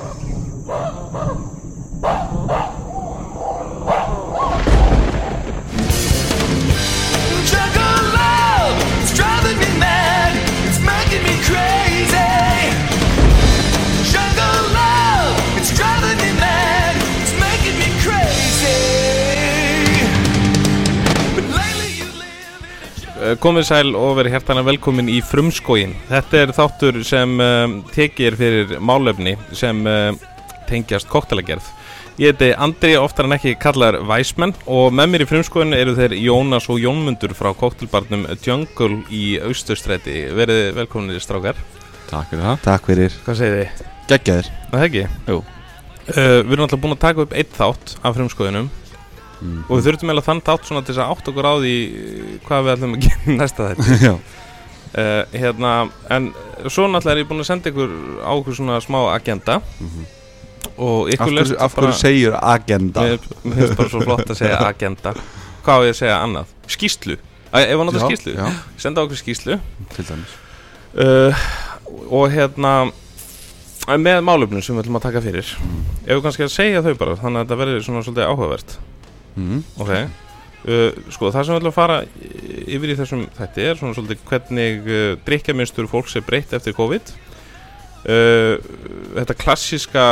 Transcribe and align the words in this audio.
Whoa, 0.00 1.10
whoa. 1.12 1.29
Komið 23.40 23.64
sæl 23.70 23.94
og 23.96 24.18
verið 24.18 24.34
hjertana 24.34 24.60
velkomin 24.66 25.06
í 25.08 25.22
frumskógin. 25.24 25.94
Þetta 26.10 26.40
er 26.42 26.50
þáttur 26.52 26.96
sem 27.08 27.30
um, 27.40 27.76
tekir 27.88 28.34
fyrir 28.36 28.74
málefni 28.84 29.32
sem 29.56 29.78
um, 29.88 30.18
tengjast 30.68 31.08
koktelagerð. 31.08 31.64
Ég 32.20 32.34
heiti 32.34 32.50
Andri, 32.52 32.90
oftar 33.00 33.24
en 33.24 33.32
ekki 33.38 33.54
kallar 33.56 33.96
Væsmenn 34.04 34.52
og 34.68 34.92
með 34.92 35.08
mér 35.14 35.24
í 35.24 35.28
frumskógin 35.30 35.72
eru 35.72 35.94
þeir 35.96 36.18
Jónas 36.20 36.68
og 36.68 36.82
Jónmundur 36.82 37.32
frá 37.38 37.48
koktelbarnum 37.56 38.26
Jungle 38.44 39.00
í 39.08 39.38
Austustræti. 39.40 40.26
Verið 40.36 40.74
velkominir 40.76 41.24
strákar. 41.24 41.56
Takk 42.10 42.34
fyrir 42.34 42.44
það 42.44 42.60
Takk 42.66 42.92
fyrir 42.92 43.16
Hvað 43.24 43.40
segið 43.40 43.56
þið? 43.62 43.88
Geggjaður 44.10 44.52
Það 44.74 44.84
ekki? 44.90 45.06
Jú. 45.30 45.40
Uh, 46.10 46.36
við 46.44 46.52
erum 46.58 46.68
alltaf 46.68 46.84
búin 46.84 46.98
að 46.98 47.02
taka 47.08 47.24
upp 47.24 47.32
eitt 47.40 47.56
þátt 47.56 47.96
af 48.04 48.20
frumskóginum 48.20 48.68
Mm. 49.40 49.62
og 49.66 49.78
við 49.78 49.86
þurftum 49.86 50.10
eiginlega 50.10 50.26
þann 50.26 50.42
þátt 50.44 50.68
svona 50.68 50.82
til 50.84 50.92
þess 50.92 51.02
að 51.04 51.12
átt 51.14 51.28
okkur 51.32 51.48
á 51.48 51.54
því 51.62 51.74
hvað 52.44 52.64
við 52.66 52.72
ætlum 52.74 52.96
að 52.96 53.04
gera 53.06 53.36
næsta 53.40 53.68
þetta. 53.72 54.14
Uh, 54.90 55.22
hérna, 55.30 55.84
en 56.10 56.32
svo 56.66 56.88
náttúrulega 56.90 57.12
er 57.12 57.20
ég 57.20 57.26
búinn 57.28 57.44
að 57.44 57.46
senda 57.46 57.70
ykkur 57.70 57.92
á 58.26 58.32
ykkur 58.34 58.56
svona 58.58 58.78
smá 58.82 58.96
agenda. 59.12 59.60
Og 60.74 61.06
Af 61.06 61.12
ykkur 61.14 61.28
hverju, 61.28 61.36
lest 61.36 61.54
af 61.62 61.76
hverju 61.76 61.92
segir 61.94 62.34
agenda? 62.34 63.04
Mér 63.44 63.54
finnst 63.54 63.76
bara 63.78 63.92
svo 63.92 64.02
flott 64.02 64.24
að 64.26 64.40
segja 64.40 64.58
agenda. 64.72 65.14
Hvað 65.62 65.78
á 65.78 65.80
ég 65.86 65.94
að 65.94 66.00
segja 66.00 66.18
annað? 66.24 66.50
Skýslu, 66.74 67.18
ef 67.60 67.84
hann 67.84 67.94
Já, 67.94 68.02
skýslu 68.02 68.34
Já, 68.34 68.50
senda 68.82 68.98
á 68.98 69.06
ykkur 69.06 69.22
skýslu 69.22 69.60
til 69.94 70.08
dæmis. 70.10 70.36
Uh, 70.90 71.46
og 72.10 72.26
hérna 72.34 72.74
eh, 72.90 73.94
með 73.94 74.24
málefnum 74.26 74.58
sem 74.58 74.74
við 74.74 74.88
ætlum 74.88 74.98
að 74.98 75.06
taka 75.06 75.22
fyrir. 75.22 75.54
Ef 76.02 76.16
við 76.16 76.24
kannski 76.26 76.48
að 76.48 76.56
segja 76.56 76.82
þau 76.82 76.94
bara 76.98 77.20
þannig 77.22 77.44
að 77.44 77.46
þetta 77.46 77.62
verður 77.62 77.86
svona 77.86 78.02
svolítið 78.08 78.26
áhugavert 78.26 78.80
mm. 79.36 79.62
Ok. 79.82 79.92
Uh, 80.60 80.90
Sko 81.08 81.30
það 81.32 81.46
sem 81.46 81.54
við 81.54 81.60
ætlum 81.62 81.70
að 81.72 81.78
fara 81.78 81.98
yfir 82.68 82.92
í 82.92 82.96
þessum 82.98 83.22
þetta 83.38 83.62
er 83.64 83.78
svona 83.80 83.96
svolítið 83.96 84.24
hvernig 84.28 84.88
uh, 84.92 85.14
drikkjaminstur 85.24 85.88
fólks 85.88 86.16
er 86.20 86.26
breytt 86.26 86.52
eftir 86.56 86.76
COVID. 86.76 87.12
Uh, 88.00 88.56
Þetta 89.16 89.34
klassíska 89.36 90.04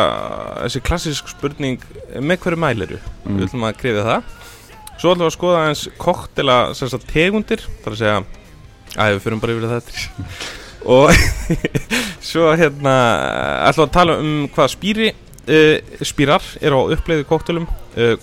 þessi 0.65 0.81
klassísk 0.85 1.31
spurning 1.33 1.85
með 2.21 2.43
hverju 2.45 2.61
mæliru 2.61 2.99
Mm. 3.29 3.37
við 3.39 3.47
ætlum 3.49 3.65
að 3.69 3.79
krifja 3.81 4.05
það. 4.07 4.35
Svo 4.99 5.13
ætlum 5.13 5.25
við 5.25 5.29
að 5.29 5.37
skoða 5.37 5.63
eins 5.69 5.83
koktela 6.01 6.57
tegundir 7.13 7.63
þar 7.85 7.93
að 7.93 7.99
segja 8.01 8.19
að 8.99 9.13
við 9.15 9.23
fyrir 9.25 9.41
bara 9.43 9.53
yfir 9.53 9.69
þetta 9.75 9.93
og 10.97 11.11
svo 12.31 12.49
hérna 12.57 12.95
ætlum 13.69 13.85
við 13.85 13.89
að 13.89 13.97
tala 13.99 14.17
um 14.23 14.33
hvað 14.55 14.73
spýri 14.73 15.11
uh, 15.13 15.77
spýrar 16.09 16.43
eru 16.61 16.81
á 16.81 16.83
uppleiðu 16.97 17.29
koktelum 17.29 17.69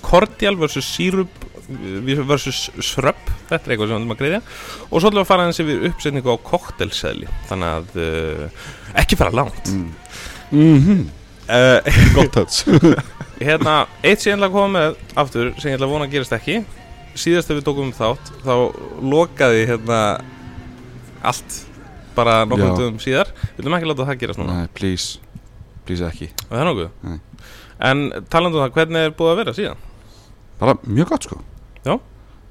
cordial 0.06 0.58
versus 0.60 0.88
sírup 0.88 1.44
uh, 1.66 2.24
versus 2.30 2.70
sröpp 2.80 3.34
þetta 3.50 3.62
er 3.62 3.76
eitthvað 3.76 3.92
sem 3.92 3.96
við 3.96 4.00
ætlum 4.00 4.16
að 4.16 4.22
greiðja 4.24 4.42
og 4.42 4.96
svo 4.96 5.10
ætlum 5.10 5.20
við 5.20 5.26
að 5.26 5.30
fara 5.34 5.50
eins 5.50 5.62
yfir 5.64 5.86
uppsetningu 5.92 6.36
á 6.36 6.38
koktelseðli 6.52 7.30
þannig 7.50 7.76
að 7.76 8.02
uh, 8.06 8.66
ekki 9.04 9.20
fara 9.20 9.38
langt. 9.42 9.72
Mm. 9.72 9.94
mm 10.56 11.06
uh, 11.50 12.00
Gott 12.16 12.40
höts 12.40 12.64
hérna, 13.48 13.86
eitt 14.02 14.24
sem 14.24 14.32
ég 14.32 14.38
ætla 14.38 14.50
að 14.50 14.56
koma 14.56 14.72
með 14.78 14.98
aftur 15.22 15.52
sem 15.60 15.72
ég 15.72 15.78
ætla 15.78 15.90
að 15.90 15.94
vona 15.96 16.08
að 16.08 16.16
gerast 16.16 16.36
ekki. 16.36 16.64
Síðast 17.16 17.52
ef 17.52 17.60
við 17.60 17.68
tókum 17.68 17.90
um 17.90 17.96
þátt 17.96 18.32
þá 18.44 18.56
lokaði 19.04 19.68
hérna 19.70 20.00
allt 21.26 21.62
bara 22.16 22.42
nokkrum 22.48 22.74
Já. 22.74 22.80
dögum 22.80 23.00
síðar. 23.04 23.32
Við 23.56 23.64
viljum 23.64 23.78
ekki 23.78 23.92
láta 23.92 24.10
það 24.10 24.20
gerast 24.24 24.42
núna. 24.42 24.58
Nei, 24.60 24.74
please. 24.76 25.22
Please 25.88 26.08
ekki. 26.08 26.32
Og 26.48 26.52
það 26.52 26.62
er 26.62 26.70
nokkuð? 26.70 26.92
Nei. 27.06 27.18
En 27.80 28.06
talandu 28.32 28.58
um 28.60 28.64
það, 28.66 28.74
hvernig 28.78 29.06
er 29.10 29.16
búið 29.18 29.32
að 29.34 29.40
vera 29.42 29.54
síðan? 29.58 29.82
Bara 30.60 30.78
mjög 30.88 31.10
gott 31.12 31.24
sko 31.28 31.40
Já. 31.86 31.98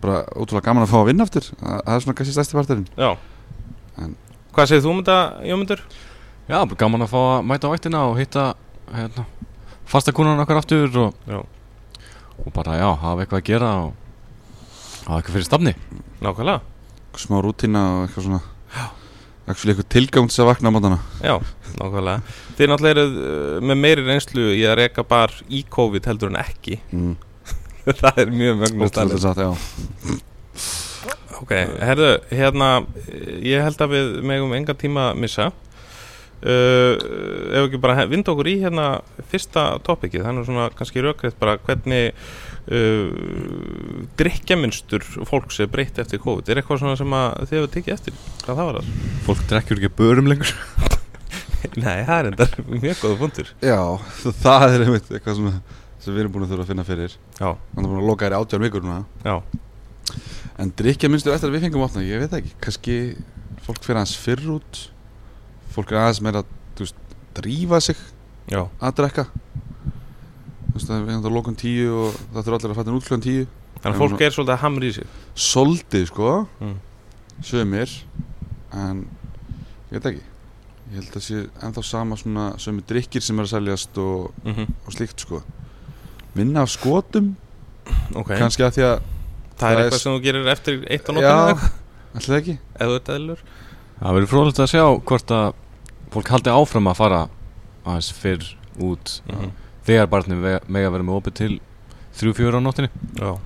Bara 0.04 0.24
ótrúlega 0.36 0.66
gaman 0.68 0.84
að 0.84 0.90
fá 0.92 0.98
að 1.00 1.06
vinna 1.08 1.24
aftur 1.24 1.46
Það 1.48 1.78
það 1.86 1.94
er 1.94 2.02
svona 2.04 2.16
kannski 2.18 2.34
stærsti 2.36 2.58
parturinn 2.58 2.88
Já 2.98 3.10
En- 4.04 4.16
Hvað 4.54 4.68
segir 4.70 4.84
þú 4.84 4.90
um 4.92 5.00
þetta, 5.02 5.16
Jómundur? 5.48 5.80
Já, 6.48 6.58
bara 6.60 6.76
gaman 6.84 7.02
að 7.06 7.10
fá 7.14 7.18
að 7.22 7.46
mæta 7.48 7.66
á 7.66 7.72
vættina 7.72 8.02
og 8.10 8.18
hitta 8.20 8.44
hérna, 8.94 9.24
fasta 9.88 10.12
kúnan 10.12 10.38
okkar 10.44 10.60
aftur 10.60 10.92
og, 11.00 11.14
Já. 11.26 11.40
og 12.44 12.52
bara 12.54 12.76
já, 12.78 12.88
hafa 13.00 13.24
eitthvað 13.24 13.40
að 13.40 13.48
gera 13.48 13.70
og 13.86 13.94
hafa 15.08 15.16
eitthvað 15.22 15.34
fyrir 15.38 15.48
stafni 15.48 15.74
Nákvæmlega 16.20 16.60
Smá 17.16 17.40
rútína 17.42 17.82
og 17.96 18.04
eitthvað 18.08 18.26
svona 18.28 18.40
Actually 19.44 19.74
eitthvað 19.74 19.90
tilgang 19.92 20.30
til 20.32 20.40
að 20.40 20.48
vakna 20.48 20.70
á 20.70 20.74
mótana 20.74 20.98
Já, 21.20 21.34
nákvæmlega. 21.76 22.36
Þið 22.56 22.70
náttúrulega 22.70 22.94
eruð 22.94 23.16
uh, 23.20 23.56
með 23.60 23.80
meiri 23.82 24.04
reynslu 24.06 24.46
í 24.56 24.62
að 24.64 24.78
reka 24.80 25.04
bar 25.08 25.34
í 25.52 25.64
COVID 25.74 26.08
heldur 26.08 26.32
en 26.32 26.38
ekki. 26.40 26.78
Mm. 26.94 27.16
Það 28.00 28.22
er 28.24 28.32
mjög 28.32 28.62
já. 29.44 29.50
Ok, 31.42 31.50
herðu, 31.82 32.10
hérna 32.30 32.68
eh, 33.04 33.32
ég 33.50 33.64
held 33.66 33.80
að 33.84 33.92
við 33.92 34.10
megum 34.30 34.54
enga 34.56 34.76
tíma 34.78 35.10
að 35.10 35.18
missa 35.24 35.50
uh, 36.42 36.94
ef 37.54 37.66
ekki 37.66 37.80
bara 37.82 38.06
vinda 38.10 38.32
okkur 38.32 38.50
í 38.50 38.56
hérna 38.62 38.88
fyrsta 39.30 39.66
topikið, 39.86 40.24
þannig 40.26 40.48
svona 40.48 40.66
kannski 40.78 41.04
rökriðt 41.04 41.38
bara 41.40 41.56
hvernig 41.66 42.12
uh, 42.68 44.08
drikkjaminstur 44.20 45.06
fólks 45.28 45.60
er 45.62 45.70
breytt 45.72 46.00
eftir 46.02 46.22
COVID, 46.24 46.48
er 46.50 46.62
eitthvað 46.62 46.82
svona 46.82 46.98
sem 47.00 47.16
að 47.18 47.44
þið 47.44 47.58
hefur 47.60 47.72
tekið 47.78 47.96
eftir, 47.98 48.18
hvað 48.44 48.60
það 48.60 48.70
var 48.70 48.80
það? 48.80 48.92
Fólk 49.28 49.46
drekkjur 49.52 49.82
ekki 49.82 49.94
börum 50.00 50.30
lengur. 50.32 50.54
Nei, 51.80 52.04
það 52.04 52.16
er 52.18 52.26
enda 52.28 52.46
mjög 52.68 52.98
góða 53.00 53.14
fundur 53.22 53.46
Já, 53.64 53.78
það 54.44 54.64
er 54.66 54.82
einmitt 54.84 55.06
eitthvað 55.08 55.38
sem, 55.38 55.54
sem 56.04 56.12
við 56.12 56.24
erum 56.26 56.34
búin 56.34 56.44
að 56.44 56.52
þurfa 56.52 56.66
að 56.66 56.72
finna 56.74 56.84
fyrir. 56.86 57.14
Já, 57.38 57.54
Þannig 57.72 57.88
búin 57.94 58.02
að 58.02 58.10
loka 58.10 58.26
þér 58.26 58.36
í 58.36 58.40
átján 58.42 58.66
vikur 58.66 58.84
núna. 58.84 58.98
Já, 59.24 59.38
En 60.60 60.70
drikja 60.78 61.10
minnstu 61.10 61.32
eftir 61.34 61.50
að 61.50 61.56
við 61.56 61.64
fengum 61.66 61.84
opna, 61.86 62.04
ég 62.06 62.20
veit 62.22 62.30
það 62.30 62.42
ekki. 62.42 62.52
Kannski 62.62 62.96
fólk 63.64 63.80
fyrir 63.82 63.98
aðeins 63.98 64.18
fyrr 64.22 64.50
út 64.54 64.82
Fólk 65.74 65.90
er 65.92 66.00
aðeins 66.04 66.22
meira 66.24 66.44
þú 66.74 66.86
veist, 66.86 67.00
drífa 67.34 67.80
sig 67.82 67.98
já, 68.50 68.60
að 68.78 68.96
drekka. 69.00 69.24
Þú 70.64 70.74
veist, 70.76 70.88
það 70.88 70.96
er 70.96 71.08
þetta 71.10 71.32
lókun 71.34 71.58
tíu 71.58 71.88
og 72.04 72.18
það 72.34 72.40
þurfa 72.40 72.58
allir 72.60 72.74
að 72.74 72.78
fatta 72.80 72.94
út 72.94 73.06
klukkan 73.06 73.24
tíu. 73.24 73.46
Þannig 73.84 73.98
að 73.98 74.02
fólk 74.04 74.22
er 74.24 74.34
svolítið 74.34 74.54
að 74.54 74.62
hamra 74.62 74.86
í 74.88 74.92
sig. 74.96 75.16
Soldið, 75.44 76.06
sko. 76.08 76.30
Mm. 76.62 76.76
Sumir 77.44 77.90
En 78.74 79.02
ég 79.90 79.98
veit 79.98 80.08
ekki. 80.12 80.22
Ég 80.94 80.96
held 81.00 81.18
að 81.18 81.24
sé 81.24 81.42
ennþá 81.64 81.82
sama 81.86 82.16
svona 82.18 82.46
Sumir 82.62 82.84
drikkir 82.88 83.22
sem 83.24 83.38
er 83.38 83.46
að 83.46 83.52
seljast 83.54 83.98
og, 84.02 84.30
mm 84.44 84.70
og 84.84 84.94
slíkt, 84.94 85.26
sko. 85.26 85.42
Minna 86.34 86.64
af 86.64 86.72
skotum. 86.74 87.34
Ok, 88.16 88.32
Kannski 88.34 88.64
að 88.66 88.78
því 88.78 88.86
að 88.88 88.94
það 89.60 89.68
er 89.68 89.82
eitthvað 89.82 90.00
sem 90.02 90.16
þú 90.16 90.22
gerir 90.24 90.48
eftir 90.54 90.80
eitt 90.88 91.06
á 91.06 91.10
Já, 91.10 91.14
nóttunum 91.14 91.34
eða 91.34 91.52
eitthvað, 91.52 91.76
ætli 92.14 92.32
það 92.32 92.40
ekki. 92.40 92.56
Ef 92.74 92.90
þú 92.90 92.96
ert 92.98 93.12
eðlur. 93.14 93.44
Það 94.00 94.16
verður 94.16 94.30
fróðilegt 94.32 94.62
að 94.64 94.72
sjá 94.72 94.84
hvort 95.10 95.34
að 95.34 95.46
fólk 96.14 96.30
haldi 96.32 96.50
áfram 96.54 96.88
að 96.90 96.96
fara 97.00 97.20
aðeins 97.84 98.12
fyrr 98.14 98.44
út 98.80 99.20
Mhm. 99.28 99.50
þegar 99.86 100.06
barnið 100.12 100.40
vega- 100.44 100.64
mega 100.68 100.90
verið 100.90 101.06
með 101.08 101.18
opið 101.20 101.34
til 101.40 101.52
þrjú, 102.16 102.32
fjóra 102.38 102.58
á 102.58 102.64
nóttinni 102.64 102.90
Já, 103.18 103.38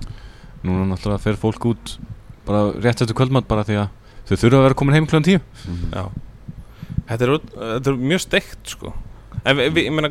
Núna 0.63 0.85
náttúrulega 0.91 1.19
fer 1.23 1.37
fólk 1.39 1.65
út 1.65 1.97
bara 2.45 2.71
rétt 2.73 3.01
eftir 3.01 3.15
kvöldmatt 3.15 3.47
bara 3.47 3.63
því 3.63 3.75
að 3.79 3.89
þau 4.27 4.35
þurfa 4.37 4.57
að 4.59 4.65
vera 4.67 4.73
komin 4.75 4.93
heim 4.95 5.07
kljóðan 5.07 5.23
tíu. 5.25 5.39
Mhm. 5.67 5.91
já. 5.93 6.09
Þetta 7.09 7.21
er, 7.25 7.39
þetta 7.39 7.87
er 7.87 7.95
mjög 7.97 8.19
steikt 8.21 8.67
sko. 8.67 8.93
En 9.45 9.55
vi, 9.57 9.69
vi, 9.69 9.83
ég 9.87 9.93
meina, 9.93 10.09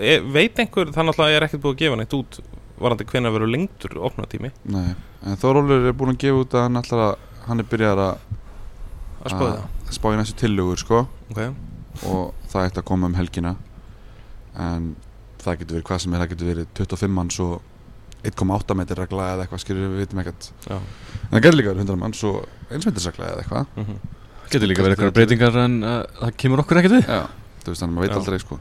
e- 0.00 0.20
veit 0.20 0.56
einhver 0.58 0.86
það 0.90 1.04
náttúrulega 1.10 1.36
er 1.36 1.42
ekkert 1.46 1.60
búið 1.62 1.74
að 1.74 1.78
gefa 1.82 1.96
neitt 2.00 2.14
út 2.16 2.40
varandi 2.80 3.04
hvenær 3.04 3.34
verður 3.36 3.50
lengdur 3.52 3.98
opnatími 4.08 4.50
Nei, 4.64 4.94
en 5.26 5.36
Þórólur 5.36 5.88
er 5.88 5.92
búin 5.92 6.14
að 6.14 6.18
gefa 6.24 6.40
út 6.40 6.54
að 6.56 6.62
hann 6.62 6.76
að 6.80 7.16
hann 7.46 7.60
er 7.60 7.64
byrjað 7.64 7.98
að 7.98 8.16
að 9.20 9.30
spáði 9.34 9.52
það. 9.52 9.66
að 9.86 9.92
spá 9.98 10.08
í 10.08 10.16
næstu 10.16 10.36
tillögur 10.40 10.78
sko. 10.80 11.08
Ok, 11.30 11.54
og 12.08 12.48
það 12.52 12.68
ætti 12.68 12.82
að 12.82 12.88
koma 12.92 13.10
um 13.10 13.18
helgina. 13.18 13.56
En 14.60 14.94
það 15.40 15.60
getur 15.62 15.78
verið 15.78 15.88
hvað 15.88 16.02
sem 16.04 16.14
er 16.14 16.22
það 16.24 16.32
getur 16.34 16.50
verið 16.50 16.70
25 16.78 17.16
manns 17.16 17.40
og 17.44 17.58
1,8 18.30 18.76
metri 18.76 18.96
regla 18.98 19.28
eða 19.34 19.44
eitthvað 19.46 19.62
skilur 19.64 19.92
við 19.94 20.02
vitum 20.04 20.22
ekkert. 20.22 20.48
Já. 20.66 20.76
En 20.76 21.34
það 21.34 21.44
getur 21.46 21.60
líka 21.60 21.72
verið 21.72 21.84
100 21.86 22.00
manns 22.04 22.24
og 22.28 22.40
1 22.68 22.88
metri 22.88 23.06
regla 23.08 23.30
eða 23.34 23.44
eitthvað. 23.44 23.76
Mm 23.80 24.16
Getur 24.50 24.66
líka 24.66 24.82
verið 24.82 24.96
eitthvað 24.96 25.12
breytingar 25.14 25.56
en 25.62 25.74
uh, 25.86 26.00
það 26.18 26.30
kemur 26.42 26.60
okkur 26.64 26.80
ekkert 26.80 26.96
við. 26.96 27.04
Já, 27.06 27.20
þú 27.62 27.70
veist 27.70 27.82
þannig 27.84 27.94
maður 27.94 28.08
veit 28.08 28.16
aldrei 28.16 28.38
sko. 28.42 28.56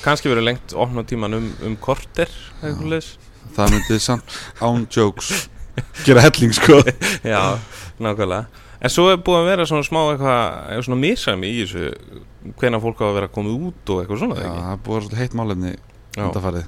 Kannski 0.00 0.30
verður 0.30 0.46
lengt 0.46 0.74
opnatíman 0.86 1.36
um, 1.36 1.50
um 1.66 1.74
korter 1.76 2.30
eitthvað 2.62 3.10
það 3.56 3.74
myndi 3.74 3.98
samt 4.00 4.38
án 4.64 4.86
jokes 4.88 5.50
gera 6.06 6.24
helling 6.24 6.54
sko. 6.56 6.80
Já, 7.20 7.58
nákvæmlega. 8.00 8.64
En 8.80 8.92
svo 8.92 9.10
er 9.12 9.20
búið 9.24 9.42
að 9.42 9.50
vera 9.50 9.68
svona 9.68 9.84
smá 9.84 10.00
eitthvað 10.06 10.40
eitthvað 10.40 10.88
svona 10.88 11.00
misæmi 11.02 11.52
í 11.52 11.60
þessu 11.66 12.24
hvenær 12.60 12.82
fólk 12.84 13.00
á 13.02 13.06
að 13.10 13.14
vera 13.18 13.28
komið 13.32 13.66
út 13.68 13.90
og 13.94 14.00
eitthvað 14.02 14.18
svona 14.22 14.36
Já, 14.40 14.50
það 14.52 14.72
er 14.72 14.82
búið 14.86 14.96
að 14.96 14.96
vera 14.96 15.06
svolítið 15.06 15.20
heitt 15.22 15.34
málefni 15.40 15.72
Já. 16.16 16.22
undarfarið 16.26 16.66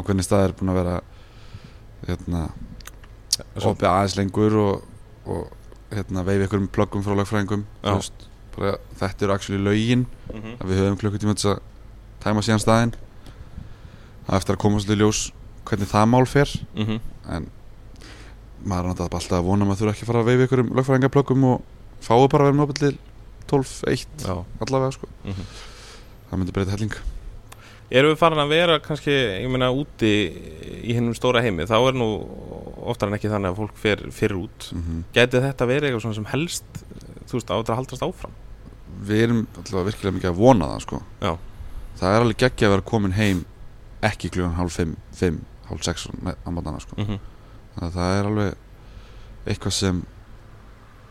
ákveðni 0.00 0.24
staðir 0.26 0.48
er 0.52 0.56
búin 0.60 0.72
að 0.72 0.80
vera 0.80 0.96
hérna 2.08 2.42
opið 3.60 3.88
aðeins 3.90 4.16
lengur 4.18 4.56
og, 4.60 4.82
og 5.26 5.46
hérna 5.90 6.24
veifi 6.26 6.46
ykkur 6.46 6.60
um 6.62 6.68
plöggum 6.70 7.02
frá. 7.02 7.14
Þú 7.18 7.64
veist, 7.82 8.26
bara, 8.56 8.76
þetta 9.00 9.24
eru 9.26 9.34
actually 9.34 9.62
lögin 9.64 10.06
Mhm. 10.30 10.56
að 10.60 10.66
við 10.70 10.78
höfum 10.82 10.98
klukkutíma 11.00 11.34
til 11.34 11.50
að 11.50 11.60
tæma 12.22 12.42
síðan 12.44 12.60
staðinn 12.62 12.92
það 14.26 14.34
er 14.34 14.36
eftir 14.38 14.54
að 14.54 14.60
koma 14.62 14.78
svolítið 14.78 15.00
ljós 15.02 15.20
hvernig 15.66 15.88
það 15.90 16.08
mál 16.12 16.26
fer 16.26 16.48
Mhm. 16.76 17.00
en 17.30 17.46
maður 18.64 18.84
er 18.84 18.88
náttúrulega 18.90 19.14
alltaf 19.18 19.38
að 19.40 19.44
vona 19.44 19.64
að 19.64 19.68
maður 19.70 19.80
þurfa 19.80 19.94
ekki 19.94 20.04
að 20.04 20.10
fara 20.10 20.20
að 20.20 20.28
veifi 20.30 20.46
ykkur 20.46 20.60
um 20.60 20.70
lögfræðingaplöggum 20.76 21.44
og 21.44 21.62
fái 22.00 22.28
bara 22.28 22.44
að 22.44 22.46
vera 22.46 22.58
með 22.60 22.66
opið 22.68 22.78
til 22.78 22.98
12, 23.50 23.72
1 23.90 24.26
Já. 24.26 24.36
allavega 24.64 24.92
sko 24.96 25.08
Mhm. 25.24 25.46
það 26.30 26.38
myndi 26.42 26.52
breyta 26.58 26.76
helling 26.76 26.94
Erum 27.90 28.12
við 28.12 28.18
farin 28.20 28.38
að 28.38 28.48
vera 28.52 28.74
kannski, 28.78 29.10
ég 29.10 29.50
meina, 29.50 29.66
úti 29.74 30.10
í 30.86 30.92
hennum 30.94 31.10
stóra 31.18 31.40
heimi, 31.42 31.64
þá 31.66 31.74
er 31.88 31.96
nú 31.98 32.06
oftar 32.86 33.08
en 33.10 33.16
ekki 33.16 33.26
þannig 33.32 33.50
að 33.50 33.56
fólk 33.58 33.74
fer 33.82 33.96
fyrir 34.14 34.36
út. 34.44 34.68
mm 34.72 35.00
Gæti 35.12 35.40
þetta 35.42 35.66
verið 35.66 35.88
eitthvað 35.90 36.04
svona 36.04 36.14
sem 36.20 36.28
helst, 36.30 36.64
þú 37.26 37.32
veist, 37.34 37.50
á 37.50 37.58
þetta 37.58 37.72
að 37.74 37.80
haldast 37.80 38.02
áfram? 38.06 38.36
við 39.02 39.22
erum 39.24 39.46
alltaf 39.56 39.84
virkilega 39.88 40.14
mikið 40.20 40.30
að 40.30 40.38
vona 40.38 40.66
það 40.70 40.80
sko 40.86 41.02
Já. 41.22 41.32
það 41.98 42.14
er 42.14 42.20
alveg 42.20 42.36
geggja 42.44 42.66
að 42.68 42.70
vera 42.76 42.82
komin 42.92 43.12
heim 43.18 43.44
ekki 44.02 44.30
klugan 44.30 44.54
hálf 44.54 44.76
5, 44.76 44.94
5 45.14 45.38
hálf 45.70 45.82
6 45.82 46.06
á 46.46 46.48
mótana 46.50 46.80
sko 46.80 46.94
Mm 46.98 47.18
þannig 47.74 47.86
að 47.90 47.94
það 47.96 48.18
er 48.20 48.28
alveg 48.30 48.54
eitthvað 49.46 49.72
sem 49.72 50.02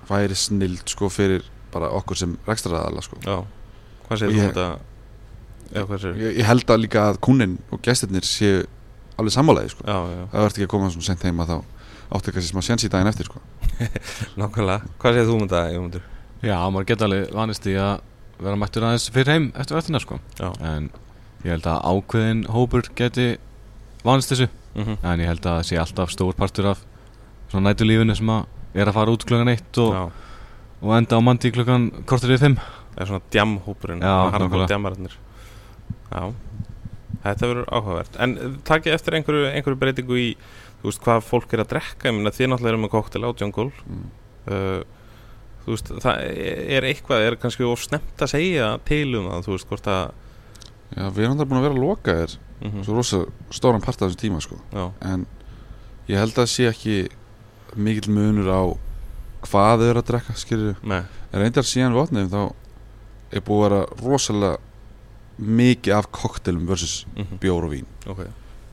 væri 0.09 0.35
snild 0.35 0.85
sko 0.89 1.09
fyrir 1.09 1.43
bara 1.73 1.89
okkur 1.99 2.17
sem 2.19 2.37
rekstraræðala 2.47 3.01
sko 3.05 3.17
Já. 3.25 3.37
Hvað 4.07 4.21
segir 4.23 4.33
þú 4.33 4.39
Ég- 4.39 4.43
um 4.43 4.53
þetta? 4.53 4.67
Eða 5.69 5.85
hvað 5.89 5.99
segir 6.03 6.23
ég, 6.25 6.37
ég 6.39 6.45
held 6.49 6.65
að 6.73 6.81
líka 6.83 7.03
að 7.11 7.19
kúnin 7.25 7.57
og 7.71 7.81
gestirnir 7.85 8.25
séu 8.25 8.63
alveg 9.19 9.33
sammálaði 9.35 9.73
sko 9.75 9.83
Já, 9.85 9.97
já, 10.13 10.23
það 10.31 10.39
verður 10.43 10.55
ekki 10.57 10.67
að 10.69 10.73
koma 10.75 10.89
svona 10.93 11.09
sent 11.09 11.23
heima 11.27 11.45
þá 11.49 11.57
áttu 12.09 12.31
kannski 12.33 12.49
smá 12.55 12.61
séns 12.65 12.85
í 12.87 12.89
daginn 12.89 13.11
eftir 13.11 13.27
sko 13.29 13.41
nákvæmlega. 14.39 14.81
Hvað 14.99 15.13
segir 15.17 15.27
þú 15.29 15.35
um 15.37 15.43
þetta, 15.45 15.61
Jómundur? 15.75 16.05
Já, 16.41 16.55
maður 16.71 16.87
geta 16.89 17.05
alveg 17.09 17.33
vanist 17.35 17.67
í 17.69 17.75
að 17.79 17.99
vera 18.39 18.55
mættur 18.59 18.85
aðeins 18.87 19.09
fyrir 19.13 19.33
heim 19.35 19.49
eftir 19.59 19.75
verðina 19.77 19.99
sko 20.03 20.17
Já. 20.39 20.49
En 20.71 20.89
ég 21.43 21.51
held 21.53 21.67
að 21.69 21.83
ákveðin 21.91 22.41
hópur 22.55 22.89
geti 22.97 23.29
vanist 24.07 24.31
þessu 24.33 24.49
Mm 24.77 24.95
En 25.03 25.19
ég 25.19 25.27
held 25.27 25.41
að 25.49 25.55
það 25.59 25.63
sé 25.67 25.77
alltaf 25.81 26.11
stór 26.13 26.35
partur 26.37 26.67
af 26.71 26.81
svona 27.51 27.71
nætulífinu 27.71 28.13
sem 28.15 28.29
að 28.31 28.45
er 28.77 28.87
að 28.91 28.93
fara 28.99 29.11
út 29.15 29.23
klukkan 29.25 29.49
eitt 29.51 29.79
og, 29.81 29.95
Já, 29.97 30.03
og 30.79 30.93
enda 30.95 31.19
á 31.19 31.21
mandi 31.23 31.51
klukkan 31.53 31.89
kortur 32.09 32.33
við 32.33 32.45
fimm. 32.45 32.59
Það 32.93 33.01
er 33.03 33.11
svona. 33.11 33.25
Já, 36.09 36.23
þetta 37.25 37.49
verður 37.51 37.67
áhugavert. 37.69 38.21
En 38.23 38.37
eh, 38.37 38.55
takið 38.67 38.95
eftir 38.95 39.17
einhverju, 39.19 39.49
einhverju 39.51 39.81
breytingu 39.81 40.19
í, 40.19 40.29
þú 40.81 40.89
veist, 40.89 41.03
hvað 41.05 41.25
fólk 41.27 41.53
er 41.55 41.63
að 41.63 41.73
drekka, 41.75 42.09
ég 42.09 42.17
meina, 42.17 42.33
þið 42.35 42.51
náttúrulega 42.53 42.73
eru 42.75 42.81
með 42.85 42.93
koktel 42.95 43.23
á 43.25 43.29
Jungle. 43.29 43.69
mm. 43.85 44.07
uh, 44.49 44.81
þú 45.65 45.75
veist, 45.75 45.93
það 46.01 46.23
er 46.79 46.87
eitthvað 46.89 47.25
er 47.27 47.37
kannski 47.39 47.67
of 47.67 47.83
snemt 47.83 48.23
að 48.23 48.33
segja 48.33 48.69
til 48.87 49.07
um 49.19 49.29
það, 49.29 49.45
þú 49.45 49.55
veist, 49.55 49.69
hvort 49.69 49.89
að 49.91 50.13
já 50.89 51.03
við 51.13 51.25
erum 51.25 51.37
það 51.37 51.49
búin 51.49 51.59
að 51.59 51.65
vera 51.67 51.75
að 51.75 51.83
loka 51.83 52.15
þér. 52.21 52.37
Mm 52.59 52.83
svo 52.83 52.95
rosa 52.95 53.19
stóran 53.55 53.81
part 53.81 54.01
af 54.01 54.09
þessum 54.09 54.19
tíma 54.19 54.41
sko. 54.43 54.57
Já, 54.73 54.91
en 55.01 55.25
ég 56.09 56.17
held 56.19 56.39
að 56.41 56.49
sé 56.51 56.65
ekki 56.67 56.95
mikill 57.75 58.11
munur 58.11 58.49
á 58.49 58.61
hvað 59.45 59.83
þau 59.83 59.89
eru 59.89 60.01
að 60.01 60.09
drekka 60.09 60.35
skilur 60.39 60.81
en 60.89 61.43
reyndar 61.43 61.67
síðan 61.67 61.95
votnum 61.95 62.29
þá 62.31 62.41
er 63.29 63.45
búið 63.45 63.65
að 63.65 63.69
vera 63.69 63.81
rosalega 64.03 64.57
mikið 65.39 65.95
af 65.95 66.09
koktelum 66.11 66.65
versus 66.67 67.05
mm 67.15 67.39
bjór 67.39 67.67
og 67.67 67.71
vín. 67.71 67.85
Ok. 68.09 68.25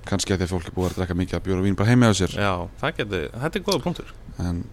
Kannski 0.07 0.35
að 0.35 0.41
því 0.41 0.47
að 0.47 0.55
fólk 0.55 0.71
er 0.71 0.75
búið 0.75 0.89
að 0.91 0.97
drekka 1.01 1.19
mikið 1.19 1.39
af 1.39 1.45
bjór 1.45 1.61
og 1.61 1.67
vín 1.67 1.77
bara 1.79 1.91
heimi 1.91 2.11
á 2.11 2.15
sér. 2.15 2.35
Já, 2.35 2.69
geti, 2.97 3.21
þetta 3.35 3.59
er 3.59 3.67
góða 3.67 3.83
punktur. 3.85 4.15
En 4.43 4.65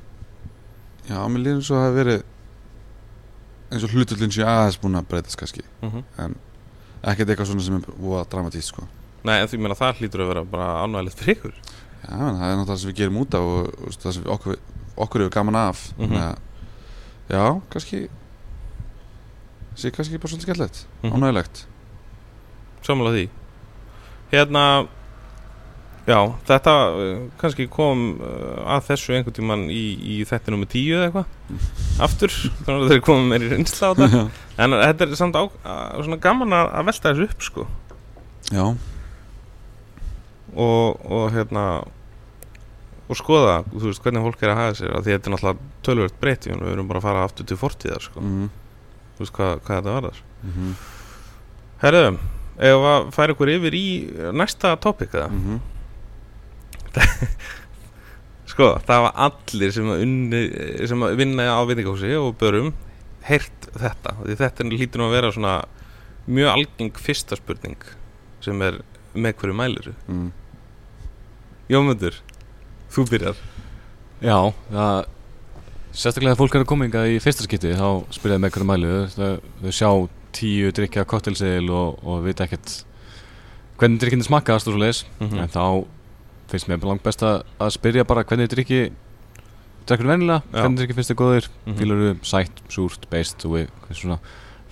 já, 1.10 1.20
mér 1.28 1.44
líður 1.46 1.68
svo 1.68 1.78
að 1.78 1.84
það 1.84 1.88
hafi 1.90 2.00
verið 2.02 2.24
eins 3.74 3.86
og 3.86 3.94
hlutullin 3.94 4.34
sé 4.34 4.48
aðeins 4.48 4.80
búin 4.82 4.98
að 4.98 5.08
breytast 5.12 5.40
kannski. 5.42 5.66
Mm 5.84 6.34
ekkert 7.04 7.34
eitthvað 7.34 7.50
svona 7.50 7.64
sem 7.66 7.80
er 7.80 7.96
búið 8.00 8.20
að 8.22 8.30
dramatíst 8.32 8.72
sko. 8.72 8.86
Nei, 9.28 9.38
en 9.42 9.50
því 9.52 9.60
meina 9.60 9.76
það 9.76 9.98
hlýtur 10.00 10.24
að 10.24 10.30
vera 10.32 10.44
bara 10.48 10.68
ánægilegt 10.84 11.20
fyrir 11.20 11.38
ykkur? 11.38 11.58
Já, 12.04 12.16
en 12.16 12.38
það 12.40 12.46
er 12.46 12.58
náttúrulega 12.60 12.70
það 12.70 12.80
sem 12.82 12.92
við 12.92 13.00
gerum 13.00 13.20
út 13.20 13.36
á 13.36 13.42
og, 13.42 13.74
og 13.84 13.98
það 14.04 14.16
sem 14.16 14.24
við, 14.24 14.30
okkur, 14.36 14.60
okkur 14.98 15.24
hefur 15.26 15.34
gaman 15.40 15.56
af. 15.56 15.88
Mhm. 15.98 16.08
þannig 16.08 16.24
að 16.24 16.38
já, 17.34 17.62
kannski 17.74 18.02
sé 19.76 19.90
kannski 19.92 20.18
bara 20.20 20.30
svolítið 20.30 20.48
skemmtilegt 20.48 20.86
Mhm. 21.04 21.14
ánægilegt 21.18 21.66
sammála 22.84 23.12
því. 23.16 23.30
Hérna 24.32 24.88
já, 26.08 26.20
þetta 26.46 26.74
uh, 26.94 27.30
kannski 27.40 27.68
kom 27.72 28.20
uh, 28.20 28.76
að 28.76 28.88
þessu 28.90 29.14
einhvern 29.16 29.34
tímann 29.38 29.64
í, 29.72 29.84
í 30.04 30.26
þetta 30.28 30.52
nummer 30.52 30.68
tíu 30.68 30.98
eða 30.98 31.08
eitthvað 31.08 32.02
aftur, 32.04 32.34
þannig 32.66 32.84
að 32.84 32.90
þeir 32.92 33.02
komum 33.08 33.30
meir 33.32 33.46
í 33.46 33.50
reynsla 33.54 33.94
á 33.94 33.94
þetta. 33.96 34.24
En 34.58 34.72
þetta 34.76 35.08
er 35.08 35.16
samt 35.16 35.36
á, 35.40 35.44
að, 35.64 36.04
svona 36.04 36.20
gaman 36.22 36.54
að 36.60 36.86
velta 36.90 37.14
þessu 37.14 37.30
upp 37.30 37.42
sko. 37.48 37.68
Já, 38.52 38.66
og, 40.54 41.00
og 41.10 41.32
hérna 41.34 41.64
og 43.14 43.20
skoða, 43.20 43.56
veist, 43.72 44.02
hvernig 44.04 44.26
fólk 44.26 44.44
er 44.44 44.54
að 44.54 44.60
hafa 44.60 44.78
sér 44.80 44.98
af 44.98 45.06
því 45.06 45.16
þetta 45.16 45.30
er 45.30 45.36
náttúrulega 45.36 45.72
tölvöld 45.88 46.20
breytt 46.22 46.48
við 46.50 46.74
erum 46.74 46.90
bara 46.90 47.02
að 47.02 47.08
fara 47.08 47.26
aftur 47.28 47.48
til 47.50 47.60
fortíðar 47.62 48.06
sko. 48.10 48.24
mm 48.24 48.52
þú 49.14 49.22
veist 49.22 49.36
hvað, 49.36 49.52
hvað 49.66 49.78
þetta 49.78 49.94
var 49.94 50.08
þar 50.08 50.22
-hmm. 50.44 50.72
Herðu, 51.84 52.18
ef 52.58 52.88
að 52.94 53.12
færa 53.14 53.34
ykkur 53.34 53.50
yfir 53.54 53.74
í 53.78 53.88
næsta 54.34 54.78
eða 54.78 55.30
Mm 55.30 55.62
Sko, 58.54 58.78
það 58.86 59.02
var 59.02 59.14
allir 59.18 59.72
sem 59.74 59.88
að, 59.90 60.02
unni, 60.06 60.42
sem 60.86 61.04
að 61.04 61.16
vinna 61.18 61.48
á 61.58 61.62
veitingahúsi 61.66 62.12
og 62.20 62.36
börum 62.38 62.74
heyrt 63.26 63.70
þetta 63.74 64.14
því 64.20 64.36
þetta 64.38 64.68
lítur 64.70 65.02
nú 65.02 65.08
að 65.08 65.16
vera 65.16 65.32
svona 65.34 65.54
mjög 66.28 66.50
algeng 66.52 67.00
fyrsta 67.02 67.36
spurning 67.40 67.82
sem 68.46 68.62
er 68.62 68.82
með 69.14 69.34
hverju 69.40 69.58
mæliru 69.58 69.96
mm. 70.08 70.30
Jómundur, 71.72 72.14
þú 72.94 73.06
byrjar. 73.10 73.36
Já, 74.24 74.38
það 74.72 75.06
Sérstaklega 75.94 76.34
þegar 76.34 76.40
fólk 76.40 76.56
er 76.58 76.64
að 76.64 76.70
koma 76.72 76.86
hingað 76.88 77.12
í 77.14 77.18
fyrsta 77.22 77.44
skipti 77.46 77.74
þá 77.78 77.88
spyrjaði 78.16 78.42
með 78.42 78.52
hverju 78.56 78.66
mælu 78.66 78.94
þau, 79.14 79.28
þau 79.62 79.74
sjá 79.78 79.90
tíu 80.34 80.72
drikja 80.74 81.04
koktelsegil 81.06 81.68
og, 81.70 82.00
og 82.02 82.24
vita 82.26 82.48
ekkert 82.48 82.80
hvernig 83.78 84.00
drikkindi 84.02 84.26
smakkast 84.26 84.68
og 84.72 84.74
svo 84.74 84.82
leiðis 84.82 85.04
Mhm. 85.22 85.38
en 85.44 85.52
þá 85.54 85.86
finnst 86.50 86.68
mér 86.72 86.82
langt 86.90 87.04
best 87.06 87.22
að, 87.22 87.44
spyrja 87.70 88.04
bara 88.10 88.24
hvernig 88.24 88.50
drikki 88.50 88.80
drekkur 89.86 90.08
vennilega, 90.10 90.42
Já. 90.50 90.64
hvernig 90.64 90.78
drikki 90.82 90.96
finnst 90.98 91.12
þið 91.14 91.20
góðir. 91.22 91.48
Mm 91.68 91.74
Mhm. 91.74 91.78
fílar 91.78 92.02
þú 92.02 92.26
sætt, 92.26 92.58
súrt, 92.70 93.10
beist 93.12 93.46
og 93.46 93.52
við 93.52 93.68
svona, 93.94 94.20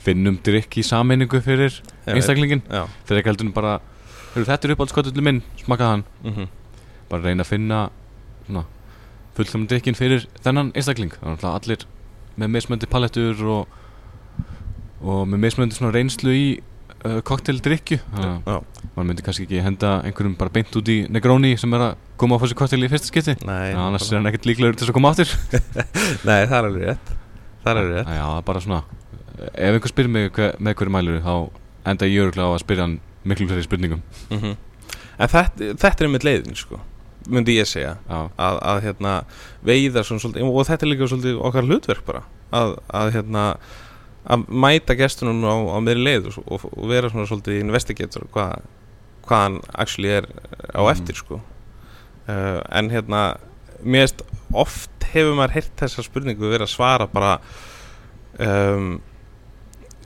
finnum 0.01 0.39
drikk 0.41 0.77
í 0.77 0.83
sameiningu 0.83 1.41
fyrir 1.41 1.81
einstaklingin 2.07 2.63
Já, 2.65 2.87
fyrir 3.05 3.21
ekki 3.21 3.29
heldur 3.29 3.53
bara 3.53 3.79
"Heyrðu, 4.33 4.45
þetta 4.49 4.65
er 4.65 4.75
uppáhaldskottullin 4.75 5.23
minn, 5.23 5.43
smakka 5.63 5.85
hann. 5.85 6.03
Mm 6.25 6.47
bara 7.09 7.21
reyna 7.23 7.43
að 7.43 7.47
finna 7.47 7.89
svona, 8.51 8.65
fullkomn 9.37 9.67
drikkin 9.71 9.97
fyrir 9.97 10.27
þennan 10.43 10.73
einstakling. 10.75 11.15
Allir 11.23 11.87
með 12.39 12.53
mismöndi 12.57 12.89
palettur 12.91 13.39
og, 13.47 13.79
og 15.01 15.23
með 15.29 15.47
mismöndi 15.47 15.77
svona 15.77 15.93
reynslu 15.95 16.35
í 16.35 16.45
uh, 17.05 17.19
já, 18.45 18.57
maður 18.93 19.07
myndi 19.09 19.25
kannski 19.25 19.47
ekki 19.47 19.63
henda 19.65 19.97
einhverjum 20.05 20.37
bara 20.39 20.53
beint 20.53 20.75
út 20.77 20.91
í 20.91 21.01
Negroni 21.11 21.55
sem 21.59 21.73
er 21.77 21.87
að 21.89 21.95
koma 22.21 22.37
á 22.37 22.41
fór 22.41 22.51
sér 22.51 22.59
kokteil 22.59 22.85
í 22.85 22.91
fyrsta 22.91 23.35
en 23.35 23.81
annars 23.87 24.09
er 24.11 24.19
hann 24.19 24.29
ekkert 24.29 24.47
líklegur 24.49 24.77
til 24.77 24.85
þess 24.85 24.93
að 24.93 24.97
koma 24.99 25.13
aftur. 25.13 25.33
Nei, 26.27 26.41
það 26.45 26.57
er 26.57 26.67
alveg 26.69 26.89
rétt. 26.89 27.13
Það 27.63 27.71
er 27.71 27.81
alveg 27.81 27.95
rétt. 27.97 28.13
Já, 28.19 28.27
bara 28.51 28.63
svona 28.63 28.83
ef 29.41 29.73
einhver 29.73 29.89
spyrir 29.91 30.13
mig 30.13 30.29
hver, 30.35 30.53
með 30.61 30.77
hverju 30.77 30.93
mælur 30.93 31.23
þá 31.25 31.33
enda 31.91 32.09
ég 32.09 32.27
öruglega 32.27 32.51
á 32.51 32.53
að 32.53 32.63
spyrja 32.65 32.85
hann 32.85 32.99
miklu 33.25 33.49
fleiri 33.49 33.65
spurningum. 33.65 34.03
Mm 34.29 34.37
En 35.21 35.29
þetta, 35.29 35.73
þetta 35.77 36.03
er 36.03 36.09
með 36.09 36.23
leiðin 36.25 36.55
sko 36.57 36.79
myndi 37.29 37.55
ég 37.59 37.67
segja 37.69 37.97
að, 38.09 38.29
að 38.71 38.81
hérna 38.87 39.11
veiða 39.67 40.03
svona 40.07 40.23
svolítið 40.23 40.47
og 40.49 40.65
þetta 40.69 40.85
er 40.87 40.91
líka 40.93 41.07
svolítið 41.11 41.41
okkar 41.49 41.67
hlutverk 41.69 42.05
bara 42.07 42.23
að, 42.51 42.75
að 42.89 43.11
hérna 43.17 43.43
að 44.31 44.45
mæta 44.49 44.95
gestunum 44.97 45.43
á, 45.45 45.53
á 45.73 45.77
meðri 45.81 46.03
leið 46.05 46.27
og, 46.31 46.39
og, 46.45 46.65
og 46.77 46.89
vera 46.89 47.09
svona 47.09 47.27
svolítið 47.29 47.59
investigator 47.61 48.25
hvað 48.33 48.61
hvað 49.27 49.43
hann 49.45 49.59
actually 49.77 50.09
er 50.17 50.25
á 50.73 50.81
Mhm. 50.81 50.91
eftir 50.91 51.15
sko. 51.15 51.41
Uh, 52.27 52.61
en 52.71 52.89
hérna 52.89 53.37
mér 53.83 54.03
veist 54.07 54.21
oft 54.53 54.89
hefur 55.13 55.35
maður 55.37 55.55
heyrt 55.59 55.71
þessa 55.77 56.03
spurningu 56.05 56.49
verið 56.49 56.65
að 56.67 56.73
svara 56.73 57.07
bara 57.09 57.39
um, 58.39 58.99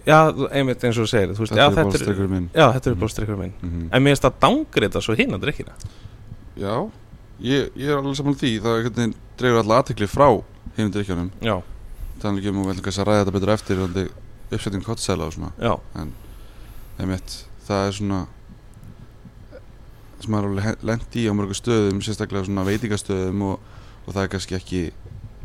já, 0.06 0.20
einmitt 0.52 0.84
eins 0.86 0.98
og 1.00 1.06
þú 1.06 1.12
segir 1.12 1.34
þú 1.36 1.44
veist, 1.44 1.54
þetta 1.56 1.66
er 1.66 1.76
þetta 1.80 1.98
er, 2.00 2.04
streikur 2.04 2.30
minn. 2.32 2.50
já, 2.56 2.66
þetta 2.76 2.92
er 2.92 3.00
bara 3.02 3.14
strikkur 3.16 3.40
minn. 3.40 3.54
Mm 3.62 3.88
en 3.92 4.04
mér 4.04 4.14
finnst 4.16 4.26
það 4.28 4.38
dangrita 4.46 5.02
svo 5.04 5.16
hinn 5.20 5.36
að 5.36 5.44
drikkina 5.46 5.76
já, 6.60 6.76
ég, 7.44 7.72
ég 7.76 7.90
er 7.90 7.98
alveg 8.00 8.18
saman 8.20 8.38
því 8.40 8.52
það 8.64 8.78
veginn 8.90 9.16
dregur 9.40 9.62
alltaf 9.62 9.82
aðtekli 9.82 10.08
frá 10.12 10.28
hinum 10.78 10.94
drikkjónum 10.96 11.32
Þannig 12.22 12.46
um 12.48 12.62
og 12.62 12.70
við 12.70 12.78
ætlum 12.78 13.02
að 13.02 13.08
ræða 13.10 13.24
þetta 13.24 13.36
betur 13.36 13.52
eftir 13.52 13.82
uppsetting 14.56 14.86
kottsæla 14.86 15.26
og 15.28 15.34
svona. 15.36 15.50
Já, 15.60 15.74
einmitt, 17.02 17.34
það 17.68 17.88
er 17.90 17.96
svona 17.98 18.20
sem 20.24 20.38
er 20.38 20.48
alveg 20.48 20.86
lent 20.88 21.18
í 21.20 21.26
á 21.28 21.34
mörgu 21.36 21.58
stöðum 21.58 22.00
sérstaklega 22.06 22.48
svona 22.48 22.66
veitingastöðum 22.68 23.44
og, 23.50 23.74
og 24.06 24.14
það 24.16 24.22
er 24.24 24.32
kannski 24.34 24.58
ekki 24.58 24.84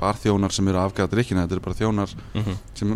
bara 0.00 0.16
þjónar 0.20 0.54
sem 0.54 0.68
eru 0.70 0.80
að 0.80 0.90
afgæða 0.90 1.12
drikkina 1.14 1.44
þetta 1.44 1.56
eru 1.58 1.64
bara 1.66 1.78
þjónar 1.80 2.14
mhm, 2.38 2.60
sem 2.78 2.94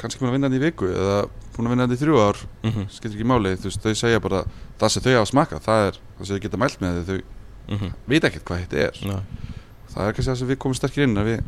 kannski 0.00 0.22
búin 0.22 0.30
að 0.30 0.36
vinna 0.38 0.50
þetta 0.50 0.60
í 0.60 0.64
viku 0.64 0.88
eða 0.90 1.18
búin 1.54 1.68
að 1.68 1.74
vinna 1.74 1.86
þetta 1.86 1.98
í 1.98 2.02
þrjú 2.04 2.22
ár. 2.24 2.40
Mhm, 2.64 2.88
skilur 2.94 3.18
ekki 3.18 3.28
máli, 3.28 3.52
þú 3.60 3.68
veist, 3.68 3.84
þau 3.84 4.00
segja 4.00 4.22
bara 4.24 4.40
það 4.80 4.94
sem 4.94 5.04
þau 5.04 5.12
hafa 5.18 5.30
smakað, 5.30 5.62
það 5.66 5.86
er 5.86 6.00
það 6.00 6.24
sem 6.24 6.32
þau 6.32 6.44
geta 6.46 6.60
mælt 6.62 6.80
með 6.80 7.00
þau, 7.10 7.18
mhm. 7.68 7.92
Þau 7.94 8.12
veit 8.12 8.26
ekkert 8.28 8.44
hvað 8.48 8.62
þetta 8.64 8.82
er. 8.86 9.00
Já, 9.00 9.16
það 9.92 10.06
er 10.06 10.16
kannski 10.16 10.30
það 10.30 10.38
sem 10.40 10.50
við 10.50 10.60
komum 10.64 10.78
sterkir 10.78 11.06
inn 11.06 11.22
við, 11.26 11.42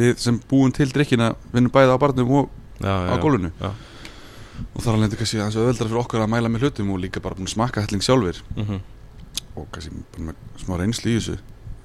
við 0.00 0.22
sem 0.22 0.40
búum 0.50 0.74
til 0.74 0.88
drikkina 0.92 1.32
vinnum 1.52 1.72
bæði 1.74 1.94
á 1.94 2.02
barnum 2.02 2.34
og 2.40 2.50
já, 2.82 2.92
á 2.92 3.14
já, 3.14 3.20
gólunu 3.22 3.50
já. 3.56 3.70
og 4.74 4.80
þar 4.84 4.94
alveg 4.98 5.18
kannski 5.18 5.40
aðeins 5.40 5.58
auðveldara 5.58 5.88
fyrir 5.90 6.02
okkur 6.02 6.24
að 6.24 6.32
mæla 6.34 6.52
með 6.52 6.66
hlutum 6.66 6.94
og 6.94 7.02
líka 7.02 7.22
bara 7.24 7.38
búin 7.38 7.48
að 7.48 7.54
smakka 7.56 7.84
helling 7.86 8.04
sjálfir. 8.04 8.42
Mhm, 8.56 8.80
og 9.56 9.68
kannski 9.74 10.04
bara 10.14 10.30
með 10.30 10.64
smá 10.64 10.78
reynslu 10.80 11.12
í 11.12 11.18
þessu. 11.18 11.38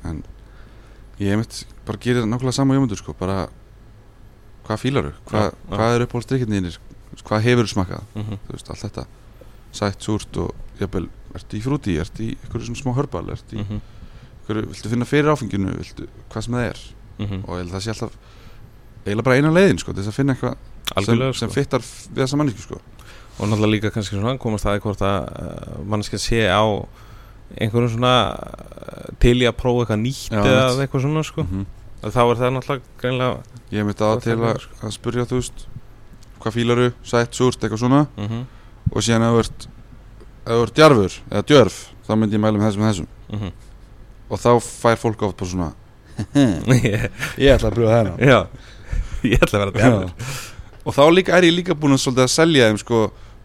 En 0.03 0.23
ég 1.19 1.29
hef 1.29 1.43
mitt 1.43 1.59
bara 1.87 2.01
gerir 2.01 2.25
nákvæmlega 2.25 2.57
sama 2.57 2.75
hjómundur 2.75 2.99
sko. 2.99 3.13
Bara 3.19 3.47
hvað 4.63 4.79
fílaru, 4.79 5.13
hvað, 5.27 5.51
Já, 5.51 5.51
já. 5.51 5.77
hvað 5.77 5.95
er 5.95 6.05
uppáhaldsdrykkinir 6.07 6.77
hvað 7.21 7.43
hefur 7.45 7.69
smakað, 7.69 8.05
mhm, 8.15 8.39
þú 8.47 8.55
veist, 8.55 8.69
allt 8.71 8.83
þetta 8.87 9.05
sætt, 9.73 10.05
súrt 10.05 10.39
og 10.41 10.53
jafnvel 10.79 11.07
ertu 11.33 11.57
í 11.57 11.63
frúti, 11.63 11.97
ertu 12.01 12.27
í 12.27 12.31
einhverju 12.35 12.69
svona 12.69 12.81
smá 12.81 12.93
hörbal 12.97 13.25
ertu 13.33 13.57
í 13.57 13.61
mhm, 13.63 13.81
einhverju, 14.41 14.67
viltu 14.73 14.91
finna 14.91 15.09
fyrir 15.09 15.33
áfenginu 15.33 15.73
viltu, 15.79 16.07
hvað 16.33 16.47
sem 16.47 16.57
það 16.57 16.69
er? 16.69 16.83
Og 17.23 17.51
ég 17.53 17.61
held 17.61 17.69
að 17.69 17.75
það 17.75 17.85
sé 17.85 17.93
alltaf 17.93 18.17
eiginlega 19.03 19.27
bara 19.27 19.37
eina 19.39 19.53
leiðin 19.53 19.79
sko, 19.81 19.93
þess 19.95 20.11
að 20.11 20.17
finna 20.17 20.35
eitthvað 20.35 21.05
sem, 21.05 21.23
sem 21.39 21.49
sko. 21.49 21.53
fittar 21.55 21.83
við 21.83 22.23
þessa 22.23 22.39
mannesku 22.39 22.65
sko. 22.65 22.81
Og 23.39 23.49
náttúrulega 23.49 23.71
líka 23.73 23.91
kannski 23.93 24.17
svona 24.17 24.35
komast 24.41 24.67
það 24.67 24.81
hvort 24.83 25.03
að 25.03 25.29
uh, 25.29 25.77
manneskja 25.89 26.19
sé 26.21 26.41
á 26.47 26.63
einhverjum 27.57 27.95
svona 27.95 28.13
uh, 28.33 29.07
til 29.21 29.35
í 29.41 29.47
að 29.49 29.57
prófa 29.59 29.83
eitthvað 29.83 30.03
nýtt 30.03 30.33
Já, 30.33 30.43
eða 30.43 30.85
eitthvað 30.85 31.07
svona 31.07 31.25
sko. 31.27 31.47
Mm 31.47 31.71
Þá 32.03 32.19
er 32.19 32.39
það 32.39 32.49
náttúrulega 32.51 32.97
greinlega 32.99 33.59
ég 33.71 33.79
hef 33.79 33.91
að 33.93 34.01
Gott 34.01 34.25
til 34.25 34.33
að 34.33 34.49
að, 34.49 34.57
sko. 34.65 34.89
spurja 34.91 35.23
þú 35.29 35.37
veist 35.39 35.61
hvað 36.43 36.55
fílaru, 36.57 36.87
sætt, 37.07 37.37
súrt, 37.37 37.61
eitthvað 37.63 37.79
svona. 37.79 38.01
Mhm, 38.19 38.41
og 38.93 39.01
síðan 39.05 39.25
ef 39.27 39.33
þú 39.33 39.41
ert 39.43 39.67
ef 40.43 40.53
þú 40.53 40.61
ert 40.67 40.75
djarfur 40.77 41.17
eða 41.31 41.45
djörf 41.49 41.77
þá 42.07 42.11
myndi 42.19 42.35
ég 42.37 42.43
mæla 42.43 42.59
með 42.59 42.67
þessum 42.69 42.83
og 42.83 42.89
þessum. 42.91 43.07
Mhm. 43.33 43.51
Og 44.33 44.39
þá 44.39 44.49
fær 44.63 44.97
fólk 45.01 45.21
oft 45.27 45.37
bara 45.37 45.49
svona 45.49 45.71
Ég- 46.33 47.53
ætla 47.55 47.69
að 47.69 47.75
pröfa 47.77 47.99
þennan 47.99 48.19
Já, 48.21 48.39
ég 49.25 49.39
ætla 49.43 49.59
að 49.59 49.63
vera 49.63 49.77
djarfur. 49.77 50.41
Og 50.83 50.93
þá 50.97 51.03
líka 51.15 51.37
er 51.37 51.47
ég 51.47 51.55
líka 51.55 51.73
búin 51.79 51.95
að 51.95 52.27
selja 52.29 52.67
þeim 52.69 52.79
sko 52.81 52.99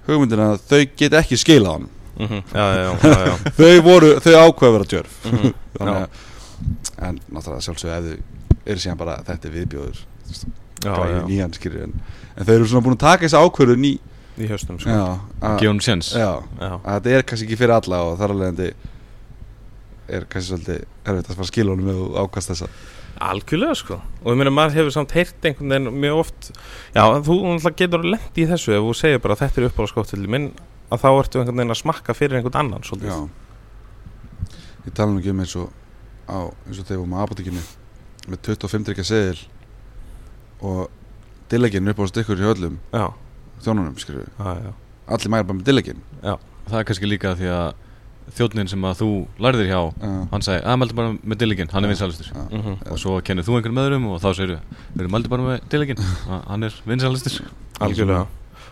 hugmyndina 0.08 0.50
að 0.54 0.64
þau 0.68 0.82
get 0.98 1.12
ekki 1.22 1.38
skila 1.40 1.76
hann 1.78 1.88
Mhm, 2.18 2.40
Já, 2.50 2.64
já, 2.74 2.78
já, 2.82 2.92
já, 2.98 3.18
já. 3.28 3.34
þau 3.60 3.82
voru, 3.86 4.08
þau 4.18 4.32
ákveða 4.42 4.68
að 4.68 4.72
vera 4.74 4.86
djörf. 4.90 5.12
Mhm, 5.30 5.52
þannig 5.78 5.98
að 5.98 7.04
en 7.06 7.20
náttúrulega 7.30 7.62
sjálfsögðu 7.62 7.94
ef 7.94 8.06
þau 8.08 8.72
eru 8.72 8.82
síðan 8.82 8.98
bara 8.98 9.14
þetta 9.28 9.46
er 9.46 9.52
viðbjóður. 9.54 10.00
Já, 10.82 10.88
græði 10.96 11.14
já, 11.14 11.20
nýjan 11.28 11.54
skýrir 11.54 11.84
en, 11.86 11.92
en 12.34 12.48
þau 12.48 12.54
eru 12.56 12.66
svona 12.72 12.82
búin 12.88 12.96
að 12.98 13.04
taka 13.04 13.22
þessa 13.28 13.44
ákvörðun 13.46 13.86
í 13.86 13.92
í 14.44 14.50
haustum 14.50 14.78
sko. 14.80 14.92
Já, 14.92 16.32
að 16.78 16.94
þetta 16.94 17.16
er 17.16 17.26
kannski 17.28 17.48
ekki 17.48 17.58
fyrir 17.60 17.74
alla 17.78 18.04
og 18.06 18.18
þar 18.20 18.34
alveg 18.36 18.62
er 20.08 20.24
kannski 20.30 20.54
svolítið 20.54 20.84
erfitt 21.08 21.32
að 21.34 21.50
skila 21.50 21.74
honum 21.74 21.90
með 21.90 22.22
ákast 22.22 22.52
þessa. 22.52 22.70
Algjörlega 23.28 23.74
sko. 23.78 23.98
Og 24.22 24.30
ég 24.32 24.38
meina 24.38 24.52
maður 24.54 24.78
hefur 24.78 24.94
samt 24.94 25.12
heyrt 25.16 25.46
einhvern 25.48 25.74
veginn 25.74 26.00
mjög 26.04 26.20
oft 26.22 26.50
Já, 26.94 27.02
þú 27.26 27.38
náttúrulega 27.42 27.74
getur 27.82 28.06
lent 28.06 28.38
í 28.38 28.46
þessu 28.46 28.76
ef 28.76 28.86
þú 28.86 28.94
segir 28.94 29.22
bara 29.24 29.36
þetta 29.40 29.60
er 29.60 29.66
uppáhaldsskóttil 29.68 30.28
minn 30.30 30.52
að 30.88 31.02
þá 31.02 31.08
ertu 31.10 31.40
einhvern 31.40 31.58
veginn 31.58 31.74
að 31.74 31.80
smakka 31.82 32.14
fyrir 32.16 32.38
einhvern 32.38 32.60
annan 32.62 32.86
svolítið. 32.86 33.10
Já. 33.10 34.54
Ég 34.86 34.94
tala 34.94 35.12
nú 35.12 35.20
ekki 35.20 35.34
um 35.34 35.42
eins 35.42 35.56
og 35.58 35.72
á, 36.30 36.38
eins 36.46 36.78
og 36.78 36.86
þegar 36.86 36.94
við 36.94 37.02
vorum 37.02 37.18
á 37.18 37.24
apotekinu 37.24 37.64
með 38.28 38.42
25 38.46 38.86
drikja 38.86 39.08
seðil 39.08 39.42
og 40.68 40.86
dillegin 41.50 41.90
upp 41.90 42.00
á 42.00 42.04
stykkur 42.12 42.40
í 42.40 42.48
öllum. 42.52 42.78
Já, 42.94 43.10
þjónunum, 43.64 43.98
skilju 43.98 44.24
já, 44.26 44.54
já, 44.64 44.72
Allir 45.08 45.30
mæra 45.32 45.46
bara 45.48 45.58
með 45.58 45.68
dillegin 45.70 46.00
Það 46.68 46.78
er 46.80 46.84
kannski 46.84 47.08
líka 47.08 47.34
því 47.38 47.48
að 47.54 47.68
þjóðnin 48.36 48.68
sem 48.68 48.82
að 48.84 48.98
þú 49.00 49.06
lærðir 49.40 49.70
hjá 49.70 49.78
Já, 49.80 50.08
hann 50.34 50.42
sagði 50.44 50.64
að 50.68 50.76
mældi 50.82 50.96
bara 50.98 51.12
með 51.16 51.38
dilligin, 51.40 51.70
hann 51.72 51.84
er 51.84 51.88
Já. 51.88 51.92
vinsalistur 51.94 52.26
já, 52.28 52.42
mhm, 52.58 52.74
og 52.92 52.98
svo 53.00 53.14
kennir 53.24 53.46
þú 53.46 53.54
einhvern 53.56 53.74
meðurum 53.78 54.08
og 54.12 54.18
þá 54.20 54.28
segir 54.36 54.58
við 54.58 55.00
erum 55.00 55.14
mældi 55.16 55.30
bara 55.32 55.46
með 55.46 55.62
dilligin 55.72 56.02
hann 56.50 56.62
er 56.68 56.76
vinsalistur 56.84 57.48
algjörlega. 57.80 58.26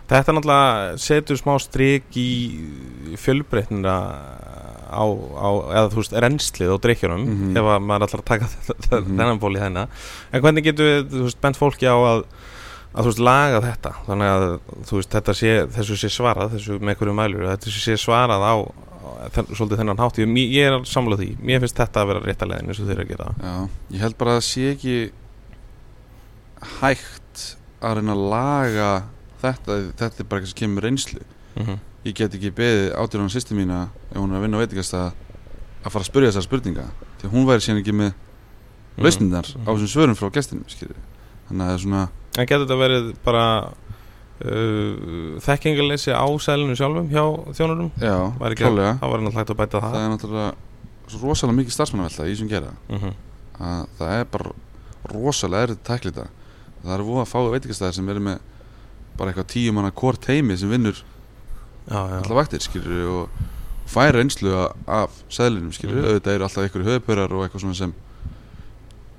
Þetta 0.06 0.34
náttúrulega 0.36 0.98
setur 1.02 1.38
smá 1.40 1.54
strik 1.58 2.14
í 2.20 2.28
fjölbreytnina 3.18 3.94
á, 4.86 5.02
á, 5.02 5.48
eða 5.72 5.88
þú 5.90 5.98
veist, 6.02 6.14
rennslið 6.22 6.74
og 6.76 6.82
drikkjunum 6.84 7.24
Mhm. 7.26 7.56
ef 7.58 7.64
að 7.72 7.80
maður 7.88 8.06
ætlar 8.06 8.22
að 8.22 8.28
taka 8.30 8.46
Mhm. 9.00 9.16
þennan 9.18 9.40
ból 9.42 9.56
í 9.56 9.60
þennan. 9.64 9.88
En 10.32 10.42
hvernig 10.42 10.64
getur 10.68 10.84
við, 10.86 11.08
þú 11.10 11.22
veist, 11.26 11.40
bent 11.40 11.56
fólki 11.58 11.88
á 11.90 11.96
að 11.96 12.24
að 12.96 13.04
þú 13.04 13.10
veist, 13.10 13.22
laga 13.26 13.60
þetta. 13.64 13.92
Þannig 14.06 14.32
að, 14.32 14.44
þú 14.88 14.98
veist, 14.98 15.12
þetta 15.12 15.34
sé, 15.36 15.52
þessu 15.76 15.98
sé 16.00 16.10
svarað 16.12 16.54
þessu 16.56 16.78
með 16.80 16.98
hverju 17.00 17.16
mælur, 17.16 17.48
þetta 17.50 17.74
sé 17.74 17.96
svarað 18.00 18.46
á, 18.48 18.54
þenn, 19.34 19.50
svolítið 19.52 19.82
þennan 19.82 20.00
hátt. 20.00 20.20
Ég, 20.22 20.32
ég 20.54 20.70
er 20.70 20.88
samlega 20.88 21.22
því, 21.22 21.28
mér 21.50 21.62
finnst 21.64 21.82
þetta 21.82 22.02
að 22.02 22.10
vera 22.12 22.24
réttalegin 22.24 22.72
eins 22.72 22.80
og 22.80 22.88
þeir 22.90 23.02
að 23.04 23.12
gera 23.12 23.28
já 23.36 23.52
Ég 23.96 24.04
held 24.04 24.16
bara 24.20 24.36
að 24.38 24.46
sé 24.48 24.70
ekki 24.72 24.96
hægt 26.80 27.44
að 27.84 27.98
reyna 28.00 28.16
að 28.16 28.24
laga 28.32 28.90
þetta 29.42 29.78
þetta 30.00 30.22
er 30.24 30.30
bara 30.30 30.40
eitthvað 30.40 30.52
sem 30.54 30.60
kemur 30.62 30.88
reynslu. 30.88 31.22
Mm 31.56 31.66
-hmm. 31.66 31.78
ég 32.06 32.14
get 32.16 32.34
ekki 32.34 32.52
beðið 32.56 32.88
átjörðan 32.96 33.32
sýsti 33.32 33.56
mína 33.56 33.88
ef 34.10 34.18
hún 34.18 34.32
er 34.32 34.40
að 34.40 34.44
vinna 34.46 34.56
á 34.56 34.62
veitingast 34.64 34.94
að 34.94 35.12
að 35.86 35.92
fara 35.92 36.02
að 36.02 36.08
spyrja 36.08 36.30
þessar 36.30 36.46
spurninga. 36.48 36.86
Því 37.20 37.28
að 37.28 37.32
hún 37.32 37.46
væri 37.46 37.62
síðan 37.62 37.80
ekki 37.80 37.92
með 37.94 38.12
lausnindar 38.96 39.46
á 39.46 39.68
þessum 39.70 39.92
svörum 39.92 40.16
frá 40.18 40.30
gestinum 40.32 40.64
þannig 40.66 41.62
að 41.62 41.68
það 41.68 41.74
er 41.74 41.82
svona 41.84 42.02
En 42.36 42.46
getur 42.46 42.66
þetta 42.66 42.76
verið 42.80 43.06
bara 43.24 43.44
uh, 44.44 45.40
þekkingaleysi 45.44 46.12
á 46.12 46.26
sælinu 46.42 46.76
sjálfum 46.76 47.08
hjá 47.12 47.24
þjónurum? 47.56 47.90
já, 48.00 48.16
klálega 48.58 48.92
það 49.00 49.10
var 49.12 49.22
náttúrulega 49.24 49.40
hægt 49.40 49.52
að 49.54 49.60
bæta 49.62 49.80
það, 49.80 49.94
það 49.96 50.04
er 50.04 50.12
náttúrulega 50.14 50.50
svo 51.06 51.20
rosalega 51.30 51.56
mikið 51.60 51.72
starfsmannavelta 51.76 52.26
í 52.26 52.32
þessum 52.34 52.48
gera. 52.50 52.72
Mhm, 52.90 53.12
að 53.62 53.82
það 54.00 54.14
er 54.20 54.24
bara 54.34 54.52
rosalega 55.12 55.76
tækla 55.86 56.10
þetta. 56.12 56.28
Það 56.82 56.94
er 56.96 57.04
voða 57.06 57.22
að 57.24 57.30
fáið 57.32 57.52
veitingastæðir 57.56 57.94
sem 58.00 58.08
eru 58.12 58.20
með 58.26 58.38
bara 59.16 59.30
eitthvað 59.32 59.46
tíu 59.54 59.72
manna 59.72 59.90
kort 59.96 60.20
teimi 60.26 60.56
sem 60.58 60.68
vinnur 60.70 60.98
allar 61.88 62.34
vaktir 62.42 62.60
skilur 62.60 63.06
og 63.08 63.28
færa 63.86 64.18
reynslu 64.18 64.50
a- 64.52 64.72
af 64.90 65.10
seðlinum 65.30 65.72
skilur, 65.72 66.02
Mhm. 66.02 66.08
auðvitað 66.10 66.34
eru 66.34 66.44
alltaf 66.44 66.64
einhverju 66.66 66.88
höfupörar 66.90 67.32
og 67.32 67.44
eitthvað 67.48 67.74
sem 67.74 67.94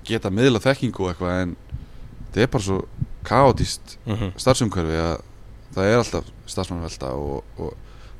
geta 0.06 0.30
miðla 0.30 0.60
þekkingu 0.60 1.00
og 1.00 1.10
eitthvað 1.16 1.42
en 1.42 1.56
þetta 2.32 2.44
er 2.44 2.48
bara 2.48 2.64
svo 2.64 2.82
kaotíst 3.28 3.98
mhm, 4.06 4.34
starfsumhverfi 4.40 4.98
að 5.04 5.16
það 5.76 5.92
er 5.92 6.02
alltaf 6.02 6.32
starfsmannvelta 6.48 7.14
og, 7.14 7.44
og 7.62 7.74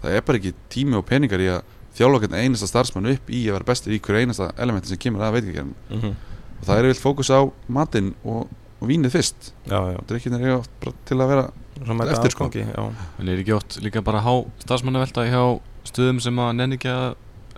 það 0.04 0.18
er 0.18 0.26
bara 0.28 0.42
ekki 0.42 0.54
tími 0.74 0.98
og 1.00 1.06
peningar 1.08 1.44
í 1.44 1.50
að 1.56 1.76
þjálfa 1.98 2.22
hvern 2.24 2.38
einasta 2.38 2.70
starfsmann 2.70 3.10
upp 3.10 3.30
í 3.34 3.46
að 3.48 3.58
vera 3.58 3.70
bestur 3.72 3.96
í 3.96 4.02
hverju 4.04 4.28
einasta 4.28 4.52
elementi 4.62 4.92
sem 4.92 5.02
kemur 5.02 5.26
að 5.26 5.40
veitingagerðin 5.40 5.76
mhm, 5.98 6.18
og 6.58 6.66
það 6.68 6.82
er 6.82 6.90
vilt 6.92 7.04
fókus 7.04 7.32
á 7.34 7.40
matinn 7.72 8.12
og, 8.26 8.50
og 8.78 8.90
vínið 8.90 9.16
fyrst. 9.18 9.52
Já, 9.70 9.80
já. 9.94 9.98
Drikkinn 10.10 10.38
er 10.38 10.58
oft 10.58 10.74
bara 10.82 10.94
til 11.08 11.18
að 11.22 11.32
vera 11.34 11.48
Eftir, 11.78 12.34
sko. 12.34 12.48
en 12.50 13.28
er 13.30 13.42
ekki 13.44 13.54
ótt 13.54 13.78
líka 13.86 14.02
bara 14.02 14.24
há 14.26 14.34
starfsmannavelta 14.64 15.28
hjá 15.30 15.42
stöðum 15.86 16.22
sem 16.24 16.40
að 16.42 16.56
nenni 16.58 16.78
ekki 16.80 16.90
að 16.90 17.12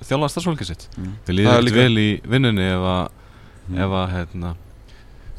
þjálfa 0.09 0.29
starfsfólkið 0.33 0.71
sitt? 0.71 0.87
Mm. 0.97 1.13
þeir 1.27 1.37
líður 1.37 1.49
Það 1.49 1.59
er 1.59 1.63
ekkert 1.63 1.79
vel 1.79 2.01
í 2.01 2.09
vinnunni 2.33 2.65
ef 2.67 2.87
að, 2.91 3.13
ef 3.85 3.95
að 4.01 4.05
hérna, 4.15 4.51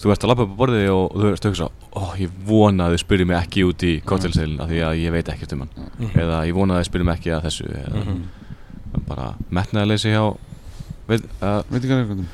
þú 0.01 0.15
ert 0.15 0.25
að 0.25 0.33
lappa 0.33 0.47
upp 0.47 0.55
á 0.57 0.61
borðið 0.63 0.89
og, 0.95 1.05
og 1.05 1.21
þú 1.21 1.31
ert 1.35 1.49
að 1.51 1.80
ó, 1.97 2.03
ég 2.19 2.31
vona 2.47 2.87
að 2.89 2.95
þið 2.95 3.03
spyrir 3.05 3.27
mig 3.27 3.37
ekki 3.41 3.65
út 3.67 3.83
í 3.83 3.95
kottelseilin 4.07 4.61
af 4.63 4.69
því 4.71 4.83
að 4.87 5.01
ég 5.03 5.11
veit 5.17 5.29
ekkert 5.33 5.53
um 5.57 5.65
hann 5.65 5.91
Mhm. 5.99 6.13
eða 6.21 6.47
ég 6.47 6.55
vona 6.55 6.75
að 6.75 6.83
þið 6.85 6.91
spyrir 6.91 7.05
mig 7.05 7.19
ekki 7.19 7.33
að 7.35 7.43
þessu 7.49 7.67
eða 7.71 8.05
Mhm. 8.05 8.23
bara 9.09 9.35
metnaðarleysi 9.51 10.11
hjá 10.15 10.37
veit, 11.09 11.25
uh, 11.43 11.63
veitingagerðin 11.71 12.27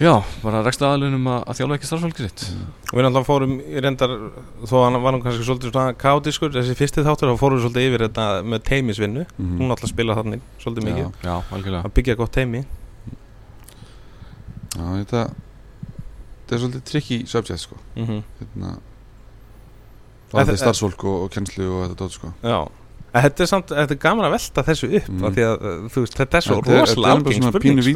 já, 0.00 0.22
bara 0.42 0.62
reksta 0.62 0.88
aðlunum 0.92 1.24
að, 1.28 1.44
að 1.48 1.56
þjálfa 1.60 1.74
ekki 1.76 1.86
starfsfólkið 1.90 2.28
sitt 2.28 2.56
Og 2.92 2.98
við 2.98 3.02
náttúrulega 3.04 3.26
fórum 3.26 3.54
í 3.60 3.80
reyndar 3.82 4.10
þó 4.64 4.74
að 4.78 4.84
hann 4.86 5.02
var 5.02 5.12
nú 5.12 5.22
kannski 5.24 5.42
svolítið 5.44 5.72
svona 5.72 5.94
kaotískur 5.98 6.52
þessi 6.54 6.76
fyrsti 6.78 7.02
þáttur, 7.02 7.32
þá 7.32 7.38
fórum 7.40 7.58
við 7.58 7.64
svolítið 7.66 7.86
yfir 7.88 8.04
þetta 8.08 8.26
með 8.44 8.60
teimisvinnu, 8.62 9.26
Mhm. 9.38 9.58
hún 9.58 9.68
náttúrulega 9.68 9.88
spila 9.92 10.14
þannig 10.14 10.40
svolítið 10.62 10.84
Já. 10.84 10.88
mikið, 10.88 11.12
já, 11.24 11.42
algjörlega 11.52 11.84
að 11.84 11.92
byggja 11.96 12.16
gott 12.16 12.32
teimi 12.32 12.64
Já, 14.76 14.82
þetta 15.04 15.30
þetta 16.46 16.54
er 16.56 16.62
svolítið 16.62 16.84
tricky 16.84 17.18
subject 17.26 17.60
sko. 17.60 17.76
Mhm, 17.96 18.22
hérna 18.40 18.76
Þetta- 20.26 20.38
varðið 20.38 20.58
starfsfólk 20.62 21.04
og, 21.04 21.22
og 21.22 21.30
kennslu 21.30 21.66
og 21.70 21.88
þetta 21.90 21.96
dót 22.04 22.12
sko. 22.12 22.32
Já. 22.42 22.68
Þetta 23.16 23.40
er 23.40 23.46
samt, 23.46 23.66
þetta 23.72 23.90
er 23.94 24.00
gaman 24.02 24.26
að 24.26 24.30
velta 24.36 24.62
þessu 24.62 24.88
upp 24.98 25.06
því 25.08 25.44
að, 25.46 25.62
uh, 25.62 25.88
veist, 25.94 26.14
þetta 26.18 26.36
er 26.36 26.40
svo 26.44 26.56
Þetta 26.60 26.70
er- 26.72 26.80
rosalega 26.80 27.14
þetta 27.14 27.18
er 27.18 27.24
bara 27.24 27.50
spurning 27.50 27.62
pínu 27.64 27.82
sko. 27.82 27.88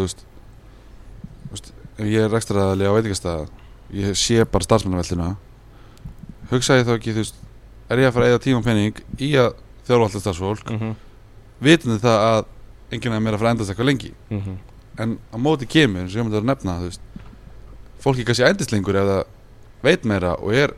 veist. 0.00 1.72
Ef 1.98 2.06
ég 2.06 2.24
er 2.24 2.30
rekstraðali 2.30 2.86
á 2.86 2.92
veitingastæða 2.94 3.48
ég 3.94 4.16
sé 4.18 4.44
bara 4.50 4.64
starfsmannaveldina 4.64 5.36
hugsa 6.50 6.78
ég 6.78 6.86
þá 6.86 6.94
ekki, 6.98 7.14
veist 7.14 7.34
er 7.90 7.98
ég 7.98 8.08
að 8.08 8.12
fara 8.16 8.26
að 8.26 8.34
eða 8.34 8.42
tíma 8.42 8.58
og 8.58 8.64
pening 8.64 8.94
í 9.18 9.30
að 9.38 9.54
þjálfa 9.86 10.06
alltaf 10.08 10.22
starfsfólk? 10.24 10.70
Mm 10.70 10.78
-hmm. 10.80 10.94
vitandi 11.60 11.98
það 12.02 12.18
að 12.30 12.44
enginn 12.92 13.12
af 13.12 13.22
mér 13.22 13.28
er 13.28 13.34
að 13.34 13.38
fara 13.38 13.48
að 13.50 13.54
endast 13.54 13.70
eitthvað 13.70 13.90
lengi? 13.90 14.12
Mhm. 14.30 14.56
en 14.98 15.18
á 15.34 15.36
móti 15.38 15.66
kemur, 15.66 16.04
og 16.04 16.08
ég 16.10 16.22
myndi 16.24 16.38
að 16.38 16.44
nefna 16.44 16.78
veist, 16.80 17.00
fólki 18.00 18.24
kannski 18.24 18.44
ef 18.44 19.08
það 19.10 19.24
veit 19.84 20.04
meira 20.04 20.34
og 20.40 20.52
er 20.54 20.74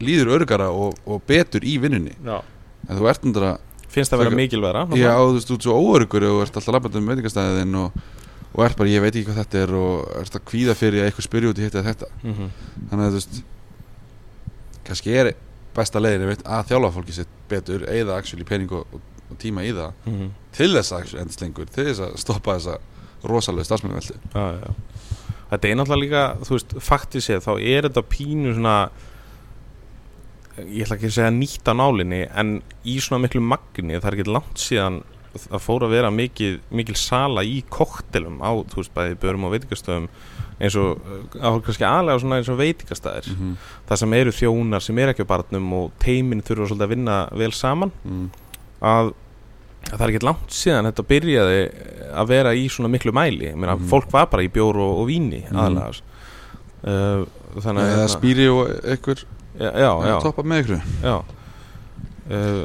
líður 0.00 0.32
örgara 0.38 0.70
og, 0.70 0.94
og 1.06 1.22
betur 1.26 1.60
í 1.64 1.78
vinnunni 1.82 2.14
Já. 2.24 2.40
en 2.88 2.98
þú 2.98 3.08
ert 3.10 3.22
náttúrulega 3.24 3.58
finnst 3.94 4.10
það 4.12 4.18
vera 4.18 4.30
Frekar- 4.30 4.40
mikilværa 4.42 4.86
Já, 4.98 5.14
þú 5.18 5.32
veist, 5.34 5.48
þú 5.50 5.54
ert 5.54 5.62
svo 5.62 5.74
óörgur 5.78 6.24
og 6.30 6.42
ert 6.42 6.56
alltaf 6.56 6.72
labbandi 6.74 6.98
um 6.98 7.06
veitingastæðin 7.12 7.74
og, 7.78 7.92
og 8.54 8.64
ert 8.64 8.76
bara, 8.76 8.88
ég 8.90 9.00
veit 9.02 9.14
ekki 9.14 9.28
hvað 9.30 9.38
þetta 9.42 9.58
er 9.62 9.74
og 9.74 10.08
ert 10.20 10.34
að 10.38 10.44
kvíða 10.50 10.74
fyrir 10.74 11.00
að 11.02 11.06
eitthvað 11.10 11.24
spyrja 11.28 11.50
út 11.50 11.58
í 11.58 11.62
hitt 11.66 11.74
eða 11.74 11.88
þetta 11.92 12.06
mm 12.22 12.32
-hmm. 12.34 12.48
þannig 12.90 13.04
að 13.06 13.10
þú 13.10 13.14
veist 13.20 13.42
kannski 14.84 15.14
er 15.16 15.32
besta 15.74 15.98
leiðin 16.02 16.28
veit, 16.28 16.42
að 16.46 16.66
þjálfa 16.70 16.92
fólki 16.94 17.12
sitt 17.16 17.28
betur 17.50 17.86
eða 17.90 18.18
actually 18.18 18.44
pening 18.44 18.70
og, 18.72 18.86
og, 18.94 19.00
tíma 19.38 19.64
í 19.66 19.72
það 19.74 19.92
Mhm. 20.06 20.28
til 20.52 20.70
þess 20.74 20.92
að 20.92 20.98
actually 21.00 21.20
endast 21.22 21.40
lengur 21.42 21.66
til 21.66 21.84
þess 21.88 22.00
að 22.00 22.16
stoppa 22.18 22.54
þessa 22.58 22.78
rosalega 23.24 23.64
starfsmennveldi. 23.64 24.14
Þetta 25.54 25.70
er 25.70 25.80
náttúrulega 25.80 26.04
líka, 26.04 26.22
þú 26.44 26.56
veist, 26.56 26.76
faktiskt 26.82 27.30
séð, 27.30 27.42
þá 27.46 27.52
er 27.58 27.88
þetta 27.88 28.04
pínu 28.10 28.54
svona 28.54 28.76
ég 30.62 30.84
ætla 30.84 30.98
ekki 30.98 31.10
að 31.10 31.16
segja 31.16 31.34
nýtt 31.34 31.66
á 31.66 31.74
nálinni 31.74 32.20
en 32.30 32.54
í 32.86 33.00
svona 33.02 33.24
miklu 33.24 33.42
magni 33.42 33.98
það 33.98 34.08
er 34.10 34.16
ekki 34.18 34.30
langt 34.30 34.62
síðan 34.62 35.00
að 35.34 35.64
fóra 35.64 35.88
að 35.88 35.96
vera 35.96 36.10
mikil, 36.14 36.60
mikil 36.70 36.94
sala 36.98 37.42
í 37.42 37.56
koktelum 37.66 38.38
á, 38.38 38.54
þú 38.70 38.78
veist, 38.78 38.92
bæði 38.94 39.16
börum 39.24 39.48
og 39.48 39.54
veitingastöðum 39.56 40.06
eins 40.62 40.76
og, 40.78 41.02
kannski 41.34 41.86
aðlega 41.88 42.22
svona 42.22 42.38
eins 42.38 42.50
og 42.52 42.60
veitingastæðir 42.60 43.30
mm 43.32 43.40
-hmm. 43.40 43.56
það 43.88 44.00
sem 44.02 44.14
eru 44.14 44.30
þjónar 44.30 44.80
sem 44.80 44.98
er 44.98 45.08
ekki 45.10 45.26
á 45.26 45.32
barnum 45.32 45.72
og 45.72 45.92
teimin 45.98 46.42
þurfa 46.42 46.68
svolítið 46.68 46.86
að 46.86 46.94
vinna 46.94 47.28
vel 47.32 47.52
saman 47.52 47.92
mm. 48.04 48.30
að 48.80 49.12
það 49.90 50.00
er 50.06 50.12
ekki 50.14 50.24
langt 50.26 50.50
síðan 50.54 50.88
þetta 50.90 51.04
byrjaði 51.12 51.60
að 52.14 52.26
vera 52.28 52.52
í 52.54 52.64
svona 52.70 52.88
miklu 52.92 53.12
mæli. 53.12 53.52
Meina, 53.54 53.76
Mhm. 53.76 53.88
fólk 53.90 54.10
var 54.12 54.26
bara 54.26 54.42
í 54.42 54.48
bjór 54.50 54.76
og, 54.76 54.98
og 55.02 55.06
víni 55.08 55.44
Mhm. 55.50 55.56
aðalega 55.56 56.00
uh, 56.84 57.26
þannig 57.60 57.94
að 57.96 58.08
spýri 58.12 58.48
og 58.50 58.68
einhver 58.84 59.24
já, 59.58 59.70
já, 59.72 59.90
já, 60.08 60.20
toppa 60.22 60.42
með 60.42 60.64
ykkur? 60.64 60.82
Já. 61.02 61.16
Uh, 62.24 62.64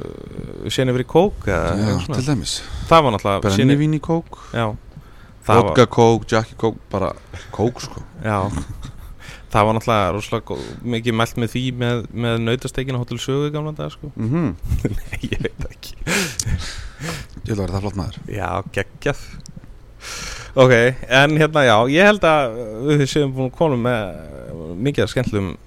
séni 0.72 0.94
verið 0.96 1.08
kók 1.12 1.46
já, 1.46 1.60
til 2.14 2.24
dæmis. 2.26 2.62
Það 2.88 3.04
var 3.04 3.12
náttúrulega 3.12 3.42
brennivín 3.44 3.94
í 3.98 4.00
kók? 4.00 4.38
Vodka 5.50 5.86
kók, 5.88 6.26
jackie 6.30 6.56
kók, 6.56 6.76
bara 6.92 7.12
kók 7.52 7.82
sko. 7.82 8.02
Já 8.24 8.50
það 9.50 9.66
var 9.66 9.78
náttúrulega 9.78 10.12
rosalega 10.14 10.58
mikið 10.96 11.16
mælt 11.18 11.40
með 11.42 11.54
því 11.54 11.64
með, 11.82 12.02
með 12.14 12.42
nautastekin 12.46 12.98
á 12.98 13.02
Hotel 13.02 13.20
Sögu 13.22 13.50
í 13.50 13.54
gamla 13.54 13.74
dag 13.78 13.94
sko 13.94 14.12
mm 14.14 14.30
-hmm. 14.30 14.50
Nei, 14.98 15.20
ég 15.32 15.42
veit 15.46 15.66
ekki 15.70 15.96
ég 17.48 17.54
vil 17.54 17.62
vera 17.62 17.74
það 17.74 17.86
flott 17.86 18.00
maður 18.00 18.20
Já, 18.30 18.50
geggjað 18.76 19.24
Ok, 20.60 20.74
en 21.10 21.38
hérna 21.38 21.64
já 21.66 21.78
Ég 21.90 22.06
held 22.06 22.24
að 22.24 22.60
við 22.90 23.06
séum 23.10 23.34
búin 23.34 23.50
að 23.50 23.58
koma 23.58 23.78
með 23.78 24.76
mikið 24.76 25.04
af 25.04 25.10
skemmtlum 25.10 25.58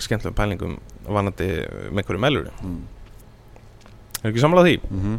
skemmtlum 0.00 0.34
pælingum 0.34 0.76
vanandi 1.08 1.48
með 1.90 2.04
hverju 2.04 2.20
meðlur 2.20 2.50
mm. 2.62 2.80
Er 4.22 4.30
ekki 4.30 4.42
samlað 4.42 4.68
því? 4.68 4.76
Mm 4.90 5.00
-hmm. 5.00 5.18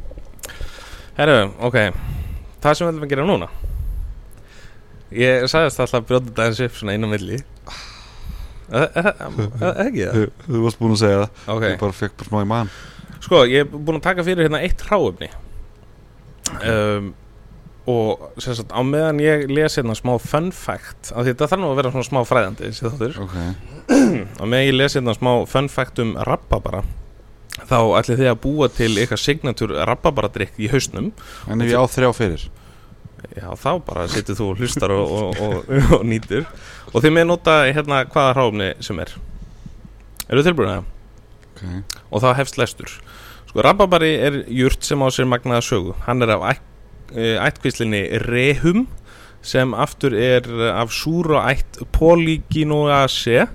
Herru, 1.17 1.51
ok 1.59 1.77
Það 2.61 2.73
sem 2.73 2.87
við 2.87 2.93
ætlum 2.93 3.03
að 3.03 3.09
gera 3.09 3.25
núna 3.25 3.49
Ég 5.15 5.45
sagðist 5.47 5.79
alltaf 5.79 6.01
að 6.01 6.07
brjóta 6.09 6.47
eins 6.47 6.59
upp 6.65 6.75
svona 6.75 6.97
á 6.97 7.07
milli. 7.07 7.39
Ekki 8.67 10.07
það? 10.09 10.23
þú 10.43 10.63
varst 10.65 10.79
búin 10.81 10.95
að 10.97 11.01
segja 11.03 11.19
það. 11.21 11.43
Ok, 11.53 11.63
ég 11.63 11.77
bara 11.79 11.95
fekk 11.95 12.17
bara 12.19 12.31
smá 12.31 12.41
í 12.41 12.49
mann 12.49 12.71
Sko, 13.23 13.45
ég 13.47 13.63
er 13.63 13.69
búinn 13.71 14.01
að 14.01 14.07
taka 14.09 14.25
fyrir 14.27 14.47
hérna 14.47 14.59
eitt 14.65 14.83
hráöfni 14.89 15.29
um, 16.67 17.07
og 17.87 18.27
sem 18.43 18.57
sagt, 18.59 18.75
á 18.75 18.81
meðan 18.83 19.22
ég 19.24 19.48
les 19.48 19.79
hérna 19.79 19.96
smá 19.96 20.17
fun 20.20 20.51
fact 20.51 21.13
þetta 21.15 21.48
þarf 21.48 21.63
nú 21.63 21.72
að 21.72 21.79
vera 21.79 21.93
svona 21.96 22.09
smá 22.09 22.20
fræðandi 22.27 22.67
þessi 22.67 22.85
þáttur, 22.89 23.17
ok, 23.24 23.37
á 24.35 24.43
meðan 24.43 24.67
ég 24.67 24.75
les 24.75 25.00
hérna 25.00 25.15
smá 25.15 25.31
fun 25.48 25.72
fact 25.72 26.03
um 26.03 26.13
rababara 26.27 26.83
þá 27.65 27.79
ætlið 27.98 28.22
þið 28.22 28.31
að 28.31 28.39
búa 28.43 28.67
til 28.70 28.91
eitthvað 28.93 29.24
signatur 29.24 29.74
rababaradrykk 29.87 30.59
í 30.61 30.67
hausnum. 30.70 31.07
En 31.50 31.63
ef 31.63 31.72
ég 31.72 31.79
á 31.79 31.85
þrjá 31.89 32.11
fyrir 32.13 32.43
já, 33.36 33.48
þá 33.58 33.72
bara 33.88 34.06
situr 34.12 34.38
þú 34.38 34.50
og 34.51 34.62
hlustar 34.62 34.94
og, 34.96 35.14
og, 35.14 35.42
og, 35.42 35.72
og 36.00 36.06
nýtur. 36.08 36.46
Og 36.94 37.03
þið 37.03 37.16
með 37.18 37.27
nota 37.32 37.58
hérna 37.66 38.03
hvaða 38.08 38.36
hráöfni 38.38 38.70
sem 38.86 39.01
er. 39.03 39.14
Eru 40.27 40.44
þið 40.44 40.50
tilbúin 40.51 40.74
að? 40.75 40.92
Ok, 41.48 41.64
og 42.12 42.24
þá 42.24 42.30
hefst 42.42 42.60
lestur. 42.62 42.94
Sko 43.48 43.64
rababari 43.66 44.14
er 44.27 44.42
jurt 44.51 44.86
sem 44.86 45.01
á 45.01 45.08
sér 45.14 45.30
magnaða 45.30 45.66
sögu. 45.66 45.96
Hann 46.06 46.24
er 46.25 46.36
af 46.36 46.46
eh, 47.16 47.38
ættkvíslinni 47.40 48.03
rehum 48.27 48.86
sem 49.46 49.74
aftur 49.74 50.16
er 50.18 50.48
af 50.74 50.92
súru 50.92 51.40
ætt 51.40 51.80
polyginoaceae 51.96 53.48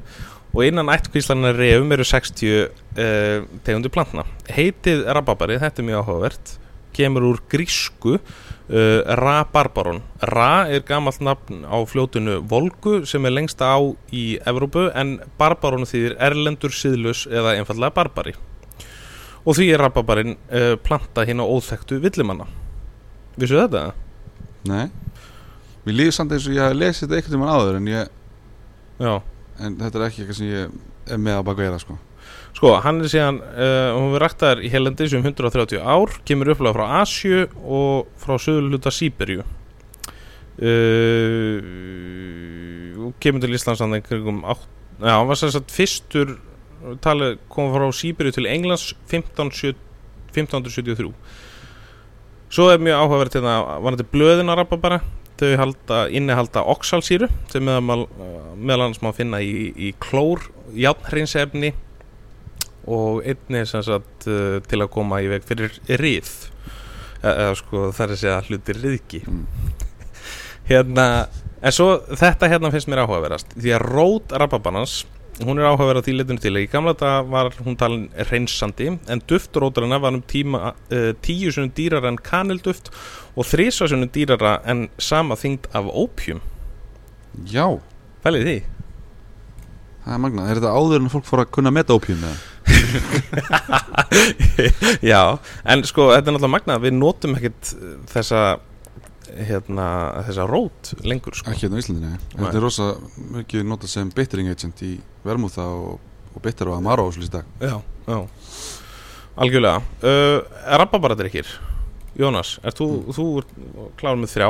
og 0.53 0.65
innan 0.67 0.91
ættkvíslarna 0.93 1.53
rehum 1.57 1.93
eru 1.93 2.05
60 2.05 2.43
uh, 2.45 3.45
tegundu 3.65 3.89
plantna. 3.93 4.25
Heitið 4.53 5.07
rababari, 5.17 5.59
þetta 5.61 5.81
er 5.81 5.89
mjög 5.89 6.03
áhugavert 6.05 6.57
kemur 6.93 7.25
úr 7.31 7.41
grísku 7.49 8.19
uh, 8.73 9.17
rabarbaron 9.21 10.01
ra 10.33 10.67
er 10.73 10.85
gamalt 10.89 11.21
nafn 11.21 11.63
á 11.69 11.77
fljótinu 11.89 12.41
volgu 12.49 13.03
sem 13.09 13.25
er 13.29 13.35
lengsta 13.37 13.69
á 13.77 13.79
í 14.11 14.39
Evrópu 14.49 14.89
en 14.97 15.19
barbaron 15.39 15.87
þýðir 15.89 16.17
erlendur 16.19 16.75
síðlus 16.75 17.27
eða 17.31 17.57
einfallega 17.59 17.95
barbari. 17.95 18.35
Og 19.43 19.59
því 19.59 19.69
er 19.75 19.83
rababarinn 19.83 20.37
uh, 20.37 20.75
planta 20.83 21.27
hinn 21.27 21.43
á 21.43 21.47
óþekktu 21.47 22.01
villimanna. 22.03 22.49
Vissu 23.37 23.59
þetta? 23.59 23.93
nei. 24.69 24.87
Mér 25.83 25.97
líður 25.99 26.15
samt 26.15 26.33
eins 26.35 26.45
og 26.47 26.55
ég 26.55 26.63
hef 26.63 26.79
lesið 26.79 27.09
þetta 27.09 27.17
einhvern 27.19 27.35
tímann 27.35 27.55
áður 27.57 27.79
en, 27.81 27.89
ég, 27.91 28.11
Já. 29.03 29.15
en 29.59 29.79
þetta 29.81 29.99
er 29.99 30.05
ekki 30.07 30.23
eitthvað 30.23 30.39
sem 30.39 30.51
ég 30.53 30.77
er 31.11 31.19
með 31.19 31.41
að 31.41 31.47
baka 31.49 31.65
eira 31.67 31.81
sko 31.83 31.97
Sko, 32.63 32.77
hann 32.79 33.03
er 33.03 33.11
síðan, 33.11 33.41
uh, 33.43 33.91
hún 33.97 34.13
verið 34.13 34.23
ræktaðar 34.23 34.61
í 34.63 34.69
helendis 34.71 35.11
um 35.19 35.25
130 35.27 35.81
ár, 35.83 36.13
kemur 36.23 36.53
upplega 36.53 36.77
frá 36.77 37.01
Asju 37.01 37.51
og 37.59 38.13
frá 38.23 38.39
söðurluta 38.39 38.87
Sýberju. 38.95 39.43
Uh, 40.63 41.59
og 43.03 43.19
kemur 43.19 43.43
til 43.43 43.59
Íslands 43.59 43.83
hann 43.83 43.99
einhverjum 43.99 44.47
átt, 44.47 44.63
já, 44.95 45.11
hann 45.11 45.27
var 45.33 45.43
sagt 45.43 45.75
fyrstur, 45.75 46.39
talið 47.03 47.43
kom 47.51 47.75
frá 47.75 47.91
Sýberju 47.99 48.39
til 48.39 48.47
Englands 48.55 48.95
1570 49.11 49.75
1573. 50.31 51.11
Svo 52.47 52.71
er 52.71 52.79
mjög 52.79 53.03
áhugavert 53.03 53.43
hérna, 53.43 53.59
var 53.83 53.99
þetta 53.99 54.13
blöðin 54.15 54.55
að 54.55 54.63
rappa 54.63 54.79
bara, 54.87 55.03
þau 55.35 55.57
halda, 55.67 56.05
innihalda 56.15 56.63
oxalsýru 56.71 57.27
sem 57.51 57.67
meðal, 57.67 58.07
meðal 58.55 58.87
annars 58.87 59.03
má 59.03 59.11
finna 59.19 59.43
í, 59.43 59.75
í 59.75 59.99
klór, 59.99 60.47
játnhreinsefni 60.79 61.75
og 62.87 63.23
einni 63.27 63.63
sagt 63.69 64.27
uh, 64.27 64.59
til 64.67 64.83
að 64.83 64.93
koma 64.95 65.23
í 65.23 65.31
veg 65.31 65.47
fyrir 65.47 65.79
rið 66.01 66.33
eða 67.23 67.55
sko 67.59 67.89
það 67.95 68.05
er 68.05 68.15
að 68.17 68.23
segja 68.25 68.43
hluti 68.49 68.79
riðki 68.79 69.23
Mm. 69.29 69.47
hérna 70.71 71.07
en 71.63 71.75
svo 71.75 72.01
þetta 72.11 72.51
hérna 72.51 72.73
finnst 72.75 72.91
mér 72.91 73.05
áhugaverast 73.05 73.55
því 73.55 73.77
að 73.77 73.85
rót 73.87 74.35
rababanans 74.35 75.03
hún 75.41 75.59
er 75.59 75.71
áhugaverð 75.71 76.03
á 76.03 76.05
því 76.05 76.15
leitinu 76.19 76.43
til 76.43 76.59
í 76.61 76.67
gamla 76.71 76.93
þetta 76.95 77.13
var 77.31 77.55
hún 77.65 77.77
talin 77.79 78.05
reynsandi 78.29 78.91
en 78.93 79.23
duftrótarina 79.31 79.99
var 80.03 80.17
um 80.17 80.23
tíma 80.23 80.75
uh, 80.93 81.13
tíu 81.25 81.53
sunnum 81.55 81.73
dýrar 81.77 82.07
en 82.09 82.19
kanilduft 82.21 82.93
og 83.37 83.49
þrísa 83.49 83.89
sunnum 83.89 84.11
dýrara 84.13 84.59
en 84.69 84.89
sama 84.99 85.39
þyngd 85.39 85.71
af 85.73 85.89
ópjum. 85.89 86.43
Já, 87.49 87.65
fælið 88.25 88.49
því. 88.49 88.57
Það 90.03 90.15
er 90.15 90.23
magnað. 90.27 90.51
Er 90.51 90.61
þetta 90.61 90.75
áður 90.77 91.01
en 91.01 91.13
fólk 91.15 91.29
fór 91.29 91.45
að 91.45 91.53
kunna 91.57 91.73
meta 91.73 91.97
ópjum 91.97 92.27
eða? 92.27 92.52
Já, 95.13 95.23
en 95.65 95.83
sko 95.89 96.11
þetta 96.13 96.29
er 96.31 96.35
náttúrulega 96.37 96.53
magnað 96.57 96.85
við 96.85 96.93
notum 96.99 97.33
ekkert 97.39 97.65
uh, 97.79 97.95
þessa 98.13 98.41
hérna, 99.33 99.87
þessa 100.29 100.45
rót 100.51 100.83
lengur 101.09 101.35
sko. 101.39 101.47
ekki 101.53 101.63
hérna 101.67 101.79
á 101.79 101.81
Íslandinu 101.83 102.13
þetta 102.37 102.57
er 102.59 102.65
rosa 102.67 102.87
mikið 103.39 103.61
notað 103.71 103.89
sem 103.95 104.07
bittering 104.13 104.49
agent 104.53 104.79
í 104.85 104.93
vermúða 105.25 105.65
og, 105.73 105.93
og 106.35 106.41
bitter 106.45 106.67
og 106.73 106.77
amaro 106.81 107.03
og 107.09 107.13
svolítið 107.17 107.37
dag. 107.39 107.47
Já, 107.63 107.77
já. 108.13 108.19
Algjörlega. 109.43 109.79
Uh, 110.05 110.39
Rababaraдрykir 110.83 111.47
Jónas, 112.21 112.49
ert 112.61 112.77
þú, 112.77 112.87
þú 113.17 113.25
ert 113.41 113.53
klár 114.01 114.19
með 114.21 114.35
þrjá? 114.35 114.49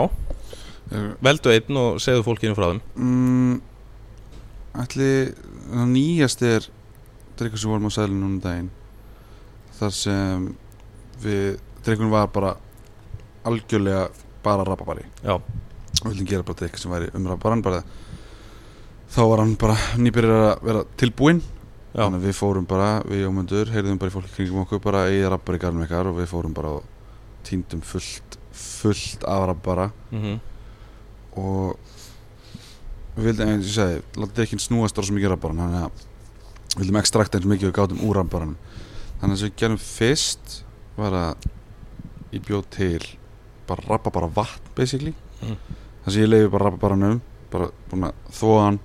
Er- 0.92 1.12
Veldu 1.22 1.48
einn 1.54 1.74
og 1.78 2.00
segðu 2.02 2.24
fólkinu 2.26 2.56
frá 2.58 2.66
þeim. 2.72 2.80
Mm, 2.98 3.54
ætli 4.82 5.10
það 5.70 5.86
nýjast 5.92 6.40
er 6.48 6.66
drikkur 7.38 7.58
sem 7.58 7.70
vorum 7.70 7.88
á 7.88 7.92
sæðinu 7.94 8.18
núna 8.20 8.30
um 8.34 8.40
daginn. 8.44 8.70
Þar 9.78 9.92
sem 9.96 10.46
við 11.22 11.58
drikkurinn 11.84 12.12
var 12.12 12.28
bara 12.34 12.54
algjörlega 13.44 14.08
bara 14.42 14.64
rababari 14.66 15.04
Já, 15.24 15.34
og 15.34 16.06
vildum 16.08 16.26
gera 16.26 16.42
bara 16.46 16.58
drikk 16.60 16.78
sem 16.78 16.90
væri 16.90 17.08
um 17.14 17.26
rababaran 17.26 17.62
bara 17.62 17.82
þá 19.12 19.20
var 19.28 19.42
hann 19.42 19.56
bara 19.58 19.74
nýbyrjar 19.98 20.46
að 20.52 20.62
vera 20.66 20.84
tilbúinn. 20.98 21.42
Já. 21.92 22.06
þannig 22.06 22.22
að 22.22 22.26
við 22.30 22.36
fórum 22.38 22.64
bara, 22.66 22.86
við 23.04 23.18
jómundur 23.26 23.68
heyrðum 23.68 23.98
bara 24.00 24.08
í 24.08 24.14
fólki 24.14 24.30
kringum 24.32 24.62
okkur 24.62 24.80
bara 24.80 25.02
eigið 25.10 25.26
rappar 25.34 25.58
í 25.58 25.58
garnum 25.60 25.82
ykkar 25.84 26.08
og 26.08 26.16
við 26.16 26.30
fórum 26.30 26.54
bara 26.56 26.70
og 26.78 26.86
týndum 27.44 27.82
fullt, 27.84 28.38
fullt 28.56 29.24
af 29.28 29.42
rappara 29.50 29.90
Mhm. 30.10 30.38
og 31.36 31.76
við 33.18 33.24
vildum, 33.28 33.48
eins 33.52 33.66
og 33.66 33.68
ég 33.68 33.76
segi, 33.76 34.02
látið 34.16 34.42
ekki 34.46 34.58
snúast 34.64 34.96
ára 34.96 35.04
svo 35.04 35.14
mikið 35.18 35.34
rapparan 35.34 35.60
þannig 35.60 35.84
að 35.84 36.06
við 36.72 36.82
vildum 36.84 37.00
ekstrakta 37.02 37.38
eins 37.38 37.48
mikið 37.50 37.68
við 37.70 37.76
gátum 37.78 38.02
úr 38.08 38.16
rapparanum 38.20 38.56
þannig 39.20 39.34
að 39.36 39.40
sem 39.42 39.48
við 39.50 39.58
gerum 39.62 39.78
fyrst 39.82 40.54
var 40.96 41.12
að 41.12 41.48
ég 42.32 42.46
bjóð 42.46 42.64
til 42.76 43.02
bara 43.68 43.84
rappa 43.88 44.10
bara 44.10 44.26
vatn 44.28 44.72
basically. 44.76 45.14
Mhm. 45.42 45.56
þannig 46.04 46.16
að 46.16 46.22
ég 46.22 46.28
leiði 46.32 46.50
bara 46.50 46.70
rapparanum 46.70 47.20
bara 47.52 47.68
búin 47.90 48.04
að 48.08 48.14
þóa 48.32 48.64
hann 48.64 48.78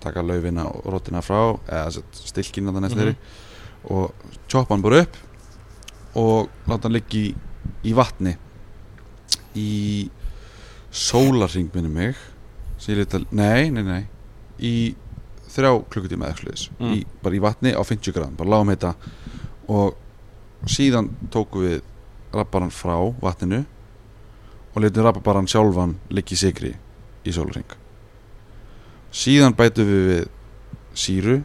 taka 0.00 0.22
laufina 0.22 0.64
og 0.70 0.84
rótina 0.86 1.20
frá 1.22 1.58
eða 1.66 2.02
stilkina 2.14 2.72
þannig 2.72 2.90
Mhm. 2.90 2.98
þeirri 2.98 3.16
og 3.90 4.12
choppa 4.48 4.74
hann 4.74 4.82
bara 4.82 5.00
upp 5.02 5.16
og 6.14 6.48
láta 6.68 6.82
hann 6.88 6.92
liggja 6.92 7.20
í, 7.20 7.34
í 7.84 7.92
vatni 7.94 8.36
í 9.56 10.08
sólarring 10.92 11.68
minni 11.74 11.88
mig. 11.88 12.16
Nei, 13.30 13.70
nei, 13.70 13.82
nei. 13.82 14.06
Í 14.60 14.94
þrjá 15.58 15.72
klukkutíma 15.92 16.28
eða 16.28 16.34
eitthvað 16.34 16.68
Mm. 16.80 17.04
bara 17.22 17.34
í 17.34 17.40
vatni 17.42 17.72
á 17.74 17.82
50 17.82 18.14
gráðum 18.16 18.36
bara 18.38 18.50
lágum 18.54 18.70
heita 18.72 18.94
og 19.68 19.96
síðan 20.66 21.10
tóku 21.30 21.62
við 21.66 21.82
rapparan 22.32 22.70
frá 22.74 22.96
vatninu 23.22 23.64
og 24.74 24.82
letum 24.82 25.04
rapparan 25.06 25.46
sjálfan 25.50 25.96
liggja 26.10 26.34
í 26.36 26.40
sigri 26.44 26.72
í 27.26 27.32
sólarring 27.34 27.68
síðan 29.12 29.54
bætum 29.56 29.88
við 29.88 30.08
við 30.08 30.26
síru 30.98 31.36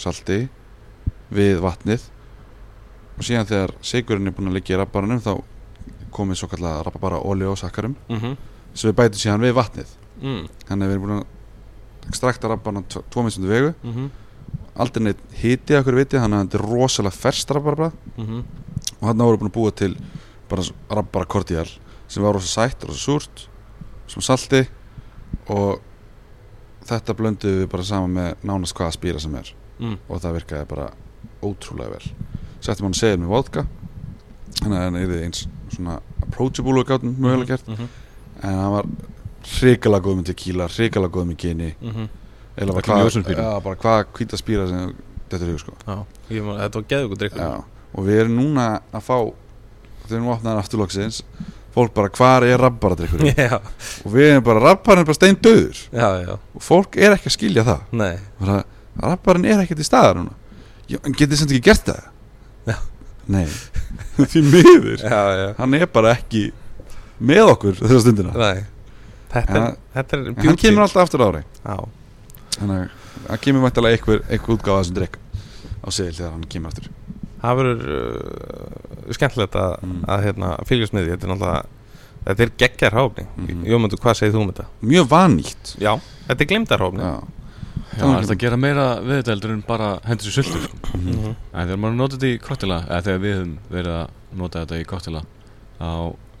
salti 0.00 0.48
við 1.32 1.60
vatnið 1.64 2.04
og 3.18 3.24
síðan 3.26 3.48
þegar 3.48 3.72
sigurinn 3.84 4.28
er 4.30 4.34
búin 4.36 4.50
að 4.52 4.56
liggja 4.58 4.76
í 4.76 4.80
rapparanum 4.82 5.20
þá 5.24 5.32
komið 6.12 6.38
svo 6.42 6.48
kallega 6.52 6.82
rappabara 6.86 7.18
olíu 7.24 7.50
og 7.52 7.58
sakkarum 7.58 7.96
Mhm. 8.08 8.36
sem 8.74 8.90
við 8.90 8.96
bætum 9.00 9.18
síðan 9.22 9.40
við 9.46 9.54
vatnið 9.58 9.88
Mm. 10.22 10.48
þannig 10.68 10.84
að 10.86 10.88
við 10.88 10.92
erum 10.92 11.02
búin 11.06 11.18
að 11.20 11.26
ekstrakta 12.08 12.48
rapparan 12.48 12.84
tvo 12.88 13.02
tvo 13.10 13.22
mismundu 13.22 13.48
vegu 13.52 13.74
Mhm. 13.82 14.10
aldrei 14.76 15.02
neitt 15.04 15.18
að 15.76 15.84
hverju 15.84 15.96
viti 16.00 16.16
þannig 16.18 16.38
að 16.40 16.48
þetta 16.48 16.58
er 16.58 16.66
rosalega 16.70 17.16
ferst 17.16 17.50
rappara 17.50 17.92
Mhm. 18.16 18.44
og 19.00 19.08
hann 19.08 19.18
voru 19.18 19.38
búin 19.38 19.50
að 19.50 19.56
búa 19.58 19.74
til 19.74 19.96
bara 20.48 20.62
rappara 20.90 21.24
kordial 21.26 21.68
sem 22.08 22.22
var 22.22 22.32
rosa 22.34 22.60
sætt, 22.68 22.84
rosa 22.86 22.98
súrt 23.12 23.46
sem 24.08 24.20
salti 24.22 24.66
og 25.48 25.80
þetta 26.84 27.14
blönduðu 27.14 27.62
við 27.64 27.68
bara 27.70 27.82
saman 27.84 28.10
með 28.14 28.34
nánast 28.44 28.74
hvaða 28.74 28.96
spýra 28.96 29.20
sem 29.20 29.34
er 29.34 29.52
Mm. 29.80 29.98
og 30.08 30.20
það 30.20 30.34
virkaði 30.40 30.68
bara 30.68 30.90
ótrúlega 31.42 31.90
vel 31.90 32.12
settum 32.60 32.84
hann 32.86 32.94
segil 32.94 33.18
með 33.18 33.28
vodka 33.28 33.66
þannig 34.60 34.76
að 34.78 34.84
hann 34.84 34.96
er 34.96 35.22
eins 35.24 35.46
svona 35.70 36.00
approachable 36.22 36.78
og 36.80 36.86
gátum 36.86 37.16
mögulega 37.16 37.46
gert 37.48 37.68
Mhm. 37.68 37.88
en 38.42 38.54
hann 38.54 38.72
var 38.72 38.84
hrikalega 39.46 40.04
góð 40.06 40.18
með 40.20 40.26
tequila 40.32 40.66
hrikalega 40.72 41.14
góð 41.16 41.26
með 41.32 41.36
gini 41.42 41.70
Mhm. 41.80 42.08
eða 42.56 42.74
bara 43.62 43.76
hvað 43.76 44.04
hvita 44.16 44.36
spýra 44.40 44.68
sem 44.68 44.94
þetta 45.30 45.42
er 45.46 45.52
hug 45.52 45.60
sko. 45.60 45.72
Man, 45.86 46.58
þetta 46.60 46.74
var 46.74 46.84
geðugur 46.92 47.18
drikkur 47.18 47.64
og 47.94 48.04
við 48.06 48.20
erum 48.22 48.36
núna 48.38 48.66
að 48.92 49.02
fá 49.02 49.16
þegar 49.22 50.08
við 50.08 50.16
erum 50.16 50.28
opnaðan 50.34 50.60
afturlóksins 50.62 51.22
fólk 51.72 51.94
bara 51.94 52.08
hvar 52.12 52.44
er 52.44 52.58
rabbaradrykkur 52.60 53.24
Já, 53.36 53.56
og 54.04 54.12
við 54.12 54.30
erum 54.30 54.44
bara 54.44 54.60
rabbarinn 54.60 55.00
er 55.04 55.08
bara 55.08 55.14
stein 55.16 55.36
döður 55.40 55.78
já, 55.92 56.08
já, 56.26 56.36
og 56.54 56.62
fólk 56.62 56.96
er 57.00 57.14
ekki 57.16 57.30
að 57.30 57.36
skilja 57.38 57.64
það. 57.64 57.84
Bara, 58.40 58.58
rabbarinn 59.00 59.46
er 59.48 59.62
ekkert 59.64 59.80
í 59.80 59.86
staðar 59.88 60.18
núna. 60.20 60.34
Já, 60.90 60.98
en 61.06 61.14
getið 61.16 61.38
sem 61.40 61.48
ekki 61.48 61.62
gert 61.70 61.86
það? 61.88 62.02
Já. 62.68 62.76
nei. 63.32 63.46
Því 64.32 64.42
miður. 64.52 64.98
Já, 65.00 65.20
já, 65.40 65.46
hann 65.56 65.74
er 65.78 65.86
bara 65.88 66.12
ekki 66.18 66.50
með 67.22 67.52
okkur 67.54 67.78
þessa 67.80 68.00
stundina. 68.04 68.34
Nei 68.36 68.64
Þetta 69.32 69.58
er, 69.62 69.76
þetta 69.96 70.16
er 70.18 70.24
en 70.28 70.40
hann 70.46 70.56
kemur 70.60 70.82
alltaf 70.86 71.02
aftur 71.06 71.22
á 71.24 71.26
ári 71.32 71.42
Já, 71.42 71.76
þannig 72.58 72.80
að 72.82 73.28
hann 73.30 73.42
kemur 73.46 73.62
mættilega 73.66 73.96
einhver, 73.98 74.22
einhver 74.28 74.56
útgáfa 74.56 74.78
af 74.78 74.82
þessum 74.84 74.98
drikk 75.00 75.16
á 75.82 75.88
segil 75.90 76.16
þegar 76.18 76.32
hann 76.36 76.48
kemur 76.52 76.72
aftur 76.72 76.90
það 77.42 77.56
verður 77.58 77.94
uh, 77.98 79.12
skemmtilegt 79.16 79.56
að, 79.58 79.72
Mm. 79.82 80.02
að 80.14 80.24
hérna, 80.28 80.50
fylgjast 80.68 80.92
með 80.94 81.06
því 81.06 81.14
Þetta 81.16 81.26
er 81.26 81.32
náttúrulega 81.32 81.62
Þetta 82.22 82.42
er 82.44 82.50
geggjar 82.62 82.94
háfni 82.94 83.24
Mhm. 83.36 83.62
Jómundur, 83.66 83.98
hvað 83.98 84.14
segir 84.20 84.32
þú 84.36 84.42
um 84.44 84.50
þetta? 84.52 84.66
mjög 84.82 85.08
vannýtt 85.10 85.72
Já, 85.82 85.92
þetta 86.28 86.40
er 86.44 86.50
glimtar 86.52 86.78
háfni 86.84 87.02
já. 87.02 87.16
Já, 87.92 88.04
það 88.04 88.22
er 88.22 88.30
að 88.32 88.38
gera 88.44 88.56
meira 88.56 88.84
við 89.02 89.16
þetta 89.18 89.32
heldur 89.34 89.50
en 89.52 89.64
bara 89.66 89.88
hendur 90.06 90.24
sér 90.30 90.36
sultur 90.46 90.62
sko. 90.62 90.76
Mhm. 90.96 91.34
En 91.52 91.66
þegar 91.68 91.80
maður 91.82 91.96
nota 91.98 92.16
þetta 92.16 92.30
í 92.30 92.38
koktela 92.40 92.78
eða 92.86 93.02
þegar 93.08 93.18
við 93.24 93.34
höfum 93.36 93.58
verið 93.74 93.96
að 93.98 94.08
nota 94.38 94.62
þetta 94.64 94.78
í 94.80 94.86
koktela 94.86 95.22
þá 95.80 95.90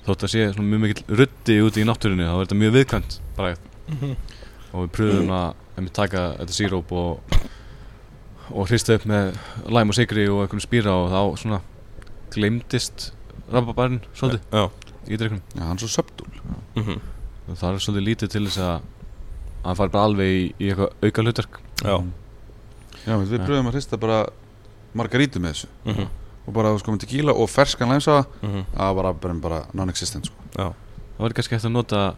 þótt 0.06 0.24
að 0.26 0.32
sé 0.32 0.46
svona 0.52 0.68
mjög 0.72 0.80
mikill 0.86 1.16
ruddi 1.20 1.56
úti 1.62 1.82
í 1.82 1.86
náttúrunni 1.88 2.26
þá 2.26 2.34
er 2.34 2.44
þetta 2.46 2.60
mjög 2.62 2.72
viðkvæmt 2.78 3.18
bara. 3.36 3.54
Mhm. 3.88 4.16
og 4.72 4.78
við 4.86 4.90
pröfum 4.96 5.30
að 5.36 5.54
einmitt 5.76 5.92
taka 5.94 6.20
þetta 6.38 6.54
síróp 6.56 6.92
og 6.92 7.20
og 8.52 8.66
hrista 8.68 8.94
upp 8.98 9.04
með 9.08 9.36
læm 9.72 9.88
og 9.92 9.94
sigri 9.96 10.26
og 10.28 10.42
einhvern 10.44 10.60
spýra 10.64 10.92
og 10.92 11.10
þá 11.12 11.20
svona 11.40 11.60
glemdist 12.34 13.12
rababarinn 13.52 14.00
svolítið 14.16 14.40
Já. 14.52 14.64
í 15.08 15.16
dreiknum 15.20 15.42
já, 15.54 15.62
hann 15.62 15.76
er 15.76 15.82
svo 15.86 15.90
söpdúl 16.02 16.30
Mhm. 16.76 17.00
og 17.48 17.56
það 17.56 17.74
er 17.74 17.78
svolítið 17.84 18.06
lítið 18.08 18.28
til 18.30 18.46
þess 18.46 18.58
að 18.58 18.80
hann 19.64 19.76
fari 19.76 19.90
bara 19.90 20.04
alveg 20.04 20.26
í, 20.26 20.54
í 20.58 20.70
eitthvað 20.72 20.92
auka 21.02 21.22
hlutverk 21.22 21.60
Já. 21.82 21.96
Já, 23.06 23.14
við 23.18 23.46
pröfum 23.46 23.68
að 23.68 23.72
hrista 23.76 23.96
bara 23.98 24.26
margarítu 24.94 25.40
með 25.40 25.52
þessu. 25.54 25.68
Mhm. 25.84 26.08
Og 26.46 26.52
bara 26.54 26.72
sko 26.78 26.92
með 26.92 27.04
tequila 27.06 27.32
og 27.34 27.48
ferskan 27.50 27.88
læmsa 27.88 28.24
Mhm. 28.42 28.64
það 28.76 28.94
var 28.94 29.12
bara, 29.14 29.34
bara 29.34 29.60
non-existent 29.74 30.26
sko. 30.26 30.34
Já 30.58 30.72
það 30.72 31.18
var 31.18 31.30
kannski 31.38 31.54
eftir 31.56 31.68
að 31.70 31.72
nota 31.72 32.14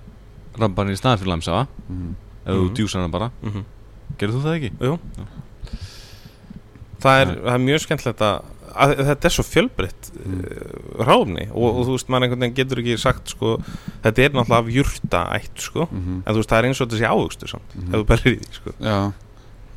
rababarinn 0.58 0.94
í 0.94 0.98
staðan 1.00 1.18
fyrir 1.18 1.32
læmsafa 1.34 1.66
mm. 1.90 2.14
ef 2.46 2.54
þú 2.54 2.64
Mhm. 2.64 2.74
djúsar 2.74 3.00
hann 3.02 3.10
bara 3.10 3.30
Mhm. 3.42 3.64
gerðu 4.18 4.40
þú 4.40 4.42
það 4.44 4.56
ekki? 4.58 4.72
Jú 4.80 4.98
Það 7.04 7.20
er, 7.20 7.30
það 7.44 7.54
er 7.54 7.62
mjög 7.64 7.80
skemmtilegt 7.84 8.22
að, 8.24 8.44
að 8.74 8.92
þetta 9.10 9.28
er 9.28 9.34
svo 9.34 9.44
fjölbreytt 9.44 10.10
Mm. 10.14 10.38
uh, 10.40 11.04
ráfni 11.04 11.42
og, 11.50 11.64
og 11.76 11.86
þú 11.88 11.94
veist, 11.98 12.08
maður 12.08 12.24
einhvern 12.24 12.40
veginn 12.44 12.54
getur 12.56 12.78
ekki 12.80 12.94
sagt 13.02 13.28
sko, 13.34 13.58
þetta 14.04 14.22
er 14.24 14.30
náttúrulega 14.30 14.60
af 14.62 14.70
jurta 14.72 15.20
ætt 15.36 15.58
sko, 15.66 15.88
Mm 15.90 16.22
en 16.24 16.32
þú 16.32 16.38
veist, 16.38 16.48
það 16.52 16.58
er 16.62 16.68
eins 16.70 16.80
og 16.80 16.88
þetta 16.88 17.00
sé 17.02 17.08
ávöxtur 17.10 17.50
samt, 17.50 17.74
Mhm. 17.74 17.88
ef 17.94 18.00
þú 18.00 18.06
berrir 18.06 18.32
í 18.32 18.38
því 18.40 18.54
sko. 18.54 18.70
já, 18.80 19.12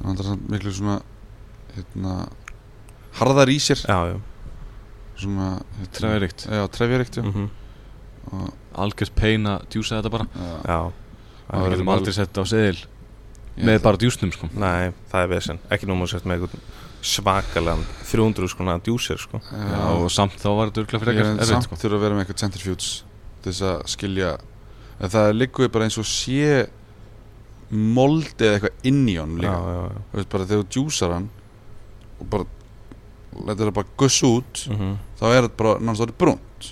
það 0.03 0.19
er 0.19 0.23
samt 0.23 0.49
miklu 0.49 0.71
svona 0.71 1.01
hérna 1.75 2.29
harðar 3.19 3.49
í 3.49 3.57
sér 3.60 3.81
Já, 3.88 3.97
já 4.13 4.19
svona 5.23 5.47
Trefjaríkt. 5.97 6.47
já, 6.49 6.63
trefjaríkt 6.73 7.17
já. 7.21 7.23
mm 7.25 7.49
og, 8.27 8.49
algjört 8.75 9.13
pein 9.15 9.47
að 9.47 9.62
djúsa 9.71 10.01
þetta 10.01 10.10
bara. 10.12 10.25
Já, 10.36 10.56
Já, 10.67 10.80
Það 11.47 11.62
við 11.63 11.71
getum 11.77 11.91
aldrei 11.93 12.13
sett 12.17 12.38
á 12.38 12.43
seðil. 12.43 12.80
Með 13.58 13.77
bara 13.86 13.97
djúsnum 14.01 14.34
sko. 14.36 14.49
Nei, 14.51 14.91
það 15.08 15.21
er 15.23 15.30
vesen. 15.32 15.60
Ekki 15.71 15.88
nú 15.88 15.95
múið 15.95 16.12
sett 16.12 16.25
með 16.27 16.41
einhvern 16.43 16.65
svakalega 17.08 17.86
300 18.10 18.49
skona 18.51 18.75
djúsir 18.84 19.21
sko. 19.21 19.39
Já, 19.47 19.63
já, 19.71 19.80
og 19.95 20.12
samt 20.12 20.36
þá 20.41 20.49
var 20.58 20.69
þetta 20.73 20.84
örgulega 20.84 21.03
fyrir 21.06 21.15
ekkert 21.21 21.41
er 21.45 21.49
samt 21.53 21.67
sko. 21.69 21.80
þurfa 21.80 21.97
að 21.97 22.03
vera 22.03 22.17
með 22.17 22.25
eitthvað 22.25 22.41
centrifuge 22.43 22.89
til 23.45 23.53
þess 23.53 23.63
að 23.69 23.77
skilja 23.95 24.34
en 24.99 25.13
það 25.15 25.32
liggur 25.38 25.71
bara 25.71 25.88
eins 25.88 25.97
og 26.01 26.08
sé 26.10 26.67
moldi 27.71 28.47
eða 28.47 28.58
eitthvað 28.60 28.88
inn 28.91 29.01
í 29.08 29.15
honum 29.19 29.39
Já, 29.41 29.47
líka 29.47 29.71
já, 29.71 29.82
já. 29.88 30.03
Þú 30.12 30.19
veist 30.19 30.32
bara 30.34 30.47
þegar 30.51 30.62
þú 30.63 30.69
djúsar 30.75 31.15
hann 31.15 31.30
og 32.17 32.30
bara 32.34 32.47
það 33.45 33.73
bara 33.73 33.88
guss 33.97 34.23
út 34.23 34.63
mm 34.69 34.97
þá 35.17 35.26
er 35.34 35.41
þetta 35.47 35.58
bara 35.58 35.80
náttúrulega 35.80 36.06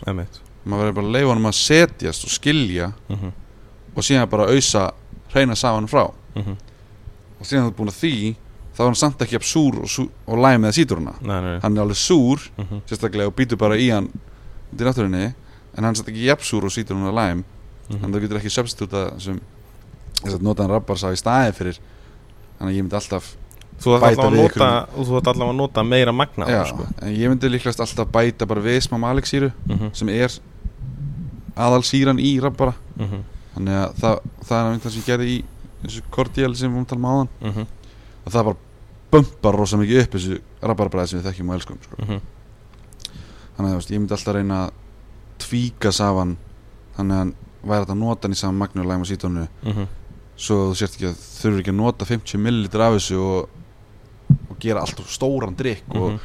Einmitt. 0.07 0.41
Maður 0.65 0.83
verður 0.83 0.95
bara 0.95 1.07
að 1.07 1.15
leifa 1.15 1.29
honum 1.31 1.49
að 1.49 1.55
setjast 1.59 2.25
og 2.25 2.31
skilja 2.31 2.91
mm 3.09 3.31
og 3.95 4.03
síðan 4.03 4.29
bara 4.29 4.49
auðsa 4.51 4.91
hreina 5.31 5.55
saman 5.55 5.87
frá. 5.87 6.11
-hmm. 6.35 6.55
og 7.39 7.45
síðan 7.45 7.63
þú 7.65 7.69
ert 7.69 7.77
búin 7.77 7.89
að 7.89 8.01
því 8.01 8.35
þá 8.75 8.79
er 8.79 8.85
hann 8.85 8.95
samt 8.95 9.21
ekki 9.21 9.35
af 9.35 9.43
súr 9.43 9.79
og, 9.79 9.89
sú, 9.89 10.09
og 10.27 10.37
læm 10.37 10.65
sítruna 10.75 11.13
Nei, 11.21 11.41
nei, 11.41 11.51
nei. 11.51 11.59
Hann 11.63 11.77
er 11.77 11.81
alveg 11.81 11.97
súr 11.97 12.39
mm 12.57 12.65
-hmm. 12.65 12.81
sérstaklega 12.89 13.27
og 13.27 13.35
býtur 13.35 13.57
bara 13.57 13.75
í 13.77 13.89
hann 13.91 14.09
út 14.73 14.81
í 14.81 14.83
náttúrunni 14.83 15.33
en 15.77 15.83
hann 15.83 15.93
er 15.93 15.95
samt 15.95 16.09
ekki 16.09 16.25
og 16.65 16.71
sítruna 16.71 17.07
og 17.09 17.15
læm. 17.15 17.43
Mhm. 17.89 17.99
þannig 17.99 18.15
að 18.15 18.17
þú 18.17 18.21
getur 18.21 18.37
ekki 18.37 18.49
substitúta 18.49 19.19
sem 19.19 19.39
þess 20.23 20.35
að 20.35 20.41
nota 20.41 20.63
hann 20.63 20.71
rabbar 20.71 20.97
sá 20.97 21.11
í 21.11 21.19
staði 21.19 21.53
fyrir 21.53 21.79
þannig 22.57 22.71
að 22.71 22.77
ég 22.77 22.83
myndi 22.83 22.95
alltaf 22.95 23.35
Þú 23.79 23.95
ætti 23.97 24.05
allavega 24.07 25.27
að 25.35 25.41
að 25.49 25.55
nota 25.55 25.83
meira 25.83 26.11
magna 26.15 26.45
á 26.45 26.49
já, 26.49 26.59
það, 26.63 26.67
sko. 26.71 26.85
en 27.01 27.15
ég 27.15 27.29
myndi 27.29 27.49
líklegast 27.51 27.79
alltaf 27.83 28.07
bæta 28.11 28.45
bara 28.47 28.61
við 28.61 28.79
smá 28.85 28.97
maliksýru 28.97 29.51
mm 29.67 29.89
sem 29.93 30.09
er 30.09 30.31
aðal 31.55 31.83
síran 31.83 32.19
í 32.19 32.39
rabbara 32.41 32.73
-hmm. 32.99 33.21
þannig 33.55 33.73
að 33.73 33.93
það, 34.01 34.19
það 34.47 34.59
er 34.59 34.71
einhvern 34.71 34.91
sem 34.91 35.01
ég 35.01 35.05
gerði 35.05 35.27
í 35.35 35.43
þessu 35.83 36.01
kordial 36.11 36.55
sem 36.55 36.71
við 36.71 36.77
um 36.77 36.85
tala 36.85 36.99
um 36.99 37.05
áðan 37.05 37.29
Mm 37.41 37.51
-hmm. 37.51 37.65
og 38.25 38.31
það 38.31 38.43
bara 38.45 38.57
bumpar 39.11 39.55
rosa 39.55 39.77
mikið 39.77 40.01
upp 40.03 40.11
þessu 40.11 40.39
rabarbræði 40.61 41.07
sem 41.07 41.19
við 41.19 41.25
þekkjum 41.29 41.49
og 41.49 41.55
elskum 41.55 41.77
sko. 41.83 41.95
Mhm. 41.99 42.19
þannig 43.57 43.75
að 43.75 43.91
ég 43.91 43.99
myndi 43.99 44.13
alltaf 44.13 44.33
reyna 44.35 44.65
að 44.65 44.71
tvíka 45.39 45.91
safan 45.91 46.37
þannig 46.97 47.17
að 47.21 47.33
væri 47.65 47.79
hægt 47.81 47.89
að 47.89 47.97
nota 47.97 48.27
hann 48.27 48.31
í 48.35 48.39
saman 48.39 48.57
magnu 48.57 48.81
og 48.81 48.87
læma 48.87 49.05
sítónu 49.05 49.47
Mhm. 49.63 49.87
svo 50.37 50.55
þú 50.71 50.75
sért 50.75 50.95
ekki 50.95 51.07
að 51.07 51.15
þurfur 51.41 51.59
ekki 51.59 51.71
að 51.71 51.75
nota 51.75 52.05
50 52.05 52.37
millilitr 52.37 52.81
af 52.81 52.93
þessu 52.93 53.17
og, 53.19 53.49
og 54.55 54.63
gera 54.63 54.81
allt 54.85 55.03
stóran 55.11 55.55
drikk 55.59 55.83
og 55.95 56.11
Mhm. 56.15 56.19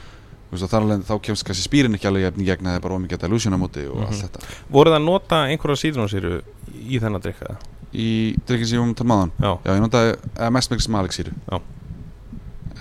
veist, 0.52 0.66
þar 0.70 0.80
alveg 0.86 1.02
þá 1.06 1.20
kemst 1.22 1.44
kannski 1.46 1.66
spýrin 1.68 1.94
ekki 1.98 2.08
alveg 2.10 2.22
jafn 2.28 2.40
í 2.42 2.46
gegn 2.48 2.64
eða 2.66 2.72
það 2.72 2.76
er 2.80 2.86
bara 2.86 2.94
ómikið 2.98 3.20
delusion 3.26 3.54
á 3.54 3.58
móti 3.58 3.84
og 3.90 3.96
Mhm. 4.00 4.06
allt 4.06 4.22
þetta 4.24 4.40
Voruð 4.70 4.92
það 4.94 5.00
að 5.00 5.04
nota 5.04 5.36
einhverja 5.46 5.82
sítrónsýru 5.84 6.42
í 6.88 7.00
þennan 7.00 7.20
drikka? 7.22 7.56
í 7.92 8.36
drikkin 8.46 8.66
sem 8.66 8.78
ég 8.78 8.82
um 8.82 8.94
talmaðan 8.94 9.30
Já, 9.42 9.58
já, 9.64 9.72
ég 9.74 9.80
notaði 9.82 10.50
mest 10.52 10.70
mikil 10.70 10.82
sem 10.86 10.94
Alex 10.94 11.16
sýru 11.18 11.32
Já. 11.50 11.60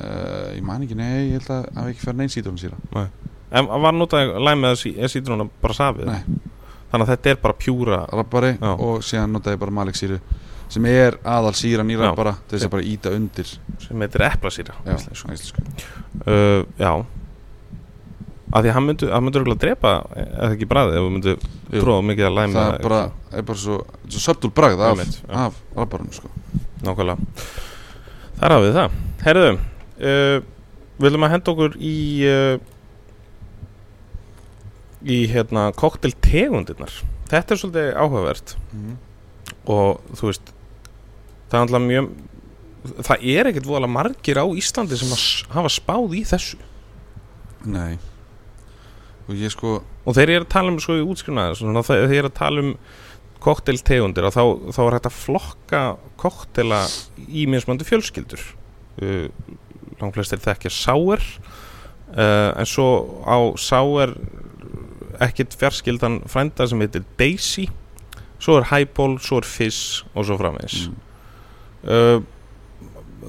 uh, 0.02 0.54
ég 0.56 0.62
man 0.64 0.82
ekki, 0.86 0.96
nei, 0.96 1.30
ég 1.32 1.40
held 1.40 1.50
að 1.50 1.66
hafa 1.76 1.90
ekki 1.94 2.04
fyrir 2.06 2.20
neinn 2.20 2.30
sítrón 2.34 2.60
síra 2.62 2.78
en 3.52 3.66
var 3.82 3.96
notað 3.98 4.36
læm 4.46 4.62
með 4.62 4.76
sí, 4.78 4.92
sítrónu 5.10 5.50
bara 5.62 5.74
safið? 5.74 6.06
Nei. 6.06 6.22
Þannig 6.92 7.06
að 7.08 7.12
þetta 7.16 7.30
er 7.32 7.40
bara 7.42 7.54
pjúra 7.58 7.98
rabbari 8.14 8.52
Já. 8.62 8.72
og 8.78 9.02
síðan 9.06 9.34
notaði 9.34 9.58
bara 9.62 9.72
Malik 9.72 9.96
sýru 9.98 10.20
sem 10.70 10.86
er 10.90 11.18
aðal 11.26 11.54
Já. 12.04 12.10
rabbara 12.10 12.36
til 12.48 12.58
þess 12.58 12.68
að 12.68 12.74
bara 12.76 12.90
íta 12.90 13.14
undir. 13.16 13.54
Sem 13.82 14.04
heitir 14.06 14.26
eplasýra 14.28 14.76
já, 14.86 14.98
uh, 16.28 16.66
Já. 16.80 16.92
Að 18.50 18.66
því 18.66 18.70
að 18.70 18.74
hann 18.74 18.86
myndi, 18.88 19.10
hann 19.14 19.26
myndi 19.26 19.38
örugglega 19.40 19.62
drepa 19.62 19.90
eða 20.18 20.48
ekki 20.56 20.68
bræðið 20.70 20.96
ef 20.98 21.10
myndi 21.14 21.34
Jú. 21.36 21.82
tróða 21.84 22.06
mikið 22.10 22.28
að 22.30 22.38
læma 22.38 22.56
það 22.56 22.72
er 22.74 22.86
bara, 22.88 23.02
er 23.30 23.44
bara 23.46 23.62
svo, 23.62 23.76
svo 24.10 24.22
söptul 24.24 24.50
bragð 24.58 24.82
af, 24.88 25.04
af 25.30 25.60
rabbarunum 25.78 26.16
sko. 26.18 26.32
Nákvæmlega. 26.82 27.46
Þar 28.40 28.56
hafið 28.56 28.74
það. 28.80 28.98
Herðu, 29.28 29.52
uh, 30.00 30.36
viljum 31.04 31.28
að 31.28 31.34
henda 31.36 31.54
okkur 31.54 31.78
í 31.78 31.96
uh, 32.26 32.56
í 35.06 35.22
hérna 35.32 35.70
koktel 35.78 36.12
tegundirnar 36.24 36.92
Þetta 37.30 37.54
er 37.54 37.60
svolítið 37.62 37.90
áhugavert. 37.94 38.56
Mhm. 38.74 38.98
og 39.70 40.00
þú 40.18 40.30
veist 40.30 40.50
það 41.50 41.58
er 41.58 41.64
alltaf 41.66 41.86
mjög 41.86 42.10
það 43.04 43.26
er 43.34 43.50
ekkert 43.50 43.68
voðalega 43.68 43.94
margir 43.94 44.40
á 44.40 44.46
Íslandi 44.62 44.98
sem 45.00 45.12
hafa 45.54 45.72
spáð 45.74 46.16
í 46.20 46.24
þessu. 46.28 46.60
Nei. 47.68 48.00
Og 49.28 49.38
ég 49.38 49.52
sko 49.54 49.80
og 49.80 50.16
þegar 50.16 50.32
ég 50.32 50.40
er 50.40 50.48
að 50.48 50.54
tala 50.56 50.74
um 50.74 50.80
svo 50.82 50.98
í 50.98 51.06
útskrifaði 51.06 51.60
svona, 51.60 51.86
þegar 51.86 52.14
ég 52.16 52.24
er 52.24 52.30
að 52.30 52.38
tala 52.40 52.64
um 52.64 52.76
kokteltegundir 53.44 54.28
og 54.28 54.36
þá, 54.36 54.44
þá 54.76 54.80
er 54.84 54.96
hægt 54.98 55.10
að 55.10 55.18
flokka 55.20 55.82
koktela 56.20 56.80
í 57.28 57.46
mismandi 57.52 57.88
fjölskyldur. 57.88 58.42
Uh, 59.00 59.28
langt 60.00 60.18
flestir 60.18 60.42
þekkja 60.44 60.72
sáir 60.74 61.24
uh, 62.16 62.52
en 62.56 62.68
svo 62.68 62.90
á 63.24 63.38
sáir 63.60 64.16
ekkit 65.24 65.56
fjarskyldan 65.60 66.22
frænda 66.32 66.68
sem 66.68 66.82
heitir 66.84 67.06
Daisy. 67.20 67.68
Svo 68.40 68.56
er 68.60 68.70
Highball, 68.72 69.18
svo 69.20 69.42
er 69.42 69.48
Fizz 69.48 70.06
og 70.16 70.28
svo 70.28 70.40
framvegis. 70.40 70.88
Mm, 70.88 71.09
uh, 71.86 72.18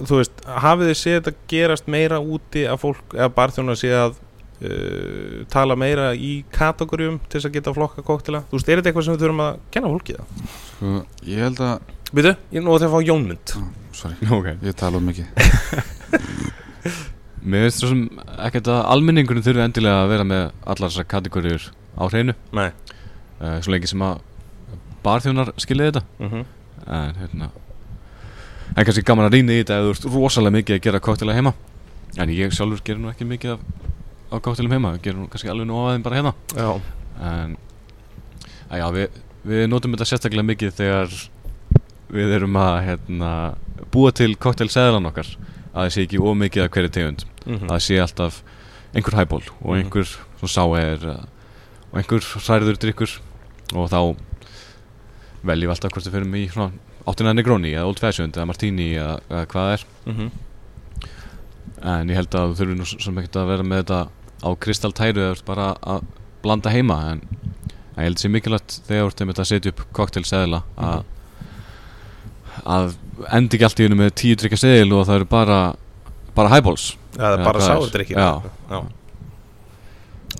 þú 0.00 0.18
veist, 0.22 0.42
hafið 0.64 0.90
þið 0.90 0.98
séð 1.02 1.20
þetta 1.20 1.36
gerast 1.52 1.88
meira 1.90 2.18
úti 2.22 2.66
að 2.70 2.82
fólk, 2.86 3.14
eða 3.18 3.30
barþjóna 3.36 3.76
sé 3.78 3.92
að 3.94 4.16
uh, 4.16 5.38
tala 5.52 5.78
meira 5.78 6.10
í 6.14 6.34
kategórium 6.54 7.20
til 7.26 7.38
þess 7.38 7.50
að 7.50 7.56
geta 7.58 7.76
flokka 7.76 8.06
koktela 8.06 8.44
þú 8.50 8.58
veist, 8.58 8.68
er 8.68 8.80
þetta 8.80 8.92
eitthvað 8.92 9.08
sem 9.08 9.16
við 9.16 9.24
þurfum 9.26 9.46
að 9.46 9.64
kenna 9.74 9.94
fólki 9.94 10.18
það? 10.18 10.44
sko, 10.74 11.00
ég 11.30 11.46
held 11.46 11.64
að 11.68 11.96
Býtu, 12.10 12.32
ég 12.50 12.64
nú 12.66 12.72
að 12.74 12.88
fá 12.90 12.98
Jónmund. 13.06 13.52
Sorry, 13.94 14.16
Ok. 14.34 14.48
Ég 14.66 14.74
tala 14.74 14.98
um 14.98 15.04
mikið. 15.06 15.28
Mér 17.50 17.68
svo 17.70 17.92
sem 17.92 18.00
ekkert 18.48 18.66
að 18.68 18.80
almenningunum 18.90 19.44
þurfi 19.46 19.62
endilega 19.62 20.02
að 20.02 20.10
vera 20.10 20.26
með 20.26 20.42
allar 20.66 20.90
þessar 20.90 21.06
kategóriur 21.08 21.68
á 21.70 22.02
hreinu. 22.10 22.34
Nei. 22.56 22.66
Uh, 23.38 23.60
Svo 23.62 23.72
lengi 23.72 23.88
sem 23.88 24.02
að 24.04 24.18
barþjónar 25.06 25.54
skilja 25.62 25.92
þetta. 25.92 26.02
Mm 26.18 26.42
En 26.90 27.14
hérna 27.20 27.50
En 28.76 28.84
kannski 28.86 29.02
gaman 29.06 29.26
að 29.28 29.34
rýna 29.38 29.52
í 29.56 29.62
þetta 29.64 29.78
ef 29.80 29.86
þú 29.86 29.90
ert 29.94 30.04
rosalega 30.14 30.56
mikið 30.58 30.76
að 30.78 30.84
gera 30.86 31.00
koktela 31.02 31.34
heima. 31.36 31.52
En 32.18 32.28
ég 32.34 32.52
sjálfur 32.54 32.82
gerir 32.86 33.00
nú 33.02 33.10
ekki 33.10 33.26
mikið 33.26 33.56
af, 33.56 33.64
af 34.32 34.42
koktelum 34.46 34.72
heima. 34.74 34.92
Gerum 35.02 35.24
nú 35.24 35.28
kannski 35.32 35.50
alveg 35.50 35.66
nú 35.70 35.78
aðeim 35.86 36.02
bara 36.06 36.20
hérna. 36.20 36.34
Já, 36.54 36.70
En 38.70 38.78
já, 38.78 38.86
við, 38.94 39.18
við 39.50 39.64
notum 39.68 39.94
þetta 39.96 40.06
sérstaklega 40.06 40.46
mikið 40.46 40.74
þegar 40.78 41.14
við 42.14 42.34
erum 42.36 42.56
að 42.60 42.76
hérna, 42.86 43.30
búa 43.92 44.12
til 44.14 44.30
koktelseðlan 44.38 45.08
okkar. 45.10 45.28
Að 45.74 45.84
það 45.84 45.92
sé 45.96 46.04
ekki 46.06 46.20
ómikið 46.22 46.64
af 46.64 46.70
hverju 46.74 46.92
tegund. 46.94 47.24
Mm 47.46 47.58
að 47.66 47.70
það 47.74 47.82
sé 47.88 47.98
alltaf 48.04 48.40
einhver 48.94 49.16
hæból 49.18 49.42
og 49.62 49.70
Mhm. 49.70 49.76
einhver 49.82 50.08
svona 50.40 50.54
sáer 50.54 51.04
og 51.90 51.98
einhver 51.98 52.20
hræður 52.46 52.78
drikkur 52.82 53.12
og 53.74 53.90
þá 53.90 54.00
veljum 55.46 55.72
alltaf 55.72 55.92
hvort 55.94 56.06
við 56.06 56.16
fyrir 56.16 56.38
í 56.38 56.46
svona 56.52 56.70
áttina 57.08 57.34
Negroni 57.34 57.72
eða 57.74 57.88
Old 57.88 58.00
Fashioned 58.02 58.36
eða 58.36 58.48
Martini 58.50 58.88
eða, 58.94 59.18
eða 59.30 59.44
hvað 59.50 59.68
það 59.68 59.74
er 59.74 59.84
-hmm. 60.06 60.30
en 61.94 62.10
ég 62.10 62.20
held 62.20 62.34
að 62.34 62.50
þú 62.50 62.58
þurfum 62.60 62.80
nú 62.80 62.88
sem 62.90 63.18
ekkert 63.18 63.36
að 63.36 63.52
vera 63.52 63.62
með 63.62 63.82
þetta 63.82 64.00
á 64.40 64.50
kristaltæru 64.64 65.24
eða 65.26 65.44
bara 65.46 65.70
að 65.82 66.04
blanda 66.42 66.70
heima 66.70 66.98
en, 67.12 67.22
en 67.96 68.04
ég 68.04 68.08
held 68.10 68.20
sér 68.20 68.30
mikilvægt 68.30 68.80
þegar 68.86 69.12
þú 69.12 69.28
ert 69.28 69.38
að 69.38 69.50
setja 69.52 69.72
upp 69.72 69.84
koktelseðla 69.92 70.62
að 70.76 71.04
að 72.64 72.96
endi 73.32 73.56
ekki 73.56 73.64
allt 73.64 73.80
í 73.80 73.84
hennu 73.86 73.96
með 73.96 74.14
tíu 74.20 74.36
drikka 74.36 74.58
seðil 74.60 74.92
og 74.92 75.06
það 75.06 75.20
eru 75.20 75.28
bara 75.30 75.60
bara 76.34 76.52
highballs 76.54 76.96
Það 77.10 77.32
er 77.32 77.44
bara. 77.44 77.60
Já 78.70 78.78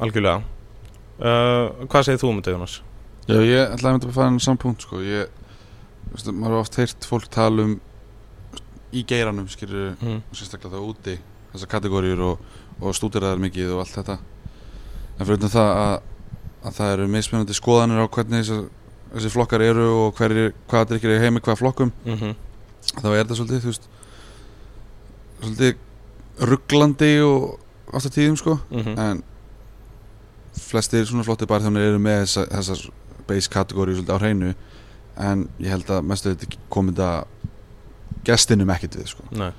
Algjörlega 0.01 0.37
uh, 1.21 1.87
Hvað 1.91 2.07
segir 2.07 2.21
þú 2.23 2.31
um 2.31 2.39
þetta 2.41 2.55
Jónas? 2.55 2.77
Já, 3.31 3.41
ég 3.47 3.75
ætlaði 3.75 3.91
að 3.91 3.97
mynda 3.97 4.09
að 4.11 4.17
fara 4.19 4.29
inn 4.33 4.41
á 4.41 4.47
saman 4.47 4.59
punkt 4.65 4.83
sko. 4.87 5.01
ég, 5.05 5.29
veistu, 6.13 6.33
maður 6.33 6.57
har 6.57 6.65
oft 6.65 6.79
heyrt 6.81 7.07
fólk 7.09 7.29
tala 7.31 7.63
um 7.69 7.81
í 8.93 9.05
geiranum 9.07 9.47
skilur 9.49 9.95
Mm. 10.03 10.23
sérstaklega 10.35 10.75
það 10.77 10.89
úti 10.91 11.19
þessar 11.53 11.69
kategóriur 11.71 12.21
og, 12.27 12.39
og 12.81 12.95
stúdiraðar 12.95 13.39
mikið 13.39 13.73
og 13.77 13.81
allt 13.85 13.95
þetta 13.99 14.19
en 15.19 15.27
fyrir 15.27 15.39
utan 15.39 15.53
það 15.55 15.71
að, 15.77 15.97
að 16.65 16.75
það 16.81 16.93
eru 16.97 17.09
mismunandi 17.09 17.55
skoðanir 17.55 18.03
á 18.03 18.07
hvernig 18.11 18.43
þessar, 18.45 18.65
þessi 19.15 19.31
flokkar 19.35 19.61
eru 19.63 19.87
og 20.07 20.15
hverjir, 20.19 20.53
hvað 20.71 20.89
drikkir 20.91 21.11
er 21.15 21.21
heimi 21.25 21.41
hvaða 21.41 21.59
flokkum 21.63 21.93
Mm 22.05 22.17
-hmm. 22.19 22.35
þá 23.03 23.07
er 23.07 23.25
þetta 23.25 23.37
svolítið 23.39 23.65
veist 23.71 23.89
svolítið 25.41 25.77
rugglandi 26.51 27.13
og 27.25 27.59
aftur 27.93 28.11
tíðum 28.11 28.37
sko 28.39 28.59
Mhm. 28.71 28.99
en 28.99 29.23
flestir 30.59 31.05
svona 31.07 31.25
flotti 31.25 31.47
barþjónir 31.47 31.89
eru 31.91 31.99
með 31.99 32.23
þessa, 32.25 32.45
þessar 32.51 32.91
base 33.31 33.51
kategóri 33.53 33.95
svolítið 33.97 34.17
á 34.17 34.23
hreinu 34.23 34.53
en 35.31 35.49
ég 35.61 35.73
held 35.75 35.91
að 35.93 36.07
mestu 36.11 36.33
þetta 36.35 36.61
komið 36.73 37.01
þetta 37.01 37.11
gestinum 38.29 38.71
ekkert 38.75 38.97
við 39.01 39.11
sko. 39.15 39.27
Nei. 39.33 39.51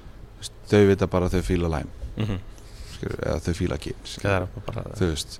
Þau 0.71 0.81
vita 0.89 1.07
bara 1.11 1.27
að 1.27 1.37
þau 1.39 1.45
fíla 1.49 1.69
læm 1.71 1.87
mm 2.17 2.25
-hmm. 2.25 2.39
eða 3.25 3.39
þau 3.45 3.53
fíla 3.57 3.77
kyn 3.77 3.97
þau 4.21 5.07
veist. 5.07 5.39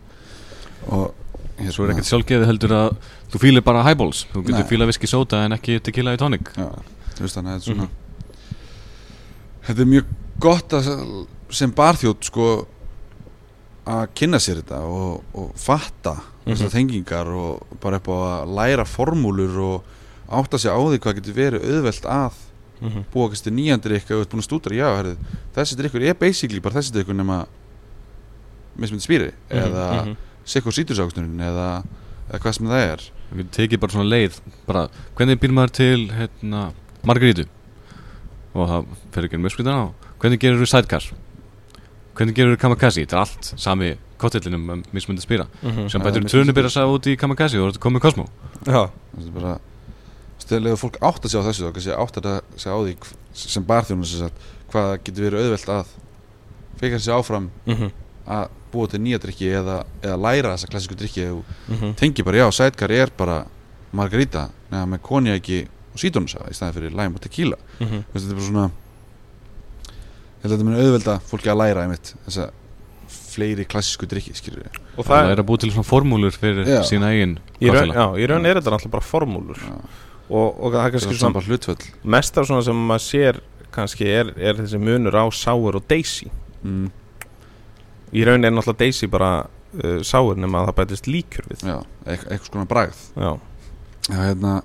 Og 0.87 1.13
hérna, 1.57 1.71
Svo 1.71 1.85
er 1.85 1.91
ekkert 1.93 2.09
sjálfgeði 2.09 2.45
heldur 2.49 2.71
að 2.73 2.95
þú 3.31 3.39
fýlir 3.43 3.61
bara 3.63 3.83
highballs. 3.85 4.25
Þú 4.33 4.41
getur 4.47 4.63
Nei. 4.63 4.69
fýla 4.69 4.87
viski 4.89 5.07
sóta 5.07 5.43
en 5.45 5.51
ekki 5.53 5.79
tequila 5.79 6.13
í 6.13 6.17
tonic. 6.17 6.49
Já, 6.57 6.69
þú 7.15 7.21
veist 7.21 7.37
þannig 7.37 7.51
að 7.51 7.59
þetta 7.59 7.71
er 7.71 7.75
svona 7.75 7.83
Mhm. 7.83 7.89
þetta 9.67 9.81
er 9.81 9.85
mjög 9.85 10.05
gott 10.39 10.73
að 10.73 11.25
sem 11.51 11.71
barþjótt 11.71 12.23
sko 12.25 12.67
að 13.85 14.07
kynna 14.15 14.37
sér 14.39 14.61
þetta 14.61 14.79
og, 14.85 15.23
og 15.33 15.51
fatta 15.55 16.15
þessar 16.45 16.69
Mhm. 16.69 16.75
tengingar 16.75 17.27
og 17.27 17.67
bara 17.81 17.97
upp 17.97 18.07
á 18.07 18.15
að 18.43 18.55
læra 18.57 18.85
formúlur 18.85 19.57
og 19.59 19.83
átta 20.31 20.57
sig 20.59 20.71
á 20.71 20.77
því 20.79 20.99
hvað 20.99 21.15
getur 21.19 21.33
verið 21.37 21.65
auðvelt 21.69 22.05
að 22.05 22.31
mm 22.81 22.89
-hmm. 22.89 23.03
búa 23.13 23.27
kannski 23.29 23.43
til 23.43 23.53
nýjan 23.53 23.81
drikk 23.81 24.11
og 24.11 24.29
búin 24.29 24.41
að 24.41 24.47
stúdra, 24.49 24.73
já, 24.75 24.87
herrið, 24.97 25.17
þessi 25.55 25.75
drikkur 25.77 26.01
er 26.03 26.13
basically 26.13 26.59
bara 26.59 26.75
þessi 26.75 26.91
drikkur 26.93 27.13
nema 27.15 27.45
mismyndi 28.77 29.03
spýri 29.05 29.31
Mhm, 29.51 29.59
eða 29.59 30.15
sikkur 30.45 30.71
sítursáksturinn 30.73 31.39
eða, 31.39 31.83
eða 32.31 32.39
hvað 32.39 32.51
sem 32.57 32.67
það 32.67 32.91
er. 32.93 33.01
Getur 33.35 33.51
tekið 33.67 33.79
bara 33.79 33.91
svona 33.91 34.09
leið 34.09 34.39
bara, 34.67 34.87
Hvernig 35.15 35.39
býr 35.39 35.51
maður 35.51 35.71
til 35.71 36.09
hérna, 36.09 36.71
margarítu? 37.05 37.45
Og 38.55 38.67
það 38.67 38.85
fer 39.13 39.23
ekki 39.23 39.35
um 39.35 39.45
uppskriðan 39.45 39.79
á. 39.79 39.93
Hvernig 40.19 40.39
gerur 40.39 40.59
þú 40.61 40.67
sidecar 40.67 41.11
Hvernig 42.15 42.35
gerur 42.35 42.57
þú 42.57 42.59
kamakazi 42.59 43.05
Þetta 43.05 43.13
er 43.13 43.19
allt 43.19 43.53
sami 43.57 43.95
kottillinum 44.21 44.69
um 44.69 44.83
mismundi 44.93 45.21
spýra 45.23 45.47
Mhm. 45.63 45.89
Sem 45.89 46.01
Já, 46.01 46.05
bætur 46.05 46.21
að 46.69 46.75
sagða 46.77 46.95
út 46.95 47.07
í 47.11 47.17
kamakazi 47.17 47.57
Og 47.61 47.73
komið 47.81 48.01
er 49.27 49.35
bara 49.39 49.59
stöðlega 50.41 50.77
fólk 50.81 50.97
átt 51.01 51.25
að 51.25 51.31
sjá 51.33 51.41
þessu 51.47 51.65
þá 51.67 51.73
kannski 51.75 51.97
átt 51.97 52.21
að 52.21 52.41
sjá 52.57 52.71
á 52.73 52.79
því 52.81 52.95
sem 53.33 53.63
barþjónum 53.65 54.05
sem 54.05 54.19
sagt 54.19 54.37
hvað 54.71 54.97
getur 55.03 55.27
verið 55.29 55.43
auðvelt 55.45 55.69
að 55.69 55.85
feika 56.81 56.97
sér 56.99 57.17
áfram 57.19 57.49
Mhm. 57.67 57.91
að 58.27 58.47
búa 58.71 58.87
til 58.89 58.99
nýja 58.99 59.19
drikki 59.19 59.49
eða, 59.51 59.83
eða 60.01 60.17
læra 60.21 60.53
þessa 60.55 60.69
klassíku 60.71 60.95
drikki 60.95 61.25
og 61.31 61.43
Mhm. 61.69 61.95
tengi 61.95 62.23
bara, 62.23 62.37
já, 62.37 62.47
sætkar 62.51 62.89
er 62.91 63.09
bara 63.17 63.45
margarita, 63.93 64.49
neða 64.71 64.85
með 64.87 64.99
konjaki 65.01 65.67
og 65.93 65.97
sítónusa 65.99 66.39
í 66.49 66.53
staðin 66.55 66.73
fyrir 66.73 66.91
lime 66.91 67.15
og 67.15 67.21
tequila 67.21 67.57
Mhm. 67.79 68.03
Þetta 68.13 68.29
er 68.31 68.35
bara 68.35 68.45
svona 68.47 68.71
ég 70.41 70.43
held 70.43 70.53
að 70.53 70.57
þetta 70.57 70.65
mun 70.65 70.79
auðvelda 70.79 71.15
fólki 71.21 71.49
að 71.51 71.57
læra 71.61 71.83
einmitt 71.85 72.13
þessa 72.27 72.49
fleiri 73.31 73.65
klassísku 73.71 74.07
drikki 74.11 74.33
skilur 74.37 74.63
við 74.65 74.77
Og 74.97 75.05
Það 75.07 75.11
það 75.25 75.31
er 75.33 75.41
að 75.43 75.47
búa 75.49 75.61
til 75.63 75.71
svona 75.73 75.87
formúlur 75.87 76.35
fyrir 76.35 76.67
Já. 76.69 76.81
sína 76.87 77.11
eigin 77.15 77.37
í 77.61 77.71
raun, 77.73 77.93
Já, 77.95 78.05
í 78.19 78.27
raun 78.29 78.45
er 78.49 78.59
þetta 78.59 78.73
náttúrulega 78.75 78.95
bara 78.97 79.07
formúlur. 79.07 79.61
Og, 80.31 80.47
og 80.59 80.71
það 80.71 80.79
er 80.79 80.83
Það 80.83 80.91
kannski 80.95 81.11
er 81.11 81.19
svona 81.19 81.27
saman 81.27 81.47
hlutvöll 81.49 81.87
mest 82.15 82.37
af 82.41 82.47
svona 82.49 82.65
sem 82.67 82.83
maður 82.91 83.05
sér 83.07 83.39
kannski 83.71 84.07
er, 84.11 84.33
er 84.39 84.59
þessi 84.59 84.79
munur 84.83 85.15
á 85.15 85.25
Sour 85.31 85.77
og 85.79 85.85
Daisy. 85.91 86.27
Mm, 86.63 86.89
í 88.15 88.25
raun 88.27 88.43
er 88.47 88.51
náttúrulega 88.55 88.83
Daisy 88.85 89.07
bara 89.11 89.31
uh, 89.45 90.01
Sour 90.07 90.39
nema 90.39 90.61
að 90.61 90.71
það 90.71 90.77
bætist 90.81 91.07
líkjur 91.11 91.47
við. 91.51 91.63
Já, 91.67 91.77
eit- 92.05 92.27
eitthvað 92.27 92.49
svona 92.51 92.67
bragð. 92.69 92.99
Já, 93.15 93.31
Já, 94.11 94.17
hérna 94.17 94.57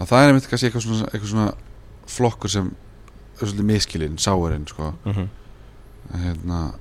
að 0.00 0.10
Það 0.10 0.22
er 0.22 0.30
einmitt 0.32 0.46
kannski 0.50 0.68
eitthvað 0.70 0.84
svona, 0.86 1.06
eitthvað 1.12 1.30
svona 1.32 1.50
flokkur 2.16 2.52
sem 2.52 2.66
er 3.36 3.42
svolítið 3.46 3.66
miskilinn, 3.70 4.18
sáurinn 4.22 4.66
sko. 4.70 4.92
mm 5.06 5.28
hérna 6.16 6.58
uh, 6.70 6.74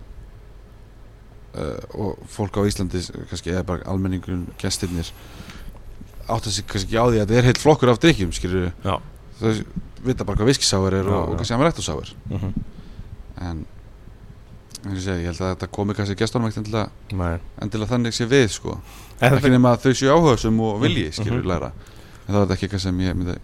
og 1.95 2.17
fólk 2.31 2.57
á 2.59 2.61
Íslandi 2.67 3.01
kannski 3.29 3.53
eða 3.53 3.63
bara 3.63 3.85
almenningun, 3.91 4.47
gestirnir 4.61 5.11
átt 6.27 6.47
að 6.47 6.51
sig 6.57 6.65
kannski 6.67 6.89
ekki 6.89 6.99
á 6.99 7.05
því 7.05 7.19
að 7.19 7.25
þetta 7.29 7.37
er 7.41 7.47
heilt 7.51 7.61
flokkur 7.61 7.91
af 7.93 7.99
drikkjum, 8.03 8.31
skilur 8.35 8.71
þau 9.39 9.51
vita 10.05 10.25
bara 10.25 10.37
hvað 10.37 10.49
viskisáur 10.51 10.93
er 10.93 11.05
Já, 11.05 11.13
og, 11.13 11.21
og 11.29 11.33
já. 11.33 11.37
kannski 11.41 11.57
amarettosáur 11.59 12.13
mm 12.29 12.53
en 13.45 13.65
eins 14.85 15.07
og 15.09 15.17
ég 15.17 15.25
held 15.27 15.41
að 15.41 15.49
þetta 15.55 15.67
komi 15.75 15.93
kannski 15.97 16.15
gestunum 16.15 16.47
ekkert 16.47 16.61
endilega, 16.61 17.39
endilega 17.61 17.89
þannig 17.91 18.13
sé 18.15 18.27
við 18.31 18.45
sko, 18.53 18.77
En 19.19 19.33
ekki 19.35 19.49
nema 19.51 19.73
þau 19.81 19.91
séu 19.97 20.11
áhugaðsum 20.13 20.59
og 20.61 20.77
vilji, 20.83 21.07
Mhm, 21.09 21.15
skilur 21.17 21.39
mhm. 21.41 21.47
læra. 21.49 21.71
En 22.27 22.33
það 22.35 22.41
er 22.45 22.53
ekki 22.55 22.67
eitthvað 22.67 22.83
sem 22.85 22.99
ég 22.99 23.15
myndi 23.15 23.35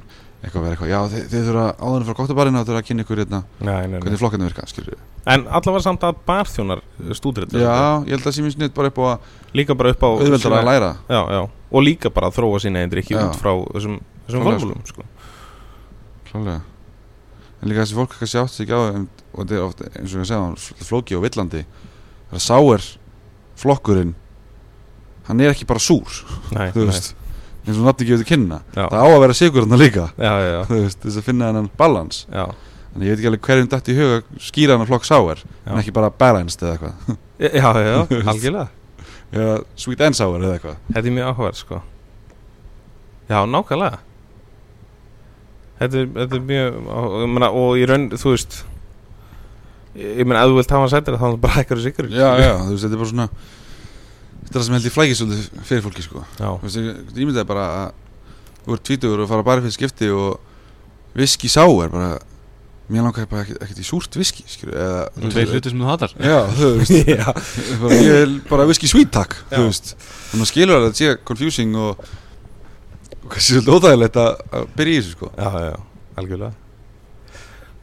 eitthvað 0.41 0.63
vera 0.65 0.73
eitthvað, 0.75 0.89
já 0.89 0.99
þið, 1.11 1.25
þið 1.31 1.47
þurfa 1.47 1.65
áðurinn 1.77 2.07
frá 2.07 2.15
gottubarinn 2.17 2.57
og 2.57 2.65
þurfa 2.65 2.81
að 2.81 2.87
kynna 2.87 3.03
ykkur 3.05 3.21
hérna, 3.21 3.41
hvernig 3.61 4.21
flokkarnir 4.21 4.49
virka, 4.49 4.65
skilur 4.71 4.95
En 5.29 5.43
allavega 5.45 5.83
samt 5.85 6.05
að 6.07 6.23
barþjónar 6.25 6.81
stúdrið 7.13 7.53
já, 7.61 7.75
ég 8.07 8.15
held 8.15 8.25
að 8.25 8.33
sé 8.33 8.45
mjög 8.45 8.55
snitt 8.55 8.73
bara 8.73 8.89
upp 8.89 8.97
á 8.97 9.05
að 9.11 9.29
Líka 9.53 9.75
bara 9.75 9.91
upp 9.91 10.03
á 10.03 10.07
auðveldar 10.07 10.53
að 10.55 10.65
læra. 10.67 10.89
Já, 11.11 11.21
já. 11.27 11.41
Og 11.71 11.83
líka 11.83 12.09
bara 12.13 12.29
að 12.31 12.37
þróa 12.39 12.59
sína 12.63 12.83
einn 12.83 12.91
drikki 12.91 13.17
Já. 13.17 13.25
út 13.25 13.35
frá 13.39 13.51
þessum, 13.75 13.97
þessum 14.27 14.45
formúlum 14.47 14.83
sko. 14.87 15.03
Klálega. 16.29 16.61
En 17.59 17.69
líka 17.69 17.83
þessi 17.83 17.97
fólk 17.97 18.15
kannski 18.15 18.39
átt 18.39 18.53
sig 18.53 18.65
ekki 18.65 18.79
á 18.79 18.81
og 18.81 19.41
þetta 19.41 19.57
er 19.57 19.65
ofta 19.65 19.89
eins 19.91 20.15
og 20.15 20.23
ég 20.23 20.29
segja 20.31 20.85
flóki 20.87 21.17
og 21.19 21.25
villandi. 21.25 21.65
Það 22.31 22.39
er 22.39 22.45
sáir 22.47 22.87
flokkurinn. 23.59 24.15
Hann 25.27 25.43
er 25.43 25.51
ekki 25.51 25.67
bara 25.69 25.83
súr 25.83 26.07
Nei, 26.55 26.71
eins 27.65 27.77
og 27.77 27.85
nafni 27.85 28.07
gefur 28.09 28.23
til 28.23 28.29
kynna. 28.31 28.59
Já. 28.75 28.85
það 28.89 29.01
á 29.01 29.07
að 29.11 29.21
vera 29.23 29.37
sigur 29.37 29.65
hann 29.67 29.79
líka. 29.79 30.05
Já, 30.17 30.31
já, 30.41 30.51
já, 30.55 30.61
þess 31.05 31.17
að 31.21 31.25
finna 31.29 31.49
hennan 31.51 31.69
balans. 31.77 32.23
Já. 32.31 32.45
þannig 32.91 33.07
ég 33.07 33.13
veit 33.13 33.19
ekki 33.21 33.29
alveg 33.31 33.45
hverjum 33.47 33.69
dætt 33.71 33.89
í 33.91 33.97
huga 33.97 34.15
að 34.19 34.39
skýra 34.47 34.77
hann 34.77 34.87
flokk 34.89 35.05
sáir 35.07 35.43
Já. 35.45 35.69
en 35.71 35.77
ekki 35.79 35.93
bara 35.95 36.09
balanced 36.11 36.63
eða 36.65 36.73
eitthvað. 36.75 37.17
Já, 37.39 37.49
já, 37.61 37.91
já, 37.91 37.99
algjörlega. 38.33 38.67
Eða 39.31 39.53
sweet 39.79 40.01
and 40.07 40.17
sour 40.17 40.41
eða 40.43 40.57
eitthvað. 40.57 40.79
Þetta 40.91 41.07
er 41.07 41.15
mjög 41.15 41.29
áhugaverð 41.31 41.59
sko. 41.61 41.81
Já, 43.31 43.37
nákvæmlega. 43.47 44.01
Þetta 45.81 45.97
er, 46.01 46.09
þetta 46.17 46.35
er 46.37 46.43
mjög 46.51 46.75
á- 46.91 47.13
ég 47.23 47.31
meina, 47.31 47.47
Og 47.57 47.79
í 47.79 47.85
raun, 47.89 48.09
þú 48.13 48.35
veist 48.35 48.59
Ég 49.97 50.23
meina, 50.27 50.43
ef 50.45 50.51
þú 50.51 50.57
vilt 50.59 50.69
hafa 50.71 50.83
hann 50.85 50.91
sættir 50.93 51.15
þá 51.17 51.23
er 51.25 51.31
það 51.33 51.39
bara 51.45 51.63
og 51.75 51.81
sigur 51.83 52.05
já 52.13 52.27
já 52.39 52.51
þú 52.59 52.69
veist 52.75 52.85
þetta 52.85 52.95
er 52.95 53.01
bara 53.01 53.09
svona 53.11 53.25
þetta 54.41 54.53
er 54.53 54.57
það 54.57 54.65
sem 54.67 54.75
held 54.77 54.87
ég 54.87 54.95
flækist 54.95 55.21
svolítið 55.23 55.63
fyrir 55.69 55.85
fólki 55.85 56.05
sko. 56.05 56.23
Veist, 56.61 56.79
ég, 56.81 56.99
myndi 57.27 57.45
bara 57.49 57.67
að 57.77 58.65
þú 58.65 58.75
ert 58.77 58.85
tvítugur 58.89 59.23
og 59.23 59.31
fara 59.31 59.45
bara 59.47 59.63
fyrir 59.63 59.75
skipti 59.77 60.09
og 60.13 61.17
viski 61.17 61.49
sá 61.51 61.63
er 61.65 61.91
bara 61.93 62.11
mér 62.91 63.05
langar 63.05 63.27
bara 63.31 63.45
ekkert, 63.45 63.79
í 63.79 63.85
súrt 63.87 64.15
viski 64.19 64.43
eða 64.67 65.05
Tveir 65.31 65.53
hluti 65.53 65.71
sem 65.71 65.79
þú 65.79 65.87
hatar. 65.87 66.15
Já, 66.19 66.39
þú 66.57 66.71
veist, 66.81 66.91
ég 68.03 68.17
vil 68.17 68.33
bara 68.49 68.65
viski 68.67 68.89
Já. 69.47 69.55
þú 69.55 69.63
veist, 69.69 69.93
þannig 70.31 70.45
að 70.45 70.51
skilur 70.51 70.77
að 70.77 70.87
þetta 70.89 70.99
sé 70.99 71.13
confusing 71.29 71.77
og, 71.79 72.03
kannski 73.31 73.55
svolítið 73.55 73.77
óþægilegt 73.77 74.19
að, 74.19 74.43
að 74.59 74.67
byrja 74.75 74.97
í 74.97 74.99
þessu 75.01 75.15
sko. 75.15 75.31
Já, 75.37 75.49
já, 75.69 75.73
algjörlega. 76.19 76.51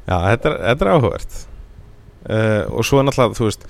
Já, 0.09 0.17
þetta 0.29 0.51
er, 0.53 0.59
þetta 0.67 0.85
er 0.87 0.93
áhugavert. 0.93 1.39
Uh, 2.29 2.63
Og 2.77 2.85
svo 2.85 3.01
er 3.01 3.09
náttúrulega, 3.09 3.39
þú 3.39 3.49
veist 3.49 3.65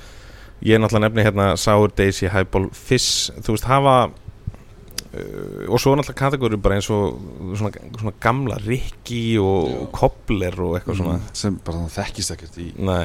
Ég 0.67 0.75
er 0.75 0.81
náttúrulega 0.83 1.07
nefni 1.09 1.23
hérna 1.29 1.51
Sour 1.61 1.93
Daisy, 1.95 2.27
Highball, 2.33 2.69
Fizz 2.75 3.31
Þú 3.47 3.55
veist, 3.55 3.67
hafa 3.71 3.93
uh, 4.09 5.69
Og 5.71 5.79
svo 5.81 5.93
náttúrulega 5.95 6.19
kategóri 6.19 6.59
bara 6.61 6.79
eins 6.79 6.89
og 6.91 7.19
Svona, 7.59 7.71
svona 7.99 8.15
gamla 8.23 8.59
Rikki 8.65 9.23
og, 9.43 9.69
Já. 9.71 9.85
Kobler 10.01 10.59
og 10.67 10.77
eitthvað 10.79 10.99
svona. 11.03 11.19
Mm, 11.21 11.29
sem 11.43 11.59
bara 11.67 11.85
þekkist 11.95 12.35
ekkert 12.35 12.59
í 12.63 12.67
Nei, 12.89 13.05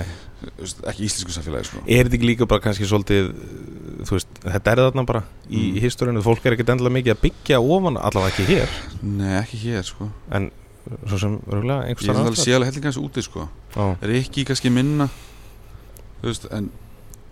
ekki 0.89 1.05
í 1.05 1.07
íslensku 1.07 1.31
samfélagi 1.37 1.69
sko. 1.69 1.83
Er 1.87 2.03
þetta 2.09 2.17
ekki 2.19 2.27
líka 2.33 2.47
bara 2.49 2.63
kannski 2.65 2.89
svolítið 2.89 3.29
uh, 3.31 4.01
Þú 4.03 4.17
veist, 4.17 4.41
þetta 4.43 4.73
er 4.73 4.81
þarna 4.87 5.05
bara 5.13 5.23
Í 5.23 5.53
Mm. 5.53 5.69
mm. 5.69 5.79
historinu, 5.85 6.21
fólk 6.25 6.45
er 6.49 6.55
ekkert 6.57 6.73
endilega 6.73 6.97
mikið 6.97 7.13
að 7.13 7.21
byggja 7.27 7.57
ofan 7.61 7.97
Allavega 7.99 8.33
ekki 8.33 8.45
hér. 8.49 8.75
Nei, 9.05 9.31
ekki 9.43 9.57
hér 9.67 9.83
sko. 9.87 10.07
En 10.33 10.49
svo 11.07 11.19
sem, 11.21 11.35
röglega, 11.47 11.85
einhvers 11.87 12.03
ég 12.03 12.09
er 12.09 12.15
staðar 12.17 12.25
alveg 12.31 12.39
sé 12.41 12.55
alveg 12.57 12.69
hellinga 12.71 12.89
þessu 12.91 13.03
úti 13.05 13.23
sko. 13.23 13.45
Já, 13.75 13.85
er 14.03 14.13
ekki 14.17 14.43
kannski 14.49 14.71
minna 14.73 15.07
þú 16.23 16.27
veist, 16.31 16.47
en 16.55 16.67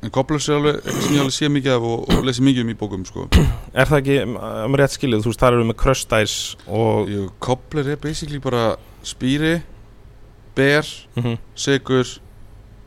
en 0.01 0.13
Goblers 0.13 0.49
er 0.49 0.57
alveg 0.57 0.81
sem 0.85 1.15
ég 1.15 1.21
alveg 1.21 1.35
sé 1.35 1.49
mikið 1.51 1.75
af 1.75 1.87
og, 1.87 2.05
og 2.09 2.25
lesi 2.25 2.45
mikið 2.45 2.65
um 2.65 2.73
í 2.73 2.77
bókum 2.79 3.05
sko. 3.05 3.27
Er 3.79 3.87
það 3.87 3.97
ekki, 4.01 4.17
um 4.27 4.77
rétt 4.79 4.95
skilið, 4.97 5.23
þú 5.23 5.31
veist, 5.31 5.41
það 5.43 5.57
eru 5.57 5.67
með 5.69 5.83
Dice 6.13 6.57
og 6.67 7.11
Jú, 7.11 7.27
Cobbler 7.39 7.93
er 7.93 8.01
basically 8.01 8.39
bara 8.43 8.75
spýri, 9.03 9.61
ber, 10.55 10.87
mm 11.15 11.37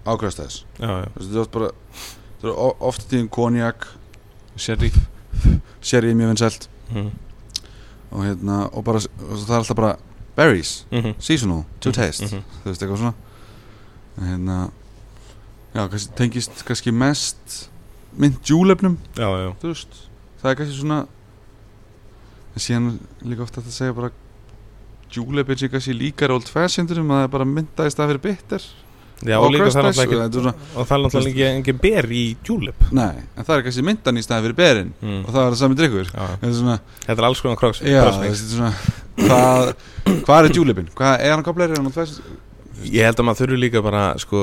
ákvæðastæðis 0.04 0.56
Já, 0.76 0.90
já, 1.00 1.06
Þetta 1.16 1.40
er 1.40 1.46
bara 1.52 1.68
Það 2.42 2.50
er 2.50 2.56
o- 2.60 2.76
oft 2.84 3.06
tíðum 3.08 3.28
konjak, 3.32 3.86
Sherry. 4.60 4.90
Sherry 5.80 6.10
er 6.10 6.18
mjög 6.18 6.34
vinsælt. 6.34 6.68
Mm 6.92 7.12
og 8.14 8.22
hérna, 8.22 8.68
og 8.70 8.84
bara, 8.84 9.00
og 9.30 9.38
það 9.42 9.50
er 9.50 9.56
alltaf 9.58 9.76
bara 9.76 9.96
berries, 10.36 10.86
-hmm. 10.90 11.14
seasonal, 11.18 11.64
to 11.80 11.92
taste. 11.92 12.24
Mhm. 12.24 12.42
þú 12.64 12.68
veist, 12.68 12.82
eitthvað 12.82 12.96
svona. 12.96 13.14
Hérna, 14.20 14.70
já, 15.74 15.82
kannski 15.90 16.16
tengist 16.18 16.64
kannski 16.68 16.94
mest 16.94 17.58
mynd 18.18 18.38
júlefnum, 18.46 18.98
Já, 19.18 19.26
já, 19.26 19.50
veist 19.62 20.00
það 20.42 20.50
er 20.52 20.58
kannski 20.60 20.78
svona 20.78 21.00
en 22.54 22.62
síðan 22.62 22.88
líka 23.26 23.42
ofta 23.46 23.62
að 23.64 23.74
segja 23.74 23.96
bara 23.96 24.12
júlefin 25.14 25.58
sé 25.58 25.70
kannski 25.72 25.94
líkar 25.96 26.34
old 26.34 26.48
fashioned 26.50 26.94
um 26.98 27.10
að 27.10 27.22
það 27.22 27.28
er 27.28 27.32
bara 27.34 27.46
mynda 27.50 27.86
í 27.86 27.94
stað 27.94 28.12
fyrir 28.12 28.24
bitter. 28.24 28.66
Já 29.24 29.36
Og 29.38 29.46
og 29.46 29.52
líka 29.54 29.68
það 29.70 29.78
er 29.78 29.86
náttúrulega 29.86 30.04
ekki 30.04 30.16
það 30.18 30.24
er 30.26 30.32
engin 31.54 31.78
ber 31.80 32.08
í 32.12 32.22
julep 32.44 32.82
Nei, 32.92 33.22
en 33.38 33.46
það 33.46 33.54
er 33.56 33.62
kannski 33.68 33.84
myndan 33.86 34.18
í 34.18 34.24
staðin 34.24 34.44
fyrir 34.48 34.56
berin. 34.58 34.90
Mm. 35.00 35.20
og 35.22 35.30
það 35.30 35.40
er 35.40 35.54
það 35.54 35.60
sami 35.62 35.78
drikkur 35.78 36.10
Þetta 37.06 37.14
er 37.14 37.28
alls 37.30 37.44
konar 37.44 37.60
kroks 37.60 37.80
Hvað, 39.14 39.70
er 40.48 40.50
julipin? 40.58 40.90
Hvað 40.98 41.22
er 41.22 41.32
hann 41.36 41.46
kopleiri? 41.46 41.78
Er? 42.74 42.88
Ég 42.90 43.04
held 43.06 43.20
að 43.22 43.26
maður 43.28 43.40
þurfi 43.44 43.58
líka 43.62 43.82
bara 43.86 44.02
sko, 44.18 44.40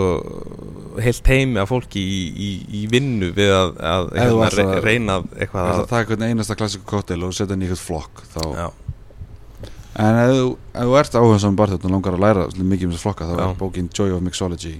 heilt 1.03 1.27
heimi 1.27 1.59
af 1.61 1.69
fólki 1.71 1.99
í, 2.01 2.21
í, 2.31 2.49
í 2.79 2.83
vinnu 2.91 3.31
við 3.35 3.51
að, 3.53 3.73
að 3.91 4.07
hérna, 4.15 4.45
ætlar 4.47 4.63
að- 4.65 4.71
re 4.77 4.85
reynað 4.87 5.25
eitthvað 5.35 5.59
Það 5.59 5.67
er 5.67 5.75
að, 5.75 5.81
að 5.83 5.91
taka 5.91 6.09
hvern 6.13 6.25
einasta 6.29 6.57
klassíku 6.61 6.87
kóttel 6.93 7.19
og 7.27 7.33
setja 7.35 7.53
hann 7.55 7.65
í 7.65 7.67
eitthvað 7.67 7.83
flokk 7.89 8.23
þá. 8.31 8.41
já, 8.61 8.67
En 10.01 10.15
ef 10.21 10.29
þú, 10.31 10.45
ef 10.71 10.87
þú 10.87 10.97
ert 11.01 11.15
áhuga 11.19 11.39
saman 11.43 11.57
barþjótt 11.59 11.85
og 11.85 11.91
langar 11.91 12.15
að 12.15 12.21
læra 12.23 12.43
mikið 12.55 12.87
um 12.87 12.91
þessu 12.95 13.03
flokka 13.03 13.25
þá 13.27 13.33
Já. 13.35 13.43
er 13.49 13.57
bókin 13.59 13.89
Joy 13.91 14.13
of 14.15 14.21
Mixology 14.23 14.73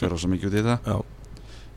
fyrir 0.00 0.14
rosa 0.16 0.30
mikið 0.32 0.48
út 0.48 0.54
í 0.56 0.62
þetta 0.64 0.78
Já. 0.88 0.96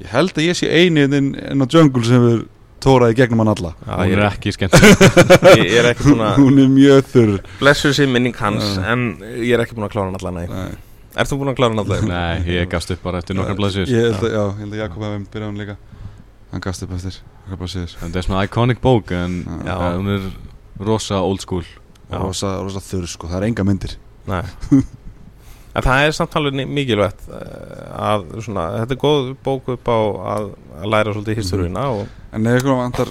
Ég 0.03 0.13
held 0.15 0.31
að 0.39 0.47
ég 0.47 0.57
sé 0.57 0.69
eini 0.71 1.03
inn, 1.09 1.33
inn 1.35 1.59
á 1.63 1.67
Jungle 1.67 2.05
sem 2.07 2.23
er 2.31 2.39
tóraði 2.83 3.17
gegnum 3.19 3.43
hann 3.43 3.51
alla 3.51 3.73
já 3.83 3.91
Hún 3.99 4.13
er 4.15 4.23
er, 4.23 4.23
ekki 4.31 4.51
skemmtileg 4.55 5.61
ég 5.67 5.75
er 5.83 5.91
ekki 5.91 6.07
búin 6.07 6.23
að 6.23 6.39
Hún 6.39 6.63
er 6.63 6.71
mjög 6.71 7.11
þurr 7.11 7.35
blessu 7.59 7.91
sér 7.95 8.09
minning 8.15 8.35
hans 8.39 8.63
Já. 8.79 8.87
en 8.95 9.05
ég 9.43 9.53
er 9.57 9.63
ekki 9.67 9.75
búin 9.77 9.85
að 9.89 9.93
klára 9.97 10.09
hann 10.09 10.17
allan 10.23 10.39
nei. 10.39 10.73
Ert 11.13 11.30
þú 11.30 11.38
búin 11.41 11.52
að 11.52 11.58
klára 11.60 11.84
allan? 11.84 12.08
Nei, 12.10 12.41
ég 12.56 12.69
gafst 12.71 12.89
upp 12.95 13.04
bara 13.06 13.19
eftir 13.21 13.38
nokkar 13.38 13.58
blaðsir 13.60 13.86
Ég 13.91 14.08
held 14.10 14.23
að, 14.26 14.34
já, 14.34 14.41
ég 14.47 14.63
held 14.63 14.73
að 14.73 14.82
Jakob 14.82 15.04
hefði 15.06 15.28
byrjað 15.36 15.47
hann 15.52 15.62
líka. 15.62 15.76
Hann 16.54 16.63
gafst 16.65 16.86
upp 16.88 16.95
eftir 16.97 17.19
nokkrar 17.43 17.62
blaðsíður. 17.62 17.93
Þetta 18.02 18.19
er 18.21 18.28
svona 18.28 18.41
iconic 18.47 18.82
bók 18.82 19.13
en 19.17 19.38
Já. 19.67 19.76
hún 19.97 20.10
er 20.15 20.26
rosa 20.82 21.21
old 21.21 21.41
school. 21.45 21.63
Rosa, 22.13 22.56
rosa 22.65 22.82
þurr 22.84 23.08
sko, 23.10 23.30
það 23.30 23.39
er 23.41 23.47
enga 23.52 23.65
myndir. 23.69 23.95
Nei. 24.30 24.43
En 25.74 25.82
það 25.82 26.03
er 26.05 26.11
samt 26.14 26.36
alveg 26.38 26.53
ni- 26.53 26.68
mikilvægt 26.70 27.24
eh, 27.34 27.86
að 27.97 28.28
svona, 28.45 28.68
þetta 28.84 28.93
er 28.93 28.99
góð 29.01 29.30
bók 29.41 29.72
upp 29.74 29.88
á 29.89 29.97
að, 30.36 30.49
að 30.78 30.91
læra 30.93 31.14
svolítið 31.16 31.39
historiuna 31.39 31.86
og 31.95 32.03
En 32.38 32.45
ef 32.45 32.59
ykkur 32.59 32.78
vantar 32.78 33.09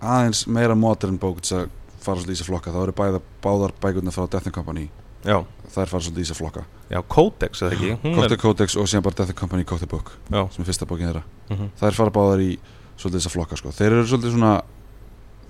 aðeins 0.00 0.40
meira 0.48 0.72
modern 0.72 1.18
bók 1.20 1.42
til 1.44 1.58
að 1.58 1.66
fara 2.00 2.16
svolítið 2.22 2.32
í 2.32 2.38
þessa 2.38 2.46
flokka 2.48 2.72
þá 2.72 2.78
eru 2.86 2.94
bæða 3.02 3.20
báðar 3.44 3.74
bækurnar 3.84 4.16
frá 4.16 4.24
Death 4.24 4.48
and 4.48 4.56
Company. 4.56 4.86
Já, 5.28 5.42
þær 5.74 5.86
fara 5.90 6.02
svolítið 6.02 6.22
í 6.22 6.26
þessa 6.26 6.38
flokka 6.38 6.62
já, 6.90 7.02
Codex 7.08 7.62
eða 7.62 7.72
ekki 7.76 8.14
Cocktail 8.14 8.38
Codex 8.42 8.76
og 8.76 8.86
síðan 8.88 9.02
bara 9.06 9.14
Death 9.20 9.34
Company 9.34 9.64
Cocktail 9.64 9.88
Book 9.90 10.12
Já. 10.30 10.48
sem 10.52 10.62
er 10.64 10.68
fyrsta 10.70 10.86
bókin 10.88 11.08
þeirra 11.10 11.22
Mhm. 11.50 11.70
þær 11.80 11.92
fara 11.94 12.10
báðar 12.10 12.40
í 12.44 12.58
svolítið 12.98 13.20
þessa 13.20 13.30
flokka 13.34 13.56
sko. 13.56 13.68
þeir 13.72 13.92
eru 13.92 14.04
svolítið 14.06 14.32
svona 14.34 14.62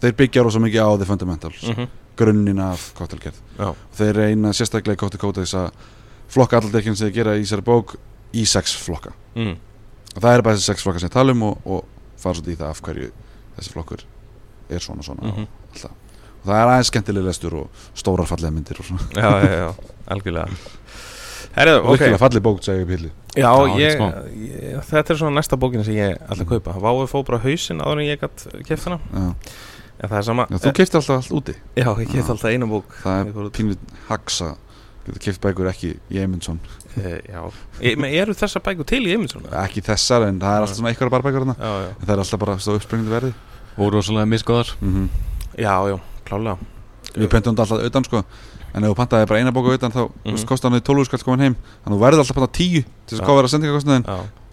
þeir 0.00 0.12
byggja 0.16 0.42
rosa 0.44 0.58
mikið 0.58 0.82
á 0.84 0.90
the 0.98 1.04
fundamentals 1.06 1.62
Mhm. 1.68 1.86
grunnin 2.16 2.58
af 2.60 2.92
cocktailgerð 2.94 3.38
þeir 3.96 4.12
reyna 4.14 4.48
sérstaklega 4.52 4.94
í 4.94 4.96
Cocktail 4.98 5.20
Codex 5.20 5.54
að 5.54 5.70
flokka 6.28 6.56
allar 6.58 6.72
dekkin 6.72 6.96
sem 6.96 7.08
þeir 7.08 7.14
gera 7.14 7.36
í 7.38 7.42
þessari 7.42 7.62
bók 7.64 7.96
í 8.34 8.44
sex 8.46 8.74
flokka 8.76 9.12
mm. 9.36 9.56
og 10.16 10.22
það 10.22 10.34
er 10.38 10.42
bara 10.42 10.56
þessi 10.56 10.68
sex 10.74 10.82
flokka 10.82 11.00
sem 11.00 11.08
ég 11.08 11.12
tala 11.12 11.32
um 11.32 11.42
og, 11.42 11.58
og 11.66 11.84
fara 12.16 12.34
svolítið 12.34 12.52
í 12.52 12.56
það 12.56 12.70
af 12.70 12.82
hverju 12.82 13.10
þessi 13.58 13.72
flokkur 13.72 14.00
er 14.70 14.78
svona 14.80 15.02
svona 15.02 15.22
Mhm. 15.22 15.42
og 15.42 15.48
alltaf 15.72 15.90
og 15.90 15.96
það 16.48 16.58
er 16.62 16.72
aðeins 16.72 16.90
skemmtileg 16.92 17.26
lestur 17.28 17.56
og 17.62 17.86
stórar 17.98 18.28
fallega 18.30 18.54
myndir 18.54 18.80
og 18.82 18.88
svona. 18.88 19.06
Já, 19.14 19.30
já, 19.44 19.54
já, 19.62 19.94
algjörlega. 20.14 20.60
Herðu, 21.58 21.78
og 21.80 21.88
ok. 21.88 21.94
Virkilega 21.96 22.20
falleg 22.22 22.44
bók, 22.44 22.60
segja 22.62 22.82
ég 22.84 22.88
pilli 22.90 23.08
Já, 23.38 23.48
Já, 23.48 23.78
ég, 23.80 24.02
ég, 24.44 24.76
þetta 24.90 25.14
er 25.14 25.18
svona 25.20 25.38
næsta 25.38 25.58
bókin 25.58 25.82
sem 25.86 25.96
ég 25.96 26.14
ætla 26.20 26.44
að 26.44 26.52
kaupa. 26.52 26.74
Váið 26.84 27.08
fóð 27.10 27.24
bara 27.30 27.40
hausinn 27.42 27.82
áður 27.82 28.02
en 28.02 28.08
ég 28.08 28.20
gætt 28.22 28.46
keft 28.68 28.88
hana. 28.88 29.00
Já, 29.14 29.28
En 29.98 30.06
það 30.12 30.18
er 30.20 30.26
sama. 30.28 30.44
Já 30.46 30.58
þú 30.62 30.70
keiftir 30.78 31.00
alltaf 31.00 31.16
allt 31.16 31.32
úti. 31.34 31.54
Já, 31.74 31.88
ég 31.98 32.10
keft 32.12 32.20
Já. 32.20 32.32
alltaf 32.34 32.52
eina 32.52 32.68
bók. 32.70 32.92
Það 33.02 33.30
er 33.32 33.48
pínu 33.56 33.78
haksa 34.10 34.52
Getur 35.08 35.22
keift 35.24 35.40
bækur 35.40 35.70
ekki 35.70 35.94
í 36.12 36.18
Eymundsson 36.20 36.58
Eh, 36.98 37.20
Já, 37.30 37.40
e, 37.80 37.94
men 37.96 38.12
eru 38.12 38.34
þessar 38.36 38.62
bækur 38.66 38.86
til 38.86 39.00
í 39.06 39.14
Eymundsson? 39.14 39.46
Ekki 39.64 39.80
þessar 39.86 40.26
en 40.28 40.38
það 40.42 40.54
er 40.58 40.64
alltaf 40.66 40.76
svona 40.78 40.92
eitthvað 40.92 41.12
bara 41.14 41.26
bækur 41.26 41.46
hana 41.46 41.54
Já, 41.56 41.70
já, 41.86 41.90
En 41.94 42.04
það 42.04 42.12
er 42.14 42.22
alltaf 42.24 42.42
bara 42.44 42.56
stóð 42.60 42.78
uppspringandi 42.82 43.14
verði. 43.14 43.32
Og 43.78 43.92
rosalega 43.94 44.28
misgóðar. 44.28 44.74
Mm 44.84 45.08
já, 45.58 45.72
já, 45.90 45.96
klálega. 46.28 46.70
Við 47.14 47.30
pentum 47.32 47.56
þetta 47.56 47.64
alltaf 47.64 47.90
utan 47.90 48.06
sko. 48.06 48.24
En 48.76 48.84
ef 48.84 48.92
þú 48.92 48.96
pantaði 48.98 49.28
bara 49.30 49.40
eina 49.40 49.54
bóku 49.54 49.72
utan 49.72 49.94
þá 49.94 50.02
mm. 50.04 50.12
-hmm. 50.24 50.44
kostar 50.46 50.70
hann 50.70 50.80
í 50.80 50.84
12 50.84 51.08
skall 51.08 51.24
komin 51.24 51.46
heim. 51.46 51.56
Þannig 51.84 51.94
að 51.94 51.98
þú 51.98 52.04
verður 52.04 52.22
alltaf 52.22 52.36
að 52.36 52.40
panta 52.40 52.58
10 52.58 52.84
til 52.84 53.16
þess 53.16 53.22
að 53.22 53.30
kofara 53.30 53.48
sendingakostnaðin 53.48 54.06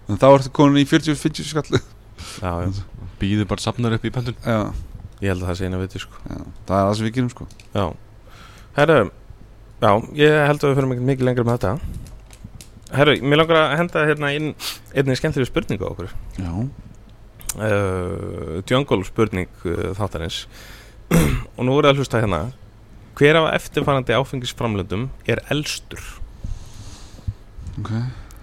En 0.06 0.20
þá 0.22 0.26
ertu 0.30 0.52
komin 0.54 0.82
í 0.82 0.86
40-50 0.86 1.48
skall. 1.50 1.80
Já, 2.40 2.52
já, 2.62 2.82
býður 3.20 3.48
bara 3.50 3.62
safnar 3.62 3.96
upp 3.96 4.04
í 4.06 4.12
pöntun. 4.14 4.36
Já, 4.44 4.70
ég 5.20 5.32
held 5.32 5.42
að 5.42 5.48
það 5.50 5.58
sé 5.58 5.68
eina 5.68 5.80
viti 5.82 6.02
sko. 6.02 6.20
Já, 6.22 6.38
það 6.68 6.76
er 6.78 6.86
það 6.86 6.96
sem 6.98 7.06
við 7.06 7.14
gerum 7.16 7.30
sko. 7.34 7.46
Já, 7.74 7.86
herru 8.78 8.98
Já, 9.76 9.90
ég 10.16 10.34
held 10.48 10.62
að 10.62 10.70
við 10.70 10.78
fyrir 10.78 11.02
mikið, 11.04 11.26
lengra 11.28 11.44
með 11.44 11.58
þetta. 11.58 12.04
Herru, 12.96 13.16
mér 13.20 13.40
langar 13.42 13.58
að 13.60 13.74
henda 13.82 14.04
hérna 14.08 14.30
inn 14.32 14.46
einnig 14.94 15.18
skemmtileg 15.20 15.50
spurningu 15.50 15.84
á 15.84 15.90
okkur. 15.90 16.14
Já, 16.38 16.52
uh, 17.58 18.54
Jungle 18.64 19.04
spurning 19.04 19.50
uh, 19.66 19.90
þáttarins 19.98 20.46
og 21.56 21.62
nú 21.66 21.76
er 21.78 21.90
að 21.90 22.00
hlusta 22.00 22.20
hérna 22.22 22.40
hver 23.16 23.38
af 23.40 23.46
eftirfarandi 23.56 24.12
áfengisframlöndum 24.16 25.08
er 25.26 25.40
elstur? 25.52 26.02
ok 27.80 27.92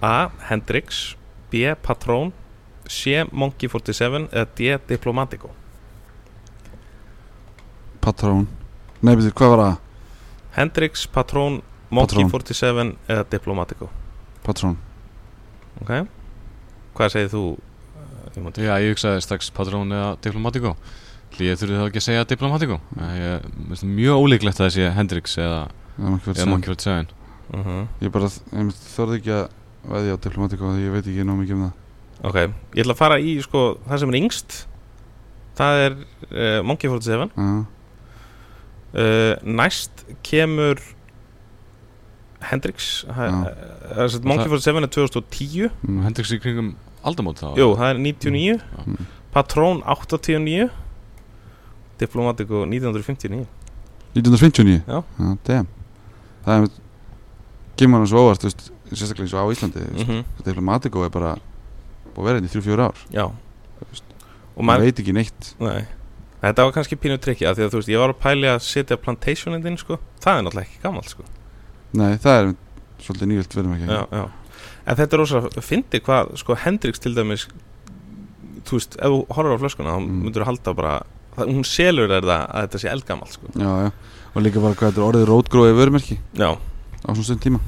A. 0.03 0.29
Hendrix 0.49 1.15
B. 1.51 1.69
Patrón 1.83 2.33
C. 2.89 3.23
Monkey 3.31 3.69
47 3.69 4.27
eða 4.31 4.47
D. 4.57 4.73
Diplomatico 4.89 5.51
Patrón 8.03 8.47
Nei, 9.03 9.15
betur, 9.15 9.33
hvað 9.35 9.53
var 9.53 9.61
það? 9.63 9.77
Hendrix, 10.57 11.05
Patrón, 11.07 11.61
Monkey 11.89 12.23
Patrón. 12.23 12.31
47 12.51 12.97
eða 13.07 13.23
Diplomatico 13.31 13.89
Patrón 14.43 14.75
ok 15.81 15.93
hvað 16.93 17.13
segir 17.15 17.31
þú 17.31 17.43
uh, 17.53 18.27
Jómundur? 18.35 18.65
Já, 18.67 18.75
ég 18.83 18.93
hugsaði 18.93 19.23
strax 19.25 19.49
Patrón 19.55 19.93
eða 19.93 20.11
Diplomatiko 20.23 20.75
Ég 21.41 21.57
þurfi 21.57 21.79
þá 21.79 21.85
ekki 21.87 22.01
að 22.01 22.05
segja 22.05 22.25
finnst 23.69 23.87
mjög 23.89 24.21
ólíklegt 24.21 24.59
að 24.59 24.65
það 24.67 24.73
sé 24.75 24.89
Hendrix 24.93 25.37
eða, 25.41 25.61
er 26.37 26.49
Monkey 26.51 26.75
47 26.75 27.19
Uh 27.53 27.59
-huh. 27.65 27.87
Ég 28.01 28.09
bara, 28.11 28.29
þorði 28.95 29.17
ekki 29.19 29.31
að 29.35 29.49
veðja 29.83 30.13
á 30.15 30.23
diplomatíku 30.23 30.63
því 30.63 30.85
ég 30.85 30.93
veit 30.93 31.07
ekki 31.07 31.25
nóg 31.27 31.37
mikið 31.41 31.55
um 31.55 31.63
það. 31.63 31.73
Ok, 32.23 32.35
ég 32.75 32.83
ætla 32.83 32.93
að 32.93 32.97
fara 32.97 33.19
í 33.19 33.41
sko, 33.41 33.77
það 33.87 33.99
sem 33.99 34.09
er 34.09 34.15
yngst. 34.15 34.67
Það 35.53 35.73
er 35.85 35.91
uh, 36.31 36.63
Monkey 36.63 36.89
47 36.89 37.29
Já, 37.35 37.65
uh, 38.95 39.35
næst 39.43 40.05
kemur 40.23 40.79
Hendrix. 42.41 43.05
Ha, 43.09 43.23
Já. 43.23 43.29
uh, 43.29 44.15
uh, 44.15 44.25
Monkey 44.25 44.49
47 44.49 44.83
er 44.83 44.87
2010 44.87 45.69
mm. 45.83 46.01
Hendrix 46.03 46.31
í 46.31 46.39
kringum 46.39 46.75
aldamót 47.03 47.39
þá 47.43 47.53
jú, 47.59 47.75
það 47.75 47.89
er 47.89 47.97
99 47.97 48.61
Mm. 48.85 49.05
Patrón 49.33 49.81
89 49.85 50.69
Diplomatico 51.99 52.63
1959 52.65 53.47
1959 54.13 54.81
Já. 54.87 55.03
damn 55.47 55.67
Það 56.45 56.63
er 56.63 56.69
Kemur 57.77 58.03
hann 58.03 58.07
svo 58.07 58.21
óvart, 58.27 58.43
veist, 58.45 58.67
sérstaklega 58.93 59.25
eins 59.25 59.33
og 59.33 59.41
á 59.41 59.53
Íslandi 59.53 59.79
mm 59.81 59.97
mm 59.97 60.05
-hmm. 60.09 60.23
Diplomatíku 60.45 61.03
er 61.05 61.09
bara 61.09 61.35
búið 62.15 62.21
að 62.21 62.25
vera 62.25 62.39
hérna 62.39 62.49
í 62.49 62.53
3-4 62.53 62.79
ár 62.87 62.95
já 63.11 63.31
veist, 63.89 64.03
og 64.55 64.63
maður 64.63 64.81
veit 64.81 64.99
ekki 64.99 65.13
neitt 65.13 65.55
Nei. 65.59 65.85
Þetta 66.43 66.63
var 66.63 66.71
kannski 66.75 66.95
pínu 66.99 67.17
trikki 67.17 67.45
af 67.47 67.55
því 67.57 67.63
að 67.63 67.69
þú 67.71 67.77
veist, 67.79 67.89
ég 67.89 67.99
var 67.99 68.09
að 68.09 68.19
pæli 68.19 68.47
að 68.51 68.59
setja 68.59 68.97
plantationin 68.97 69.65
inn 69.67 69.77
sko, 69.77 69.97
það 70.19 70.37
er 70.37 70.41
náttúrulega 70.43 70.67
ekki 70.67 70.81
gammalt 70.83 71.09
sko. 71.09 71.23
Nei, 71.93 72.17
það 72.17 72.35
er 72.39 72.55
svolítið 72.99 73.27
nýjöld 73.27 73.53
verðum 73.55 73.73
ekki 73.73 73.87
já, 73.87 74.07
já. 74.11 74.25
En 74.85 74.95
þetta 74.95 75.13
er 75.13 75.19
rosa, 75.19 75.41
fyndi 75.61 75.99
hvað 76.03 76.33
sko 76.35 76.55
Hendrix 76.55 76.99
til 76.99 77.15
dæmis 77.15 77.47
þú 78.67 78.71
veist, 78.75 78.97
ef 78.99 79.07
þú 79.07 79.25
horfir 79.37 79.55
á 79.55 79.61
flöskuna 79.63 79.89
þá 79.95 79.99
Mm. 80.03 80.23
myndur 80.23 80.43
þú 80.43 80.45
halda 80.45 80.73
bara, 80.73 81.01
það, 81.35 81.51
hún 81.51 81.67
selur 81.67 82.11
er 82.11 82.25
það 82.25 82.43
að 82.43 82.65
þetta 82.65 82.81
sé 82.83 82.91
eldgamalt 82.93 83.37
sko. 83.37 83.53
já, 83.55 83.71
já 83.87 83.91
Og 84.33 84.41
líka 84.41 84.61
bara 84.63 84.73
hvað 84.73 84.89
þetta 84.89 85.01
er 85.01 85.07
orðið 85.07 85.27
rótgróið 85.29 85.75
vörumerki 85.77 86.17
Já, 86.33 86.49
á 86.57 87.09
svona 87.11 87.27
stund 87.27 87.43
tíma 87.43 87.59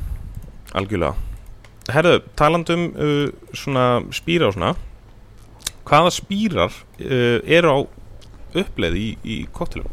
algjörlega 0.74 1.14
Herðu, 1.94 2.16
talandum 2.40 2.88
uh, 2.98 3.28
svona 3.54 3.86
spýra 4.16 4.50
og 4.50 4.56
svona 4.56 4.72
hvaða 5.86 6.14
spýrar 6.16 6.74
uh, 6.74 7.38
eru 7.46 7.70
á 7.70 7.78
uppleið 8.56 8.98
í, 8.98 9.08
í 9.22 9.38
koktelum? 9.54 9.92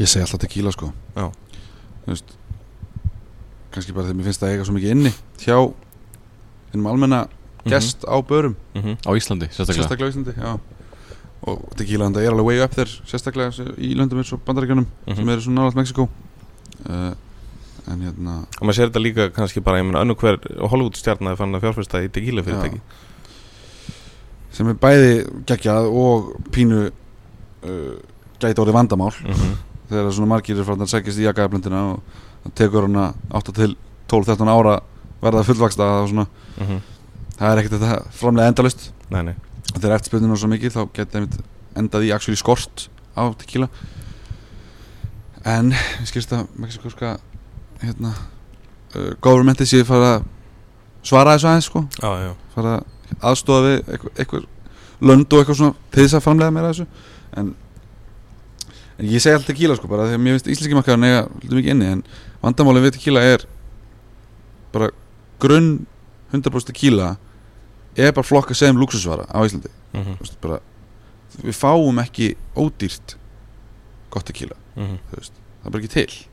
Ég 0.00 0.10
segi 0.10 0.24
alltaf 0.24 0.42
tequila 0.42 0.74
sko 0.74 0.90
Já. 1.14 1.28
Þú 2.04 2.10
veist 2.10 2.34
kannski 3.74 3.94
bara 3.94 4.08
þegar 4.08 4.18
mér 4.18 4.28
finnst 4.28 4.42
það 4.42 4.52
eiga 4.54 4.66
svo 4.66 4.74
mikið 4.76 4.94
inni 4.94 5.12
hjá 5.42 5.56
innum 6.74 6.90
almenna 6.90 7.24
gest 7.70 8.04
á 8.06 8.16
börum 8.22 8.56
mm 8.74 8.82
-hmm. 8.82 8.96
Á 9.06 9.10
Íslandi, 9.16 9.46
sérstaklega 9.50 9.82
sérstaklega 9.82 10.08
á 10.08 10.12
Íslandi 10.12 10.32
já. 10.34 10.58
Og 11.44 11.62
tequila 11.78 12.08
er 12.08 12.32
alveg 12.32 12.48
way 12.48 12.64
up 12.64 12.74
þér 12.76 12.90
sérstaklega 13.10 13.68
í 13.76 13.94
löndum 13.98 14.22
eins 14.22 14.32
og 14.32 14.42
bandaríkjunum 14.46 14.86
sem 15.10 15.28
eru 15.28 15.44
svona 15.44 15.62
nálægt 15.64 15.80
Mexiko 15.80 16.08
uh, 16.88 17.12
en 17.92 18.00
hérna 18.00 18.36
og 18.44 18.62
maður 18.62 18.78
sér 18.78 18.88
þetta 18.88 19.04
líka 19.04 19.30
kannski 19.34 19.60
bara, 19.60 19.82
ég 19.82 19.88
meina, 19.88 20.04
önnu 20.04 20.16
hver 20.16 20.40
Hollywood 20.64 20.96
stjarnaði 20.96 21.40
fann 21.40 21.54
að 21.54 21.66
fjárfesta 21.66 22.04
í 22.04 22.12
tequila 22.12 22.44
fyrirtæki 22.46 22.80
sem 24.54 24.70
er 24.70 24.78
bæði 24.78 25.14
geggjað 25.48 25.88
og 25.90 26.34
pínu 26.54 26.82
uh, 26.86 27.94
gæti 28.40 28.60
orðið 28.60 28.76
vandamál. 28.78 29.12
Mm 29.24 29.32
-hmm. 29.32 29.54
þegar 29.88 30.12
svona 30.12 30.28
margir 30.28 30.58
er 30.58 30.64
frá 30.64 30.76
að 30.76 30.90
sækjast 30.90 31.18
í 31.18 31.26
jakaðablendina 31.28 31.82
og 31.92 32.02
það 32.44 32.54
tekur 32.54 32.86
hana 32.88 33.14
8 33.30 33.52
til 33.52 33.76
12-13 34.08 34.48
ára 34.48 34.80
verða 35.22 35.44
fullvaksta 35.44 35.84
og 36.02 36.08
svona. 36.08 36.26
Það 37.38 37.50
er 37.50 37.58
ekkert 37.58 37.80
þetta 37.80 38.02
framlega 38.10 38.48
endalust 38.48 38.92
Nei, 39.10 39.22
nei, 39.22 39.34
þegar 39.76 39.96
eftirspurninu 39.98 40.34
er 40.34 40.40
svo 40.40 40.50
mikið 40.52 40.74
þá 40.74 40.82
geti 40.96 41.18
einmitt 41.18 41.38
endað 41.78 42.06
í 42.06 42.12
actually 42.14 42.38
skort 42.38 42.86
á 43.18 43.22
tequila. 43.38 43.68
En 45.44 45.72
við 45.74 46.08
skilst 46.10 46.32
að 46.34 46.46
mexikorska 46.60 47.16
hérna 47.82 48.14
uh, 48.14 49.12
governmenti 49.24 49.66
séu 49.68 49.84
fara 49.86 50.16
að 50.16 50.28
svara 51.04 51.34
þessu 51.34 51.50
aðeins 51.50 51.68
sko. 51.68 51.84
Já, 52.00 52.10
já. 52.24 52.32
Fara 52.54 52.76
að 52.78 53.26
aðstofa 53.30 53.66
við 53.66 53.76
eitthvað, 53.92 54.14
eitthvað 54.16 54.46
lönd 55.04 55.26
og 55.28 55.42
eitthvað 55.42 55.60
svona 55.60 55.90
til 55.92 56.04
þess 56.04 56.18
að 56.18 56.24
framlega 56.24 56.54
meira 56.54 56.70
þessu. 56.72 56.86
En, 57.40 57.50
en 58.98 59.10
ég 59.10 59.22
segi 59.22 59.36
alltaf 59.36 59.50
tequila 59.50 59.76
sko 59.78 59.90
bara 59.90 60.06
að 60.08 60.16
mér 60.22 60.38
finnst 60.38 60.52
íslenski 60.54 60.78
makkaðan 60.78 61.08
eiga 61.08 61.26
hlutum 61.42 61.60
ekki 61.60 61.74
inni 61.74 61.90
en 61.96 62.04
vandamálið 62.44 62.86
við 62.86 62.96
tequila 62.98 63.26
er 63.34 63.44
bara 64.74 64.90
grunn 65.42 65.72
100% 66.32 66.70
tequila 66.70 67.14
er 67.96 68.12
bara 68.12 68.26
flokka 68.26 68.54
sem 68.54 68.76
luxusvara 68.76 69.26
á 69.30 69.38
Íslandi. 69.46 69.70
Mm 69.94 70.04
Þú 70.18 70.20
veist, 70.20 70.40
bara, 70.40 70.60
við 71.42 71.56
fáum 71.58 71.98
ekki 72.02 72.34
ódýrt 72.56 73.16
gott 74.10 74.26
tequila 74.26 74.56
-hmm. 74.76 74.98
þú 75.10 75.16
veist, 75.18 75.32
það 75.62 75.66
er 75.66 75.70
bara 75.70 75.82
ekki 75.82 75.94
til. 75.94 76.26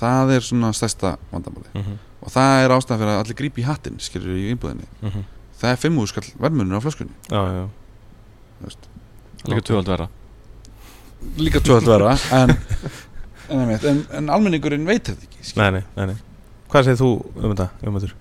Það 0.00 0.30
er 0.34 0.40
svona 0.40 0.72
stærsta 0.72 1.16
vandamáli 1.32 1.68
Mm 1.74 1.82
-hmm. 1.82 1.96
og 2.20 2.28
það 2.32 2.64
er 2.64 2.70
ástæðan 2.70 2.98
fyrir 2.98 3.12
að 3.12 3.20
allir 3.20 3.34
grípi 3.34 3.60
í 3.60 3.64
hattinn 3.64 3.98
skilur 3.98 4.36
í 4.36 4.50
innbúðinni. 4.50 4.86
Það 5.60 5.70
er 5.70 5.76
5 5.76 6.06
skall 6.06 6.28
verðmunur 6.38 6.78
á 6.78 6.80
flöskunni. 6.80 7.12
Já, 7.28 7.40
já, 7.46 7.68
þú 8.60 8.64
veist. 8.64 8.88
Líka 9.44 9.60
tvöld 9.60 9.86
vera 9.86 10.08
líka 11.36 11.60
tvöld 11.60 11.86
vera 11.86 12.16
en, 12.32 12.50
en, 13.48 13.60
einmitt, 13.60 13.84
en, 13.84 14.02
en 14.16 14.32
almenningurinn 14.32 14.86
veit 14.88 15.08
þetta 15.08 15.26
ekki 15.26 15.56
nei, 15.60 15.70
nei, 15.76 15.82
nei, 15.96 16.04
nei. 16.12 16.18
Hvað 16.70 16.86
segir 16.86 17.00
þú 17.00 17.10
um 17.34 17.46
þetta, 17.50 17.66
Jómatur? 17.84 18.12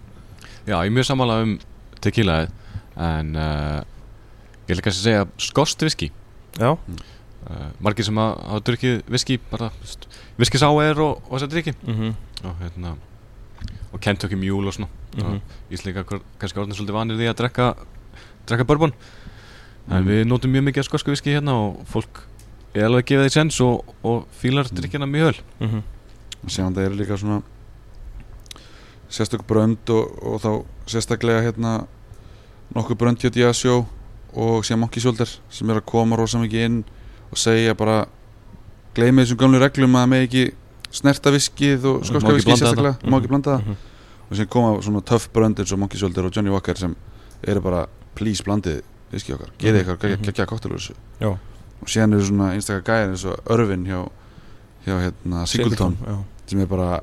Já, 0.66 0.74
ég 0.74 0.88
er 0.90 0.96
mjög 0.96 1.08
sammála 1.10 1.42
um 1.46 1.56
tequila 2.02 2.48
En 3.00 3.36
uh, 3.36 3.80
ég 4.68 4.76
vil 4.76 4.82
kannski 4.84 5.04
segja 5.06 5.26
skost 5.42 5.82
viski 5.82 6.12
já, 6.60 6.74
uh, 6.74 7.70
Margir 7.80 8.06
sem 8.06 8.18
að 8.20 8.34
hafa 8.44 8.64
drukkið 8.68 8.98
viski 9.08 9.38
bara 9.52 9.70
viski 10.40 10.60
sáir 10.60 11.00
og, 11.00 11.22
og 11.30 11.38
þessar 11.38 11.54
drikki 11.54 11.74
mm 11.80 11.96
-hmm. 11.96 12.14
og 12.44 12.56
hérna 12.60 12.96
og 13.94 14.00
Kentucky 14.00 14.36
Mule 14.36 14.68
og 14.68 14.74
svona 14.74 14.90
Mm 15.18 15.26
og 15.26 15.42
Íslinga 15.72 16.04
kannski 16.40 16.60
orðin 16.60 16.76
svolítið 16.76 16.94
vanir 16.94 17.16
því 17.18 17.30
að 17.30 17.38
drekka 17.38 17.74
drekka 18.48 18.64
bourbon 18.66 18.94
en 19.90 20.04
Mm. 20.04 20.08
við 20.08 20.28
notum 20.28 20.52
mjög 20.52 20.64
mikið 20.64 20.80
af 20.80 20.86
skosku 20.86 21.12
viski 21.12 21.34
hérna 21.34 21.52
og 21.52 21.86
fólk 21.88 22.28
er 22.76 22.86
alveg 22.86 23.04
að 23.04 23.06
gefa 23.06 23.24
því 23.24 23.30
sens 23.30 23.62
og, 23.62 23.96
og 24.04 24.28
fílar 24.32 24.70
Mm. 24.70 24.78
drikkjana 24.78 25.06
mjög 25.06 25.26
vel 25.26 25.42
mm 25.60 25.68
-hmm. 25.68 25.82
og 26.44 26.50
séðan 26.50 26.76
það 26.76 26.86
eru 26.86 26.96
líka 26.96 27.18
svona 27.18 27.42
sérstök 29.10 29.42
brönd 29.48 29.90
og, 29.90 30.24
og 30.24 30.42
þá 30.44 30.50
sérstaklega 30.90 31.42
hérna 31.48 31.88
nokkuð 32.76 32.98
brönd 33.02 33.18
hjá 33.24 33.32
Diasjó 33.34 33.86
og 34.38 34.64
síðan 34.66 34.80
Monkey 34.84 35.02
Shoulder 35.02 35.30
sem 35.50 35.70
er 35.70 35.80
að 35.82 35.86
koma 35.90 36.16
rosa 36.20 36.38
mikið 36.42 36.66
inn 36.68 36.84
og 37.32 37.38
segja 37.42 37.74
bara 37.78 38.04
gleymi 38.96 39.24
þessum 39.24 39.38
gamlu 39.42 39.60
reglum 39.62 39.96
að 39.98 40.10
með 40.12 40.26
ekki 40.28 40.44
snerta 40.94 41.32
viskið 41.34 41.86
og 41.90 42.06
skoska 42.06 42.30
ekki 42.30 42.40
viskið 42.44 42.62
sérstaklega 42.62 43.10
má 43.10 43.18
ekki 43.20 43.32
blanda 43.34 43.56
það 43.58 43.66
Mhm. 43.66 43.76
og 44.30 44.36
sem 44.38 44.48
koma 44.48 44.82
svona 44.82 45.02
töff 45.02 45.30
brönd 45.34 45.60
eins 45.60 45.72
og 45.74 45.80
Monkey 45.80 45.98
Shoulder 46.00 46.26
og 46.26 46.32
Johnny 46.36 46.50
Walker 46.54 46.76
sem 46.78 46.96
eru 47.48 47.62
bara 47.62 47.88
please 48.16 48.44
blandið 48.44 48.82
viskið 49.12 49.36
okkar 49.36 49.50
gerið 49.58 49.82
Mhm. 49.86 49.90
eitthvað 49.90 50.18
Mhm. 50.18 50.24
geggja 50.26 50.46
koktelur 50.46 50.78
þessu 50.78 50.94
Já. 51.22 51.28
og 51.82 51.88
síðan 51.88 52.14
eru 52.14 52.26
svona 52.26 52.54
einstakar 52.54 52.84
gæðir 52.84 53.10
eins 53.10 53.26
og 53.26 53.40
Örvin 53.46 53.86
hjá, 53.86 54.10
hjá 54.86 54.96
hérna 55.02 55.48
Singleton 55.48 55.98
sem 56.46 56.60
er 56.62 56.66
bara 56.68 57.02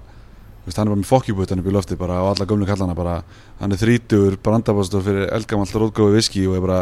veist, 0.67 0.77
hann 0.79 0.89
er 0.89 0.95
bara 0.95 1.01
með 1.01 1.11
fokkjúbutan 1.11 1.61
upp 1.63 1.67
í 1.71 1.75
lofti 1.75 1.97
bara 1.97 2.19
á 2.21 2.25
alla 2.27 2.47
gömlu 2.47 2.67
kallana 2.67 2.95
bara 2.95 3.23
hann 3.61 3.73
er 3.73 3.79
þrítur 3.79 4.37
brandabástor 4.43 5.03
fyrir 5.07 5.29
eldgamalt 5.33 5.71
rótgófi 5.73 6.17
viski 6.19 6.47
og 6.49 6.57
er 6.59 6.61
bara 6.65 6.81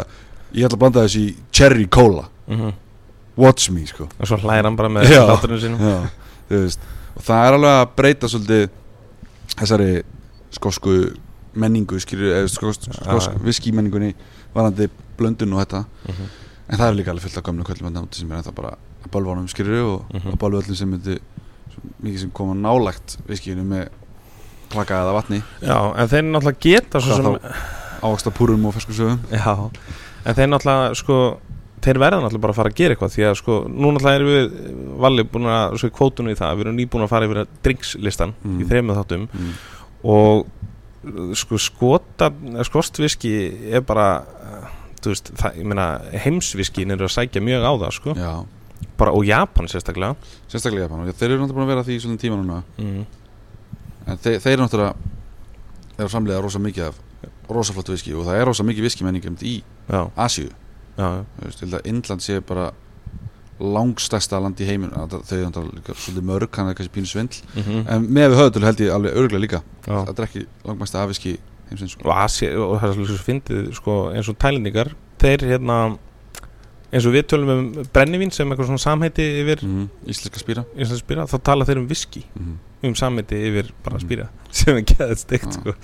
ég 0.55 0.65
ætla 0.67 0.77
að 0.79 0.83
blanda 0.85 1.05
þessu 1.05 1.21
í 1.29 1.35
cherry 1.53 1.87
cola 1.87 2.29
Mhm. 2.49 2.73
watch 3.37 3.71
me 3.71 3.85
sko 3.87 4.05
og 4.21 4.27
svo 4.29 4.37
hlæðir 4.37 4.65
hann 4.65 4.77
bara 4.77 4.89
með 4.89 5.09
Já. 5.11 5.25
hláturinn 5.27 5.61
sínum 5.61 5.81
Já, 5.81 6.09
veist 6.51 6.81
og 7.17 7.23
það 7.23 7.47
er 7.47 7.53
alveg 7.53 7.75
að 7.81 7.95
breyta 7.97 8.27
svolítið 8.29 8.69
þessari 9.55 10.03
skosku 10.55 10.95
menningu 11.55 12.01
skilur, 12.01 12.49
skosk, 12.51 12.89
skosk 12.93 13.31
Já. 13.31 13.39
viski 13.45 13.73
menningunni 13.73 14.15
varandi 14.55 14.89
blöndun 15.19 15.53
og 15.55 15.61
þetta 15.67 15.85
Mhm. 16.09 16.27
en 16.69 16.79
það 16.79 16.89
er 16.89 16.95
líka 16.95 17.11
alveg 17.13 17.23
fullt 17.23 17.39
af 17.39 17.45
að 17.45 17.93
nátti 17.93 18.15
sem 18.19 18.33
er 18.33 18.37
ennþá 18.43 18.55
bara 18.55 18.77
að 19.05 19.11
bölva 19.13 19.49
skilur 19.49 19.85
og, 19.95 20.03
Mhm. 20.15 20.33
og 20.33 20.39
bölva 20.39 20.63
öllum 20.63 20.75
sem 20.77 20.91
myndi 20.91 21.19
mikið 22.05 22.21
sem 22.25 22.31
koma 22.37 22.55
nálægt 22.59 23.17
viskinu 23.29 23.65
með 23.69 23.89
klaka 24.75 25.03
eða 25.05 25.15
vatni. 25.19 25.43
Já, 25.63 25.77
en 25.95 26.09
þeir 26.11 26.25
náttúrulega 26.29 26.61
geta 26.65 27.03
ávaksta 28.05 28.33
púrum 28.35 28.65
og 28.69 28.75
fersku 28.77 28.93
sögum. 28.97 29.21
Já, 29.31 29.55
en 30.25 30.35
þeir 30.39 30.51
náttúrulega 30.51 30.97
sko, 30.99 31.19
þeir 31.85 32.01
verða 32.03 32.19
náttúrulega 32.25 32.45
bara 32.47 32.55
að 32.57 32.59
fara 32.61 32.73
að 32.73 32.79
gera 32.81 32.97
eitthvað 32.97 33.15
því 33.15 33.27
að 33.29 33.39
sko, 33.43 33.59
nú 33.69 33.93
náttúrulega 33.95 34.19
erum 34.21 34.33
við 34.35 34.99
valli 35.05 35.27
búin 35.35 35.49
að, 35.53 35.77
svo 35.81 35.91
í 35.93 35.95
kvótunum 36.01 36.33
í 36.35 36.39
það 36.41 36.57
við 36.59 36.67
erum 36.67 36.79
nýbúin 36.81 37.07
að 37.07 37.13
fara 37.15 37.29
yfir 37.31 37.43
drinkslistan 37.69 38.35
Mm. 38.45 38.61
í 38.61 38.69
þreymið 38.71 39.01
þáttum. 39.01 39.29
Mm. 39.35 39.55
og 40.05 40.47
sko 41.37 41.59
skota 41.61 42.31
skostviski 42.65 43.33
er 43.77 43.83
bara 43.85 44.07
veist, 45.05 45.31
það, 45.37 45.59
ég 45.61 45.67
meina 45.69 45.87
heimsviskin 46.25 46.95
eru 46.95 47.05
að 47.05 47.13
sækja 47.13 47.43
mjög 47.45 47.61
á 47.69 47.73
það 47.83 47.91
sko. 47.99 48.15
Já, 48.17 48.33
bara, 48.99 49.15
og 49.15 49.27
Japan 49.27 49.69
sérstaklega. 49.71 50.15
Sérstaklega 50.51 50.89
Japan 50.89 51.11
þeir 51.13 51.31
eru 51.31 51.41
náttúrulega 51.43 51.59
búin 51.59 51.67
að 51.67 51.73
vera 51.73 51.87
því 51.87 51.97
í 51.97 52.03
svolítið 52.05 52.25
tíma 52.25 52.39
núna. 52.41 52.63
Mm. 52.79 53.05
en 54.05 54.23
þeir, 54.25 54.39
þeir 54.45 54.53
eru 54.53 54.67
náttúrulega 54.67 54.95
eru 55.99 56.13
framlega 56.13 56.45
rosa 56.45 56.61
mikið 56.63 56.89
af 56.91 57.01
rosa 57.55 57.75
flott 57.77 57.93
viski 57.93 58.15
og 58.15 58.27
það 58.27 58.41
er 58.41 58.49
rosa 58.51 58.67
mikið 58.67 58.89
viski 58.89 59.07
menning 59.07 59.45
í 59.45 59.59
að 61.81 61.91
Indland 61.91 62.25
sé 62.25 62.41
bara 62.45 62.73
langstæsta 63.63 64.41
land 64.43 64.59
í 64.59 64.67
heimin 64.67 64.91
þau 64.91 65.37
er 65.37 65.45
náttúrulega 65.47 65.95
svolítið 65.95 66.27
mörg 66.27 66.59
hann 66.59 66.71
er 66.71 66.79
kannski 66.79 66.95
pínu 66.97 67.11
svindl. 67.11 67.43
Mm 67.55 67.85
en 67.95 68.07
með 68.11 68.33
við 68.33 68.41
höfðutölu 68.41 68.67
held 68.67 68.81
ég 68.81 68.95
alveg 68.95 69.19
örgulega 69.21 69.45
líka. 69.45 69.63
Já. 69.87 70.05
það 70.05 70.19
er 70.19 70.25
ekki 70.29 70.47
langmæsta 70.65 71.03
afviski 71.03 71.37
heimsins. 71.71 71.97
Og, 72.03 72.11
Asi, 72.11 72.49
og 72.49 72.81
það 72.81 72.89
er 72.89 72.95
svolítið 72.95 73.15
svo 73.15 73.27
fyndið 73.29 73.73
sko, 73.79 73.97
eins 74.15 74.29
og 74.29 74.39
tælendingar 74.39 74.95
þeir 75.23 75.47
hérna 75.53 75.79
eins 76.93 77.07
og 77.09 77.15
við 77.15 77.27
tölum 77.33 77.51
um 77.55 77.65
brennivín 77.95 78.31
sem 78.35 78.51
eitthvað 78.53 78.69
svona 78.71 78.83
samheiti 78.85 79.25
yfir 79.43 79.63
mm. 79.67 79.87
Íslenska 80.13 80.39
spýra 80.43 80.65
spýra, 80.99 81.25
þá 81.31 81.37
tala 81.43 81.65
þeir 81.69 81.81
um 81.83 81.89
viski 81.91 82.25
mm. 82.39 82.55
um 82.91 82.95
samheiti 82.99 83.41
yfir 83.49 83.73
bara 83.85 83.97
Mhm. 83.99 84.05
spýra 84.07 84.29
sem 84.59 84.77
er 84.77 84.85
geðið 84.93 85.19
steikt 85.23 85.57
Já. 85.57 85.61
sko. 85.63 85.75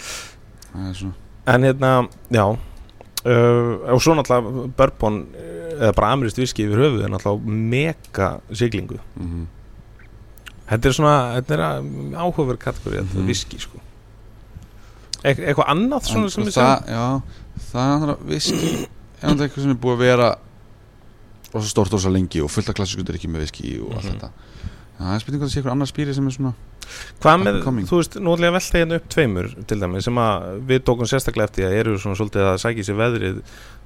er 0.74 1.54
en 1.54 1.62
hérna, 1.66 2.08
já 2.30 2.44
uh, 2.46 3.94
og 3.94 4.02
svo 4.02 4.14
náttúrulega 4.14 4.68
bourbon 4.76 5.22
uh, 5.34 5.80
eða 5.80 5.94
bara 5.96 6.12
amirist 6.14 6.38
viski 6.38 6.66
yfir 6.68 6.78
höfuð 6.84 7.04
er 7.04 7.10
náttúrulega 7.10 7.56
mega 7.74 8.28
siglingu 8.52 9.00
mm. 9.16 9.46
þetta 10.70 10.88
er 10.88 10.92
svona, 10.94 11.14
þetta 11.40 11.56
er 11.56 11.64
áhugaverð 12.20 12.60
kategóri 12.62 13.00
þetta 13.02 13.18
Mhm. 13.18 13.26
viski 13.26 13.58
sko 13.58 13.80
e 15.24 15.34
eitthvað 15.34 15.66
annað 15.68 16.06
svona 16.08 16.28
En 16.30 16.30
sem 16.30 16.44
við 16.44 16.54
það, 16.56 16.86
já, 16.88 17.06
það 17.72 17.82
er 17.82 17.90
náttúrulega 17.90 18.30
viski 18.30 18.70
er 18.70 19.26
náttúrulega 19.26 19.48
eitthvað 19.48 19.62
sem 19.66 19.70
er 19.74 19.80
búið 19.82 19.96
að 19.98 20.04
vera 20.06 20.28
rosa 21.54 21.68
stórt 21.68 21.92
rosa 21.92 22.10
lengi 22.10 22.40
og 22.44 22.50
fullt 22.50 22.68
af 22.68 22.74
klassísku 22.78 23.04
drikki 23.06 23.28
með 23.28 23.46
viski 23.46 23.78
og 23.80 23.94
allt 23.96 24.04
Mhm. 24.04 24.18
þetta 24.18 24.30
það 25.00 25.14
er 25.14 25.18
spurning 25.22 25.40
hvað 25.40 25.48
það 25.48 25.52
sé 25.54 25.60
eitthvað 25.62 25.72
annar 25.72 25.86
spýri 25.90 26.14
sem 26.14 26.26
er 26.26 26.30
svona 26.36 26.54
Hvað 27.22 27.42
með, 27.44 27.62
coming. 27.64 27.86
þú 27.86 27.96
veist, 28.00 28.16
nú 28.20 28.32
ætla 28.34 28.46
ég 28.48 28.50
að 28.50 28.56
velta 28.58 28.78
hérna 28.80 28.96
upp 28.98 29.08
tveimur 29.08 29.66
til 29.66 29.78
dæmi 29.80 30.02
sem 30.02 30.14
að 30.18 30.60
við 30.66 30.80
tókum 30.84 31.06
sérstaklega 31.06 31.44
eftir 31.48 31.64
að 31.68 31.76
eru 31.78 31.98
svona 31.98 32.16
svolítið 32.18 32.48
að 32.50 32.58
sækja 32.64 32.84
sér 32.88 32.98
veðrið 32.98 33.36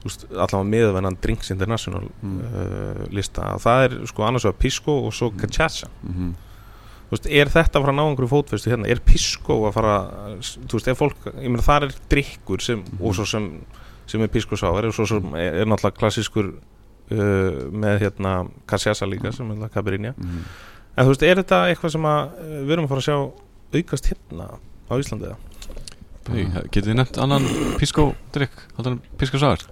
veist, 0.04 0.24
allavega 0.32 0.70
miðvennan 0.72 1.18
Drinks 1.20 1.50
International 1.50 2.08
Mm. 2.22 2.40
uh, 2.40 3.06
lista 3.12 3.42
og 3.54 3.60
það 3.60 3.84
er 3.84 4.06
sko 4.06 4.22
annars 4.24 4.44
vegar 4.44 4.58
Pisco 4.58 5.06
og 5.06 5.12
svo 5.12 5.30
Mm. 5.30 5.38
Cachaça 5.40 5.86
mm 6.06 6.34
þú 7.04 7.10
veist, 7.10 7.26
er 7.30 7.46
þetta 7.46 7.76
að 7.78 7.82
fara 7.84 7.92
að 7.92 7.98
ná 8.00 8.04
einhverju 8.08 8.32
fótfestu 8.32 8.70
hérna, 8.72 8.88
er 8.88 8.98
Pisco 9.04 9.68
að 9.68 9.74
fara 9.74 10.10
þú 10.40 10.72
veist, 10.72 10.88
ef 10.88 10.98
fólk, 10.98 11.26
ég 11.36 11.50
meina 11.50 11.62
það 11.62 11.82
er 11.82 11.94
drikkur 12.08 12.60
sem, 12.62 12.78
Mhm. 12.82 13.00
og 13.06 13.14
svo 13.14 13.26
sem 13.26 13.60
sem 14.06 14.20
er 14.22 14.28
Pisco 14.28 14.56
sá, 14.56 14.66
er, 14.78 14.90
svo 14.90 15.04
er, 15.36 15.60
er 15.60 15.64
náttúrulega 15.66 15.98
klassískur 15.98 16.54
uh, 17.10 17.64
með 17.72 18.04
hérna 18.04 18.34
Cachaça 18.70 19.08
líka 19.08 19.32
sem 19.32 19.50
það 19.50 19.72
Cabernet 19.74 20.16
-hmm. 20.18 20.46
En 20.96 21.04
þú 21.04 21.10
veist, 21.10 21.22
er 21.22 21.36
þetta 21.36 21.68
eitthvað 21.68 21.90
sem 21.90 22.04
að 22.06 22.20
uh, 22.24 22.60
við 22.64 22.72
erum 22.72 22.84
að 22.84 22.88
fara 22.88 23.02
að 23.02 23.08
sjá 23.08 23.18
aukast 23.74 24.06
hérna 24.06 24.46
á 24.90 24.92
Íslandi 24.94 25.24
eða? 25.24 25.38
Hey, 26.24 26.44
Getið 26.72 26.88
þið 26.88 26.96
nefnt 26.96 27.18
annan 27.18 27.48
Pisco 27.78 28.14
drikk 28.32 28.54
Haldur 28.76 28.92
en 28.92 29.00
Pisco 29.18 29.38
Sour? 29.38 29.66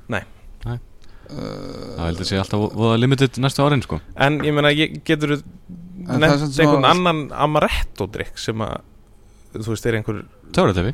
Það 1.33 2.07
heldur 2.07 2.29
sé 2.29 2.37
alltaf 2.37 2.75
voða 2.77 2.99
limited 3.01 3.39
næstu 3.41 3.65
árin 3.65 3.83
sko. 3.83 4.01
En 4.21 4.41
ég 4.45 4.53
meina, 4.53 4.69
ég, 4.69 4.99
getur 5.07 5.37
þú 5.37 5.43
nefnt 6.21 6.59
einhvern 6.61 6.85
annan 6.85 7.23
amaretto-drykk 7.33 8.37
sem 8.37 8.61
að 8.61 8.83
þú 9.55 9.71
veist, 9.73 9.87
er 9.87 9.99
einhver 10.01 10.25
Töfratefi 10.53 10.93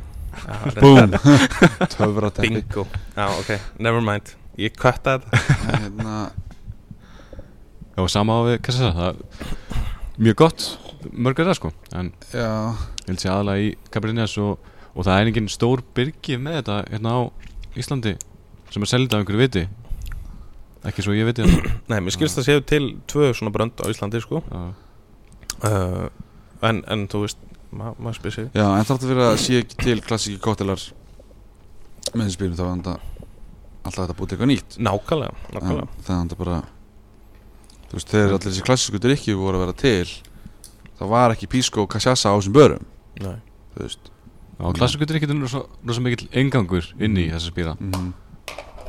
Búm 0.79 1.15
Töfra 1.93 2.29
teppi 2.31 2.53
Bingo. 2.53 2.85
Já, 3.15 3.25
ok, 3.39 3.55
never 3.79 4.01
mind 4.01 4.35
Ég 4.59 4.75
kvötta 4.75 5.17
þetta. 5.17 5.39
Hérna, 5.69 6.15
Já, 7.95 8.03
sama 8.11 8.35
á 8.35 8.39
við, 8.47 8.57
hvað 8.63 8.75
sé 8.75 8.83
það? 8.85 8.97
það 8.99 9.09
er 9.09 10.19
Mjög 10.19 10.35
gott, 10.39 10.63
mörg 11.15 11.39
er 11.39 11.47
það 11.47 11.57
sko. 11.59 11.69
En 11.95 12.09
Já. 12.33 12.47
ég 12.75 13.07
held 13.07 13.21
sé 13.21 13.29
aðalega 13.31 13.63
í 13.63 13.69
Cabernet 13.93 14.33
og, 14.43 14.65
og 14.91 15.05
það 15.07 15.19
er 15.19 15.29
engin 15.31 15.47
stór 15.51 15.83
byrgi 15.95 16.35
með 16.43 16.57
þetta 16.59 16.77
hérna 16.89 17.13
á 17.15 17.19
Íslandi 17.79 18.13
sem 18.73 18.83
er 18.83 18.91
selda 18.91 19.15
af 19.15 19.23
einhverju 19.23 19.39
viti. 19.45 19.63
Ekki 20.89 21.05
svo 21.05 21.15
ég 21.15 21.27
viti 21.29 21.47
það. 21.47 21.69
Nei, 21.91 21.99
mér 22.03 22.15
skilst 22.15 22.39
það 22.39 22.47
séu 22.49 22.65
til 22.67 22.83
tvö 23.11 23.31
svona 23.31 23.53
brönd 23.55 23.79
á 23.79 23.87
Íslandi, 23.91 24.19
sko. 24.23 24.43
Uh, 25.63 26.07
en, 26.67 26.83
en 26.87 27.07
þú 27.11 27.23
veist, 27.23 27.39
ma 27.71 27.93
maður 27.95 28.19
spyr 28.19 28.35
sig. 28.35 28.51
Já, 28.59 28.67
en 28.75 28.87
þáttu 28.91 29.07
fyrir 29.07 29.25
að 29.29 29.39
sé 29.43 29.63
ekki 29.63 29.79
til 29.85 29.99
klassíki 30.03 30.43
kótelar 30.43 30.83
með 32.11 32.25
þessum 32.25 32.35
spýrum 32.35 32.59
þá 32.59 32.65
er 32.65 32.75
þetta 32.75 33.18
alltaf 33.89 34.05
þetta 34.05 34.17
búið 34.19 34.29
til 34.29 34.37
eitthvað 34.37 34.51
nýtt. 34.53 34.77
Nákvæmlega, 34.87 35.33
en 35.49 35.57
nákvæmlega. 35.57 36.03
það 36.05 36.15
er 36.15 36.21
þetta 36.23 36.39
bara 36.43 36.59
þú 37.89 37.97
veist, 37.97 38.13
þegar 38.13 38.35
allir 38.35 38.45
þessi 38.45 38.67
klassísku 38.69 39.01
drikki 39.03 39.35
voru 39.37 39.59
að 39.59 39.65
vera 39.65 39.77
til 39.81 40.13
þá 40.99 41.03
var 41.09 41.35
ekki 41.35 41.51
písko 41.51 41.83
og 41.83 41.91
kassjassa 41.91 42.31
á 42.31 42.37
þessum 42.37 42.55
börum. 42.55 42.87
Nei. 43.19 43.37
þú 43.75 43.85
veist. 43.85 44.11
Já 44.59 44.71
klassikutur 44.75 45.15
er 45.15 45.35
rosa 45.39 46.01
mikill 46.03 46.27
engangur 46.35 46.87
inn 46.99 47.15
í 47.15 47.29
þessa 47.31 47.51
spýra 47.51 47.75
mm 47.79 47.91
-hmm. 47.91 48.09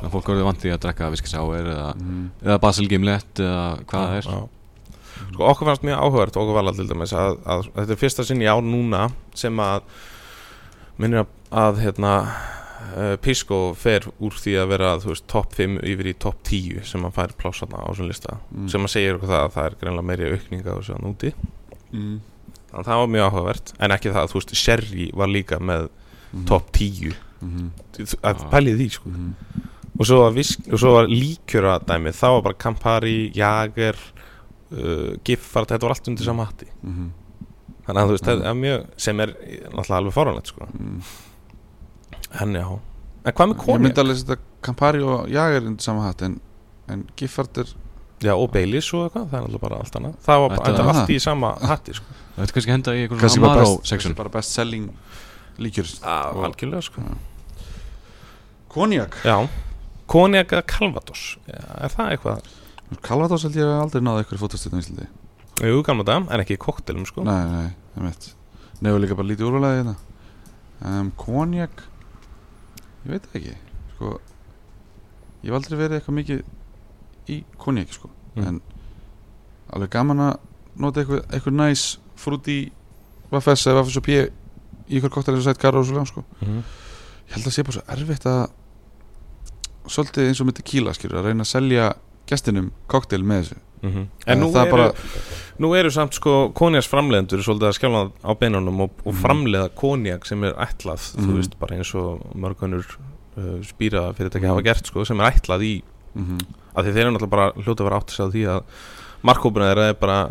Þannig 0.01 0.09
að 0.09 0.15
fólk 0.15 0.27
voruð 0.27 0.43
vant 0.43 0.61
því 0.61 0.71
að 0.73 0.81
drekka 0.83 1.11
viskisáir 1.13 1.67
eða, 1.71 1.95
Mm 1.95 2.31
eða 2.41 2.57
Basil 2.59 2.87
Gimlet 2.89 3.39
eða 3.39 3.85
hvað 3.85 4.07
það 4.07 4.17
er. 4.17 4.25
Já. 4.25 4.49
Sko 5.33 5.43
okkur 5.45 5.67
fannst 5.67 5.83
mjög 5.83 5.99
áhugavert 6.01 6.37
okkur 6.37 6.53
vala 6.53 6.73
til 6.73 6.87
dæmis 6.89 7.13
að, 7.13 7.37
að 7.45 7.67
þetta 7.75 7.93
er 7.93 8.01
fyrsta 8.01 8.23
sinni 8.23 8.45
í 8.45 8.49
ár 8.49 8.63
núna 8.63 9.11
sem 9.33 9.59
að 9.59 9.81
minnir 10.97 11.19
að, 11.19 11.27
að 11.51 11.79
hérna 11.83 12.13
uh, 12.97 13.15
Pisco 13.21 13.73
fer 13.77 14.05
úr 14.19 14.31
því 14.31 14.53
að 14.61 14.67
vera 14.73 14.91
top 15.27 15.53
5 15.57 15.79
yfir 15.83 16.07
í 16.11 16.13
top 16.19 16.41
10 16.47 16.83
sem 16.87 17.05
að 17.07 17.13
fær 17.17 17.33
plásarna 17.37 17.81
á 17.83 17.89
svona 17.93 18.11
lista 18.11 18.37
Mm. 18.51 18.67
sem 18.69 18.81
að 18.85 18.91
segja 18.93 19.15
okkur 19.15 19.29
það 19.31 19.43
að 19.45 19.53
það 19.55 19.65
er 19.69 19.75
greinlega 19.81 20.07
meiri 20.09 20.31
aukning 20.35 20.61
á 20.67 20.73
þessu 20.75 20.95
að 20.95 21.03
núti 21.05 21.33
mm. 21.91 22.19
þannig 22.71 22.79
að 22.81 22.87
það 22.91 23.01
var 23.01 23.11
mjög 23.15 23.27
áhugavert 23.31 23.73
en 23.79 23.91
ekki 23.91 24.11
það 24.11 24.23
að 24.23 24.31
þú 24.31 24.39
veist 24.41 24.55
Sherry 24.55 25.11
var 25.13 25.27
líka 25.27 25.59
með 25.59 25.89
Mhm. 26.31 26.45
top 26.47 26.71
10 26.71 27.13
Mhm. 27.41 27.71
að 28.23 28.43
pælið 28.51 28.77
því 28.79 28.89
sko 28.91 29.09
Mhm. 29.09 29.33
og 29.99 30.05
svo 30.07 30.19
var, 30.23 30.31
visk, 30.31 30.59
og 30.71 30.79
svo 30.79 30.91
var 30.93 31.07
líkjöra 31.07 31.79
dæmið 31.85 32.15
það 32.15 32.31
var 32.35 32.41
bara 32.41 32.53
Campari, 32.55 33.31
Jager 33.35 33.95
uh, 34.71 35.17
Giffard, 35.25 35.67
þetta 35.67 35.81
var 35.81 35.89
allt 35.91 36.07
undir 36.07 36.23
sama 36.23 36.45
hatti 36.45 36.67
Mhm. 36.83 37.11
þannig 37.85 38.01
að 38.01 38.07
þú 38.07 38.11
veist, 38.15 38.23
Mhm. 38.27 38.31
þetta 38.31 38.49
er 38.49 38.55
mjög 38.55 38.85
sem 38.97 39.19
er 39.19 39.27
náttúrulega 39.73 39.97
alveg 39.99 40.13
fórhænlegt 40.13 40.47
sko. 40.47 40.67
En 42.39 42.53
já, 42.55 42.65
en 43.25 43.33
hvað 43.35 43.49
með 43.51 43.55
Ég 43.57 43.61
konjak? 43.65 43.81
myndi 43.83 43.99
alveg 44.01 44.17
setja 44.21 44.37
Campari 44.63 45.01
og 45.03 45.27
Jager 45.29 45.65
undir 45.67 45.83
sama 45.83 46.05
hatt 46.07 46.21
en, 46.23 46.39
en 46.87 47.01
Giffard 47.19 47.57
er 47.57 47.71
já, 48.21 48.31
og 48.37 48.51
Baileys 48.53 48.87
og 48.93 49.07
eitthvað, 49.09 49.25
það 49.31 49.37
er 49.37 49.43
náttúrulega 49.43 49.61
bara 49.65 49.79
allt 49.81 49.95
annað. 49.99 50.13
Það 50.25 50.39
var 50.39 50.49
bara, 50.49 50.59
Þetta- 50.61 50.71
þetta 50.71 50.85
var 50.85 50.99
allt 51.01 51.09
í 51.09 51.19
sama 51.19 51.49
hatti 51.71 51.93
sko. 51.97 52.05
Það 52.35 52.45
veit 52.45 52.53
kannski 52.55 52.71
henda 52.71 52.91
í 52.95 53.01
einhverjum 53.03 53.21
kannski 53.25 53.41
bara, 53.41 53.51
Amaro 53.59 53.75
best, 53.77 53.89
section 53.91 54.13
bara 54.15 54.29
best 54.29 54.51
selling 54.55 54.87
líkjur. 55.59 55.89
Algjörlega 56.05 56.81
sko. 56.87 57.01
Konjak 58.71 59.17
já, 59.25 59.35
konjak 60.07 60.53
eða 60.55 60.63
Calvados. 60.67 61.23
Er 61.51 61.91
það 61.91 62.13
eitthvað? 62.15 62.45
Calvados 63.03 63.43
held 63.47 63.55
ég 63.59 63.67
að 63.67 63.81
aldrei 63.85 64.03
náði 64.05 64.23
eitthvað 64.23 64.43
fótastöðum 64.45 64.79
í 64.79 64.83
Íslandi. 64.85 65.07
Jú, 65.61 65.81
gamla 65.85 66.05
dag, 66.07 66.29
en 66.31 66.43
ekki 66.43 66.55
í 66.55 66.61
koktelum 66.61 67.03
sko. 67.07 67.23
Nei, 67.27 67.43
nei, 67.51 67.67
ég 67.97 68.05
veit 68.07 68.29
Nefnir 68.81 69.03
líka 69.03 69.13
bara 69.19 69.27
lítið 69.29 69.45
úrvalega 69.45 69.77
hérna. 69.81 69.95
Um, 70.81 71.11
Konjak 71.19 71.83
Ég 73.01 73.13
veit 73.15 73.25
það 73.27 73.39
ekki 73.39 73.55
sko, 73.95 74.11
Ég 75.41 75.49
hef 75.49 75.57
aldrei 75.57 75.77
verið 75.79 75.97
eitthvað 75.97 76.17
mikið 76.19 76.41
í 77.33 77.37
konjaki 77.57 77.95
sko. 77.97 78.11
Mm. 78.35 78.43
En 78.47 78.59
alveg 79.73 79.91
gaman 79.95 80.21
að 80.27 80.35
nota 80.81 81.01
eitthvað, 81.01 81.23
eitthvað 81.33 81.57
næs 81.57 81.85
frút 82.21 82.49
í 82.51 82.59
Vaffes 83.31 83.65
eða 83.65 83.79
Vaffes 83.79 83.97
og 83.97 84.05
P 84.05 84.17
í 84.91 84.99
ykkur 84.99 85.13
koktel 85.15 85.33
eins 85.33 85.45
og 85.45 85.49
sætt 85.49 85.61
Garra 85.61 85.81
og 85.81 85.87
svo 85.87 86.05
sko. 86.05 86.23
Mhm. 86.41 86.61
Ég 87.31 87.35
held 87.37 87.47
að 87.47 87.55
sé 87.55 87.63
bara 87.63 87.77
svo 87.79 87.83
erfitt 87.95 88.27
að 88.29 88.41
svolítið 89.87 90.27
eins 90.27 90.41
og 90.41 90.47
með 90.47 90.57
tequila 90.59 90.93
skilur 90.93 91.21
að 91.21 91.29
reyna 91.31 91.45
að 91.45 91.51
selja 91.51 91.85
gestinum 92.31 92.71
koktel 92.91 93.23
með 93.27 93.43
þessu 93.43 93.59
Mhm. 93.81 94.01
En 94.29 94.37
nú 94.39 94.51
það 94.53 94.67
eru, 94.67 94.71
bara- 94.77 94.93
nú 95.59 95.69
eru 95.73 95.89
samt 95.89 96.13
sko 96.13 96.51
konjaks 96.53 96.85
framleiðendur 96.87 97.41
svolítið 97.41 97.69
að 97.71 97.77
skjála 97.79 98.01
á 98.21 98.31
beinunum 98.37 98.81
og, 98.85 98.91
og 99.03 99.13
Mhm. 99.15 99.21
framleiða 99.23 99.69
konjak 99.73 100.25
sem 100.29 100.43
er 100.43 100.53
ætlað, 100.53 101.01
þú 101.17 101.25
Mhm. 101.25 101.35
veist, 101.39 101.57
bara 101.59 101.75
eins 101.77 101.95
og 101.95 102.21
mörgunur 102.37 102.85
uh, 103.37 103.57
spýra 103.65 104.13
fyrirtæki 104.13 104.45
hafa 104.45 104.61
gert 104.61 104.85
sko, 104.85 105.03
sem 105.03 105.19
er 105.19 105.31
ætlað 105.31 105.61
í, 105.65 105.81
mm 106.15 106.25
-hmm. 106.27 106.45
af 106.75 106.85
því 106.85 106.93
þeir 106.93 107.01
eru 107.07 107.11
náttúrulega 107.17 107.29
bara 107.29 107.51
hljóta 107.53 107.81
að 107.81 107.87
vera 107.89 107.97
átt 107.97 108.09
að 108.11 108.17
segja 108.17 108.31
því 108.31 108.43
að 108.53 108.63
markkópuna 109.23 109.65
þeirra 109.73 109.89
er 109.89 109.93
bara 109.93 110.29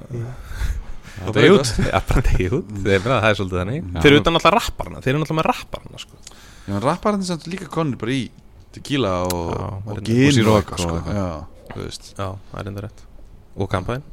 Það 1.21 1.37
er 1.37 1.51
út 1.51 1.67
það 1.67 3.25
er 3.29 3.35
svolítið 3.35 3.59
þannig 3.61 3.83
þeir 4.01 4.07
eru 4.13 4.21
utan 4.21 4.35
alltaf 4.39 4.53
rapparna, 4.55 5.01
þeir 5.03 5.09
eru 5.15 5.19
náttúrulega 5.25 5.41
með 5.43 5.49
rapparna 5.51 5.99
sko. 5.99 6.17
Rapparinn 6.87 7.25
samt 7.25 7.47
líka 7.51 7.67
konur 7.69 7.99
bara 7.99 8.13
í 8.13 8.31
tequila 8.73 9.25
og, 9.27 9.83
og 9.91 10.03
gin 10.05 10.29
Og 10.29 10.33
sírók 10.33 10.63
eitthvað, 10.63 10.79
sko. 10.79 11.47
Þú 11.75 11.85
veist. 11.85 12.11
Já, 12.17 12.27
það 12.51 12.61
er 12.63 12.71
enda 12.71 12.85
rétt. 12.87 13.05
Og 13.61 13.71
kampaðin, 13.71 14.05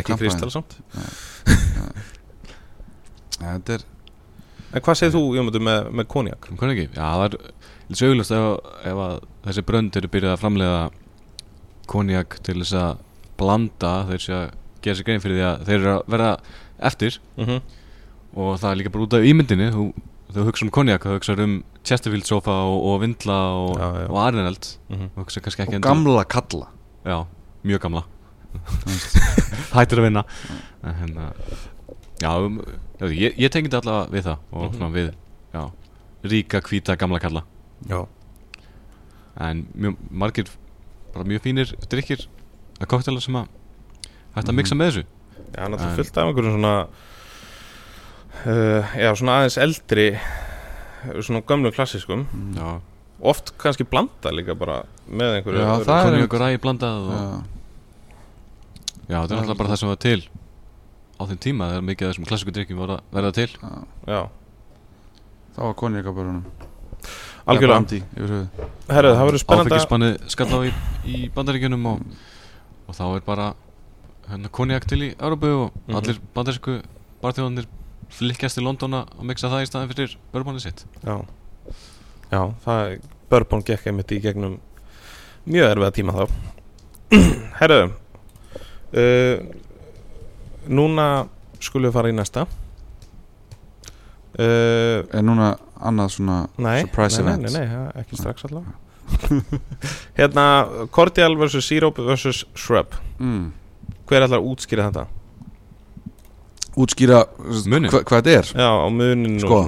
ekki 0.00 0.18
kristal 0.20 0.52
samt? 0.54 0.78
Þetta 3.36 3.78
er 3.78 3.86
En 4.74 4.82
hvað 4.82 4.96
segir 4.98 5.12
þú, 5.14 5.20
Jómundur, 5.36 5.62
með, 5.62 5.88
með 5.94 6.06
konjak? 6.10 6.46
Hvað 6.50 6.72
ekki? 6.72 6.86
Já, 6.90 7.04
það 7.06 7.24
er 7.26 7.34
lítið 7.86 8.00
sögulegt 8.00 8.32
ef, 8.34 8.46
ef 8.90 9.00
að 9.04 9.14
þessi 9.46 9.62
brönd 9.68 9.98
eru 10.00 10.10
byrjað 10.12 10.34
að 10.34 10.40
framleiða 10.42 10.80
konjak 11.88 12.36
til 12.44 12.56
þess 12.58 12.74
að 12.80 13.04
blanda 13.38 13.92
þeir 14.10 14.24
sé 14.24 14.34
að 14.36 14.46
gera 14.82 14.98
sér 14.98 15.06
grein 15.06 15.22
fyrir 15.22 15.38
því 15.38 15.44
að 15.46 15.64
þeir 15.68 15.78
eru 15.78 15.92
að 15.94 16.02
vera 16.16 16.30
eftir. 16.90 17.20
Mm 17.38 17.60
og 18.36 18.58
það 18.60 18.70
er 18.70 18.78
líka 18.80 18.92
bara 18.92 19.06
út 19.06 19.16
af 19.16 19.26
ímyndinni 19.26 19.70
þú, 19.72 19.86
þú 20.36 20.44
hugsa 20.50 20.64
um 20.66 20.70
konjak, 20.74 21.04
þú 21.06 21.16
hugsa 21.16 21.36
um 21.42 21.56
Chesterfield 21.86 22.26
sofa 22.28 22.50
og, 22.66 22.76
og 22.90 23.00
Vindla 23.02 23.36
og, 23.56 23.70
og 24.10 24.16
-hmm. 24.90 25.08
hugsa 25.16 25.40
kannski 25.40 25.62
ekki 25.62 25.74
og 25.74 25.80
endur- 25.80 25.88
gamla 25.88 26.24
kalla. 26.24 26.66
Já, 27.04 27.24
mjög 27.64 27.78
gamla. 27.80 28.02
Hættir 29.76 29.98
að 29.98 30.02
vinna. 30.08 30.24
En 30.84 30.94
hérna 30.94 31.32
Já, 32.22 32.30
um, 32.40 32.60
já 33.00 33.06
ég, 33.12 33.34
ég 33.36 33.50
tengi 33.52 33.68
þetta 33.68 33.80
allavega 33.82 34.10
við 34.12 34.22
það 34.24 34.38
og 34.52 34.62
Mhm. 34.62 34.76
svona 34.78 34.94
við 34.94 35.12
já, 35.54 35.70
ríka, 36.24 36.60
hvíta, 36.60 36.96
gamla 36.96 37.18
kalla. 37.20 37.42
Já. 37.88 38.06
En 39.38 39.66
mjög, 39.76 39.96
margir 40.10 40.46
bara 41.12 41.24
mjög 41.24 41.40
fínir 41.42 41.74
drikkir 41.90 42.26
að 42.80 42.86
koktela 42.86 43.20
sem 43.20 43.34
að 43.36 43.46
hægt 44.34 44.48
að 44.48 44.54
mixa 44.54 44.74
með 44.74 44.90
þessu. 44.90 45.04
Já, 45.56 45.68
náttúrulega 45.68 45.96
fullt 45.96 46.16
af 46.16 46.26
einhverjum 46.26 46.56
svona 46.56 46.86
uh, 48.44 48.96
Já, 48.98 49.10
svona 49.16 49.38
aðeins 49.40 49.56
eldri 49.62 50.06
Svona 51.22 51.40
gömlu 51.46 51.70
klassiskum 51.74 52.26
Já, 52.56 52.80
Oft 53.26 53.54
kannski 53.58 53.86
blanda 53.88 54.32
líka 54.34 54.54
bara 54.58 54.82
Með 55.08 55.38
einhverju 55.38 55.60
Já, 55.62 55.68
öðru. 55.76 55.86
það 55.88 56.00
er 56.10 56.16
og 56.36 56.42
ræði 56.44 56.60
blandað 56.64 57.06
og, 57.06 57.12
Já, 57.16 57.26
Já, 59.06 59.18
þetta 59.22 59.34
er 59.36 59.40
alltaf 59.44 59.58
bara 59.60 59.70
það 59.70 59.80
sem 59.82 59.88
var 59.92 60.00
til 60.02 60.18
á 61.16 61.22
þeim 61.24 61.38
tíma 61.40 61.66
þegar 61.70 61.84
mikið 61.88 62.04
af 62.06 62.10
þessum 62.12 62.26
klassíku 62.28 62.52
drikkjum 62.52 62.80
var 62.82 62.90
að 62.92 63.04
verða 63.16 63.28
til. 63.32 63.46
Já. 63.56 63.70
Já, 64.12 64.18
Það 65.56 65.62
var 65.64 65.76
honum 66.28 66.42
algjörlega. 67.46 67.78
Herðu, 68.90 69.12
það 69.16 69.22
verður 69.30 69.40
spennandi 69.40 69.70
að- 69.70 69.76
Áfengisbannið 69.78 70.18
skall 70.34 70.50
á 70.52 70.58
í, 70.66 70.72
í 71.06 71.20
bandaríkjunum 71.32 71.86
og, 71.88 72.02
og 72.90 72.98
þá 72.98 73.04
er 73.16 73.24
bara 73.30 73.46
hérna, 74.28 74.50
konjak 74.58 74.84
til 74.90 74.98
í 75.06 75.08
Európu 75.16 75.52
og 75.62 75.72
Mhm. 75.86 75.96
allir 76.02 76.20
bandarísku 76.36 76.76
barþjóðanir 77.22 77.66
flikkjast 78.14 78.58
til 78.58 78.66
London 78.66 78.94
að 79.00 79.22
mixa 79.26 79.50
það 79.52 79.64
í 79.64 79.68
staðin 79.70 79.92
fyrir 79.92 80.16
börbánið 80.34 80.62
sitt 80.66 80.84
Já, 81.02 81.16
já 82.30 82.40
það 82.64 82.80
Bourbon 83.30 83.64
gekk 83.66 83.88
einmitt 83.90 84.12
í 84.14 84.22
gegnum 84.22 84.60
Mjög 85.46 85.72
erfiða 85.72 85.94
tíma 85.96 86.12
þá 86.14 86.24
Herðu 87.60 87.82
uh, 87.90 89.36
Núna 90.66 91.06
skulum 91.62 91.88
við 91.88 91.96
fara 91.98 92.10
í 92.10 92.16
næsta 92.16 92.46
uh, 94.38 94.98
Er 95.06 95.22
núna 95.26 95.54
annað 95.76 96.16
svona 96.16 96.38
Nei, 96.58 96.80
surprise 96.86 97.22
nei, 97.22 97.26
event 97.26 97.42
nei, 97.46 97.52
nei, 97.58 97.66
nei, 97.70 97.86
ekki 98.02 98.18
strax 98.20 98.48
allavega 98.48 98.74
Hérna, 100.18 100.66
Cordial 100.90 101.36
vs. 101.38 101.62
Syrup 101.62 102.00
vs. 102.02 102.42
Shrub 102.58 102.96
mm. 103.22 103.44
Hver 104.06 104.26
ætlar 104.26 104.40
að 104.40 104.48
útskýra 104.50 104.88
þetta? 104.88 105.06
Útskýra 106.76 107.22
hva, 107.32 108.02
hvað 108.04 108.16
þetta 108.20 108.34
er. 108.36 108.50
Já, 108.52 108.68
á 108.68 108.86
muninu 108.92 109.40
Sko. 109.40 109.60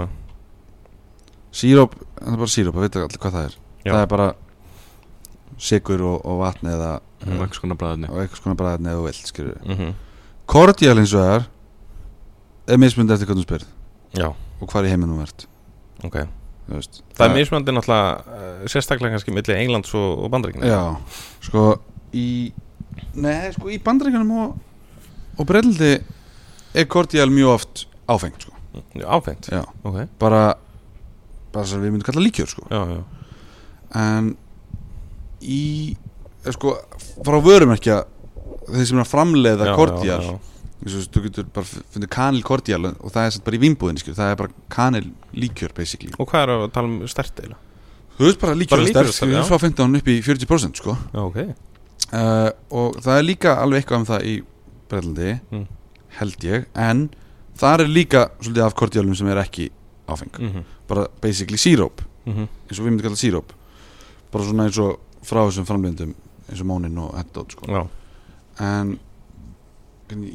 Síróp, 1.58 1.94
það 2.18 2.34
er 2.34 2.42
bara 2.42 2.52
síróp, 2.52 2.76
það 2.76 2.84
veit 2.84 2.98
allir 3.00 3.22
hvað 3.22 3.36
það 3.38 3.46
er. 3.48 3.58
Já. 3.84 3.92
Það 3.92 4.02
er 4.02 4.10
bara 4.12 4.28
Sigur 5.58 6.02
og, 6.06 6.18
og 6.28 6.42
vatni 6.44 6.70
eða 6.70 6.90
og 7.18 7.32
einhvers 7.34 7.58
konar 7.58 7.78
bræðinni 7.80 8.10
og 8.12 8.20
eitthvað 8.22 8.40
skona 8.42 8.58
bræðni 8.58 8.92
eða 8.92 9.06
vilt 9.08 9.30
skilur 9.30 9.56
mm 9.66 9.94
Cordial 10.48 10.96
eins 10.96 11.12
og 11.12 11.24
það 11.24 11.34
er 11.34 11.42
er 12.72 12.78
mismundi 12.80 13.12
eftir 13.12 13.28
hvernig 13.28 13.42
þú 13.44 13.48
spyrð 13.48 13.66
Já, 14.16 14.28
og 14.32 14.70
hvar 14.70 14.86
í 14.86 14.92
heiminum 14.92 15.18
ert. 15.20 15.44
Ok. 16.06 16.22
Veist. 16.68 17.02
Það 17.16 17.26
er 17.26 17.34
mismöndi 17.36 17.72
náttúrulega 17.72 18.38
uh, 18.38 18.62
sérstaklega 18.68 19.12
kannski 19.16 19.32
milli 19.36 19.54
Englands 19.56 19.92
og, 19.96 20.22
og 20.24 20.30
Bandaríkina 20.32 20.68
Já, 20.68 20.80
sko 21.44 21.64
í 22.16 22.52
Nei, 23.18 23.50
sko 23.54 23.68
í 23.72 23.78
bandaríkjunum 23.84 24.32
og, 24.42 24.56
og 25.38 25.48
breyðldi 25.48 25.90
er 26.78 26.88
Cordial 26.90 27.30
mjög 27.34 27.54
oft 27.56 27.84
áfengt 28.08 28.44
sko. 28.46 28.54
Áfengt, 29.04 29.48
Já, 29.52 29.62
ok 29.84 29.96
bara 30.20 30.42
bara 31.52 31.66
sem 31.66 31.80
við 31.82 31.94
myndum 31.94 32.06
kalla 32.06 32.22
líkjör 32.22 32.50
sko. 32.52 32.66
Já, 32.70 32.82
já, 32.92 33.00
en 33.98 34.34
í 35.42 35.62
eh, 36.44 36.52
sko, 36.54 36.76
frá 37.26 37.38
vörumerkja 37.42 38.02
þeir 38.68 38.86
sem 38.90 38.98
er 39.00 39.04
að 39.06 39.12
framleiða 39.12 39.72
og 39.78 40.42
þú 41.10 41.22
getur 41.24 41.46
bara 41.54 41.66
fundið 41.66 42.10
kanil 42.14 42.42
Cordial 42.46 42.84
og 42.92 43.08
það 43.10 43.24
er 43.24 43.32
satt 43.34 43.44
bara 43.48 43.58
í 43.58 43.62
vínbúðinni 43.64 44.02
skilur. 44.02 44.18
það 44.18 44.30
er 44.34 44.36
bara 44.38 44.66
kanil 44.70 45.08
líkjör 45.34 45.72
basically 45.74 46.12
Og 46.18 46.28
hvað 46.30 46.44
er 46.44 46.52
að 46.54 46.68
tala 46.76 46.92
um 46.92 47.08
stert 47.10 47.40
eða? 47.42 47.56
þú 48.18 48.26
veist 48.28 48.40
bara 48.42 48.54
líkjör 48.58 48.82
er 48.84 48.92
sterk, 48.92 49.08
er 49.08 49.16
sterk, 49.16 49.32
já. 49.34 49.42
frá 49.48 49.58
15 49.58 49.98
upp 49.98 50.08
í 50.12 50.18
40% 50.22 50.80
sko. 50.82 50.94
Já, 51.14 51.20
ok 51.24 51.38
uh, 51.42 52.50
og 52.70 53.00
það 53.02 53.16
er 53.16 53.26
líka 53.26 53.56
alveg 53.62 53.82
eitthvað 53.82 54.00
um 54.04 54.08
það 54.12 54.28
í 54.30 54.36
Breitlandi 54.88 55.32
Mm. 55.50 55.66
Held 56.18 56.44
ég 56.44 56.66
en 56.74 57.08
það 57.58 57.80
er 57.80 57.88
líka 57.88 58.28
svolítið 58.40 58.64
af 58.64 58.74
Cordialum 58.74 59.14
sem 59.18 59.28
er 59.28 59.42
ekki 59.42 59.70
áfeng 60.08 60.38
mm 60.38 60.48
-hmm. 60.52 60.64
bara 60.88 61.06
basically 61.20 61.58
síróp 61.58 62.00
Mm 62.26 62.48
eins 62.68 62.78
og 62.78 62.84
við 62.84 62.90
myndum 62.90 63.02
kalla 63.02 63.16
síróp 63.16 63.52
bara 64.32 64.44
svona 64.44 64.64
eins 64.64 64.78
og 64.78 64.98
frá 65.24 65.46
þessum 65.48 65.64
framlindum 65.66 66.14
eins 66.48 66.60
og 66.60 66.66
mónin 66.66 66.98
og 66.98 67.14
endótt 67.18 67.52
sko. 67.52 67.64
Já, 67.66 67.86
en 68.60 68.98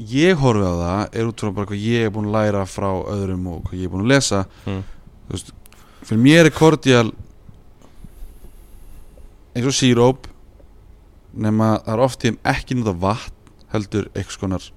ég 0.09 0.35
horfi 0.37 0.61
á 0.61 0.73
það 0.73 1.15
er 1.17 1.27
út 1.27 1.41
frá 1.41 1.51
bara 1.53 1.65
hvað 1.65 1.81
ég 1.81 2.05
er 2.05 2.09
búin 2.13 2.29
að 2.29 2.35
læra 2.37 2.65
frá 2.65 2.89
öðrum 3.09 3.47
og 3.47 3.63
hvað 3.63 3.79
ég 3.79 3.83
er 3.83 3.89
búin 3.89 4.05
að 4.05 4.13
lesa 4.13 4.45
Mm. 4.65 4.83
þú 5.27 5.31
veist, 5.31 5.51
fyrir 6.03 6.21
mér 6.21 6.45
er 6.45 6.51
kordial 6.51 7.11
eins 9.55 9.65
og 9.65 9.73
síróp 9.73 10.27
nema 11.33 11.79
það 11.85 11.93
er 11.93 11.99
oft 11.99 12.19
tím 12.19 12.37
ekki 12.43 12.75
nota 12.75 12.93
vatn 12.93 13.33
heldur 13.73 14.09
eitthvað 14.13 14.37
skonar 14.37 14.71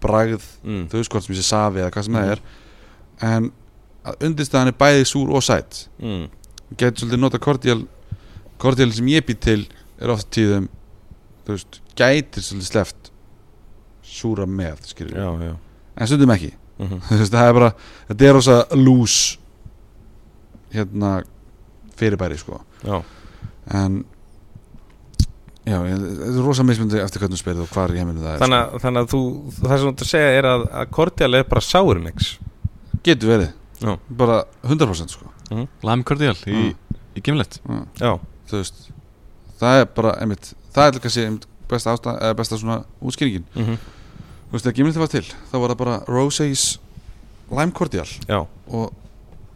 bragð, 0.00 0.44
mm. 0.64 0.88
þú 0.90 1.00
veist 1.00 1.12
hvort 1.12 1.26
sem 1.26 1.34
ég 1.34 1.40
sé 1.40 1.48
safi 1.48 1.82
eða 1.82 1.92
hvað 1.94 2.06
sem 2.06 2.18
það 2.18 2.34
er. 2.34 2.42
En 3.30 3.50
að 4.04 4.26
undirstaðan 4.28 4.72
er 4.72 4.78
bæði 4.80 5.08
súr 5.08 5.32
og 5.36 5.44
sætt 5.44 5.86
Mm. 6.00 6.28
getur 6.76 7.04
svolítið 7.04 7.20
nota 7.20 7.38
kordial 7.38 7.86
kordial 8.58 8.92
sem 8.92 9.06
ég 9.06 9.24
býr 9.26 9.40
til 9.40 9.66
er 10.00 10.08
oft 10.08 10.30
tíðum 10.30 10.68
þú 11.44 11.56
veist, 11.56 11.80
gætir 11.96 12.42
svolítið 12.42 12.70
sleft 12.70 13.10
súra 14.02 14.46
með, 14.46 14.86
skilur 14.86 15.16
Já, 15.16 15.30
já. 15.44 15.56
En 15.96 16.06
stundum 16.06 16.30
ekki. 16.30 16.52
Mm 16.78 16.88
-hmm. 16.88 17.00
Þú 17.08 17.18
veist, 17.18 17.32
það 17.32 17.48
er 17.48 17.52
bara, 17.52 17.72
þetta 18.08 18.24
er 18.24 18.32
rosa 18.32 18.66
lús 18.74 19.38
hérna 20.72 21.22
fyrirbæri 21.96 22.38
sko. 22.38 22.60
Já, 22.84 23.02
en 23.74 24.04
já, 25.70 25.76
þetta 25.86 26.28
er 26.30 26.38
rosa 26.44 26.64
mismundi 26.66 27.00
eftir 27.02 27.22
hvernig 27.22 27.38
þú 27.38 27.42
spyrir 27.44 27.62
og 27.64 27.70
hvar 27.74 27.92
í 27.94 27.98
heiminu 28.00 28.22
það 28.24 28.34
er 28.34 28.42
þannig, 28.44 28.60
að- 28.60 28.82
þannig 28.84 29.04
að 29.04 29.10
þú 29.14 29.20
Það 29.60 29.74
sem 29.76 29.86
þú 29.86 29.92
ert 29.92 30.04
að 30.06 30.10
segja 30.10 30.30
er 30.40 30.48
að, 30.50 30.64
að 30.80 30.90
Cordial 30.96 31.34
er 31.40 31.44
bara 31.50 31.60
sourmix 31.66 32.30
sko. 32.34 32.44
getur 33.06 33.28
verið, 33.32 33.52
Já. 33.80 33.92
bara 34.10 34.38
100% 34.66 35.14
sko. 35.16 35.30
Lime 35.82 36.02
Cordial 36.04 36.34
í, 36.46 36.52
Mm. 36.52 36.74
í 37.16 37.22
Gimlet. 37.22 37.60
Já. 37.68 37.80
Já, 38.00 38.12
þú 38.50 38.58
veist 38.60 38.90
það 39.60 39.80
er 39.80 39.86
bara, 39.96 40.12
einmitt, 40.20 40.52
það 40.74 40.86
er 40.94 41.00
kannski 41.00 41.24
einmitt 41.26 41.46
besta, 41.70 41.92
ástæð, 41.94 42.20
eða 42.20 42.36
besta 42.36 42.56
svona 42.58 42.84
útskýringin. 43.02 43.44
Mm 43.56 43.78
Þú 44.50 44.52
veist, 44.58 44.64
þegar 44.66 44.74
gimliti 44.80 44.98
var 44.98 45.06
til 45.06 45.22
þá 45.22 45.54
var 45.60 45.68
það 45.70 45.78
bara 45.78 45.98
Rosé's 46.10 46.78
Lime 47.50 47.70
Cordial. 47.72 48.06
Já. 48.28 48.40
Og 48.68 48.92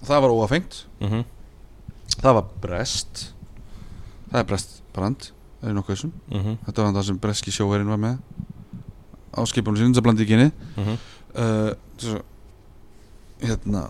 það 0.07 0.21
var 0.23 0.31
óafengt. 0.31 0.85
Mm 1.01 1.25
það 2.23 2.35
var 2.35 2.45
Brest. 2.61 3.33
Það 4.31 4.39
er 4.41 4.45
Brest 4.45 4.83
brand 4.95 5.31
er 5.69 5.75
nokkuð 5.75 5.95
þessum 5.97 6.13
-hmm. 6.31 6.57
þetta 6.67 6.83
var 6.83 6.93
það 6.93 7.05
sem 7.07 7.19
breski 7.19 7.51
sjóherinn 7.51 7.89
var 7.89 7.97
með. 7.99 8.17
Á 9.35 9.41
skipunum 9.47 9.77
sinni, 9.77 9.95
það 9.95 10.03
blandi 10.03 10.23
ekki 10.23 10.33
inni 10.39 10.53
Mhm. 10.77 10.99
uh, 11.35 11.73
svo, 11.99 12.19
hérna 13.43 13.89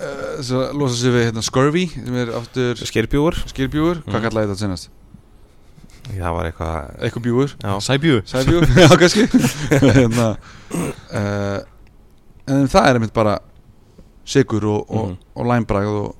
uh, 0.00 0.40
að 0.40 0.72
losa 0.78 0.96
sig 0.96 1.12
við 1.12 1.24
hérna, 1.30 1.42
scurvy 1.42 1.86
sem 1.88 2.14
er 2.16 2.28
aftur 2.34 2.74
Skerbjúur 2.76 3.34
skýrbjúur, 3.46 4.02
hvað 4.04 4.14
Mhm. 4.20 4.22
kallaði 4.28 4.46
þetta 4.48 4.58
senast? 4.58 4.88
Það 6.10 6.32
var 6.34 6.44
eitthvað 6.50 7.00
eitthvað 7.04 7.22
bjúur, 7.22 7.48
Já. 7.62 7.80
Sæbjú 7.80 8.22
sæbjúur 8.26 8.64
já 8.82 8.88
kannski. 8.98 9.26
Hérna, 9.94 10.36
uh, 11.14 11.60
en 12.48 12.66
það 12.68 12.86
er 12.88 12.94
einmitt 12.94 13.12
bara 13.14 13.38
sigur 14.26 14.64
og, 14.64 14.90
og, 14.90 15.06
Mhm. 15.08 15.16
og 15.36 15.46
læmbræð 15.46 15.86
og, 15.86 16.14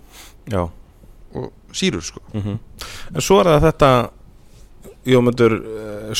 Já 0.50 0.68
sírur 1.76 2.02
sko 2.06 2.20
mm 2.32 2.58
En 3.14 3.20
svo 3.24 3.40
er 3.42 3.50
það 3.52 3.66
þetta 3.68 3.90
Jómundur 5.10 5.54
uh, 5.56 6.10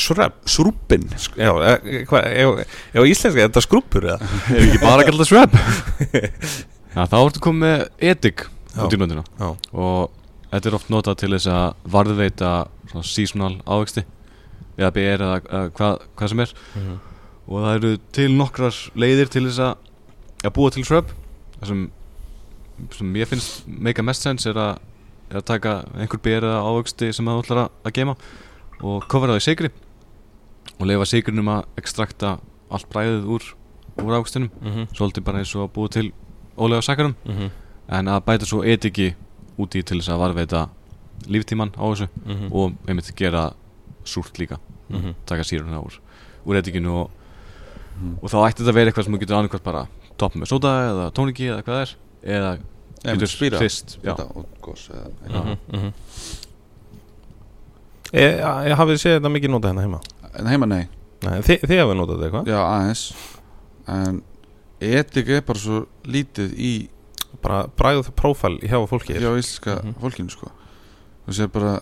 Srúppin 0.49 1.03
Já, 1.37 1.51
eh, 1.53 2.01
hvað, 2.09 2.25
ef 2.31 2.61
ef 2.65 2.97
á 2.97 3.05
íslenska 3.05 3.41
er 3.43 3.49
þetta 3.51 3.63
skrúpur 3.65 4.07
eða? 4.09 4.29
Ef 4.55 4.63
ekki 4.63 4.79
bara 4.81 5.03
að 5.03 5.09
kalla 5.11 5.27
það 5.29 5.59
Já, 6.95 7.03
þá 7.11 7.17
ertu 7.21 7.43
komið 7.45 7.85
Já. 8.71 8.81
út 8.85 8.95
í 8.95 8.99
nöndina 9.01 9.23
Já. 9.39 9.51
Og 9.71 10.09
þetta 10.51 10.69
er 10.71 10.75
oft 10.79 10.89
notað 10.91 11.19
til 11.21 11.31
þess 11.35 11.47
að 11.51 11.91
varðveita 11.93 12.49
svona 12.91 13.07
seasonal 13.07 13.53
ávexti 13.69 14.03
eða 14.81 14.91
ber 14.95 15.23
eða 15.27 15.37
eða 15.45 15.63
hvað, 15.77 16.05
hvað 16.17 16.31
sem 16.33 16.43
er 16.45 16.53
Mhm. 16.75 16.99
og 17.51 17.57
það 17.65 17.75
eru 17.77 17.91
til 18.15 18.29
nokkrar 18.37 18.77
leiðir 18.95 19.29
til 19.31 19.45
þess 19.47 19.59
að, 19.59 19.75
að 20.47 20.53
búa 20.57 20.71
til 20.73 20.83
shrub 20.87 21.09
það 21.59 21.67
sem, 21.71 21.81
sem 22.97 23.13
ég 23.19 23.27
finnst 23.29 23.67
meika 23.67 24.03
mest 24.03 24.23
sens 24.25 24.45
er 24.49 24.57
að, 24.57 24.79
er 25.31 25.39
að 25.39 25.45
taka 25.47 25.73
einhver 25.95 26.21
ber 26.21 26.43
eða 26.47 26.61
ávexti 26.67 27.11
sem 27.15 27.25
það 27.25 27.41
ætlar 27.43 27.61
að, 27.85 27.93
gema 27.95 28.15
og 28.81 29.07
kofra 29.07 29.33
það 29.33 29.41
í 29.41 29.45
sigri 29.45 29.69
og 30.79 30.85
leifa 30.89 31.05
sigrinum 31.09 31.51
að 31.53 31.65
ekstrakta 31.81 32.39
allt 32.71 32.89
bræðið 32.91 33.25
úr, 33.35 33.43
úr 34.01 34.15
ávextinum 34.19 34.49
Mhm. 34.61 34.87
svolítið 34.97 35.23
bara 35.23 35.39
eins 35.39 35.55
og 35.55 35.69
að 35.69 35.73
búa 35.75 35.89
til 35.89 36.11
ólega 36.57 36.81
sakarum 36.83 37.15
Mhm. 37.25 37.49
en 37.89 38.05
að 38.05 38.21
bæta 38.25 38.45
svo 38.45 38.63
etiki 38.63 39.13
úti 39.59 39.83
til 39.83 39.99
þess 39.99 40.09
að 40.09 40.19
varveita 40.19 40.69
líftíman 41.27 41.71
á 41.77 41.83
þessu 41.91 42.07
Mhm. 42.25 42.51
og 42.51 42.73
einmitt 42.87 43.15
gera 43.15 43.53
súrt 44.05 44.33
líka 44.39 44.57
Mhm. 44.89 45.15
taka 45.25 45.43
síruna 45.43 45.83
úr, 45.83 45.99
úr 46.47 46.55
etikinu 46.57 46.91
og, 47.03 47.09
Mhm. 47.99 48.17
og 48.23 48.29
þá 48.29 48.49
ætti 48.49 48.63
þetta 48.63 48.69
að 48.69 48.73
vera 48.73 48.91
eitthvað 48.91 49.03
sem 49.05 49.13
þú 49.13 49.19
getur 49.19 49.35
annarkvæmt 49.37 49.63
bara 49.63 49.87
topp 50.17 50.33
með 50.35 50.47
sóda 50.47 50.71
eða 50.89 51.11
tóniki 51.13 51.45
eða 51.51 51.63
hvað 51.63 51.75
það 51.77 51.95
er 52.23 52.39
eða 52.41 52.59
getur 53.03 54.45
gos 54.61 54.89
eða 54.93 55.05
eitthvað. 55.25 55.45
Mhm. 55.45 55.57
Mhm. 55.71 55.93
Ég, 58.11 58.41
ég 58.67 58.75
hafið 58.75 58.97
séð 58.99 59.13
þetta 59.19 59.31
mikið 59.31 59.53
notað 59.53 59.71
hérna 59.71 59.85
heima 59.85 59.99
En 60.39 60.47
heima 60.51 60.67
nei, 60.67 60.87
Nei, 61.23 61.37
þið, 61.45 61.61
þið 61.69 61.79
hafið 61.81 61.97
notað 61.99 62.17
þetta 62.17 62.27
eitthvað 62.27 62.49
já 62.51 62.59
aðeins 62.65 63.03
En 63.87 64.21
etik 64.81 65.29
er 65.37 65.41
bara 65.47 65.59
svo 65.61 65.79
lítið 66.11 66.53
í 66.59 66.71
Bara 67.41 67.61
bræðu 67.79 68.03
það 68.09 68.15
prófæl 68.19 68.53
hjá 68.67 68.77
fólki 68.91 69.15
hjá 69.15 69.31
íslenska 69.39 69.77
Mhm. 69.81 69.95
fólkinu 70.03 70.33
sko 70.33 70.51
Þú 71.27 71.37
sér 71.37 71.51
bara 71.53 71.77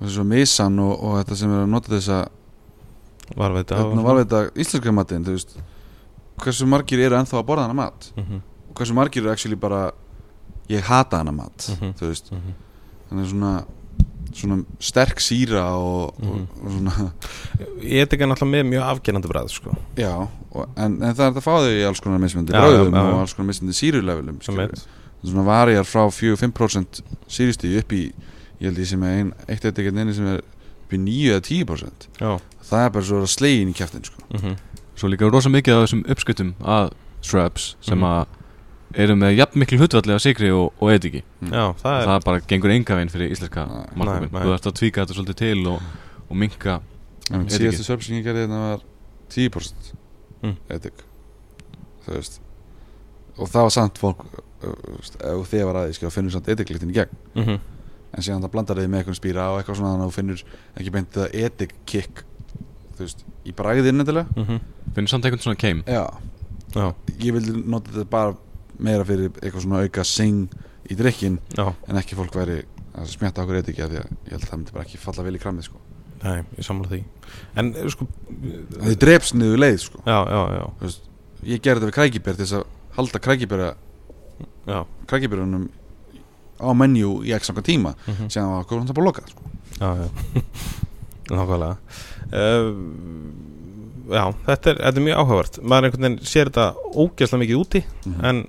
þessu 0.00 0.24
misan 0.24 0.78
og, 0.78 0.94
og 1.02 1.16
þetta 1.24 1.36
sem 1.40 1.50
er 1.56 1.64
að 1.64 1.72
nota 1.74 1.90
þess 1.96 2.08
að 2.08 2.28
Var 3.36 3.50
við 3.56 3.64
þetta 3.64 3.80
Þetta 3.82 4.04
var 4.06 4.22
þetta 4.22 4.42
íslenska 4.64 4.94
matinn 4.94 5.24
Þú 5.26 5.34
veist 5.38 5.56
Hversu 6.38 6.68
margir 6.70 7.00
eru 7.02 7.16
ennþá 7.18 7.40
að 7.42 7.48
borða 7.50 7.66
hana 7.66 7.74
mat 7.74 8.12
Mhm. 8.16 8.42
Og 8.70 8.74
hversu 8.78 8.94
margir 8.94 9.24
eru 9.24 9.32
actually 9.34 9.56
bara 9.58 9.90
Ég 10.68 10.80
hata 10.82 11.16
hana 11.22 11.32
mat 11.32 11.68
Mhm. 11.80 11.94
Þú 11.98 12.08
veist 12.12 12.30
Mhm. 12.32 12.54
Þannig 13.10 13.24
að 13.24 13.30
svona 13.32 13.64
Svona 14.38 14.58
sterk 14.78 15.18
síra 15.24 15.62
og, 15.74 16.14
Mhm. 16.20 16.28
og, 16.28 16.64
og 16.64 16.70
svona 16.70 17.12
Ég 17.82 18.02
er 18.02 18.06
ekki 18.06 18.26
náttúrulega 18.28 18.52
með 18.52 18.66
mjög 18.68 18.82
afgerandi 18.84 19.28
bræð 19.28 19.48
sko. 19.50 19.72
Já 19.96 20.28
og, 20.52 20.68
en, 20.76 21.02
en 21.02 21.14
það 21.14 21.20
er 21.26 21.32
þetta 21.32 21.40
að 21.40 21.46
fá 21.46 21.54
þau 21.58 21.72
í 21.72 21.86
alls 21.88 22.00
konar 22.00 22.18
mismyndi 22.20 22.52
Já, 22.52 22.60
bröðum 22.60 22.92
já, 22.92 22.98
já, 22.98 23.08
já. 23.08 23.12
og 23.14 23.20
alls 23.20 23.34
konar 23.34 23.48
mismyndi 23.48 23.74
sírulevelum 23.74 24.38
svona 25.24 25.44
varjar 25.44 25.84
frá 25.84 26.04
4-5% 26.12 27.00
síristíð 27.28 27.78
upp 27.80 27.92
í 27.92 28.12
ég 28.60 28.68
held 28.68 28.78
ég 28.78 28.86
sem 28.86 29.02
er 29.02 29.18
ein, 29.18 29.32
eitt 29.48 29.64
eitt 29.64 29.78
ekkert 29.78 29.96
einu 29.98 30.12
sem 30.14 30.26
er 30.26 30.38
upp 30.38 30.92
í 30.92 30.98
9 30.98 31.32
eða 31.32 31.40
10% 31.40 32.08
Já 32.20 32.38
það 32.68 32.84
er 32.86 32.90
bara 32.90 33.04
svo 33.04 33.22
að 33.22 33.32
slegin 33.32 33.68
í 33.72 33.74
kjæftin 33.74 34.04
sko. 34.04 34.22
Mhm. 34.34 34.56
svo 34.96 35.08
líka 35.08 35.30
rosa 35.32 35.48
mikið 35.48 35.72
af 35.82 35.88
þessum 35.88 36.04
uppskriftum 36.10 36.54
að 36.60 36.92
shrubs 37.22 37.74
sem 37.80 37.98
Mhm. 37.98 38.04
að 38.04 38.26
eru 38.94 39.14
með 39.20 39.34
jafn 39.36 39.58
miklu 39.60 39.78
hlutvalli 39.78 40.14
af 40.14 40.22
sigri 40.24 40.50
og, 40.54 40.72
og 40.80 40.90
etiki 40.94 41.20
Já, 41.42 41.64
það 41.82 41.94
er 42.00 42.06
það 42.08 42.24
bara 42.24 42.40
gengur 42.48 42.70
enga 42.72 42.96
veginn 42.96 43.12
fyrir 43.12 43.32
íslenska 43.34 43.66
nei. 43.68 44.28
þú 44.32 44.52
ert 44.54 44.66
að 44.70 44.76
tvíka 44.80 45.04
þetta 45.04 45.16
svolítið 45.18 45.38
til 45.42 45.66
og, 45.68 45.82
og 46.28 46.36
minka 46.36 46.80
en 47.30 47.44
Edik. 47.44 47.74
síðastu 47.76 48.14
ég 48.16 48.24
gerði 48.24 48.46
þetta 48.46 48.60
var 48.64 48.84
10% 49.34 49.94
Mm. 50.38 50.52
edik 50.70 51.00
þú 52.06 52.12
veist 52.14 52.36
og 53.38 53.48
það 53.50 53.64
var 53.66 53.72
samt 53.74 53.96
fólk 53.98 54.20
uh, 54.22 54.68
ef 55.18 55.48
þið 55.50 55.64
var 55.66 55.78
aðeins 55.80 55.98
að 56.06 56.12
finnur 56.14 56.30
samt 56.36 56.48
ediklitin 56.54 56.92
í 56.92 56.94
gegn 56.94 57.16
Mhm. 57.34 57.56
en 58.14 58.22
síðan 58.22 58.44
það 58.46 58.52
blandar 58.52 58.76
þið 58.78 58.88
með 58.92 59.00
eitthvað 59.02 59.18
spýra 59.18 59.48
og 59.50 59.58
eitthvað 59.58 59.76
svona 59.80 59.90
þannig 59.96 60.06
að 60.06 60.12
þú 60.12 60.16
finnur 60.20 60.44
ekki 60.78 60.92
beint 60.94 61.10
það 61.18 61.34
edik 61.42 61.74
kick 61.90 62.22
þú 62.96 63.02
veist, 63.02 63.24
í 63.44 63.52
bragðin 63.52 63.98
endilega 64.00 64.26
Mhm. 64.36 64.60
finnur 64.94 65.08
samt 65.10 65.24
einhvern 65.26 65.42
svona 65.42 65.58
keim 65.58 65.82
já, 65.86 66.06
Já, 66.76 66.94
ég 67.18 67.32
vildi 67.34 67.62
nota 67.66 67.90
þetta 67.90 68.10
bara 68.10 68.36
meira 68.78 69.04
fyrir 69.08 69.30
eitthvað 69.42 69.62
svona 69.64 69.82
auka 69.84 70.04
sing 70.04 70.48
í 70.90 70.96
drikkin 70.98 71.38
já, 71.56 71.66
en 71.88 71.96
ekki 72.00 72.16
fólk 72.18 72.34
væri 72.38 72.62
að 72.98 73.10
smjatta 73.12 73.42
okkur 73.44 73.58
eitthvað 73.58 73.72
ekki 73.74 73.84
að 73.86 73.96
ég 73.98 74.06
held 74.32 74.42
að 74.42 74.48
það 74.48 74.58
myndi 74.58 74.72
bara 74.76 74.84
ekki 74.86 74.98
falla 75.02 75.24
vel 75.26 75.34
í 75.36 75.42
kramið 75.42 75.66
sko. 75.68 75.80
nei, 76.22 76.40
ég 76.58 76.64
samla 76.66 76.88
því 76.90 77.00
En 77.60 77.72
eh, 77.76 77.88
sko 77.92 78.06
það 78.08 78.88
er 78.90 78.96
dreps 79.02 79.34
niður 79.36 79.58
leið 79.60 79.76
sko. 79.84 80.00
Já, 80.06 80.18
já, 80.24 80.40
já, 80.58 80.64
Þú 80.78 80.86
veist, 80.86 81.02
ég 81.44 81.60
gerði 81.62 81.80
þetta 81.84 81.90
við 81.90 81.96
krækibér 81.98 82.38
til 82.38 82.46
þess 82.46 82.56
að 82.58 82.64
halda 82.96 83.20
krækibér 83.26 83.62
krækibérunum 85.08 85.68
á 86.58 86.68
menju 86.74 87.12
í 87.26 87.34
ekki 87.36 87.46
samkvæm 87.50 87.66
tíma 87.68 87.92
Mhm. 88.06 88.26
síðan 88.32 88.50
var 88.50 88.64
okkur 88.64 88.78
hann 88.80 88.94
bara 88.94 89.06
lokað 89.06 89.28
sko. 89.30 89.42
Já, 89.78 89.88
já 89.94 90.08
Nákvæmlega 91.36 91.76
uh, 92.32 92.70
Já, 94.08 94.24
þetta 94.48 94.70
er, 94.72 94.78
þetta 94.80 94.96
er 94.96 95.04
mjög 95.04 95.18
áhugavert 95.20 95.58
Maður 95.62 95.84
einhvern 95.88 96.04
veginn 96.06 96.24
sér 96.24 96.48
þetta 96.48 96.66
ógeðslega 96.96 97.42
mikið 97.44 97.60
úti 97.62 97.82
Mhm. 98.06 98.24
En, 98.24 98.40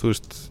þú 0.00 0.10
veist 0.12 0.50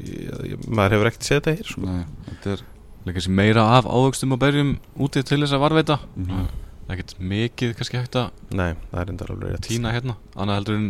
ég, 0.00 0.56
Maður 0.68 0.94
hefur 0.96 1.10
ekkert 1.10 1.26
séð 1.28 1.38
þetta 1.40 1.54
hér 1.56 1.68
sko. 1.70 1.80
Nei, 1.86 2.04
þetta 2.28 2.52
er 2.56 2.62
líka 3.08 3.22
sér 3.24 3.34
meira 3.40 3.62
af 3.78 3.86
ávöxtum 3.88 4.32
og 4.36 4.40
berjum 4.42 4.74
úti 5.00 5.22
til 5.24 5.40
þess 5.40 5.54
að 5.56 5.62
varveita 5.64 5.98
Mhm. 6.16 6.48
ekkert 6.90 7.14
mikið 7.20 7.74
kannski 7.78 7.96
hægt 8.00 8.16
að 8.18 8.30
Nei, 8.50 8.74
það 8.92 9.00
er 9.00 9.08
enda 9.14 9.24
alveg 9.30 9.52
rétt 9.54 9.68
tína 9.68 9.92
hérna 9.94 10.16
annað 10.36 10.56
heldur 10.60 10.76
en 10.76 10.88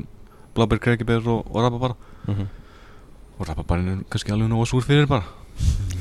blábær, 0.54 0.80
krekibær 0.80 1.26
og, 1.28 1.46
og 1.46 1.62
rababara 1.62 1.94
Mhm. 2.26 2.46
og 3.38 3.46
rababarinn 3.48 3.88
er 4.00 4.04
kannski 4.10 4.32
alveg 4.32 4.48
nóga 4.50 4.66
súr 4.66 4.82
fyrir 4.82 5.06
bara 5.06 5.24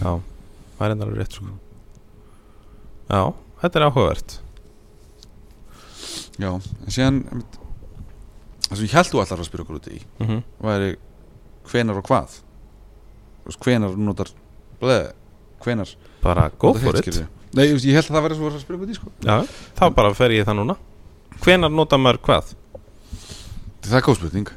Já, 0.02 0.22
það 0.80 0.86
er 0.88 0.92
enda 0.92 1.06
alveg 1.06 1.20
rétt 1.20 1.34
sko. 1.34 1.46
Já, 3.10 3.34
þetta 3.62 3.76
er 3.76 3.86
áhugavert 3.90 4.40
já, 6.40 6.50
en 6.56 6.94
síðan 6.94 7.18
það 8.70 8.76
sem 8.78 8.86
ég 8.88 8.94
held 8.96 9.10
þú 9.12 9.20
allar 9.24 9.42
að 9.44 9.48
spyrja 9.50 9.66
okkur 9.66 9.80
út 9.80 9.88
í 9.92 10.00
mm 10.20 10.28
-hmm. 10.28 10.44
væri 10.64 10.96
hvenar 11.72 11.98
og 12.02 12.06
hvað 12.10 12.38
hvenar 13.66 13.96
notar 13.98 14.30
bleð, 14.82 15.12
hvenar 15.64 15.96
Bara 16.22 16.50
go 16.60 16.74
notar 16.74 16.82
for 16.84 17.00
it. 17.00 17.26
Nei, 17.56 17.66
ég 17.72 17.96
held 17.96 18.10
að 18.10 18.16
það 18.16 18.24
væri 18.28 18.36
svo 18.38 18.50
að 18.52 18.60
spyrja 18.62 18.82
út 18.84 18.90
í 18.92 18.96
sko. 18.98 19.12
Já, 19.26 19.38
þá 19.80 19.84
bara 19.96 20.14
fer 20.14 20.32
ég 20.36 20.46
það 20.46 20.60
núna 20.60 20.76
Hvenar 21.44 21.72
nota 21.74 21.98
maður 21.98 22.20
hvað? 22.28 22.52
Það 23.88 23.98
er 23.98 24.06
góð 24.06 24.20
spurning 24.20 24.50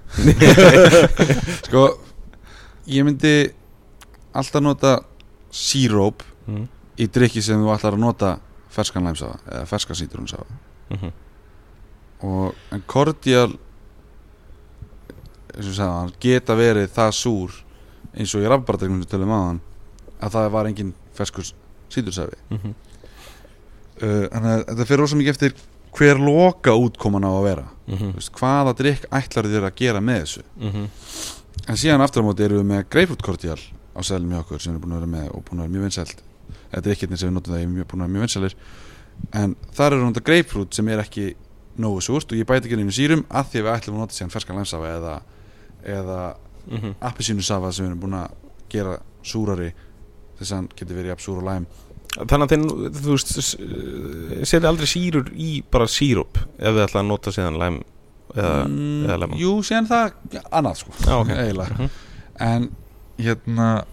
Sko 1.69 1.85
Ég 2.91 3.05
myndi 3.07 3.35
alltaf 4.35 4.63
nota 4.65 4.97
síróp 5.53 6.23
Mm. 6.43 6.65
í 6.99 7.07
drikki 7.07 7.39
sem 7.39 7.61
þú 7.63 7.69
ætlar 7.71 7.95
að 7.95 8.01
nota 8.03 8.29
ferskan 8.75 9.05
læmsafa 9.07 9.37
eða 9.47 9.67
ferskan 9.71 9.95
sítrunsafa 9.97 10.45
Mm 10.91 10.99
-hmm. 10.99 11.13
og 12.27 12.55
en 12.73 12.83
kordial 12.87 13.53
sagði 15.61 15.91
hann 15.99 16.13
geta 16.21 16.55
verið 16.57 16.89
það 16.95 17.11
súr 17.19 17.59
eins 18.17 18.35
og 18.35 18.43
ég 18.45 18.49
rafbardregnum 18.53 19.03
sem 19.03 19.11
tölum 19.13 19.33
aðan 19.37 19.61
að 20.23 20.31
það 20.37 20.51
var 20.55 20.67
engin 20.71 20.95
ferskur 21.17 21.45
sítrunsafi 21.93 22.39
Mhm. 22.51 22.75
uh, 24.03 24.25
þannig 24.33 24.53
að 24.53 24.65
þetta 24.71 24.87
fyrir 24.89 25.03
rosa 25.05 25.17
mikið 25.21 25.35
eftir 25.37 25.55
hver 25.93 26.19
loka 26.25 26.73
útkoman 26.73 27.25
á 27.29 27.33
að 27.33 27.45
vera 27.45 27.67
Mhm. 27.83 28.13
Þú 28.13 28.15
veist, 28.15 28.33
hvaða 28.39 28.73
drikk 28.79 29.03
ætlar 29.11 29.45
þér 29.51 29.65
að 29.69 29.75
gera 29.77 30.01
með 30.01 30.21
þessu 30.23 30.43
Mhm. 30.61 30.89
En 31.69 31.77
síðan 31.77 32.01
aftur 32.01 32.23
á 32.23 32.27
móti 32.27 32.45
erum 32.45 32.63
við 32.63 32.71
með 32.71 32.85
Greyfruit 32.89 33.23
Cordial 33.23 33.59
á 33.95 34.01
hjá 34.01 34.39
okkur 34.41 34.61
sem 34.61 34.75
er 34.75 34.79
búin 34.81 34.93
að 34.97 35.01
vera 35.01 35.07
með 35.07 35.35
og 35.35 35.45
búin 35.45 35.59
að 35.61 35.69
vera 35.69 35.75
mjög 35.75 35.83
vinsælt 35.91 36.17
Þetta 36.73 36.87
er 36.87 36.93
ekkert 36.95 37.19
sem 37.19 37.29
við 37.29 37.35
notum 37.35 37.53
það, 37.55 37.61
er 37.63 37.67
mjög 37.67 37.87
búin 37.87 38.01
að 38.01 38.07
vera 38.07 38.15
mjög 38.15 38.23
vinsælir 38.23 38.55
En 39.33 39.57
þar 39.75 39.93
eru 39.93 40.13
þetta 40.13 40.25
Greyfruit 40.25 40.75
sem 40.75 40.89
er 40.89 40.99
ekki 41.03 41.35
nógu 41.79 42.01
súrt 42.01 42.33
og 42.33 42.39
ég 42.39 42.45
bæti 42.47 42.67
ekki 42.69 42.77
neina 42.77 42.91
sírum 42.91 43.25
að 43.31 43.45
því 43.51 43.59
að 43.61 43.65
við 43.67 43.75
ætlum 43.77 43.95
að 43.95 43.99
nota 43.99 44.15
síðan 44.15 44.31
ferskan 44.33 44.57
læmsafa 44.57 44.89
eða, 44.97 45.21
eða 45.85 46.35
Mhm. 46.71 46.95
appisínu 47.01 47.43
safa 47.43 47.73
sem 47.73 47.85
við 47.87 47.91
erum 47.91 48.01
búin 48.01 48.15
að 48.15 48.31
gera 48.71 48.99
súrari 49.25 49.73
þess 50.39 50.53
að 50.53 50.57
hann 50.57 50.69
getur 50.77 50.97
verið 50.97 51.11
jafn 51.13 51.25
súr 51.27 51.39
og 51.39 51.45
læm 51.45 51.67
Þannig 52.13 52.53
að 52.53 52.91
þú 52.93 53.11
veist 53.15 53.39
s- 53.41 53.57
setja 54.51 54.69
aldrei 54.69 54.87
sírur 54.87 55.31
í 55.33 55.63
bara 55.71 55.87
sírup 55.89 56.37
ef 56.59 56.75
við 56.75 56.85
ætla 56.87 57.01
að 57.01 57.07
nota 57.09 57.31
síðan 57.33 57.57
læm 57.59 57.83
eða, 58.35 58.67
eða 59.09 59.19
lemon 59.19 59.37
Mm, 59.39 59.41
Jú, 59.41 59.53
síðan 59.63 59.89
það 59.89 60.13
annað 60.53 60.77
sko 60.77 60.93
Já, 61.07 61.21
ok. 61.21 61.29
eiginlega 61.29 61.79
Mhm. 61.79 61.91
en 62.41 62.77
hérna 63.19 63.85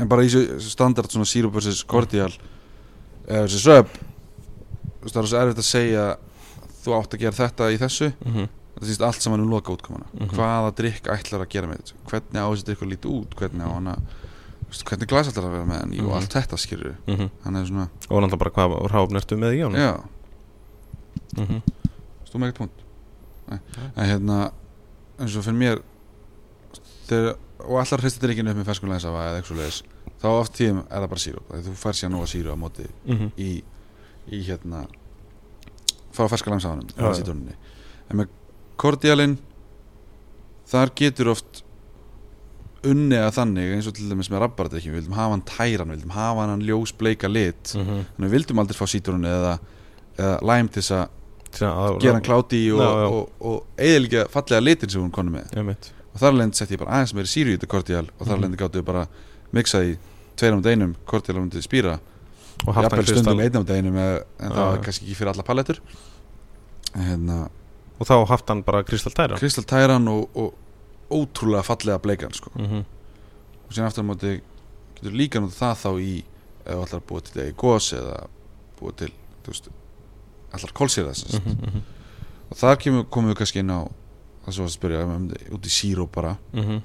en 0.00 0.08
bara 0.08 0.22
í 0.22 0.26
þessu 0.28 0.60
standard 0.70 1.10
svona 1.10 1.24
sírup 1.26 1.52
versus 1.52 1.84
kordial 1.84 2.32
eða 3.28 3.42
versus 3.46 3.62
söp 3.64 3.88
það 5.04 5.22
er 5.22 5.26
svo 5.26 5.38
erfitt 5.38 5.58
að 5.58 5.70
segja 5.70 6.16
þú 6.84 6.92
átt 6.98 7.14
að 7.14 7.20
gera 7.20 7.32
þetta 7.48 7.70
í 7.72 7.78
þessu 7.78 8.12
Mhm. 8.24 8.48
Það 8.74 8.88
sýst 8.90 9.04
allt 9.06 9.22
saman 9.22 9.40
um 9.40 9.50
loka 9.50 9.72
útkomuna 9.72 10.06
Mhm. 10.12 10.28
hvaða 10.34 10.74
drikk 10.74 11.04
ætlar 11.08 11.40
að 11.46 11.48
gera 11.50 11.66
með 11.68 11.78
þetta 11.82 11.94
hvernig 12.10 12.40
á 12.42 12.48
þessi 12.50 12.64
drikk 12.64 12.82
að 12.82 12.90
líti 12.92 13.08
út 13.10 13.34
hvernig 13.38 13.62
á 13.66 13.70
hana 13.74 13.96
hvernig 14.84 15.06
glas 15.08 15.28
ætlar 15.30 15.44
að 15.46 15.52
vera 15.54 15.64
með 15.64 15.78
hann 15.80 15.90
Mhm. 15.94 16.06
og 16.08 16.12
allt 16.16 16.32
þetta 16.34 16.56
skilur 16.58 16.96
Mhm. 17.06 17.30
hann 17.44 17.56
er 17.56 17.64
svona, 17.66 17.88
Og 18.10 18.22
náttúrulega 18.22 18.38
bara 18.38 18.50
hvað 18.50 18.90
ráfn 18.90 19.16
ertu 19.16 19.36
með 19.38 19.54
í 19.54 19.62
honum 19.62 19.78
já, 19.80 20.04
Mhm. 21.36 21.62
stú 22.26 22.38
með 22.38 22.48
ekkert 22.52 22.58
punkt 22.58 22.80
en 23.96 24.06
hérna 24.08 24.52
eins 25.18 25.36
og 25.36 25.44
fyrir 25.44 25.58
mér 25.58 25.82
þegar, 27.08 27.36
og 27.60 27.78
allar 27.80 28.00
hristi 28.00 28.20
drikkinu 28.20 28.50
upp 28.50 28.56
með 28.56 28.64
ferskun 28.70 28.90
lænsafa 28.90 29.22
eða 29.30 29.40
eitthvað 29.42 29.56
leis 29.62 29.82
þá 30.22 30.26
oft 30.40 30.52
tíðum 30.58 30.78
er 30.90 31.00
það 31.04 31.08
bara 31.08 31.20
sírup 31.24 31.48
þú 31.52 31.74
fær 31.78 31.92
sér 31.98 32.10
nóga 32.10 32.26
síru 32.26 32.52
á 32.52 32.56
móti 32.58 32.86
Mhm. 33.06 33.30
í, 33.38 33.62
í 34.32 34.42
hérna 34.46 34.86
frá 36.12 36.28
ferska 36.28 36.50
sítrónunni. 36.50 37.54
en 38.10 38.16
með 38.16 38.28
kordialinn 38.80 39.36
þar 40.70 40.90
getur 40.98 41.30
oft 41.34 41.62
unni 42.84 43.16
að 43.16 43.30
þannig 43.38 43.74
eins 43.78 43.86
og 43.88 43.94
til 43.96 44.08
dæmis 44.10 44.28
með 44.32 44.42
rabbardrykki 44.44 44.90
við 44.92 44.98
vildum 45.00 45.16
hafa 45.16 45.32
hann 45.36 45.44
tæran, 45.48 45.88
við 45.92 45.98
vildum 46.02 46.14
hafa 46.18 46.46
hann 46.50 46.64
ljós 46.68 46.92
bleika 47.00 47.28
lit. 47.30 47.72
Mhm. 47.74 48.00
þannig 48.18 48.26
við 48.28 48.34
vildum 48.36 48.58
aldrei 48.60 48.76
fá 48.76 48.86
sítrónu 48.92 49.28
eða, 49.30 49.58
eða 50.18 50.38
læm 50.50 50.68
til 50.68 50.82
þess 50.82 50.96
að 50.98 52.00
gera 52.02 52.12
hann 52.18 52.26
kláti 52.26 52.60
og, 52.74 52.80
já. 52.82 53.06
og, 53.08 53.30
og 53.40 53.64
eðilega 53.78 54.26
fallega 54.28 54.60
litin 54.64 54.90
sem 54.90 55.00
hún 55.04 55.12
konu 55.14 55.30
með. 55.30 55.54
Og 56.14 56.20
þar 56.20 56.30
alveg 56.34 56.54
sett 56.54 56.70
ég 56.74 56.78
bara 56.82 56.98
aðeins 56.98 57.14
meiri 57.14 57.30
síru 57.30 57.50
í 57.54 57.56
þetta 57.56 57.66
kordial 57.72 58.04
og 58.18 58.26
þar 58.26 58.36
Mhm. 58.36 58.44
alveg 58.44 58.58
gáttu 58.60 58.78
við 58.82 58.84
bara 58.84 59.06
miksað 59.54 59.88
í 59.88 59.96
tveir 60.36 60.52
á 60.54 60.70
einum 60.70 60.94
kordial 61.06 61.38
á 61.38 61.40
myndi 61.40 61.62
spýra 61.64 61.98
Og 62.66 62.74
jafnvel 62.74 63.06
stundum 63.06 63.40
einum 63.74 63.96
en 63.98 64.50
Já, 64.50 64.54
það 64.54 64.68
var 64.70 64.78
kannski 64.84 65.04
ekki 65.08 65.14
fyrir 65.18 65.32
alla 65.32 65.42
palettur. 65.42 65.78
En 66.94 67.02
hérna 67.02 67.48
Og 67.98 68.08
þá 68.08 68.14
haft 68.26 68.50
hann 68.50 68.64
bara 68.66 68.82
kristall 68.86 69.14
tæra 69.14 69.38
kristal 69.38 69.64
tæran 69.70 70.08
og, 70.10 70.28
og 70.34 70.54
ótrúlega 71.14 71.62
fallega 71.62 71.98
bleikan 72.02 72.34
sko. 72.34 72.50
Mhm. 72.58 72.84
og 73.64 73.72
síðan 73.72 73.86
aftur 73.88 74.04
á 74.04 74.08
móti 74.08 74.32
getur 74.96 75.14
líka 75.14 75.40
notað 75.40 75.60
það 75.60 75.76
þá 75.84 75.90
í 76.00 76.14
ætlar 76.64 77.00
að 77.00 77.06
búa 77.08 77.24
til 77.24 77.42
í 77.44 77.54
gos 77.56 77.92
eða 77.96 78.16
búa 78.78 78.92
til, 78.96 79.10
veist 79.46 79.68
allar 80.54 80.72
kólsýra 80.72 81.12
þess 81.12 81.40
Mhm, 81.40 81.56
mhm, 81.68 81.82
og 82.50 82.56
þar 82.56 82.76
kemur, 82.78 83.06
komum 83.10 83.30
við 83.32 83.38
kannski 83.38 83.58
inn 83.60 83.70
á 83.70 83.88
það 84.44 84.54
sem 84.54 84.64
var 84.64 84.70
að 84.70 84.76
spyrja 84.76 85.02
um, 85.04 85.30
út 85.56 85.66
í 85.66 85.72
síróp 85.72 86.12
bara 86.12 86.36
mhm. 86.52 86.82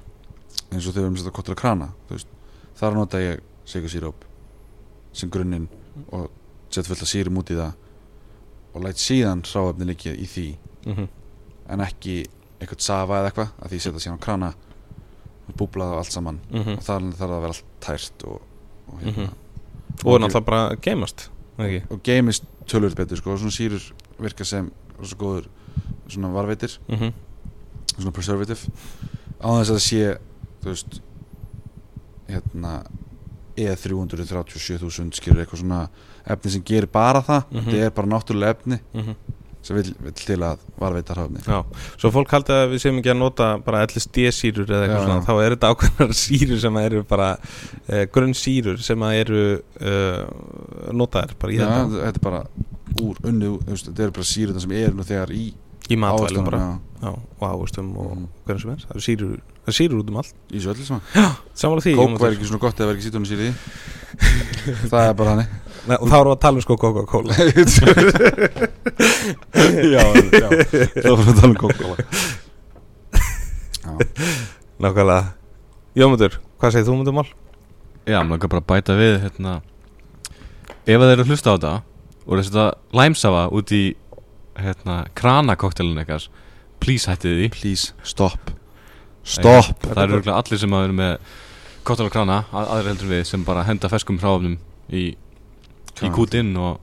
eins 0.71 0.87
og 0.87 0.93
þegar 0.93 1.01
við 1.01 1.05
erum 1.05 1.13
að 1.13 1.19
setja 1.19 1.35
kottur 1.35 1.55
að 1.55 1.61
krana 1.61 1.89
veist, 2.09 2.27
þar 2.75 2.95
nota 2.95 3.21
ég 3.21 3.39
sigur 3.65 3.89
síróp 3.89 4.25
sem 5.13 5.29
grunninn 5.29 5.67
og 6.11 6.29
set 6.69 6.87
fullt 6.87 7.03
af 7.03 7.09
sírum 7.11 7.39
út 7.41 7.51
í 7.51 7.57
það 7.57 7.73
og 8.73 8.83
læt 8.85 9.01
síðan 9.01 9.43
hráefni 9.43 9.89
líka 9.89 10.13
í 10.13 10.27
því 10.29 10.47
Mhm. 10.85 11.07
en 11.69 11.79
ekki 11.79 12.25
eitthvað 12.59 12.79
safa 12.81 13.19
eða 13.19 13.31
eitthvað 13.31 13.49
að 13.61 13.69
því 13.71 13.79
setja 13.79 13.99
síðan 13.99 14.17
á 14.19 14.25
krana 14.25 14.53
og 15.49 15.55
búblað 15.57 15.91
og 15.93 15.97
allt 15.97 16.11
saman 16.11 16.39
Mhm. 16.51 16.77
og 16.77 16.83
þar 16.83 17.01
þarf 17.01 17.17
það 17.17 17.35
að 17.37 17.41
vera 17.41 17.53
allt 17.53 17.63
tært 17.81 18.23
og, 18.27 18.41
og, 18.87 18.99
hérna, 19.01 19.29
Mhm. 19.29 19.33
Og 20.05 20.19
náttúrulega 20.21 20.45
bara 20.45 20.75
geimast 20.81 21.29
ekki? 21.57 21.83
og 21.91 22.03
geimist 22.03 22.43
tölur 22.67 22.95
betur 22.95 23.17
sko, 23.17 23.31
og 23.33 23.39
svona 23.39 23.51
sírur 23.51 23.91
virka 24.19 24.45
sem 24.45 24.71
svo 25.01 25.15
góður 25.17 25.47
svona 26.07 26.31
varveitir 26.31 26.77
Mhm. 26.87 27.13
svona 27.97 28.11
preservative 28.13 28.59
á 29.41 29.47
þess 29.59 29.69
að 29.69 29.75
það 29.75 29.87
sé 29.89 30.17
þú 30.61 30.69
veist 30.69 31.01
hérna 32.29 32.83
E 33.57 33.65
E337.000 33.75 35.11
skilur 35.17 35.41
eitthvað 35.43 35.59
svona 35.63 35.89
efni 36.29 36.51
sem 36.53 36.61
gerir 36.63 36.87
bara 36.91 37.21
það 37.21 37.43
Mhm. 37.51 37.65
þetta 37.65 37.85
er 37.85 37.89
bara 37.91 38.07
náttúrulega 38.07 38.55
efni 38.55 38.79
Mhm. 38.93 39.15
Sem 39.61 39.75
vil, 39.75 39.89
vil 40.05 40.13
til 40.15 40.37
að 40.45 40.61
varveita 40.79 41.13
hráfni 41.17 41.41
Já, 41.43 41.59
svo 41.99 42.11
fólk 42.15 42.31
haldi 42.31 42.53
að 42.55 42.71
við 42.73 42.83
séum 42.85 42.99
ekki 43.01 43.11
að 43.13 43.19
nota 43.19 43.47
bara 43.65 43.81
LSD-sýrur 43.85 44.69
eða 44.71 44.85
eitthvað 44.85 44.99
Já, 44.99 45.05
svona 45.05 45.19
já. 45.19 45.25
þá 45.27 45.33
er 45.45 45.55
þetta 45.55 45.71
ákveðnar 45.73 46.13
sýrur 46.23 46.61
sem 46.63 46.77
eru 46.83 47.03
bara 47.09 47.29
uh, 47.37 48.03
grunn 48.15 48.35
sýrur 48.39 48.79
sem 48.85 49.03
eru 49.09 49.41
notaðir 50.95 51.35
bara 51.41 51.53
í 51.53 51.59
Já, 51.59 51.69
þetta 51.95 52.13
er 52.15 52.23
bara 52.23 52.43
úr 52.99 53.19
veist, 53.69 53.89
þetta 53.91 54.05
eru 54.07 54.15
bara 54.19 54.29
síruna 54.31 54.63
sem 54.63 54.71
eru 54.79 54.95
nú 54.97 55.05
þegar 55.07 55.33
í 55.35 55.49
í 55.89 55.97
matvælum 55.97 56.45
bara. 56.45 56.63
já, 57.01 57.11
og 57.11 57.45
ávöxtum 57.49 57.87
og 57.97 58.09
Mhm. 58.15 58.25
hvernig 58.45 58.61
sem 58.61 58.71
er. 58.71 58.81
Það 58.85 58.91
eru 58.93 59.01
sýrur, 59.05 59.39
eru 59.65 59.73
sýrur 59.73 59.99
út 60.03 60.09
um 60.11 60.17
allt. 60.21 60.33
Í 60.53 60.59
svo 60.61 60.73
öllu 60.73 60.85
saman. 60.85 61.01
Kók 61.97 62.19
væri 62.21 62.35
ekki 62.37 62.45
svona 62.49 62.59
gott 62.61 62.77
eða 62.77 62.89
væri 62.91 62.99
ekki 62.99 63.07
sítrónu 63.09 63.25
síri 63.29 63.47
það 64.89 65.07
er 65.09 65.13
bara 65.17 65.29
hannig 65.33 65.47
Nei, 65.87 65.95
og 65.97 66.07
þá 66.09 66.15
erum 66.19 66.29
við 66.29 66.35
að 66.35 66.41
tala 66.43 66.55
um 66.59 66.63
sko 66.65 66.75
Coca-Cola. 66.81 67.33
Já, 69.89 70.03
já, 70.03 70.47
það 70.95 71.13
var 71.15 71.23
að 71.23 71.37
tala 71.39 71.49
um 71.49 71.55
kókóla 71.59 71.95
nákvæmlega. 74.79 75.23
Jómundur, 75.97 76.35
hvað 76.59 76.73
segir 76.75 76.87
þú 76.87 76.93
um 76.95 77.01
þetta 77.03 77.13
mál? 77.15 77.29
Já, 78.09 78.19
maður 78.25 78.41
kan 78.43 78.51
bara 78.53 78.67
bæta 78.73 78.95
við 78.99 79.15
hérna, 79.23 79.55
Ef 80.89 80.97
þeir 81.01 81.11
eru 81.13 81.23
að 81.25 81.31
hlusta 81.33 81.51
á 81.51 81.55
þetta 81.57 81.73
og 82.25 82.33
eru 82.37 82.43
að 82.63 82.69
læmsafa 82.99 83.43
út 83.59 83.73
í 83.75 83.81
hérna, 84.59 84.99
kranakoktelin 85.17 85.99
eitthvað 86.01 86.29
Please 86.79 87.09
hættið 87.11 87.33
því. 87.35 87.47
Please, 87.51 87.89
stop. 88.07 88.53
Stop. 89.27 89.81
Það 89.83 90.03
eru 90.05 90.31
allir 90.31 90.61
sem 90.61 90.71
að 90.77 90.85
eru 90.87 90.95
með 90.95 91.33
koktel 91.83 92.07
og 92.07 92.13
krana, 92.13 92.37
að- 92.55 92.69
aðrir 92.71 92.87
heldur 92.93 93.09
við 93.11 93.23
sem 93.27 93.43
bara 93.43 93.65
henda 93.67 93.89
ferskum 93.91 94.19
hráfnum 94.21 94.55
í, 94.95 95.17
í 96.07 96.11
kútinn 96.15 96.51
og 96.57 96.79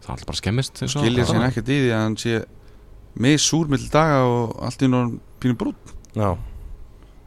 það 0.00 0.08
er 0.08 0.12
alltaf 0.14 0.26
bara 0.30 0.40
skemmist 0.40 0.82
eins 0.82 0.96
og- 0.96 1.02
skilja 1.04 1.24
sér 1.28 1.46
ekkert 1.48 1.68
í 1.68 1.78
því 1.82 1.90
að 1.94 2.02
hann 2.04 2.16
sé 2.16 2.44
með 3.20 3.36
súr 3.42 3.68
mill 3.72 3.88
daga 3.90 4.20
og 4.26 4.56
allt 4.62 4.82
í 4.82 4.86
náttúrulega 4.86 5.20
pínum 5.40 5.56
brún 5.60 5.74
Já, 6.14 6.36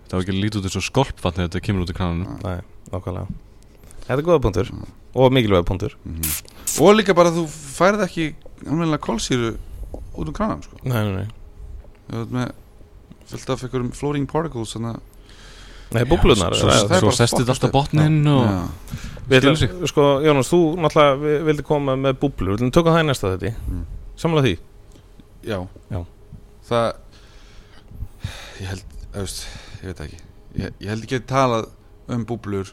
Það 0.08 0.14
var 0.20 0.24
ekki 0.28 0.36
líta 0.38 0.60
út 0.60 0.66
eins 0.68 0.76
og 0.78 0.84
skolpvatn 0.86 1.36
þegar 1.40 1.50
þetta 1.50 1.62
kemur 1.66 1.84
út 1.86 1.90
í 1.90 1.96
krananum. 1.98 2.34
Nei, 2.44 2.60
nákvæmlega. 2.92 3.28
Þetta 4.04 4.18
er 4.20 4.26
góða 4.28 4.42
punktur 4.44 4.70
og 5.16 5.32
mikilvæga 5.34 5.66
punktur. 5.66 5.96
Og 6.84 6.92
líka 6.98 7.16
bara 7.18 7.32
þú 7.34 7.46
færið 7.50 8.04
ekki 8.06 8.26
alveg 8.68 9.00
kólsýru 9.02 9.54
út 10.14 10.28
um 10.28 10.34
kranan 10.34 10.62
sko. 10.62 10.78
Nei, 10.84 11.02
nei, 11.08 11.14
nei. 11.24 11.28
Þú 12.12 12.20
veit 12.20 12.36
með 12.36 12.52
fullt 13.32 13.50
af 13.56 13.64
einhverjum 13.64 13.92
floating 13.98 14.28
particles 14.30 14.76
þannig 14.76 14.98
að 14.98 15.02
Nei, 15.94 16.04
búblunar 16.10 16.54
svo- 16.58 16.70
ræða 16.70 16.88
það 16.88 16.96
er 16.98 17.00
svo 17.04 17.10
bara 17.12 17.20
sest 17.20 17.34
þetta 17.34 17.46
fucked 17.46 17.50
allt 17.54 17.64
á 17.64 17.68
up. 17.68 17.74
botninn 17.78 18.28
og 18.28 19.88
sko, 19.88 20.02
Jónas, 20.26 20.50
þú 20.52 20.60
náttúrulega 20.84 21.20
vi- 21.24 21.44
vildi 21.48 21.64
koma 21.64 21.96
með 21.96 22.14
búblur, 22.20 22.54
við 22.54 22.60
ætlum 22.60 22.72
tökum 22.76 22.94
það 22.94 23.04
í 23.04 23.08
næsta 23.10 23.32
þetta 23.38 23.54
Mm. 23.70 23.86
Sammála 24.18 24.44
því? 24.44 24.58
Já. 25.44 25.68
Já. 25.92 26.06
Það 26.70 26.94
Ég 28.62 28.68
held, 28.70 28.84
veist, 29.14 29.48
ég 29.82 29.86
veit 29.92 30.02
ekki. 30.06 30.20
Ég, 30.56 30.74
ég 30.80 30.88
held 30.92 31.04
ekki 31.08 31.18
að 31.20 31.26
talað 31.28 31.66
um 32.14 32.26
búblur 32.26 32.70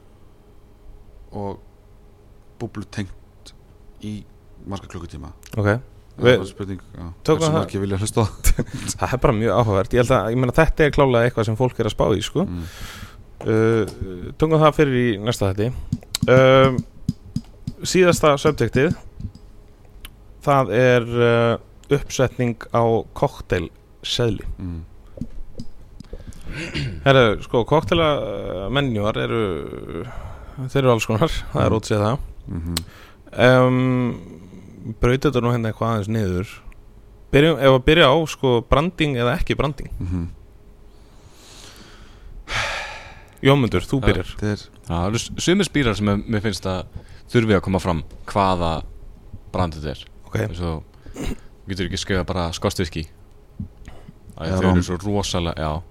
og 1.32 1.58
búblur 2.60 2.84
tengt 2.92 3.54
í 4.04 4.22
marga 4.68 4.86
klukkutíma. 4.90 5.32
Ok, 5.56 5.80
Það 6.20 6.28
er 6.28 6.36
bara 6.36 6.46
spurning 6.50 6.80
já, 6.82 7.04
Tökum 7.24 7.38
hversu 7.40 7.48
það- 7.48 7.54
margir 7.56 7.80
vilja 7.80 7.98
hlusta 7.98 8.20
á 8.20 8.26
það 8.44 8.64
það 9.00 9.12
er 9.14 9.18
bara 9.24 9.32
mjög 9.38 9.52
áhugavert. 9.56 9.94
Ég 9.96 10.02
held 10.02 10.10
að, 10.18 10.30
ég 10.34 10.36
meina 10.42 10.52
þetta 10.52 10.84
er 10.84 10.90
klálega 10.90 11.30
eitthvað 11.30 11.44
sem 11.48 11.56
fólk 11.56 11.80
er 11.80 11.88
að 11.88 11.94
spá 11.94 12.04
í, 12.12 12.20
sko. 12.22 12.44
Mm. 12.44 12.66
Uh, 13.47 13.84
Tökum 14.38 14.59
það 14.61 14.74
fyrir 14.76 14.99
í 15.01 15.18
næsta 15.24 15.53
þetta 15.55 15.70
um, 16.28 16.78
Síðasta 17.86 18.34
subjektið 18.41 18.95
Það 20.45 20.70
er 20.76 21.09
uh, 21.09 21.55
uppsetning 21.97 22.57
á 22.72 22.82
kokteilseðli 23.16 24.47
Mm. 24.61 24.80
Herra, 27.05 27.36
sko, 27.45 27.61
koktela 27.68 28.09
menjúar 28.74 29.14
eru 29.22 29.43
þeir 30.66 30.80
eru 30.82 30.91
alls 30.97 31.07
konar, 31.07 31.30
það 31.53 31.62
er 31.62 31.70
Mm. 31.70 31.76
ótsið 31.78 32.01
það 32.05 32.18
Mm 32.51 32.61
-hmm. 32.64 32.78
um, 33.47 34.14
Brauti 35.01 35.28
þetta 35.28 35.41
nú 35.45 35.53
hérna 35.53 35.70
eitthvað 35.70 35.91
aðeins 35.93 36.09
niður 36.09 36.49
Byrjum, 37.30 37.59
ef 37.61 37.70
að 37.70 37.84
byrja 37.86 38.07
á 38.11 38.16
sko 38.26 38.61
branding 38.68 39.16
eða 39.16 39.36
ekki 39.38 39.55
branding 39.57 39.91
Mm 40.01 40.28
Jómundur, 43.43 43.80
þú 43.88 44.01
byrjar 44.05 44.32
er 44.45 44.64
Það 44.86 45.07
eru 45.09 45.18
sumir 45.41 45.64
spýrar 45.68 45.97
sem 45.97 46.07
ég- 46.12 46.24
mér 46.28 46.43
finnst 46.45 46.66
að 46.68 46.84
þurfi 47.32 47.57
að 47.57 47.62
koma 47.62 47.78
fram 47.80 48.03
hvaða 48.26 48.82
brand 49.53 49.74
þetta 49.74 49.91
er 49.95 50.05
Ok, 50.26 50.36
eins 50.45 50.61
og 50.61 50.82
getur 51.68 51.86
ekki 51.88 51.99
skrifa 51.99 52.24
bara 52.26 52.51
skostviski 52.53 53.07
rom. 54.62 54.76
eru 54.76 54.82
svo 54.82 54.97
rosalega 54.99 55.55
já, 55.57 55.82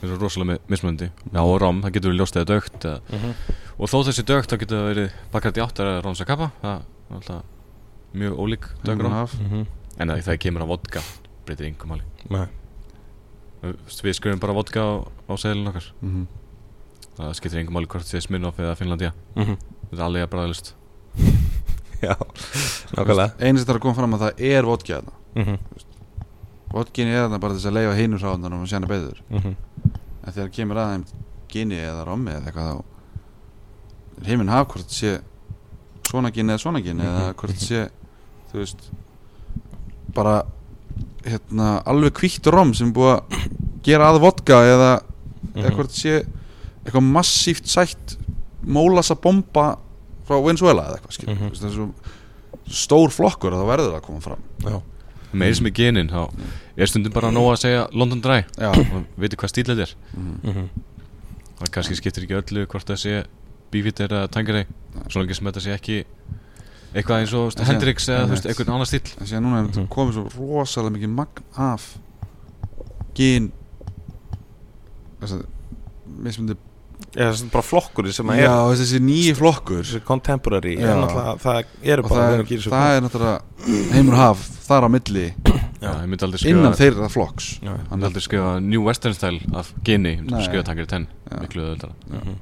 þau 0.00 0.02
eru 0.02 0.16
svo 0.16 0.18
rosalega 0.22 0.46
mi- 0.52 0.58
mismunandi 0.68 1.10
já 1.32 1.40
og 1.42 1.60
rom, 1.60 1.82
það 1.82 1.92
getur 1.92 2.10
verið 2.12 2.20
ljóst 2.20 2.36
eða 2.36 2.46
dögt 2.52 2.80
eða, 2.84 3.00
Mhm. 3.10 3.34
og 3.78 3.88
þó 3.88 3.96
þessi 4.06 4.24
dögt 4.24 4.50
þá 4.50 4.58
getur 4.58 4.76
það 4.78 4.94
verið 4.94 5.10
bakkart 5.32 5.56
í 5.56 5.62
átt 5.64 5.78
eða 5.78 6.02
rónsa 6.02 6.26
kappa 6.26 6.50
það 6.62 6.82
er 7.10 7.14
alltaf 7.16 7.42
mjög 8.14 8.36
ólík 8.38 8.64
dög 8.84 9.00
rom 9.02 9.12
Haf. 9.12 9.34
Mhm. 9.38 9.66
en 9.98 10.08
það, 10.08 10.22
það 10.24 10.38
kemur 10.38 10.62
á 10.62 10.66
vodka 10.66 11.00
breytir 11.46 11.66
yngum 11.74 12.00
Nei. 12.30 12.46
við 13.62 13.76
við 14.02 14.14
skrifum 14.14 14.40
bara 14.40 14.52
vodka 14.52 14.80
á, 14.80 15.08
á 15.28 15.34
seðlun 15.36 15.68
okkar 15.68 15.92
Mhm. 16.02 16.26
Það 17.18 17.34
skiptir 17.38 17.60
yngum 17.62 17.74
máli 17.78 17.86
hvort 17.90 18.04
það 18.06 18.14
sé 18.14 18.20
Smirnoff 18.26 18.58
eða 18.62 18.76
Finnlandia 18.78 19.12
Mhm. 19.36 19.56
þetta 19.90 19.98
er 19.98 20.06
alveg 20.08 20.26
að 20.26 20.32
bræðilust 20.34 20.72
Já, 22.08 22.14
nákvæmlega 22.94 23.32
Einu 23.42 23.58
sem 23.58 23.66
þarf 23.66 23.78
að 23.80 23.84
koma 23.86 23.94
fram 23.98 24.14
að 24.14 24.20
það 24.26 24.42
er 24.52 24.62
vodki 24.68 24.92
þarna 24.94 25.12
Mhm. 25.38 25.58
Vodkin 26.72 27.08
er 27.08 27.22
þarna 27.24 27.38
bara 27.40 27.54
til 27.54 27.60
þess 27.62 27.70
að 27.70 27.76
leifa 27.78 27.96
hinur 27.98 28.22
hráðunar 28.22 28.54
og 28.60 28.68
sjana 28.68 28.86
beður 28.90 29.18
Mhm. 29.30 29.56
En 30.28 30.32
þegar 30.36 30.52
kemur 30.52 30.76
að 30.76 30.92
þeim 30.92 31.04
gini 31.48 31.78
eða 31.80 32.04
rommi 32.06 32.30
eða 32.30 32.46
eitthvað 32.50 32.68
þá 32.68 32.84
er 34.20 34.26
heiminn 34.28 34.48
haf 34.52 34.68
hvort 34.68 34.90
sé 34.92 35.20
svona 36.08 36.30
gini 36.34 36.52
eða 36.52 36.60
svona 36.62 36.82
gini 36.84 37.02
eða 37.02 37.28
Mhm. 37.32 37.34
hvort 37.40 37.56
sé 37.62 37.88
þú 38.52 38.58
veist 38.62 38.90
bara 40.14 40.42
hérna 41.24 41.82
alveg 41.86 42.12
kvítt 42.16 42.46
rom 42.52 42.74
sem 42.74 42.88
er 42.88 42.92
búið 42.92 43.14
að 43.16 43.48
gera 43.82 44.10
að 44.12 44.20
vodka 44.20 44.54
eða, 44.64 45.02
eða 45.54 45.68
Mhm. 45.70 45.76
hvort 45.76 45.90
sé 45.90 46.26
eitthvað 46.88 47.06
massíft 47.14 47.68
sætt 47.70 48.16
mólasa 48.66 49.14
bomba 49.14 49.76
frá 50.28 50.38
Venezuela 50.44 50.82
eða 50.88 50.98
eitthvað 50.98 51.28
Mhm. 51.28 51.32
mm 51.32 51.48
-hmm. 51.48 51.58
það 51.58 51.68
er 51.68 51.74
svo 51.74 51.88
stór 52.68 53.10
flokkur 53.10 53.52
að 53.52 53.62
það 53.62 53.70
verður 53.72 53.94
að 53.96 54.02
koma 54.02 54.20
fram 54.20 54.38
Já. 54.60 54.80
meiri 55.32 55.54
sem 55.54 55.66
er 55.66 55.70
genin 55.72 56.08
þá 56.10 56.30
er 56.76 56.86
stundum 56.86 57.12
bara 57.12 57.30
nóg 57.30 57.52
að 57.52 57.56
segja 57.62 57.88
London 57.92 58.20
Dry 58.20 58.42
Já. 58.58 58.68
og 58.70 59.04
veitir 59.18 59.36
hvað 59.38 59.48
stíl 59.48 59.64
þetta 59.64 59.82
er 59.82 59.94
Mhm. 60.16 60.38
Mhm. 60.44 60.68
það 61.60 61.70
kannski 61.70 61.94
skiptir 61.96 62.22
ekki 62.24 62.34
öllu 62.42 62.66
hvort 62.66 62.84
það 62.86 62.96
sé 62.96 63.24
Beefeater 63.70 64.08
eða 64.08 64.28
Tangeray 64.28 64.64
svona 65.08 65.24
ekki 65.26 65.34
sem 65.34 65.46
þetta 65.46 65.60
sé 65.60 65.72
ekki 65.74 66.04
eitthvað 66.94 67.20
eins 67.20 67.32
og 67.34 67.52
Hendrix 67.66 68.08
eða 68.08 68.28
einhvern 68.48 68.72
annar 68.72 68.86
stíl 68.86 69.20
en 69.20 69.26
síðan 69.26 69.42
núna 69.44 69.58
er 69.64 69.68
Mhm. 69.80 69.88
komið 69.88 70.12
svo 70.12 70.28
rosalega 70.38 70.96
mikið 70.96 71.08
magn 71.08 71.42
af 71.56 71.98
gin 73.14 73.52
þess 75.20 75.32
að 75.32 75.44
mismundi 76.22 76.54
Já, 77.18 77.24
það 77.34 77.40
er 77.42 77.50
bara 77.50 77.66
flokkur 77.66 78.08
sem 78.14 78.28
að 78.30 78.36
já, 78.38 78.50
er 78.70 78.76
þessi 78.78 78.98
nýji 79.02 79.32
flokkur 79.34 79.80
þessi 79.82 80.00
contemporary 80.06 80.76
Já. 80.78 80.84
er 80.92 81.00
náttúrulega, 81.02 81.32
það 81.42 81.56
eru 81.82 82.04
og 82.04 82.10
bara 82.12 82.26
það 82.28 82.34
er, 82.38 82.60
það 82.70 82.92
er 82.94 83.02
náttúrulega 83.08 83.78
heimur 83.96 84.14
og 84.14 84.20
haf 84.22 84.44
þar 84.68 84.86
á 84.86 84.88
milli 84.94 85.24
Já, 85.78 85.90
ég 85.94 86.06
myndi 86.10 86.24
aldrei 86.26 86.40
skrifa 86.42 86.54
innan 86.58 86.76
þeirra 86.78 87.08
flokks 87.10 87.48
Já. 87.62 87.72
Ég 87.74 87.90
myndi 87.90 88.06
aldrei 88.08 88.22
skrifa 88.28 88.52
New 88.62 88.86
Western 88.86 89.14
Style 89.18 89.40
af 89.58 89.72
geni 89.86 90.12
Ég 90.16 90.22
myndi 90.28 90.44
skrifa 90.46 90.66
Tangeray 90.70 90.86
10 90.92 91.08
Já. 91.32 91.40
Miklu 91.42 91.64
öðvöldara 91.66 91.94
Mhm. 92.08 92.36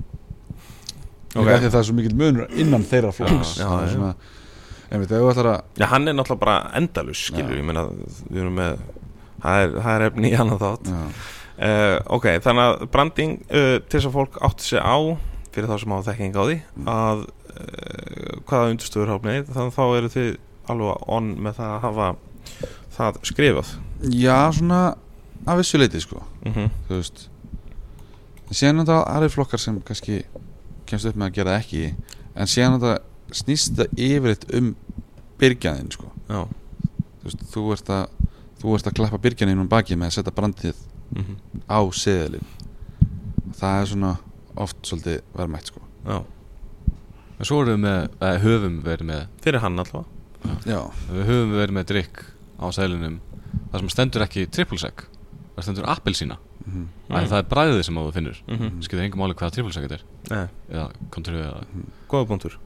okay. 1.37 1.41
Ok. 1.41 1.47
því 1.47 1.67
að 1.67 1.71
það 1.73 1.79
er 1.81 1.87
svo 1.89 1.97
mikill 1.99 2.17
munur 2.21 2.47
innan 2.57 2.85
þeirra 2.89 3.13
flokks 3.17 3.55
Já, 3.61 3.67
Það 3.69 3.81
er 3.83 3.89
já. 3.89 3.95
svona, 3.97 4.13
en 4.91 5.01
veit, 5.03 5.11
ef 5.13 5.21
þú 5.25 5.31
ætlar 5.33 5.51
að 5.53 5.81
Já, 5.81 5.87
hann 5.93 6.09
er 6.09 6.15
náttúrulega 6.21 6.45
bara 6.45 6.59
endalus 6.81 7.25
skilur, 7.31 7.53
Já. 7.57 7.61
ég 7.61 7.67
meina, 7.71 7.87
við 8.31 8.41
erum 8.45 8.57
með 8.61 8.79
það 9.43 9.65
er, 9.65 9.75
það 9.85 9.93
er 9.97 10.07
efni 10.11 10.31
í 10.33 10.39
annan 10.41 10.61
þátt 10.63 10.93
já, 10.93 11.03
uh, 11.59 11.99
Ok, 12.17 12.27
þannig 12.45 12.65
að 12.67 12.87
branding 12.93 13.39
uh, 13.51 13.79
til 13.87 13.99
þess 14.01 14.09
að 14.11 14.17
fólk 14.19 14.39
átti 14.49 14.69
sig 14.71 14.81
á 14.83 14.97
fyrir 15.55 15.71
þá 15.71 15.79
sem 15.81 15.95
á 15.97 15.99
þekking 16.11 16.37
á 16.37 16.43
því 16.45 16.57
Mm. 16.77 16.89
að 16.93 17.23
uh, 17.27 18.33
hvaða 18.47 18.71
undurstöður 18.75 19.13
háfnið 19.15 19.47
þannig 19.53 19.71
að 19.71 19.77
þá 19.79 19.85
eru 20.01 20.13
þið 20.17 20.31
alveg 20.73 21.07
on 21.17 21.31
með 21.47 21.55
það 21.61 21.73
að 21.77 21.81
hafa 21.87 22.09
það 22.97 23.19
skrifað 23.31 23.71
já, 24.13 24.39
svona 24.53 24.81
af 25.47 25.59
vissu 25.61 25.79
leiti 25.79 26.01
sko 26.03 26.21
mm 26.45 26.53
-hmm. 26.53 26.71
þú 26.89 26.99
veist 27.01 27.29
síðan 28.51 28.81
er 28.81 28.85
þetta 28.87 28.99
aðri 29.17 29.29
flokkar 29.35 29.61
sem 29.63 29.81
kannski 29.81 30.23
kemst 30.87 31.07
upp 31.09 31.17
með 31.17 31.27
að 31.27 31.35
gera 31.39 31.51
það 31.55 31.61
ekki 31.61 31.95
en 32.37 32.47
síðan 32.51 32.77
þetta 32.81 33.37
snýst 33.41 33.75
þetta 33.77 34.03
yfirleitt 34.07 34.47
um 34.55 34.75
byrgjanin 35.39 35.91
sko 35.93 36.11
Já 36.29 36.47
þú 36.47 37.25
veist, 37.25 37.41
þú 37.53 37.73
ert 37.73 37.91
að 37.91 38.05
þú 38.61 38.75
ert 38.75 38.87
að 38.87 38.97
klappa 39.01 39.19
byrgjanin 39.19 39.59
um 39.61 39.69
bakið 39.69 39.99
með 39.99 40.07
að 40.07 40.17
setja 40.19 40.33
brandið 40.37 40.77
mm 41.15 41.23
-hmm. 41.23 41.37
á 41.69 41.81
seðilin 41.93 42.47
það 43.57 43.81
er 43.81 43.87
svona 43.87 44.17
oft 44.57 44.77
svolítið 44.83 45.21
verðmætt 45.37 45.67
sko. 45.67 45.81
Já, 46.07 46.25
En 47.39 47.45
svo 47.45 47.61
erum 47.61 47.75
við 47.75 47.83
með, 47.85 48.09
eða 48.21 48.39
höfum 48.41 48.77
verið 48.85 49.07
með 49.07 49.27
fyrir 49.45 49.61
hann 49.61 49.81
já, 50.65 50.81
Við 51.11 51.27
höfum 51.29 51.53
verið 51.53 51.75
með 51.77 51.87
drikk 51.91 52.25
á 52.57 52.67
sælinum 52.73 53.21
Það 53.73 53.81
sem 53.81 53.89
stendur 53.89 54.23
ekki 54.23 54.47
triple 54.47 54.79
sec 54.79 55.05
Það 55.57 55.63
stendur 55.65 55.89
appelsína. 55.89 56.37
Mm 56.67 56.89
mm. 57.09 57.29
Það 57.29 57.39
er 57.39 57.47
bræðið 57.49 57.83
sem 57.87 57.99
þú 57.99 58.13
finnur. 58.13 58.43
Mm 58.47 58.57
-hmm. 58.57 58.83
Skiptir 58.83 59.05
engum 59.05 59.21
máli 59.21 59.35
hvað 59.35 59.55
þetta 59.55 59.95
er. 59.95 60.05
Nei, 60.31 60.49
Eða 60.71 60.91
kontru 61.11 61.35
eða 61.35 61.65
góða 62.09 62.27
punktur. 62.27 62.59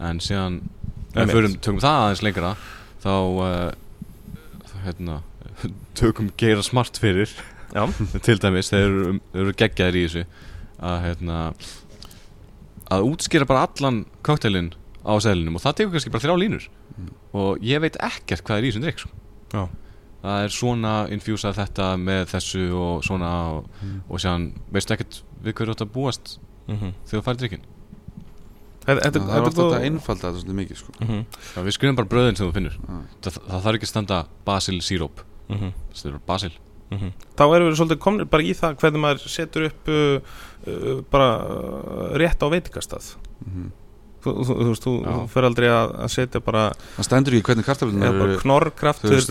En 0.00 0.20
síðan 0.20 0.60
Ef 1.14 1.32
við 1.32 1.60
tökum 1.60 1.80
það 1.80 2.02
aðeins 2.02 2.22
lengra 2.22 2.56
Þá 3.02 3.08
uh, 3.08 3.72
hérna, 4.84 5.22
Tökum 5.94 6.30
geira 6.36 6.62
smart 6.62 6.98
fyrir 7.00 7.30
Já, 7.74 7.86
Til 8.22 8.38
dæmis, 8.38 8.68
þeir 8.70 8.84
eru, 8.86 9.20
eru 9.34 9.52
geggjaðir 9.52 9.96
í 9.96 10.04
þessu 10.06 10.24
Að 10.80 10.98
hérna 11.06 11.38
Að 12.92 13.06
útskýra 13.10 13.46
bara 13.48 13.64
allan 13.66 14.04
kokteilin 14.26 14.72
Á 15.06 15.14
sælinum 15.22 15.56
og 15.58 15.62
það 15.62 15.76
tekur 15.80 15.92
kannski 15.96 16.10
bara 16.14 16.26
þrjá 16.26 16.36
línur 16.44 16.68
Mm. 16.96 17.10
Og 17.36 17.58
ég 17.60 17.80
veit 17.84 17.96
ekkert 18.00 18.40
hvað 18.46 18.56
er 18.56 18.64
í 18.64 18.68
þessum 18.70 18.84
drikk 18.86 19.00
sko. 19.02 19.08
já, 19.52 19.66
Það 20.22 20.44
er 20.46 20.52
svona 20.54 20.92
infjúsað 21.12 21.58
þetta 21.58 21.88
með 22.00 22.22
þessu 22.30 22.62
og 22.72 23.02
svona 23.04 23.32
og, 23.52 23.66
Mm. 23.84 23.98
og 24.08 24.16
séðan 24.22 24.46
veistu 24.72 24.94
ekkert 24.94 25.18
við 25.44 25.52
hverju 25.58 25.74
að 25.76 25.90
búast 25.92 26.38
mm 26.68 26.76
-hmm. 26.78 26.92
þegar 27.04 27.20
þú 27.20 27.24
færi 27.26 27.36
drikkin 27.42 27.60
Þetta 28.86 28.94
það 28.94 29.06
er 29.06 29.12
þetta 29.12 29.20
góð- 29.20 29.74
þetta 29.74 29.84
einfalda 29.84 30.22
þetta 30.22 30.40
svolítið 30.40 30.58
mikið 30.60 30.76
sko 30.76 30.92
Mhm, 31.04 31.24
Já, 31.56 31.60
við 31.66 31.72
skrifum 31.76 31.96
bara 31.96 32.08
bröðin 32.08 32.36
sem 32.36 32.46
þú 32.48 32.54
finnur 32.54 32.72
Já. 32.72 33.02
það, 33.22 33.32
það 33.50 33.62
þarf 33.62 33.74
ekki 33.76 33.86
að 33.86 33.92
standa 33.92 34.26
basil 34.46 34.80
síróp 34.80 35.16
mhm, 35.52 35.74
það 35.94 36.12
er 36.12 36.20
basil. 36.26 36.52
Mhm. 36.94 37.14
Þá 37.34 37.44
erum 37.46 37.68
við 37.70 37.78
svolítið 37.80 38.02
komnir 38.02 38.28
bara 38.30 38.46
í 38.46 38.52
það 38.54 38.76
hvernig 38.82 39.02
maður 39.02 39.32
setur 39.32 39.66
upp 39.70 39.90
uh, 39.90 40.36
uh, 40.66 41.00
bara 41.10 41.30
uh, 41.42 42.14
rétt 42.20 42.42
á 42.42 42.46
veitingastað. 42.52 43.10
Mhm. 43.46 43.74
Þú, 44.26 44.32
þú, 44.42 44.54
þú 44.58 44.68
veist, 44.72 44.86
þú, 44.86 44.92
fyrir 45.30 45.46
aldrei 45.46 45.68
að, 45.70 45.92
að 46.02 46.08
setja 46.10 46.40
bara, 46.42 46.62
það 46.96 47.06
stendur 47.06 47.36
ekki 47.36 47.46
hvernig 47.46 47.66
kartaflunar 47.68 48.16
eru 48.24 48.38
knorrkraftur. 48.40 49.20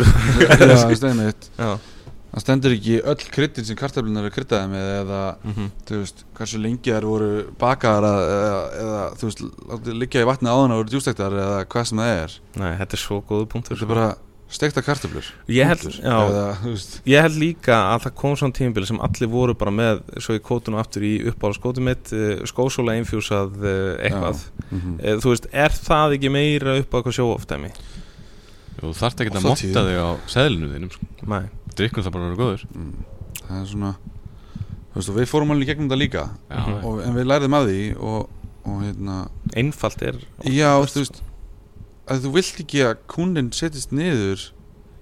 það 2.35 2.43
stendur 2.43 2.71
það 2.71 2.77
ekki 2.77 2.95
öll 3.11 3.27
kryddin 3.31 3.67
sem 3.67 3.79
kartaflunar 3.79 4.27
eru 4.27 4.35
kryddaði 4.35 4.71
með 4.71 4.87
eða 5.01 5.19
mhm, 5.39 5.67
þú 5.87 5.99
veist, 6.01 6.23
hversu 6.35 6.61
lengi 6.63 6.95
þær 6.95 7.07
voru 7.07 7.29
bakaðar 7.59 8.07
eða, 8.21 8.61
eða 8.85 9.03
þú 9.19 9.29
veist, 9.29 9.43
liggja 10.03 10.23
í 10.23 10.29
vatni 10.31 10.51
áðan 10.51 10.75
að 10.75 10.81
voru 10.81 10.93
djústektar 10.93 11.37
eða 11.43 11.59
hvað 11.71 11.89
sem 11.91 12.03
það 12.03 12.15
er. 12.21 12.39
Nei, 12.61 12.71
þetta 12.79 12.97
er 12.97 13.03
svo 13.03 13.19
góðu 13.23 13.49
punktur. 13.51 13.79
Þetta 13.79 13.87
er 13.87 13.93
bara 13.95 14.09
stekta 14.51 14.83
kartaflur 14.85 15.27
Ég 15.51 15.67
held, 15.67 15.87
já, 15.97 16.15
eða, 16.15 16.75
ég 17.09 17.25
held 17.25 17.39
líka 17.41 17.79
að 17.95 18.05
það 18.05 18.15
kom 18.21 18.37
svona 18.39 18.55
tímabili 18.55 18.89
sem 18.91 19.01
allir 19.07 19.31
voru 19.31 19.57
bara 19.57 19.73
með 19.73 20.03
svo 20.21 20.37
í 20.37 20.43
kótun 20.45 20.77
og 20.77 20.83
aftur 20.85 21.05
í 21.07 21.15
uppála 21.31 21.57
skótum 21.57 21.89
mitt 21.89 22.13
uh, 22.13 22.45
skósóla 22.49 22.95
einfjúsað 22.99 23.57
uh, 23.63 23.75
eitthvað 23.99 24.45
mhm. 24.69 24.95
uh, 25.01 25.19
Þú 25.23 25.33
veist, 25.33 25.49
er 25.65 25.75
það 25.75 26.17
ekki 26.19 26.33
meira 26.33 26.79
upp 26.81 26.93
á 26.93 26.95
eitthvað 27.01 27.19
sjóoftæmi? 27.19 27.75
þú 28.75 28.89
þarft 28.99 29.21
ekki 29.23 29.31
að 29.39 29.45
tíðum. 29.55 29.85
þig 29.87 30.01
á 30.03 30.09
seðlinu 30.29 30.67
þínum 30.73 30.91
sko. 30.91 31.07
Nei 31.31 31.45
drikkun 31.75 32.05
það 32.05 32.15
bara 32.15 32.25
að 32.25 32.33
vera 32.33 32.41
góður 32.41 32.65
Mm. 32.75 33.05
það 33.45 33.59
er 33.59 33.67
svona 33.69 33.91
veist, 34.95 35.13
við 35.15 35.29
fórum 35.29 35.53
alveg 35.53 35.67
í 35.67 35.69
gegnum 35.71 35.89
þetta 35.89 36.01
líka 36.01 36.25
já, 36.49 36.63
og, 36.81 36.99
en 37.03 37.15
við 37.17 37.29
lærðum 37.29 37.57
að 37.57 37.69
því 37.69 37.81
og, 37.99 38.29
og 38.65 38.83
hérna 38.83 39.17
Einfalt 39.55 40.05
er 40.05 40.19
já, 40.47 40.71
þú 40.85 41.03
veist 41.03 41.21
að 42.11 42.25
þú 42.25 42.31
vilt 42.35 42.59
ekki 42.65 42.83
að 42.85 42.93
kúnin 43.11 43.49
setjist 43.55 43.93
niður 43.95 44.43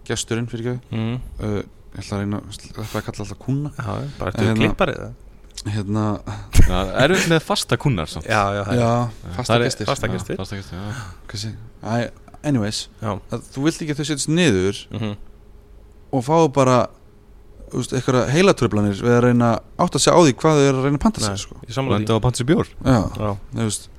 gesturinn 0.08 0.48
fyrir 0.52 0.74
ekki 0.76 0.96
mm, 0.98 1.18
uh, 1.44 1.60
ég 1.94 2.00
ætla 2.04 2.18
að 2.18 2.24
reyna 2.24 2.40
að 2.44 2.96
kalla 3.06 3.26
alltaf 3.26 3.38
kúna 3.44 3.72
Já, 3.78 3.92
bara 4.20 4.34
eftir 4.34 4.50
hérna- 4.50 4.60
klipparið 4.62 5.04
það 5.04 5.20
hérna, 5.74 6.06
það 6.58 6.90
er 7.04 7.12
við 7.14 7.28
með 7.32 7.44
fasta 7.46 7.78
kunnar 7.80 8.10
samt. 8.10 8.26
Já, 8.28 8.42
já, 8.58 8.64
já, 8.76 8.88
fasta 9.38 9.60
gestir. 9.62 9.88
fasta 9.88 10.10
Já, 10.10 10.14
gestir. 10.18 10.40
fasta 10.42 10.58
gestir 10.58 10.80
sé- 11.40 11.54
Æ, 11.84 12.10
anyways, 12.50 12.80
að 13.04 13.46
þú 13.54 13.64
vilt 13.68 13.84
ekki 13.86 13.94
að 13.94 14.02
þau 14.02 14.08
setjast 14.10 14.32
niður 14.34 14.82
mhm, 14.92 15.14
og 16.14 16.26
fá 16.26 16.36
bara 16.58 16.80
eitthvað 17.74 18.28
heilatröflanir 18.34 19.00
við 19.02 19.14
að 19.16 19.24
reyna 19.28 19.54
átt 19.82 19.96
að 19.98 20.04
segja 20.04 20.18
á 20.18 20.22
því 20.26 20.34
hvað 20.42 20.60
þau 20.60 20.66
eru 20.68 20.82
að 20.82 20.86
reyna 20.88 21.00
að 21.00 21.06
panta 21.06 21.24
sér 21.24 21.40
sko. 21.42 21.56
ég 21.68 21.74
samla 21.78 21.96
landa 21.98 22.18
á 22.18 22.26
pansi 22.26 22.46
bjór. 22.50 22.68
Já, 22.84 23.00
Já, 23.18 23.32
þú 23.54 23.64
veist 23.70 23.90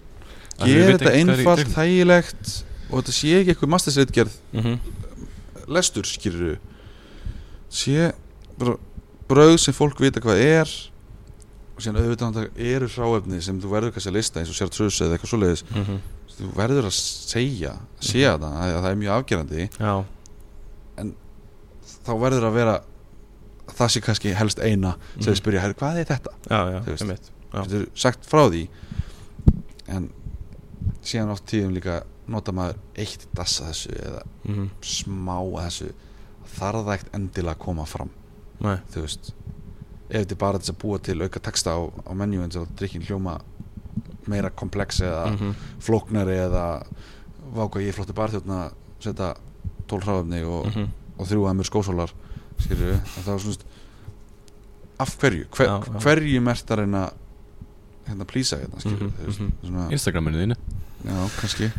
Að 0.54 0.68
vitum 0.70 0.92
þetta 0.92 1.10
ekki 1.10 1.24
hvað 1.24 1.34
er 1.34 1.34
í 1.34 1.44
einfalt, 1.44 1.72
þægilegt 1.74 2.52
og 2.90 2.98
þetta 3.00 3.14
sé 3.16 3.34
ekki 3.40 3.54
eitthvað 3.54 3.72
mastersreitgerð 3.74 4.34
mhm, 4.52 4.74
lestur 5.74 6.08
skýrur 6.08 6.58
sé 7.74 8.10
bara 8.58 8.76
brauð 9.28 9.56
sem 9.62 9.74
fólk 9.74 10.02
vita 10.04 10.20
hvað 10.22 10.42
er. 10.44 10.74
Og 11.74 11.82
síðan 11.82 12.04
auðvitað 12.04 12.60
eru 12.62 12.86
hráefni 12.86 13.40
sem 13.42 13.56
þú 13.58 13.70
verður 13.72 13.94
kannski 13.96 14.12
að 14.12 14.18
lista 14.20 14.38
eins 14.38 14.50
og 14.52 14.54
sér 14.54 14.70
tröðs 14.70 15.00
eða 15.02 15.16
eitthvað 15.16 15.32
svoleiðis. 15.32 15.64
Mhm. 15.74 15.96
Þú 16.34 16.50
verður 16.54 16.86
að 16.86 16.94
segja 16.98 17.72
segja 18.02 18.36
það, 18.38 18.54
að 18.60 18.76
það 18.76 18.90
er 18.90 19.00
mjög 19.00 19.14
afgerandi. 19.16 19.66
Já, 19.78 19.94
þá 22.04 22.12
verður 22.20 22.48
að 22.48 22.56
vera 22.58 22.74
það 23.74 23.92
sé 23.94 24.02
kannski 24.04 24.34
helst 24.36 24.60
eina 24.60 24.94
sem 25.16 25.30
við 25.32 25.38
spyrja, 25.40 25.62
herri, 25.64 25.76
hvað 25.78 26.00
er 26.02 26.08
þetta? 26.10 26.32
Já, 26.50 26.58
já, 26.74 26.78
Já. 27.54 27.62
getur 27.62 27.86
sagt 27.94 28.26
frá 28.28 28.44
því. 28.50 28.64
En 29.94 30.08
síðan 31.04 31.32
oft 31.34 31.46
tíðum 31.50 31.74
líka 31.76 32.02
nota 32.28 32.52
maður 32.52 32.76
eitt 32.96 33.26
dass 33.34 33.60
að 33.60 33.68
þessu 33.72 33.94
eða 34.00 34.22
Mhm. 34.44 34.68
smá 34.82 35.38
að 35.40 35.64
þessu 35.66 35.92
þarf 36.58 36.84
það 36.84 36.94
ekkert 36.94 37.14
endilega 37.14 37.54
að 37.54 37.58
koma 37.64 37.84
fram 37.86 38.10
Nei, 38.60 38.76
þú 38.92 39.00
veist 39.02 39.32
ef 40.10 40.20
þetta 40.26 40.30
er 40.32 40.36
bara 40.36 40.58
til 40.58 40.72
að 40.74 40.78
búa 40.78 40.98
til 41.02 41.22
auka 41.22 41.40
texta 41.40 41.70
á, 41.74 41.80
á 42.06 42.12
menju 42.14 42.42
eins 42.42 42.56
og 42.56 42.68
drikkin 42.76 43.02
hljóma 43.02 43.40
meira 44.26 44.50
komplex 44.50 45.00
eða 45.00 45.32
Mhm. 45.32 45.54
flóknari 45.80 46.36
eða 46.48 46.86
váka 47.54 47.80
ég 47.80 47.92
flottu 47.94 48.12
barþjóðna 48.14 48.72
setja 49.00 49.34
tól 49.86 50.00
hráfni 50.00 50.42
og, 50.44 50.66
Mhm. 50.66 50.88
og 51.18 51.26
þrjú 51.26 51.44
að 51.50 51.56
mér 51.56 51.70
skósólar 51.70 52.12
við, 52.58 53.00
það 53.04 53.24
var 53.26 53.38
svona 53.38 53.56
af 55.00 55.16
hverju, 55.18 55.46
Hver, 55.50 55.66
Já, 55.66 55.80
já. 55.84 56.00
hverju 56.00 56.40
mertar 56.40 56.78
en 56.80 56.92
að 56.92 57.12
hérna 58.06 58.24
plýsa 58.24 58.58
hérna 58.60 58.78
skilur 58.80 59.10
Mhm, 59.10 59.52
mhm. 59.62 59.90
Instagraminu 59.92 60.38
þínu 60.38 60.56
já, 61.04 61.28
kannski 61.40 61.72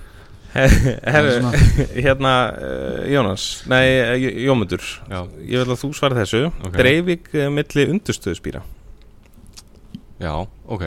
Herru, 0.55 1.51
hérna 2.05 2.33
uh, 2.55 3.01
Jónas, 3.11 3.47
nei, 3.67 3.83
uh, 3.99 4.27
Jómundur. 4.45 4.85
Ég 5.43 5.59
vil 5.59 5.65
að 5.67 5.81
þú 5.81 5.89
svarði 5.97 6.21
þessu. 6.23 6.41
Ok. 6.63 6.77
Dreifing 6.79 7.27
uh, 7.33 7.49
milli 7.51 7.87
undurstöðuspýra 7.91 8.61
Já, 10.21 10.31
ok. 10.71 10.85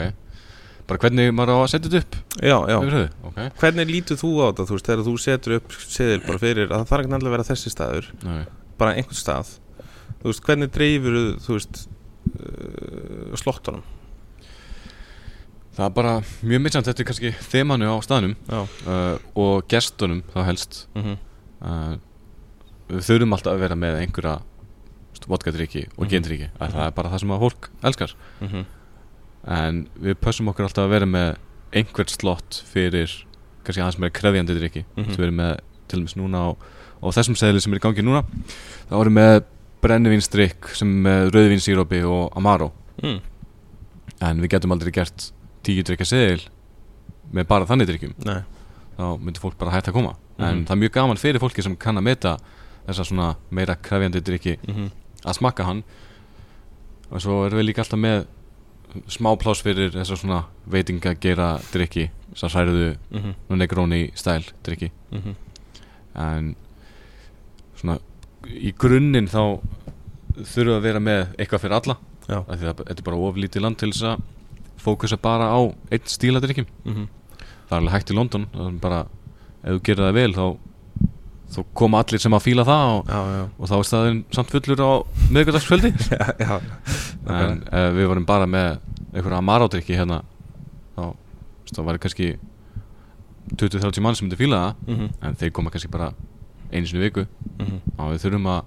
Bara 0.89 1.03
hvernig 1.03 1.29
maður 1.37 1.53
á 1.53 1.57
að 1.61 1.67
setja 1.75 1.91
þetta 1.91 2.01
upp? 2.01 2.15
Já, 2.41 2.55
já. 2.65 2.77
Yfir 2.79 2.95
höfuð, 2.97 3.11
ok. 3.29 3.39
Hvernig 3.61 3.91
lítur 3.91 4.17
þú 4.17 4.31
á 4.41 4.45
þetta, 4.47 4.65
þú 4.65 4.77
veist, 4.77 4.87
þegar 4.89 5.05
þú 5.05 5.13
setur 5.21 5.55
upp 5.59 5.77
seðil 5.85 6.23
bara 6.25 6.41
fyrir 6.41 6.65
að 6.65 6.73
það 6.79 6.89
þarf 6.89 7.03
ekki 7.03 7.11
nefnilega 7.13 7.29
að 7.29 7.37
vera 7.37 7.47
þessi 7.51 7.73
staður 7.75 8.09
Nei. 8.25 8.41
bara 8.81 8.95
einhvern 8.97 9.19
stað. 9.21 9.53
Þú 10.23 10.31
veist, 10.31 10.43
hvernig 10.49 10.73
dreifur 10.73 11.19
þú 11.45 11.59
veist 11.59 11.83
uh, 11.85 13.37
slottunum 13.37 13.85
Það 15.77 15.85
er 15.85 15.93
bara 15.95 16.13
mjög 16.41 16.61
misjant 16.65 16.85
Þetta 16.89 17.01
er 17.03 17.07
kannski 17.09 17.31
þemanu 17.51 17.87
á 17.91 17.95
staðnum 18.03 18.35
uh, 18.51 19.17
og 19.35 19.67
gestunum 19.71 20.23
þá 20.33 20.39
helst 20.49 20.87
mm 20.95 21.17
uh, 21.61 21.97
Við 22.89 23.03
þurfum 23.05 23.33
alltaf 23.35 23.53
að 23.53 23.59
vera 23.61 23.75
með 23.77 23.99
einhverja 24.01 24.39
vodkadriki 25.29 25.83
og 25.97 26.05
Mhm. 26.05 26.09
gendriki 26.09 26.47
að 26.59 26.71
það 26.73 26.85
er 26.87 26.91
bara 26.95 27.09
það 27.11 27.19
sem 27.19 27.31
að 27.35 27.39
fólk 27.43 27.67
elskar 27.83 28.13
-hmm. 28.41 28.65
en 29.47 29.87
við 30.01 30.15
pössum 30.15 30.47
okkur 30.49 30.65
alltaf 30.65 30.85
að 30.85 30.89
vera 30.89 31.05
með 31.05 31.35
einhvert 31.73 32.09
slott 32.09 32.63
fyrir 32.65 33.11
kannski 33.63 33.81
aðeins 33.83 33.99
meira 33.99 34.15
krefjandi 34.15 34.55
drikki 34.57 34.85
Mhm. 34.95 35.05
mm 35.05 35.13
við 35.17 35.23
erum 35.27 35.35
með 35.35 35.59
til 35.87 35.99
dæmis 35.99 36.15
núna 36.15 36.37
á, 36.39 36.49
á 37.03 37.05
þessum 37.13 37.35
seðli 37.35 37.61
sem 37.61 37.73
er 37.73 37.79
í 37.79 37.81
gangi 37.81 38.01
núna 38.01 38.23
þá 38.89 38.95
erum 39.01 39.13
við 39.13 39.21
með 39.21 39.43
brennivínsdrykk 39.81 40.67
sem 40.75 40.87
er 40.89 41.01
með 41.09 41.31
rauðvínsírópi 41.35 42.03
og 42.05 42.33
amaro 42.37 42.71
mm. 43.03 43.19
en 44.21 44.41
við 44.41 44.49
getum 44.49 44.71
aldrei 44.71 44.91
gert 44.91 45.31
tíu 45.63 45.83
drykka 45.83 46.05
seðil 46.05 46.41
með 47.33 47.47
bara 47.47 47.65
þannig 47.69 47.87
drikkjum 47.91 48.13
þá 48.97 49.03
myndir 49.19 49.41
fólk 49.43 49.57
bara 49.57 49.71
hætta 49.71 49.91
að 49.91 49.93
koma. 49.99 50.15
En 50.39 50.55
Mhm. 50.59 50.65
það 50.65 50.71
er 50.71 50.81
mjög 50.83 50.91
gaman 50.91 51.17
fyrir 51.17 51.39
fólki 51.39 51.63
sem 51.63 51.75
kann 51.75 51.97
að 51.97 52.03
meta 52.03 52.37
þessa 52.87 53.05
svona 53.05 53.35
meira 53.51 53.75
krefjandi 53.75 54.21
drykki 54.21 54.57
mm 54.67 54.89
að 55.25 55.35
smakka 55.35 55.63
hann. 55.65 55.83
Og 57.11 57.19
svo 57.21 57.45
erum 57.45 57.59
við 57.59 57.65
líka 57.65 57.81
alltaf 57.83 57.99
með 57.99 58.25
smá 59.07 59.35
pláss 59.37 59.61
fyrir 59.61 59.91
þessa 59.91 60.15
svona 60.17 60.45
veitinga 60.65 61.13
gera 61.19 61.59
drikki 61.73 62.09
að 62.33 62.49
særuðu 62.49 62.95
-hmm. 63.11 63.33
og 63.49 63.57
negróni 63.57 64.11
stæl 64.15 64.43
drikki 64.63 64.91
Mm 65.11 65.35
en 66.15 66.55
svona 67.75 67.99
í 68.47 68.71
grunninn 68.75 69.27
þá 69.27 69.59
þurfum 70.39 70.65
við 70.65 70.77
að 70.77 70.81
vera 70.81 70.99
með 70.99 71.27
eitthvað 71.37 71.61
fyrir 71.61 71.75
alla 71.77 71.97
því 72.29 72.65
að 72.65 72.75
þetta 72.77 72.97
er 72.97 73.03
bara 73.03 73.17
oflítið 73.17 73.61
land 73.61 73.77
til 73.77 73.91
þess 73.91 74.03
að 74.03 74.21
fókusa 74.83 75.17
bara 75.21 75.49
á 75.53 75.59
einn 75.91 76.05
stíla 76.05 76.41
drikkjum 76.43 76.67
mm 76.85 77.07
það 77.69 77.75
er 77.75 77.77
alveg 77.81 77.93
hægt 77.93 78.11
í 78.11 78.15
London 78.17 78.45
það 78.55 78.79
bara, 78.81 78.99
ef 79.63 79.75
þú 79.75 79.81
gerir 79.85 80.03
það 80.07 80.13
vel 80.17 80.33
þá, 80.33 80.45
þá 81.53 81.59
koma 81.73 81.99
allir 82.01 82.19
sem 82.23 82.33
að 82.33 82.45
fíla 82.47 82.63
það 82.65 82.93
og, 82.95 83.03
Já, 83.09 83.19
já. 83.37 83.43
og 83.59 83.69
þá 83.69 83.75
er 83.77 83.83
staðinn 83.89 84.23
samt 84.33 84.53
fullur 84.55 84.81
á 84.81 84.91
já 86.45 86.55
en 87.29 87.61
ef 87.71 87.93
við 87.99 88.07
vorum 88.09 88.25
bara 88.25 88.45
með 88.49 88.79
einhverja 89.13 89.37
amarádrykki 89.43 89.97
hérna 89.99 90.21
þá, 90.97 91.13
þá 91.75 91.81
væri 91.85 92.01
kannski 92.05 92.29
20-30 93.57 94.01
mann 94.05 94.15
sem 94.17 94.25
myndi 94.27 94.37
fíla 94.39 94.59
það 94.63 94.75
mm 94.87 94.95
-hmm. 94.99 95.09
en 95.27 95.35
þeir 95.35 95.51
koma 95.51 95.69
kannski 95.69 95.89
bara 95.91 96.11
í 96.71 96.99
viku. 97.01 97.25
Mm 97.59 97.79
og 97.97 98.11
við 98.13 98.21
þurfum 98.25 98.45
að 98.45 98.63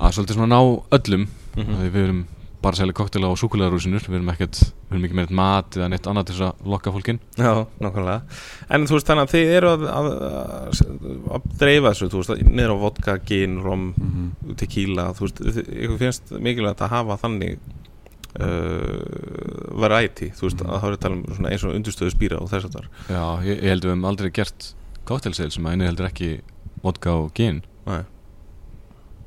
að 0.00 0.12
svolítið 0.14 0.34
svona 0.34 0.54
ná 0.54 0.60
öllum 0.90 1.26
Mhm. 1.56 1.74
við 1.94 2.04
erum 2.04 2.26
bara 2.62 2.74
að 2.76 2.80
selja 2.82 2.92
koktela 2.98 3.30
á 3.30 3.34
súkulegarúsinur 3.40 4.04
við 4.06 4.16
erum 4.18 4.28
ekkert, 4.34 4.58
við 4.88 4.92
erum 4.96 5.04
ekki 5.08 5.16
með 5.16 5.24
neitt 5.26 5.36
mat 5.40 5.76
eða 5.78 5.88
neitt 5.92 6.06
annað 6.10 6.26
til 6.28 6.34
þess 6.36 6.46
að 6.50 6.70
lokka 6.74 6.92
fólkin 6.94 7.20
Já, 7.40 7.52
nákvæmlega. 7.80 8.20
En 8.70 8.86
þú 8.90 8.96
veist 8.98 9.06
þannig 9.10 9.24
að 9.26 9.34
þið 9.34 9.52
eru 9.56 9.70
að, 9.74 9.84
að, 9.90 10.08
að, 10.28 10.82
að 11.38 11.46
dreifa 11.62 11.92
þessu, 11.94 12.10
þú 12.12 12.22
veist, 12.22 12.44
niður 12.50 12.74
á 12.74 12.82
vodka, 12.84 13.18
gin, 13.30 13.58
rom, 13.64 13.86
Mhm. 14.00 14.54
tequila 14.60 15.08
Þú 15.16 15.26
veist, 15.28 15.40
ykkur 15.70 15.98
finnst 16.04 16.32
mikilvægt 16.38 16.84
að 16.84 16.92
hafa 16.98 17.16
þannig 17.24 17.58
uh, 18.40 19.78
variety, 19.80 20.30
þú 20.36 20.46
veist, 20.48 20.62
að 20.64 20.76
það 20.76 20.88
er 20.90 20.96
að 20.96 21.02
tala 21.04 21.16
um 21.18 21.24
svona 21.34 21.50
eins 21.54 21.64
og 21.66 21.74
undurstöðu 21.78 22.12
spýra 22.14 22.38
og 22.42 22.50
þess 22.52 22.68
að 22.68 22.76
þar 22.76 22.88
Já, 23.10 23.24
ég, 23.48 23.56
ég 23.64 23.72
held 23.72 23.86
við 23.86 23.92
hefum 23.94 24.08
aldrei 24.10 24.30
gert 24.36 24.68
koktelseil 25.08 25.50
sem 25.54 25.66
að 25.66 25.76
inni 25.78 25.88
heldur 25.88 26.06
ekki 26.10 26.30
vodka 26.84 27.12
og 27.18 27.32
gin. 27.36 27.62
Nei. 27.88 28.02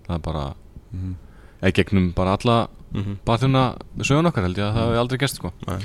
Það 0.07 0.15
er 0.15 0.23
bara, 0.25 0.45
Mhm. 0.93 1.15
eða 1.61 1.73
gegnum 1.79 2.11
bara 2.15 2.37
alla 2.37 2.57
mm 2.93 3.01
-hmm. 3.03 3.15
barþjóna 3.25 3.77
sögun 4.01 4.25
okkar 4.29 4.43
held 4.43 4.57
ég 4.57 4.63
að 4.63 4.73
það 4.75 4.83
hefur 4.85 4.99
aldrei 4.99 5.17
gert 5.19 5.35
sko 5.35 5.51
Nei. 5.67 5.79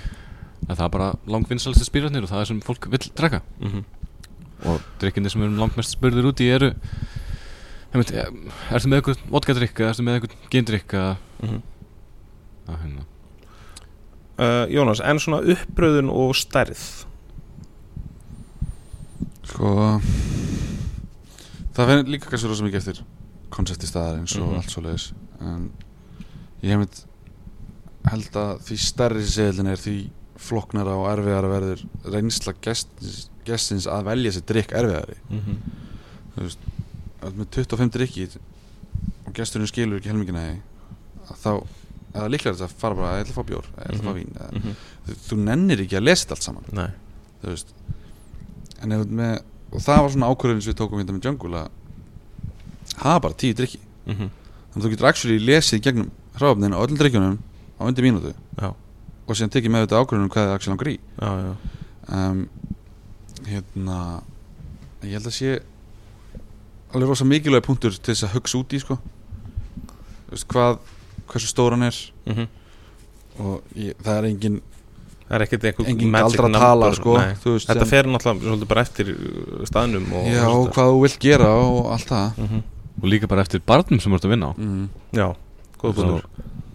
en 0.68 0.76
það 0.76 0.84
er 0.84 0.88
bara 0.90 1.14
langvinnsalstu 1.26 1.84
spýrarnir 1.84 2.22
og 2.22 2.28
það 2.30 2.40
er 2.40 2.44
sem 2.44 2.60
fólk 2.60 2.86
vill 2.90 3.10
drekka 3.16 3.40
Mm 3.60 3.68
-hmm. 3.70 3.84
og 4.68 4.80
drikkinni 5.00 5.30
sem 5.30 5.40
við 5.40 5.44
erum 5.46 5.58
langmest 5.58 5.90
spurðir 5.98 6.26
út 6.26 6.40
í 6.40 6.50
eru 6.54 6.74
Heimitt, 7.92 8.10
ertu 8.70 8.88
með 8.88 8.96
eitthvað 9.00 9.18
vodkadrykk 9.30 9.80
eða 9.80 9.88
ertu 9.90 10.02
með 10.02 10.14
eitthvað 10.20 10.36
gindrykk 10.50 10.92
eða 10.94 11.16
Mhm. 11.42 11.62
að 12.68 12.76
hérna 12.82 13.02
uh, 14.38 14.66
Jónas, 14.74 15.00
en 15.00 15.18
svona 15.18 15.40
uppröðun 15.42 16.10
og 16.10 16.34
stærð 16.36 17.04
Sko 19.44 20.00
Það 21.78 21.86
verður 21.86 22.08
líka 22.10 22.30
kannski 22.32 22.48
rosa 22.50 22.64
mikið 22.66 22.80
eftir 22.82 23.02
konsepti 23.54 23.86
staðar 23.86 24.18
eins 24.18 24.36
og 24.36 24.48
Mhm. 24.48 24.56
allt 24.56 24.70
svo 24.70 24.82
leiðis 24.82 25.12
en 25.40 25.70
ég 26.62 26.70
hef 26.70 26.78
mynd 26.78 27.04
held 28.04 28.36
að 28.36 28.60
því 28.68 28.76
stærri 28.78 29.24
seðlin 29.26 29.66
er 29.66 29.76
því 29.76 29.96
floknara 30.38 30.94
og 30.94 31.08
erfiðara 31.10 31.48
verður 31.50 31.82
reynsla 32.04 32.54
gestins, 32.62 33.28
gestins 33.44 33.86
að 33.90 34.04
velja 34.04 34.32
sér 34.32 34.44
drikk 34.46 34.72
erfiðari 34.72 35.16
mm 35.30 35.40
-hmm. 35.40 35.56
þú 36.36 36.42
veist, 36.42 36.58
með 37.22 37.46
25 37.50 37.90
drikki 37.90 38.28
og 39.26 39.32
gesturinn 39.34 39.66
skilur 39.68 39.98
ekki 39.98 40.08
helmingina 40.08 40.44
þá 41.42 41.50
er 42.14 42.20
það 42.22 42.30
líklega 42.30 42.64
að 42.64 42.72
fara 42.78 42.94
bara, 42.94 43.20
að 43.20 43.32
fá 43.34 43.42
bjór 43.44 43.66
eða 43.76 43.90
ætla 43.90 43.98
að 43.98 44.04
fá 44.04 44.12
Mhm. 44.12 44.18
vín 44.18 44.32
eða, 44.36 44.50
Mhm. 44.52 44.74
þú, 45.06 45.14
þú 45.28 45.36
nennir 45.44 45.80
ekki 45.80 45.96
að 45.98 46.04
lesa 46.04 46.30
allt 46.30 46.42
saman 46.42 46.64
Nei 46.72 46.90
þú 47.42 47.46
veist 47.48 47.66
en 48.82 48.92
ef 48.92 49.00
þú 49.06 49.10
með 49.10 49.42
og 49.72 49.80
það 49.80 50.00
var 50.02 50.10
svona 50.10 50.28
ákvörðin 50.30 50.62
sem 50.62 50.72
við 50.72 50.78
tókum 50.78 50.98
hérna 50.98 51.12
með 51.18 51.24
Jungle 51.24 51.58
að 51.58 51.68
hafa 52.96 53.20
bara 53.20 53.34
tíu 53.34 53.54
drikki 53.54 53.78
mm 54.06 54.14
-hmm. 54.14 54.30
þannig 54.72 54.76
að 54.76 54.86
þú 54.86 54.90
getur 54.90 55.06
actually 55.06 55.38
lesið 55.38 55.80
gegnum 55.82 56.10
hráfnin 56.38 56.74
á 56.74 56.78
öllum 56.78 56.98
drikkjunum 56.98 57.38
á 57.78 57.82
undir 57.86 58.04
mínútu. 58.04 58.34
Já, 58.58 58.72
og 59.26 59.38
síðan 59.38 59.54
tekið 59.54 59.74
með 59.74 59.86
þetta 59.86 60.02
ákvörðin 60.02 60.26
um 60.26 60.32
hvað 60.34 60.92
í 60.92 60.98
já, 60.98 61.30
já. 61.46 61.52
Um, 62.08 62.48
hérna 63.46 63.96
ég 65.04 65.14
held 65.14 65.28
að 65.28 65.36
sé 65.36 65.58
alveg 66.92 67.08
rosa 67.08 67.24
mikilvæg 67.28 67.66
punktur 67.66 67.94
til 67.94 68.14
þess 68.14 68.26
að 68.28 68.34
hugsa 68.38 68.58
út 68.58 68.72
í 68.72 68.80
sko. 68.80 68.96
Þú 70.28 70.36
veist, 70.36 70.48
hvað, 70.48 70.78
hversu 71.28 71.50
stóran 71.50 71.86
er. 71.88 71.98
Mm 72.28 72.48
og 73.38 73.78
ég, 73.78 73.94
það 74.02 74.16
er 74.16 74.28
engin 74.32 74.58
Það 75.28 75.34
er 75.36 75.42
ekkert 75.44 75.64
einhver 75.68 75.88
engin 75.92 76.12
magic 76.12 76.24
galdra 76.24 76.48
number, 76.48 76.62
tala 76.64 76.86
sko 76.96 77.16
veist, 77.18 77.68
Þetta 77.68 77.86
fer 77.88 78.06
náttúrulega 78.08 78.46
svolítið 78.46 78.70
bara 78.70 78.84
eftir 78.86 79.10
uh, 79.12 79.64
staðnum 79.68 80.06
og 80.16 80.28
já, 80.32 80.44
og 80.48 80.70
hvað 80.72 80.92
þú 80.92 81.02
vilt 81.04 81.18
gera 81.22 81.50
og 81.60 81.90
allt 81.92 82.08
það. 82.08 82.38
Mm 82.38 82.48
-hmm. 82.48 82.62
og 83.02 83.08
líka 83.12 83.28
bara 83.28 83.44
eftir 83.44 83.62
barnum 83.66 84.00
sem 84.00 84.12
þú 84.12 84.16
ert 84.16 84.24
að 84.24 84.30
vinna 84.30 84.46
á. 84.48 84.52
Mm. 84.56 84.88
Já, 85.12 85.28
góð 85.78 85.94
búinur 85.94 86.24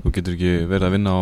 þú 0.03 0.13
getur 0.17 0.35
ekki 0.37 0.53
verið 0.69 0.87
að 0.87 0.95
vinna 0.97 1.15
á, 1.15 1.21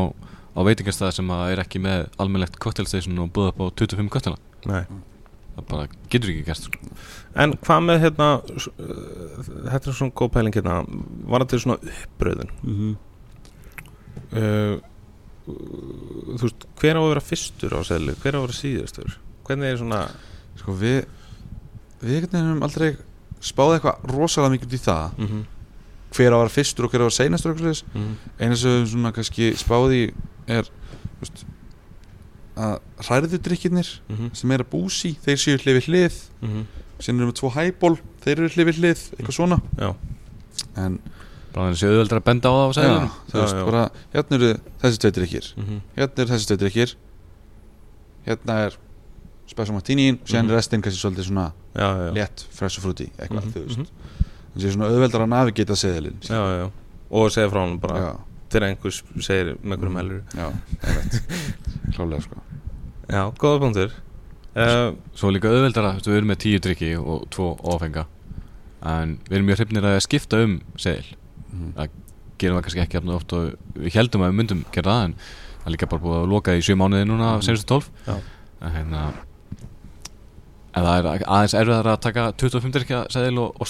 á 0.58 0.60
veitingastæði 0.68 1.18
sem 1.20 1.32
að 1.36 1.46
er 1.54 1.64
ekki 1.64 1.82
með 1.84 2.04
almennlegt 2.22 2.60
cocktailstation 2.62 3.24
og 3.24 3.32
búða 3.36 3.54
upp 3.54 3.64
á 3.64 3.66
25 3.84 4.12
cocktaila. 4.14 4.42
Nei. 4.70 4.84
Það 5.52 5.66
bara 5.68 5.88
getur 6.12 6.32
ekki 6.32 6.46
gert 6.48 6.66
sko. 6.66 6.92
En 7.44 7.56
hvað 7.60 7.82
með 7.84 7.98
hérna 8.06 8.28
uh, 8.40 8.62
Þetta 9.68 9.82
er 9.82 9.98
svona 9.98 10.16
góð 10.16 10.30
pæling 10.38 10.56
hérna. 10.56 10.78
Var 11.28 11.44
þetta 11.44 11.60
svona 11.66 11.92
uppbröðun 11.92 12.54
Mm 12.64 12.94
uh, 14.38 14.78
Þú 15.52 16.40
veist, 16.46 16.66
hver 16.80 16.96
á 16.96 17.02
að 17.02 17.10
vera 17.10 17.24
fyrstur 17.26 17.74
á 17.76 17.80
seðlu 17.84 18.16
Hver 18.22 18.38
á 18.38 18.40
að 18.40 18.46
vera 18.46 18.56
síðastur? 18.56 19.16
Hvernig 19.48 19.74
er 19.74 19.80
svona 19.82 20.02
sko 20.62 20.76
við 20.78 21.00
við 22.02 22.28
höfum 22.32 22.64
aldrei 22.66 22.92
spáð 23.42 23.76
eitthvað 23.76 24.06
rosalega 24.12 24.54
mikið 24.56 24.70
út 24.70 24.76
í 24.78 24.82
það. 24.86 25.18
Mm 25.18 25.28
-hmm. 25.28 25.44
Hver 26.12 26.32
á 26.32 26.36
að 26.38 26.44
vera 26.44 26.50
fyrstur 26.58 26.86
og 26.86 26.92
hver 26.92 27.02
á 27.02 27.04
að 27.06 27.10
vera 27.10 27.18
seinastur 27.20 27.52
og 27.52 27.56
eitthvað 27.58 27.72
svoleiðis. 27.72 27.84
Mhm. 27.94 28.16
sem 28.56 28.86
svona 28.88 29.12
kannski 29.16 29.52
spáði 29.56 30.14
er 30.48 30.64
veist, 31.22 31.46
að 32.58 32.80
hræðu 33.08 33.38
drikkirnir 33.42 33.90
Mhm. 34.10 34.34
sem 34.36 34.52
er 34.52 34.60
að 34.64 34.70
búsi, 34.72 35.16
þeir 35.26 35.38
séu 35.40 35.58
hlið 35.58 35.78
við 35.80 35.86
hlið 35.88 36.16
Mhm. 36.42 36.66
síðan 37.00 37.20
erum 37.20 37.32
við 37.32 37.40
tvo 37.40 37.50
hæból, 37.56 37.98
þeir 38.22 38.38
eru 38.40 38.50
hlið 38.50 38.66
við 38.68 38.80
hlið 38.82 39.00
eitthvað 39.18 39.38
svona 39.40 39.62
Já. 39.80 39.96
en 40.76 41.00
bara 41.54 41.72
þannig 41.72 41.80
séu 41.80 41.90
auðveldar 41.92 42.20
að 42.20 42.24
benda 42.26 42.50
á 42.50 42.54
það 42.54 42.68
á 42.68 42.74
seðlunum 42.78 43.12
þú 43.32 43.34
Já, 43.34 43.42
veist, 43.42 43.56
já. 43.56 43.66
bara 43.66 43.90
hérna 44.14 44.36
eru 44.36 44.60
þessi 44.84 45.00
tveit 45.00 45.16
drikkir 45.16 45.54
Mhm. 45.58 45.82
hérna 45.98 46.20
eru 46.20 46.30
þessi 46.32 46.48
tveit 46.48 46.60
drikkir 46.60 46.96
hérna 48.28 48.66
er 48.68 48.78
Special 49.48 49.74
Martini 49.74 50.14
síðan 50.26 50.46
Mhm. 50.46 50.50
er 50.52 50.56
restin 50.56 50.82
kannski 50.82 51.02
svolítið 51.02 51.26
svona 51.28 51.52
Já, 51.76 51.88
já, 51.96 52.08
já. 52.08 52.14
létt, 52.14 52.46
fresh 52.52 52.78
og 52.80 52.84
fruity 52.84 53.12
eitthvað, 53.20 53.44
Mhm, 53.44 53.52
þú 53.54 53.66
veist 53.68 53.88
þannig 54.52 54.66
sé 54.66 54.72
svona 54.76 54.90
auðveldar 54.92 55.24
að 55.26 55.32
navigita 55.34 55.76
seðilinn. 55.80 56.20
Og 57.12 57.32
segja 57.32 57.50
frá 57.52 57.62
hann 57.66 57.80
bara 57.84 58.00
já, 58.04 58.12
Þegar 58.52 58.66
einhvers 58.68 58.98
segir 59.24 59.54
með 59.64 59.78
einhverjum 59.78 60.00
helur 60.02 60.22
já, 60.36 60.48
það 60.82 60.90
er 60.92 60.98
rétt 60.98 61.94
klálega 61.96 62.22
sko. 62.26 62.42
Já, 63.12 63.22
góða 63.40 63.60
punktur. 63.64 63.94
Uh, 64.52 64.90
Svo 65.16 65.30
er 65.30 65.38
líka 65.38 65.48
auðveldara, 65.52 65.94
þú 65.96 66.00
veist, 66.02 66.10
við 66.12 66.18
erum 66.20 66.32
með 66.34 66.40
tíu 66.44 66.60
drikki 66.60 66.90
og 67.00 67.22
tvo 67.32 67.46
ofenga 67.72 68.04
En 68.84 69.14
við 69.30 69.38
erum 69.38 69.46
mjög 69.48 69.62
hrifnir 69.62 69.86
að 69.88 70.00
skipta 70.04 70.42
um 70.44 70.58
seðil 70.76 71.14
Mhm. 71.52 71.88
Gerum 72.42 72.58
það 72.58 72.64
kannski 72.66 72.82
ekki 72.84 72.96
jafn 72.98 73.10
oft 73.16 73.34
og 73.38 73.56
við 73.76 73.96
heldum 73.96 74.22
að 74.26 74.30
við 74.32 74.38
myndum 74.42 74.62
gera 74.76 74.92
það 74.92 75.04
En 75.06 75.14
það 75.16 75.66
er 75.68 75.74
líka 75.76 75.90
bara 75.92 76.02
búið 76.04 76.18
að 76.20 76.30
loka 76.32 76.56
í 76.58 76.62
sjö 76.66 76.76
mánuði 76.80 77.08
núna 77.08 77.32
senustu 77.44 77.68
tólf. 77.72 77.90
Já. 78.08 78.16
En 78.62 78.72
hérna 78.76 79.02
En 80.76 80.84
það 80.88 80.96
er 80.98 81.26
aðeins 81.28 81.56
erfiðar 81.60 81.90
að 81.92 82.00
taka 82.08 82.26
25 82.40 82.72
drikja 82.76 83.02
seðil 83.12 83.38
og, 83.44 83.56
og 83.60 83.68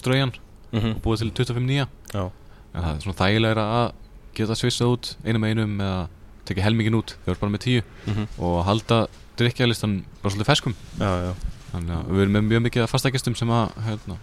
straujan 0.71 0.87
mhm. 0.87 0.95
og 0.95 1.01
búið 1.03 1.19
til 1.19 1.31
25 1.45 1.67
nýja. 1.67 1.87
En 2.15 2.81
það 2.81 2.95
er 2.95 2.99
svona 3.03 3.19
þægilegra 3.19 3.63
að 3.77 3.87
geta 4.33 4.55
svissað 4.55 4.93
út 4.95 5.15
einum 5.27 5.43
einum 5.43 5.79
eða 5.83 6.07
tekið 6.47 6.63
helmingin 6.63 6.95
út 6.95 7.15
þegar 7.19 7.25
þú 7.27 7.31
ert 7.35 7.41
bara 7.41 7.51
með 7.51 7.63
tíu 7.65 7.81
Mhm. 8.07 8.27
og 8.39 8.65
halda 8.65 9.07
drikkjalistan 9.37 10.03
bara 10.21 10.33
svolítið 10.33 10.49
ferskum 10.51 10.75
Já, 10.99 11.11
já 11.27 11.33
þannig 11.71 11.91
að 11.95 12.07
við 12.11 12.21
erum 12.21 12.33
með 12.35 12.47
mjög 12.49 12.61
mikið 12.67 12.83
af 12.83 12.91
fastakestum 12.91 13.35
sem 13.35 13.47
að 13.49 13.69
hérna, 13.85 14.17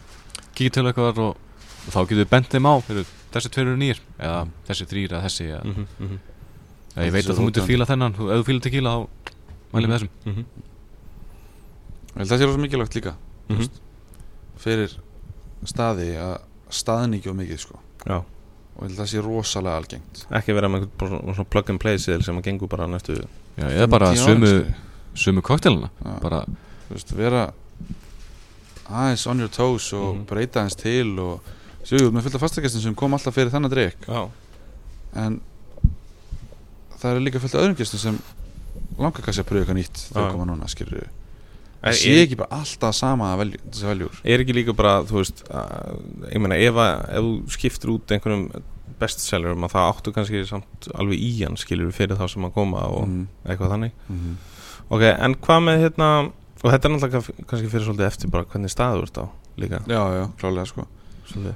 kíkja 0.55 0.73
til 0.73 0.85
eitthvað 0.89 1.19
og, 1.19 1.37
og 1.87 1.93
þá 1.95 2.01
getum 2.05 2.19
við 2.19 2.29
bent 2.31 2.49
þeim 2.53 2.67
á 2.69 2.75
fyrir, 2.85 3.07
þessi 3.33 3.49
tveir 3.55 3.67
eru 3.69 3.77
nýr 3.81 4.01
eða 4.19 4.41
þessi 4.69 4.87
þrýr 4.91 5.13
eða 5.15 5.23
þessi 5.25 5.47
eða, 5.49 5.63
Mhm, 5.65 5.87
mhm, 5.99 6.19
eða 6.97 7.07
ég 7.07 7.13
veit 7.13 7.25
að 7.29 7.39
þú 7.39 7.45
myndir 7.47 7.69
fíla 7.69 7.87
þennan 7.89 8.15
þú- 8.19 8.31
ef 8.33 8.41
þú 8.43 8.49
fílar 8.49 8.63
tequila 8.67 8.91
þá 8.91 9.01
mælum 9.73 9.91
við 9.91 9.97
þessum 9.97 10.11
mhm, 10.25 10.45
held 12.17 12.27
að 12.27 12.33
það 12.33 12.39
sé 12.43 12.47
rosa 12.49 12.63
mikilvægt 12.65 12.95
líka 12.99 13.15
mhm. 13.49 13.69
fyrir 14.59 14.97
staði 15.67 16.17
að 16.17 16.41
staðningi 16.71 17.29
og 17.29 17.37
mikið 17.37 17.59
sko. 17.59 17.79
Já. 18.07 18.19
Og 18.79 18.85
ég 18.87 18.93
að 18.93 18.99
það 19.01 19.09
sé 19.11 19.23
rosalega 19.25 19.77
algengt. 19.77 20.27
Ekki 20.31 20.55
vera 20.55 20.69
með 20.69 20.85
einhvern 20.87 21.25
bara 21.35 21.45
plug 21.51 21.71
and 21.71 21.81
play 21.81 21.99
sem 21.99 22.21
að 22.39 22.43
gengur 22.45 22.69
bara 22.69 22.87
næstu 22.87 23.17
Já, 23.59 23.67
eða 23.67 23.89
bara 23.91 24.13
Tíu 24.15 24.23
árum, 24.23 24.29
sömu, 24.45 24.47
skilur. 24.47 24.75
sömu 25.15 25.43
koktelina 25.43 25.91
bara, 26.23 26.45
þú 26.89 26.95
veist, 26.95 27.11
vera 27.17 27.53
aðeins 28.89 29.27
on 29.27 29.39
your 29.41 29.49
toes 29.49 29.93
og 29.93 30.15
Mhm. 30.15 30.27
breyta 30.27 30.61
aðeins 30.63 30.77
til 30.77 31.19
og 31.19 31.41
séu, 31.85 32.11
með 32.13 32.23
fullt 32.23 32.35
af 32.37 32.41
fastagestin 32.41 32.81
sem 32.83 32.95
kom 32.95 33.13
alltaf 33.15 33.35
fyrir 33.35 33.51
þannig 33.51 33.71
drikk 33.71 34.07
Já. 34.07 34.29
En 35.15 35.41
það 37.01 37.11
eru 37.17 37.25
líka 37.25 37.41
fullt 37.41 37.55
af 37.55 37.63
öðrum 37.63 37.77
gestum 37.77 37.99
sem 37.99 38.19
langar 38.99 39.23
kannski 39.23 39.43
að 39.43 39.49
pröfa 39.51 39.65
eitthvað 39.67 39.79
nýtt 39.81 40.01
þegar 40.13 40.31
koma 40.33 40.45
núna, 40.47 40.69
skilur 40.69 41.03
Er, 41.03 41.11
það 41.83 41.99
sé 42.01 42.15
ekki 42.25 42.39
bara 42.41 42.59
alltaf 42.59 42.97
sama 42.97 43.31
þessi 43.39 43.87
veljúr 43.87 44.19
er 44.25 44.43
ekki 44.43 44.57
líka 44.57 44.75
bara, 44.77 44.99
þú 45.07 45.21
veist 45.21 45.45
að, 45.47 46.03
Ég 46.33 46.43
meina, 46.43 46.59
ef, 46.59 46.81
að, 46.83 47.05
ef 47.13 47.29
þú 47.29 47.55
skiptir 47.55 47.95
út 47.95 48.15
einhverjum 48.15 48.49
bestsellerum 48.99 49.67
að 49.67 49.75
það 49.77 49.93
áttu 49.93 50.15
kannski 50.17 50.43
samt 50.49 50.89
alveg 50.99 51.23
í 51.23 51.31
hann 51.45 51.59
skilur 51.61 51.95
fyrir 51.95 52.19
þá 52.19 52.27
sem 52.33 52.49
að 52.49 52.57
koma 52.57 52.83
og 52.91 53.07
mm. 53.07 53.25
eitthvað 53.47 53.75
þannig 53.77 53.95
mm. 54.11 54.35
Ok, 54.89 55.05
en 55.13 55.37
hvað 55.45 55.65
með 55.67 55.83
hérna 55.85 56.11
Og 56.59 56.73
þetta 56.73 56.89
er 56.89 56.91
náttúrulega 56.91 57.47
kannski- 57.47 57.69
fyrir 57.71 57.85
svolítið 57.87 58.07
eftir 58.09 58.31
bara 58.35 58.47
hvernig 58.51 58.73
staður 58.73 59.05
ert 59.07 59.19
á 59.23 59.25
líka 59.59 59.79
já, 59.87 60.01
já, 60.17 60.25
klálega 60.41 60.67
sko 60.67 60.87
svolítið. 61.29 61.55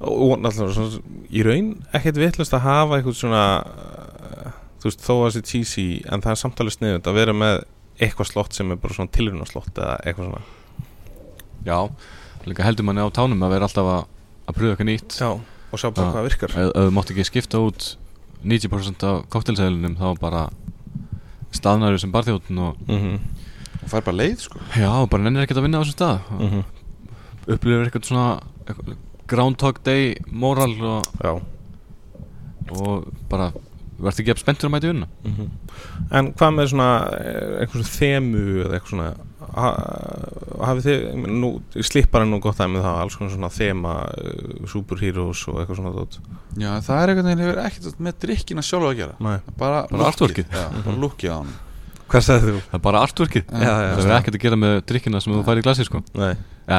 og, 0.00 0.38
náttúrulega 0.40 0.76
svona, 0.78 1.02
í 1.28 1.42
raun 1.44 1.68
ekkert 1.92 2.20
vitlust 2.22 2.56
að 2.56 2.64
hafa 2.64 2.96
eitthvað 2.96 3.18
svona 3.18 3.44
uh, 3.60 4.54
þú 4.80 4.88
veist 4.88 5.04
þó 5.04 5.12
að 5.12 5.22
það 5.26 5.34
sé 5.34 5.42
cheesy 5.50 5.86
en 6.08 6.24
það 6.24 6.32
er 6.32 6.40
samtalið 6.40 6.76
sniðut 6.78 7.10
að 7.10 7.20
vera 7.20 7.36
með 7.36 7.60
eitthvað 8.00 8.30
slott 8.32 8.56
sem 8.56 8.72
er 8.72 8.80
bara 8.80 8.96
svona 8.96 9.12
tilruna 9.14 9.48
slott 9.48 9.76
eða 9.76 9.98
eitthvað 10.04 10.30
svona. 10.30 10.42
Já, 11.66 11.78
líka 12.48 12.64
heldur 12.64 12.88
manni 12.88 13.04
á 13.04 13.08
tánum 13.12 13.44
að 13.44 13.54
vera 13.56 13.68
alltaf 13.68 13.90
að, 13.94 14.06
að 14.46 14.58
pröfa 14.58 14.72
eitthvað 14.74 14.90
nýtt. 14.90 15.18
Já, 15.20 15.30
og 15.70 15.82
sjá 15.82 15.90
bara 15.90 16.14
hvað 16.14 16.28
virkar. 16.30 16.56
Ef, 16.56 16.72
ef 16.72 16.88
þú 16.88 16.96
mátt 16.96 17.12
ekki 17.12 17.28
skipta 17.28 17.60
út 17.60 17.92
90% 18.40 19.06
af 19.10 19.22
koktelseðlunum 19.32 19.98
þá 20.00 20.08
bara 20.22 20.48
staðnæru 21.52 22.00
sem 22.00 22.12
barþjóðn 22.14 22.64
og 22.64 22.82
mm 22.88 23.20
og 23.80 23.88
fær 23.88 24.04
bara 24.04 24.18
leið 24.20 24.44
sko. 24.44 24.60
Já, 24.76 24.90
bara 25.10 25.24
nennir 25.24 25.46
ekkert 25.46 25.60
að 25.60 25.66
vinna 25.66 25.80
á 25.80 25.82
þessum 25.82 25.96
stað. 25.96 26.18
-hmm. 26.38 26.64
upplifir 27.46 27.86
eitthvað 27.86 28.04
svona 28.04 28.26
eitthvað, 28.66 28.96
Groundhog 29.26 29.82
Day 29.84 30.16
moral 30.26 30.74
og, 30.82 31.04
Já. 31.22 31.40
og 32.70 33.08
bara 33.28 33.52
verður 34.00 34.22
ekki 34.24 34.34
að 34.34 34.42
spenntur 34.42 34.68
að 34.68 34.74
mæta 34.74 34.88
í 34.88 34.92
vinna 34.94 35.10
mm 35.24 35.50
En 36.10 36.32
hvað 36.34 36.54
með 36.56 36.70
svona 36.72 36.90
eh, 37.16 37.60
eitthvað 37.62 37.80
svona 37.80 37.94
þemu 37.96 38.44
eða 38.64 38.74
eitthvað 38.76 38.94
svona 38.94 39.10
ha, 39.54 39.70
hafið 40.68 40.86
þið, 40.86 41.00
ég 41.04 41.16
meina, 41.20 41.38
nú 41.42 41.50
slippar 41.86 42.24
en 42.24 42.32
nú 42.34 42.40
gott 42.42 42.60
dæmið 42.60 42.84
það 42.84 43.00
alls 43.04 43.16
konar 43.18 43.32
svona 43.34 43.50
þema 43.54 43.94
uh, 44.10 44.52
superheroes 44.70 45.42
og 45.50 45.60
eitthvað 45.62 45.80
svona 45.80 45.94
dót. 45.96 46.20
Já, 46.60 46.70
það 46.86 47.00
er 47.00 47.12
eitthvað 47.14 47.42
hefur 47.44 47.62
ekkert 47.64 48.04
með 48.06 48.20
drikkina 48.26 48.64
sjálf 48.66 48.90
að 48.90 49.00
gera. 49.00 49.18
Nei, 49.26 49.36
bara, 49.60 49.82
Bara 49.90 50.08
artworkið. 50.10 50.54
já, 50.54 50.64
bara 50.84 51.02
lukkið 51.06 51.34
á 51.34 51.38
hann 51.40 51.58
hvað 52.10 52.24
sagði 52.26 52.54
þú? 52.54 52.60
það 52.66 52.76
er 52.76 52.84
bara 52.86 53.02
artworkið. 53.06 53.44
Já, 53.50 53.60
já, 53.60 53.70
já. 53.70 53.90
það 53.90 54.00
verður 54.00 54.16
ekkert 54.16 54.38
að 54.38 54.44
gera 54.44 54.56
með 54.58 54.72
drikkina 54.90 55.20
sem 55.22 55.34
þú 55.34 55.42
fær 55.46 55.60
í 55.60 55.66
glasi 55.66 55.86
sko. 55.86 56.00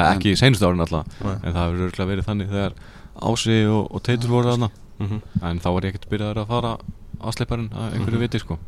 Ekki 0.02 0.34
seinustu 0.36 0.68
árin 0.68 0.84
alltaf 0.84 1.22
nei. 1.22 1.36
en 1.38 1.54
það 1.54 1.62
verður 1.62 1.86
örgulega 1.86 2.10
verið 2.10 2.28
þannig 2.28 2.52
þegar 2.52 2.76
Ási 3.22 3.56
og, 3.68 3.86
og 3.92 4.02
Teitur 4.04 4.32
voru 4.32 4.52
þarna. 4.52 4.68
Mm 4.98 5.08
-hmm. 5.08 5.20
en 5.48 5.60
þá 5.60 5.68
var 5.72 5.84
ég 5.84 5.94
ekkert 5.94 6.10
byrjaður 6.10 6.42
að 6.42 6.52
fara 6.52 6.72
aðsleiparinn 7.22 7.70
að 7.72 7.92
einhverju 7.96 8.18
Mhm. 8.18 8.24
viti 8.26 8.38
sko. 8.42 8.58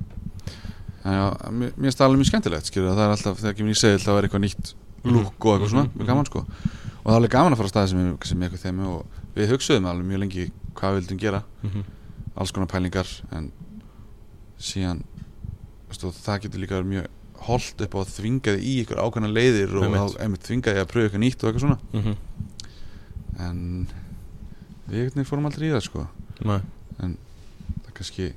En 1.05 1.12
já, 1.12 1.24
mér 1.51 1.72
mér 1.76 1.85
finnst 1.85 1.98
það 1.98 2.06
alveg 2.09 2.18
mjög 2.22 2.31
skemmtilegt 2.32 2.66
skilur, 2.70 2.94
það 2.97 3.05
er 3.05 3.12
alltaf, 3.14 3.39
þegar 3.40 3.56
kemur 3.59 3.70
í 3.74 3.81
segil 3.81 3.98
þá 4.01 4.10
er 4.18 4.22
eitthvað 4.28 4.44
nýtt 4.44 4.74
lúk 5.05 5.44
og 5.44 5.60
eitthvað 5.60 5.70
svona, 5.70 5.85
Mhm, 5.85 5.98
mjög 6.01 6.06
gaman 6.06 6.24
sko 6.26 6.39
og 6.39 7.05
það 7.05 7.12
er 7.12 7.18
alveg 7.20 7.31
gaman 7.31 7.52
að 7.52 7.56
fara 7.56 7.68
á 7.68 7.72
staði 7.74 7.89
sem 7.89 7.98
er, 8.01 8.16
sem 8.24 8.43
er 8.43 8.48
eitthvað 8.48 8.64
þemu 8.64 8.86
og 8.89 9.06
við 9.36 9.48
hugsuðum 9.52 9.86
alveg 9.90 10.06
mjög 10.09 10.20
lengi 10.24 10.52
hvað 10.74 10.90
við 10.94 11.01
vildum 11.01 11.18
gera, 11.20 11.43
Mhm. 11.62 11.85
alls 12.36 12.51
konar 12.52 12.66
pælingar 12.68 13.06
en 13.32 13.52
síðan 14.59 15.02
veistu, 15.90 16.09
það 16.10 16.40
getur 16.43 16.60
líka 16.60 16.81
verið 16.81 16.93
mjög 16.94 17.06
holdt 17.44 17.81
upp 17.82 17.94
á 17.94 17.98
að 18.01 18.12
þvinga 18.16 18.56
þig 18.56 18.64
í 18.64 18.85
ykkur 18.86 18.97
ákveðna 19.05 19.32
leiðir 19.35 19.74
og 19.76 19.82
þá 19.93 20.39
þvinga 20.40 20.72
þig 20.72 20.81
að 20.81 20.89
pröfa 20.89 21.05
eitthvað 21.10 21.24
nýtt 21.24 21.44
og 21.44 21.52
eitthvað 21.52 21.60
svona 21.60 21.78
Mhm. 21.93 22.16
en 23.39 23.86
við 24.89 25.26
fórum 25.28 25.44
aldrei 25.48 25.68
í 25.68 25.72
það 25.74 25.82
sko 25.82 26.06
Nei, 26.44 26.60
það 26.98 27.93
kannski 27.94 28.32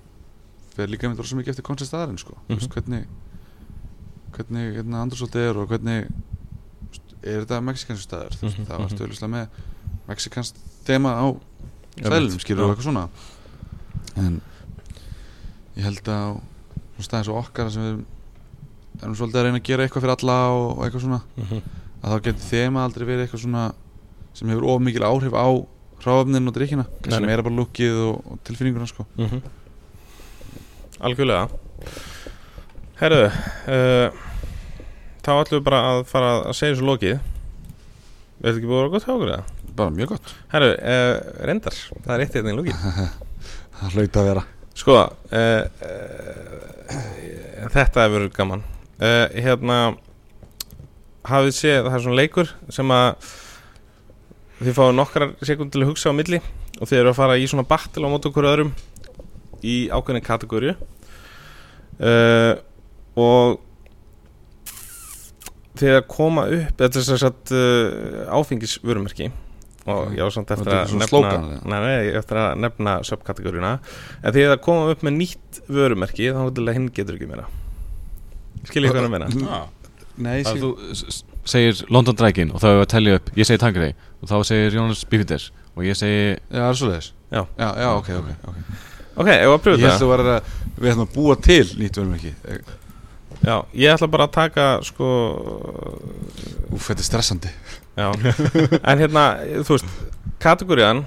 fer 0.78 0.88
líka 0.92 1.10
með 1.10 1.18
rosa 1.24 1.36
mikið 1.40 1.54
eftir 1.56 1.66
koncept 1.68 1.90
staðarinn 1.92 2.20
sko 2.22 2.38
mm 2.48 2.56
Mhm. 2.56 2.72
hvernig 2.74 3.06
hvernig 4.38 4.76
hérna, 4.78 5.02
andrúrsaldi 5.02 5.40
er 5.50 5.58
og 5.58 5.70
hvernig 5.72 6.08
er 7.24 7.42
þetta 7.46 7.62
mexikansk 7.66 8.04
staðar 8.06 8.36
mm 8.42 8.48
Mhm, 8.52 8.66
það 8.68 8.78
var 8.78 8.86
mhm. 8.88 8.98
stöðlislega 8.98 9.34
með 9.34 9.48
mexikansk 10.08 10.56
þema 10.88 11.12
á 11.18 11.26
stælum 11.98 12.40
skilur 12.40 12.64
og 12.64 12.76
eitthvað 12.76 12.88
svona 12.92 13.10
en 14.18 14.42
ég 15.78 15.84
held 15.84 16.02
að 16.08 16.22
á 16.22 16.30
svona 16.98 17.08
staði 17.08 17.26
svo 17.28 17.40
okkar 17.42 17.72
sem 17.72 17.84
við 17.84 18.06
erum- 19.04 19.16
svolítið 19.18 19.40
að 19.42 19.44
reyna 19.48 19.60
að 19.60 19.68
gera 19.70 19.84
eitthvað 19.88 20.02
fyrir 20.06 20.16
alla 20.18 20.38
og, 20.54 20.78
og 20.78 20.86
eitthvað 20.86 21.02
svona 21.06 21.22
Mhm. 21.38 21.62
að 22.04 22.12
þá 22.14 22.24
getur 22.24 22.46
þema 22.52 22.86
aldrei 22.86 23.06
verið 23.08 23.24
eitthvað 23.28 23.44
svona 23.46 23.66
sem 24.34 24.50
hefur 24.50 24.66
of 24.70 24.82
mikil 24.82 25.02
áhrif 25.02 25.34
á 25.34 25.48
hráfnin 26.02 26.48
og 26.48 26.54
drikkina 26.54 26.86
nei. 27.10 27.20
meira 27.26 27.42
bara 27.44 27.56
lukkið 27.58 27.96
og, 28.08 28.32
og 28.32 28.40
tilfinninguna 28.46 28.86
sko 28.88 29.06
Mhm. 29.18 29.42
Algjörlega. 30.98 31.48
Herru 32.98 33.20
uh, 33.28 34.24
Þá 35.22 35.32
ætlum 35.36 35.60
við 35.60 35.66
bara 35.68 35.82
að 35.92 36.02
fara 36.10 36.32
að 36.48 36.56
segja 36.58 36.78
svo 36.80 36.88
lokið. 36.88 37.18
Er 37.18 38.48
þetta 38.48 38.54
ekki 38.56 38.70
búið 38.70 38.78
að 38.78 38.84
vera 38.84 38.94
gott 38.96 39.06
hjá 39.06 39.14
okkur 39.14 39.34
eða? 39.36 39.46
bara 39.78 39.94
mjög 39.94 40.16
gott. 40.16 40.32
Herru, 40.50 40.72
uh, 40.74 41.18
reyndar 41.46 41.76
Það 41.78 42.14
er 42.16 42.24
eitt 42.24 42.38
hérna 42.38 42.50
í 42.50 42.58
lokið 42.58 42.80
það 43.78 43.98
hlaut 43.98 44.18
að 44.18 44.30
vera. 44.32 44.44
Sko 44.78 44.96
uh, 44.98 45.64
Þetta 47.68 48.06
hefur 48.06 48.16
verið 48.16 48.34
gaman. 48.38 48.64
Hérna 48.98 49.78
Hafið 51.28 51.54
séð, 51.54 51.82
það 51.90 51.98
er 51.98 52.04
svona 52.06 52.18
leikur 52.22 52.52
sem 52.74 52.94
að 52.96 53.28
þið 54.62 54.78
fáið 54.78 54.94
nokkrar 54.98 55.34
sekund 55.46 55.74
til 55.74 55.84
að 55.84 55.90
hugsa 55.92 56.10
á 56.10 56.18
milli 56.18 56.40
og 56.78 56.88
þið 56.88 57.02
eru 57.02 57.12
að 57.12 57.20
fara 57.20 57.36
í 57.38 57.50
svona 57.50 57.68
battle 57.68 58.08
á 58.08 58.10
mót 58.10 58.26
okkur 58.30 58.48
öðrum 58.48 58.72
í 59.68 59.78
ákveðin 59.94 60.26
kategóriu 60.26 60.76
uh, 60.78 62.54
og 63.18 63.58
þið 65.78 65.98
að 66.00 66.08
koma 66.10 66.48
upp 66.54 66.80
þetta 66.82 67.04
er 67.04 67.28
að 67.28 67.54
uh, 67.54 68.40
áfengisvörumerki. 68.40 69.30
Og 69.88 70.18
ég 70.18 70.20
á 70.20 70.28
samt 70.36 70.50
eftir 70.52 70.74
að 70.74 70.90
svona 70.92 71.06
nefna 71.06 71.60
nei, 71.64 71.78
nei, 71.80 72.10
eftir 72.20 72.42
að 72.42 72.58
nefna 72.60 72.98
subkategóriuna 73.08 73.78
en 74.20 74.28
að 74.28 74.40
það 74.42 74.58
koma 74.66 74.92
upp 74.92 75.06
með 75.08 75.16
nýtt 75.22 75.62
vörumerki 75.72 76.28
þá 76.36 76.42
til 76.58 76.66
að 76.66 76.76
hinn 76.76 76.90
getur 76.92 77.16
ekki 77.16 77.30
meira. 77.30 77.48
Skiljið 78.68 78.92
hvað 78.92 79.08
ég 79.08 79.14
meina? 79.14 79.62
Nei, 80.18 80.42
Það 80.44 80.64
þú 80.64 80.70
segir 81.48 81.82
London 81.94 82.18
Dragon 82.18 82.52
og 82.56 82.62
þá 82.64 82.68
er 82.72 82.80
að 82.82 82.92
tellja 82.96 83.18
upp 83.20 83.32
Ég 83.38 83.48
segi 83.48 83.62
Tangrey 83.62 83.94
og 84.18 84.32
þá 84.32 84.36
segir 84.50 84.78
Jónas 84.80 85.04
Bífites 85.08 85.50
og 85.76 85.86
ég 85.86 85.98
segi 86.00 86.22
Já, 86.34 86.58
það 86.58 86.70
er 86.70 86.80
svo 86.80 86.90
leiðis 86.90 87.10
Já. 87.28 87.42
já, 87.60 87.68
já, 87.84 87.90
ok, 87.92 88.10
ok, 88.18 88.30
okay. 88.50 88.80
Ok, 89.18 89.28
ég 89.34 89.48
var 89.50 89.58
að 89.58 89.58
Ég 89.58 89.64
pröfa 89.66 89.78
held 89.82 89.88
þetta 89.92 90.06
að 90.08 90.12
vera 90.14 90.36
að 90.38 90.52
við 90.78 90.92
ætlum 90.92 91.08
að 91.08 91.16
búa 91.18 91.36
til 91.48 91.66
nýtt 91.82 91.98
verðum 91.98 92.18
ekki. 92.18 92.34
Já, 93.48 93.56
ég 93.74 93.94
ætla 93.94 94.10
bara 94.14 94.26
að 94.28 94.36
taka 94.38 94.68
sko 94.86 95.08
Úf, 96.74 96.88
þetta 96.90 97.02
er 97.02 97.08
stressandi. 97.08 97.52
Já, 97.98 98.08
en 98.84 99.02
hérna 99.02 99.24
þú 99.66 99.76
veist, 99.78 99.92
kategóriðan 100.44 101.04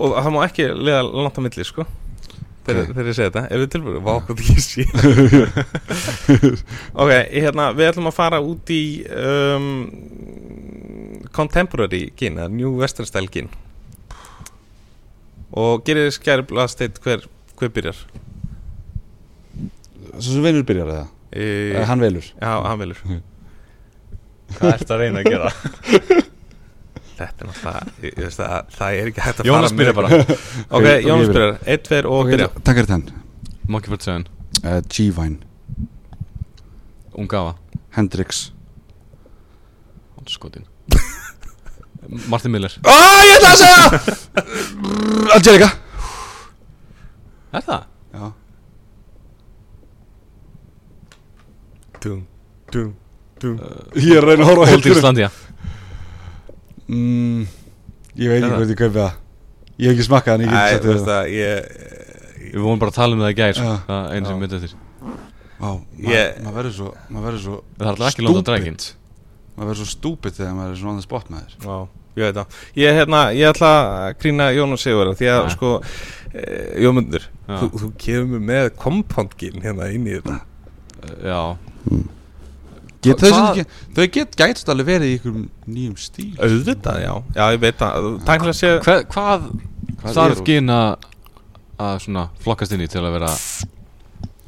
og 0.00 0.14
það 0.16 0.32
má 0.34 0.40
ekki 0.46 0.66
liða 0.74 1.02
langt 1.06 1.38
á 1.38 1.42
milli 1.44 1.66
sko 1.68 1.84
þegar, 2.66 2.80
Ok. 2.86 2.92
þegar 2.96 3.10
ég 3.10 3.16
segi 3.18 3.28
þetta, 3.28 3.42
ef 3.50 3.60
við 3.62 3.70
tilbúinu 3.74 4.02
vá, 4.04 4.12
hvað 4.24 4.40
það 4.40 4.44
ekki 4.50 4.62
sé. 4.64 4.82
Ok, 7.02 7.10
hérna, 7.34 7.70
við 7.76 7.90
ætlum 7.90 8.10
að 8.10 8.16
fara 8.18 8.40
út 8.44 8.72
í 8.74 8.82
um, 9.14 9.68
contemporary 11.36 12.08
eða 12.16 12.48
new 12.52 12.72
western 12.80 13.08
style 13.08 13.30
gin 13.32 13.50
og 15.52 15.84
gerir 15.86 16.10
skærblað 16.14 16.70
steitt 16.72 17.00
hver, 17.04 17.24
hver 17.58 17.72
byrjar? 17.74 17.98
Svo 20.20 20.34
sem 20.36 20.44
vinur 20.44 20.64
byrjar 20.68 20.90
eða? 20.92 21.06
e, 21.32 21.44
Eða 21.76 21.86
hann 21.90 22.02
velur? 22.02 22.26
Já, 22.40 22.52
hann 22.66 22.80
vilur 22.82 23.00
Hvað 24.50 24.72
ert 24.74 24.90
að 24.90 24.98
reyna 25.04 25.20
að 25.22 25.28
gera? 25.30 25.50
þetta 27.20 27.44
er 27.44 27.50
náttúrulega, 27.50 27.82
ég, 28.02 28.14
ég 28.16 28.24
veist 28.24 28.40
að 28.42 28.70
það 28.74 28.96
er 29.00 29.10
ekki 29.12 29.24
hægt 29.26 29.42
að 29.42 29.50
Jónas 29.50 29.70
fara 29.74 29.78
byrjar 29.80 29.94
með- 29.94 30.00
bara. 30.00 30.38
Ok, 30.74 30.80
Ok, 30.80 30.88
Jónas 31.06 31.30
byrjar, 31.34 31.52
1, 31.76 31.84
2 31.90 32.00
og 32.16 32.30
byrja. 32.32 32.48
Takk 32.66 32.80
er 32.82 32.88
þenn 32.90 33.04
Monkey 33.70 33.92
47 33.94 34.30
uh, 34.64 34.80
G-Vine. 34.90 35.38
Ungawa 37.20 37.52
Hendrix. 37.94 38.48
Skotin 40.30 40.62
Martin 42.30 42.50
Miller. 42.54 42.74
Á, 42.82 42.96
ég 43.26 43.36
ætla 43.38 43.50
að 43.52 43.60
segja 43.60 43.84
Angelica. 45.36 45.70
Er 47.50 47.64
það? 47.66 47.86
Já. 48.14 48.26
Dum, 52.00 52.20
dum, 52.72 52.92
dum 53.42 53.56
Ég 53.98 54.14
er 54.16 54.24
að 54.24 54.30
reyna 54.30 54.44
að 54.46 54.48
horfa 54.48 54.62
á 54.62 54.64
Old 54.64 54.70
heildur 54.72 54.94
Islandia 54.96 55.26
mm, 56.88 57.42
Ég 58.16 58.30
veit 58.32 58.38
ekki 58.40 58.54
hvort 58.54 58.72
ég 58.72 58.78
kaupi 58.80 58.96
það. 58.96 59.18
Ég 59.76 59.90
hef 59.90 59.96
ekki 59.96 60.06
smakkað 60.06 60.38
en 60.38 60.44
ég 60.46 60.54
get 60.54 61.10
ég 61.34 61.90
Við 62.50 62.62
vorum 62.64 62.80
bara 62.80 62.90
að 62.90 62.96
tala 62.96 63.14
um 63.14 63.20
það 63.22 63.30
í 63.30 63.36
gær 63.38 63.52
sko. 63.54 63.66
Já. 63.68 63.82
Það 63.86 64.00
er 64.00 64.14
einu 64.16 64.26
sem 64.26 64.32
Já. 64.34 64.40
myndi 64.40 64.56
eftir. 64.58 64.72
Vá, 65.60 65.70
maður 66.40 66.56
verður 66.56 66.74
svo 66.74 66.88
verður 67.12 67.42
svo 67.44 67.58
Það 67.76 67.84
er 67.84 67.90
alltaf 67.92 68.08
ekki 68.08 68.24
Dragon 68.48 68.78
stúpid. 68.80 68.86
Maður 69.54 69.68
verður 69.70 69.80
svo 69.80 69.88
stúpid 69.92 70.36
þegar 70.38 70.54
maður 70.56 70.72
er 70.72 70.80
svona 70.80 70.94
on 70.94 71.00
the 71.00 71.04
spot 71.04 71.30
með 71.30 71.44
þér. 71.44 71.54
Já, 71.66 71.76
ég 72.16 72.24
veit 72.26 72.34
það. 72.40 72.46
Ég, 72.76 72.94
hérna, 73.00 73.20
ég 73.36 73.50
ætla 73.54 73.70
að 74.10 74.14
grína 74.22 74.48
Jónas 74.56 74.82
Sigur 74.84 75.12
Því 75.14 75.28
að 75.30 75.42
Nei. 75.46 75.54
sko 75.54 75.72
e, 76.34 76.44
Jómundur, 76.84 77.26
Já. 77.48 77.56
þú, 77.60 77.68
þú 77.82 77.90
kemur 78.04 78.40
með 78.50 78.70
kompándgin 78.80 79.60
hérna 79.62 79.90
inn 79.94 80.06
í 80.06 80.16
þetta. 80.18 80.40
Já. 81.24 81.40
Get, 83.00 83.16
Hva- 83.16 83.30
þau, 83.30 83.30
hvað- 83.32 83.54
get, 83.56 83.68
þau 83.96 84.06
get 84.12 84.36
gætst 84.36 84.68
alveg 84.68 84.86
verið 84.90 85.08
í 85.08 85.18
ykkur 85.18 85.36
nýjum 85.72 85.96
stíl. 85.96 86.34
Auðvitað, 86.36 86.98
já, 87.00 87.14
já, 87.34 87.44
ég 87.54 87.60
veit 87.62 87.78
það. 87.80 88.08
Tæknilega 88.28 88.58
sé 88.58 88.72
Hva, 88.84 88.96
Hvað 89.08 89.46
Hvað 90.00 90.14
þarf 90.18 90.42
gin 90.44 90.68
að 90.68 92.00
svona 92.04 92.26
flokkast 92.44 92.72
inn 92.76 92.80
í 92.84 92.88
til 92.92 93.00
að 93.00 93.12
vera 93.16 93.30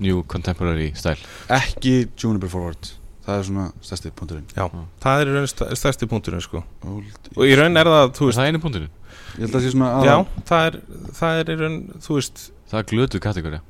New 0.03 0.23
Contemporary 0.29 0.93
style? 0.95 1.17
Ekki 1.49 2.09
Juniper 2.17 2.49
Forward 2.53 2.93
Það 3.23 3.39
er 3.39 3.45
svona 3.47 3.65
stærsti 3.87 4.11
punkturinn 4.19 4.47
Já, 4.57 4.65
það 5.05 5.21
er 5.23 5.29
í 5.31 5.35
raun 5.37 5.47
st- 5.47 5.77
stærsti 5.79 6.09
punkturinn 6.11 6.43
sko 6.43 6.63
Og 6.83 7.45
í 7.47 7.53
raun 7.59 7.77
er 7.79 7.87
það, 7.87 8.09
Er 8.19 8.27
veist 8.27 8.41
það 8.41 8.49
einu 8.51 8.61
punkturinn? 8.65 8.91
Ég 9.39 9.45
held 9.47 9.55
að 9.55 9.63
Já, 10.03 10.15
aðal- 10.17 10.45
það 10.51 10.67
er, 10.67 10.79
það 11.21 11.39
er 11.45 11.53
í 11.55 11.57
raun, 11.61 11.77
veist 12.19 12.43
Það 12.73 12.79
er 12.83 12.89
glötu 12.91 13.21
kategóri 13.23 13.61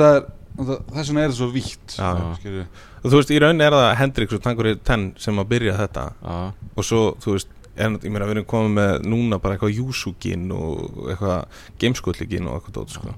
það 0.00 0.16
er 0.16 0.24
það- 0.56 0.86
Þess 0.96 1.10
vegna 1.12 1.20
er 1.26 1.28
það 1.28 1.36
svo 1.36 1.50
vítt 1.52 1.96
Já, 1.98 2.08
já. 2.16 2.28
skilurðu. 2.40 2.66
Og 3.04 3.10
þú 3.12 3.16
veist, 3.20 3.30
í 3.36 3.40
raun 3.44 3.60
er 3.60 3.76
það 3.76 3.90
Hendrix 4.00 4.32
og 4.32 4.42
Tangur 4.46 4.70
10 4.72 5.04
sem 5.20 5.36
að 5.42 5.48
byrja 5.52 5.76
þetta 5.82 6.04
Já 6.24 6.38
og 6.76 6.84
svo, 6.88 7.02
þú 7.20 7.34
veist, 7.36 7.48
en, 7.76 7.98
ég 8.00 8.08
meina 8.10 8.24
við 8.24 8.38
erum 8.38 8.46
komið 8.48 8.72
með 8.78 9.04
núna 9.04 9.38
bara 9.42 9.58
eitthvað 9.58 9.76
Júsugin 9.76 10.48
og 10.56 11.10
eitthvað 11.12 11.44
gameskulligin 11.78 12.48
og 12.48 12.56
eitthvað 12.62 12.78
dót, 12.80 12.94
sko. 12.96 13.12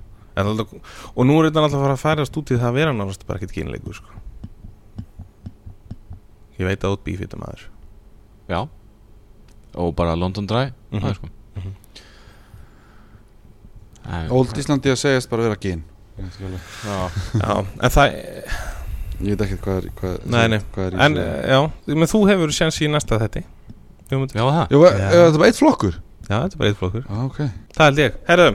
Og 1.14 1.26
nú 1.26 1.38
er 1.38 1.46
þetta 1.50 1.62
alltaf 1.62 1.78
að 1.78 1.84
fara 1.86 1.94
að 1.94 2.02
færast 2.02 2.36
út 2.42 2.50
í 2.50 2.58
það 2.58 2.68
að 2.72 2.74
vera 2.80 2.92
náttúrulega 2.92 3.26
bara 3.30 3.38
ekkert 3.38 3.54
ginleikur, 3.54 3.94
sko. 4.02 4.17
Ég 6.58 6.66
veit 6.66 6.82
að 6.84 6.96
út 6.96 7.04
bífið 7.06 7.26
þetta 7.28 7.38
maður. 7.42 7.66
Já 8.48 8.60
Og 9.78 9.92
bara 9.94 10.14
London 10.16 10.46
Dry. 10.48 10.70
Það 10.92 11.10
er 11.10 11.14
sko 11.20 11.28
Mhm. 11.58 11.72
Æ, 14.08 14.30
Old 14.32 14.54
Íslandi 14.56 14.90
að 14.92 14.98
segjast 15.02 15.28
bara 15.30 15.42
vera 15.48 15.56
gin 15.60 15.82
Ég 16.18 16.24
veit 16.24 16.32
ekki 16.32 16.46
alveg. 16.48 16.60
Já 16.84 16.96
Já, 17.42 17.56
en 17.82 17.90
það, 17.94 18.16
Ég 19.18 19.34
veit 19.34 19.42
ekki 19.48 19.58
hvað 19.64 19.78
er 19.82 19.88
hvað, 19.98 20.16
Nei, 20.30 20.44
nei. 20.54 20.58
hvað 20.74 20.84
er 20.86 20.92
í 20.96 21.00
en 21.04 21.16
þessu. 21.18 21.48
já, 21.50 21.58
menn 21.98 22.10
þú 22.12 22.20
hefur 22.30 22.52
séns 22.54 22.78
í 22.80 22.88
næsta 22.90 23.18
þetta. 23.18 23.42
Jú, 24.12 24.20
Já 24.30 24.44
það 24.46 24.62
er 24.62 25.00
Já. 25.02 25.08
er 25.10 25.24
þetta 25.26 25.38
bara 25.42 25.48
eitt 25.50 25.58
flokkur? 25.60 25.96
Já, 26.28 26.36
þetta 26.38 26.54
er 26.54 26.58
bara 26.62 26.70
eitt 26.70 26.78
flokkur. 26.78 27.04
Já, 27.08 27.24
ok 27.26 27.38
Það 27.74 27.84
held 27.88 27.98
ég. 28.04 28.18
Herðu, 28.28 28.48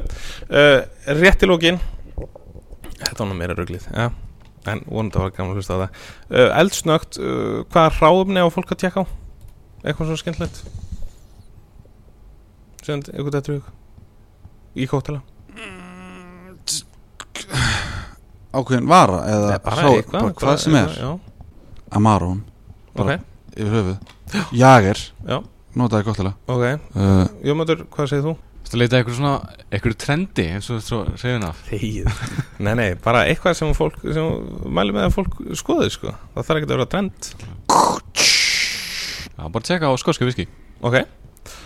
uh, 0.49 0.79
rétt 1.19 1.43
í 1.43 1.49
lókin 1.51 1.79
Þetta 3.03 3.19
var 3.19 3.27
nú 3.27 3.35
meira 3.37 3.55
ruglið 3.59 3.87
ja. 3.93 4.09
En 4.71 4.79
vonandi 4.87 5.19
var 5.19 5.33
gaman 5.35 5.51
að 5.51 5.59
hlusta 5.59 5.75
á 5.75 5.81
það. 5.83 5.99
Uh, 6.31 6.49
Eldsnögt, 6.61 7.17
uh, 7.19 7.63
hvaða 7.73 7.89
ráðumni 7.99 8.39
á 8.43 8.47
fólk 8.53 8.71
að 8.71 8.79
tjekka 8.85 9.03
á? 9.03 9.05
Eitthvað 9.83 10.07
svona 10.07 10.21
skemmtilegt? 10.21 10.63
Sem 12.83 12.99
eitthvað 13.03 13.35
þetta 13.37 13.57
Í 14.73 14.87
kóttela 14.89 15.21
Ákveðin 18.53 18.87
vara 18.89 19.19
eða 19.27 19.49
Nei, 19.53 19.59
bara 19.65 20.33
Hvað 20.39 20.57
sem 20.61 20.75
er. 20.77 20.97
Amarón 21.93 22.43
ok, 22.93 22.97
bara- 22.97 23.19
Yfir 23.53 23.73
höfuð. 23.73 23.97
Jager 24.57 24.97
já, 25.27 25.37
Notaði 25.77 26.03
gott 26.07 26.19
alveg 26.23 26.35
ok. 26.49 26.81
Uh, 26.95 27.27
Jómatur, 27.45 27.83
hvað 27.93 28.09
segir 28.09 28.23
þú? 28.25 28.33
Þú 28.73 28.79
leita 28.81 28.97
eitthvað 28.97 29.17
svona 29.19 29.33
Eitthvað 29.69 29.93
trendi 30.01 30.43
eins 30.49 30.67
og 30.73 30.79
svo 30.81 31.03
segðuna 31.21 31.51
Þegið. 31.67 32.07
Nei, 32.65 32.71
nei, 32.79 32.87
bara 32.97 33.19
eitthvað 33.29 33.53
sem 33.59 33.73
fólk 33.77 33.99
sem 34.01 34.47
mæli 34.65 34.95
með 34.95 35.05
að 35.05 35.13
fólk 35.13 35.35
skoði 35.59 35.91
sko. 35.93 36.13
Það 36.33 36.47
þarf 36.47 36.61
ekki 36.61 36.67
að 36.69 36.73
vera 36.73 36.87
trend. 36.89 37.29
Já 39.37 39.45
bara 39.53 39.67
tjekka 39.69 39.93
á 39.93 40.01
skoska 40.01 40.25
viski 40.25 40.47
Ok, 40.81 40.97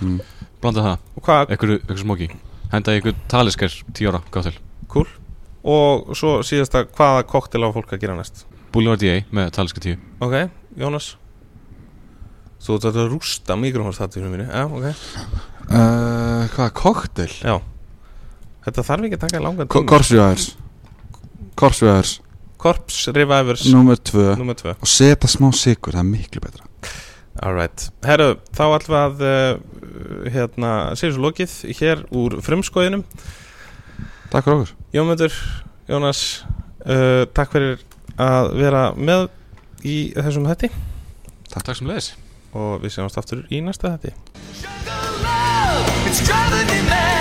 mm. 0.03 0.19
Blanda 0.59 0.83
það. 0.83 1.07
Og 1.15 1.23
hvað, 1.29 1.55
Eitthvað 1.55 1.75
eitthvað 1.77 2.03
smóki 2.03 2.29
Henda 2.75 2.95
eitthvað 2.97 3.25
talisker 3.31 3.79
10 3.87 4.11
ára 4.11 4.23
Gátt 4.27 4.49
til. 4.49 4.57
Cool. 4.91 5.07
Og 5.63 6.11
svo 6.19 6.37
síðasta, 6.43 6.83
hvaða 6.91 7.23
koktel 7.31 7.63
á 7.63 7.71
fólk 7.71 7.95
að 7.95 8.03
gera 8.03 8.19
næst? 8.19 8.43
Boulevard 8.75 8.99
DA 8.99 9.21
með 9.31 9.53
talisker 9.55 9.93
10 9.93 10.25
Ok, 10.27 10.41
Jónas? 10.75 11.13
Þú 12.59 12.81
ert 12.81 12.89
að 12.91 13.05
rústa 13.13 13.55
mikrofónstatinu 13.55 14.33
mínu 14.33 14.49
Já, 14.51 14.65
ok 14.67 15.55
uh, 15.71 16.45
Hvað, 16.53 16.71
koktel? 16.77 17.31
Já. 17.41 17.57
Þetta 18.67 18.83
þarf 18.83 19.07
ekki 19.07 19.17
að 19.17 19.23
taka 19.25 19.41
langan 19.43 19.69
tíma. 19.69 19.87
Korsvíðars 19.87 20.47
Korsvíðars 21.57 22.13
Korps 22.57 23.03
Revivers 23.13 23.67
Númer 23.71 23.99
tvö. 24.01 24.33
Númer 24.39 24.57
2 24.59 24.73
Og 24.75 24.89
setja 24.89 25.29
smá 25.31 25.49
sigur, 25.55 25.93
það 25.95 26.01
er 26.03 26.09
miklu 26.09 26.41
betra. 26.43 26.65
Alright 27.37 27.87
Herru, 28.05 28.31
þá 28.57 28.63
ætlum 28.65 28.95
við 28.95 29.01
að 29.03 29.25
uh, 29.27 30.29
hérna, 30.33 30.71
séu 30.97 31.13
svo 31.13 31.27
lokið 31.27 31.55
hér 31.79 32.03
úr 32.17 32.39
frumskóðinum 32.45 33.05
Takk 34.31 34.43
fyrir 34.47 34.57
okkur. 34.57 34.73
Jómundur, 34.97 35.39
Jónas 35.87 36.23
uh, 36.83 37.23
Takk 37.37 37.53
fyrir 37.53 37.83
að 38.17 38.53
vera 38.57 38.83
með 38.97 39.27
í 39.85 39.97
þessum 40.17 40.49
hætti 40.49 40.71
Takk 41.53 41.77
sem 41.77 41.89
leðis 41.89 42.15
og 42.57 42.81
við 42.81 42.97
séumst 42.97 43.19
aftur 43.21 43.45
í 43.53 43.61
næsta 43.61 43.93
hætti 43.93 44.15
It's 46.09 46.21
driving 46.21 46.67
me 46.67 46.81
mad. 46.87 47.16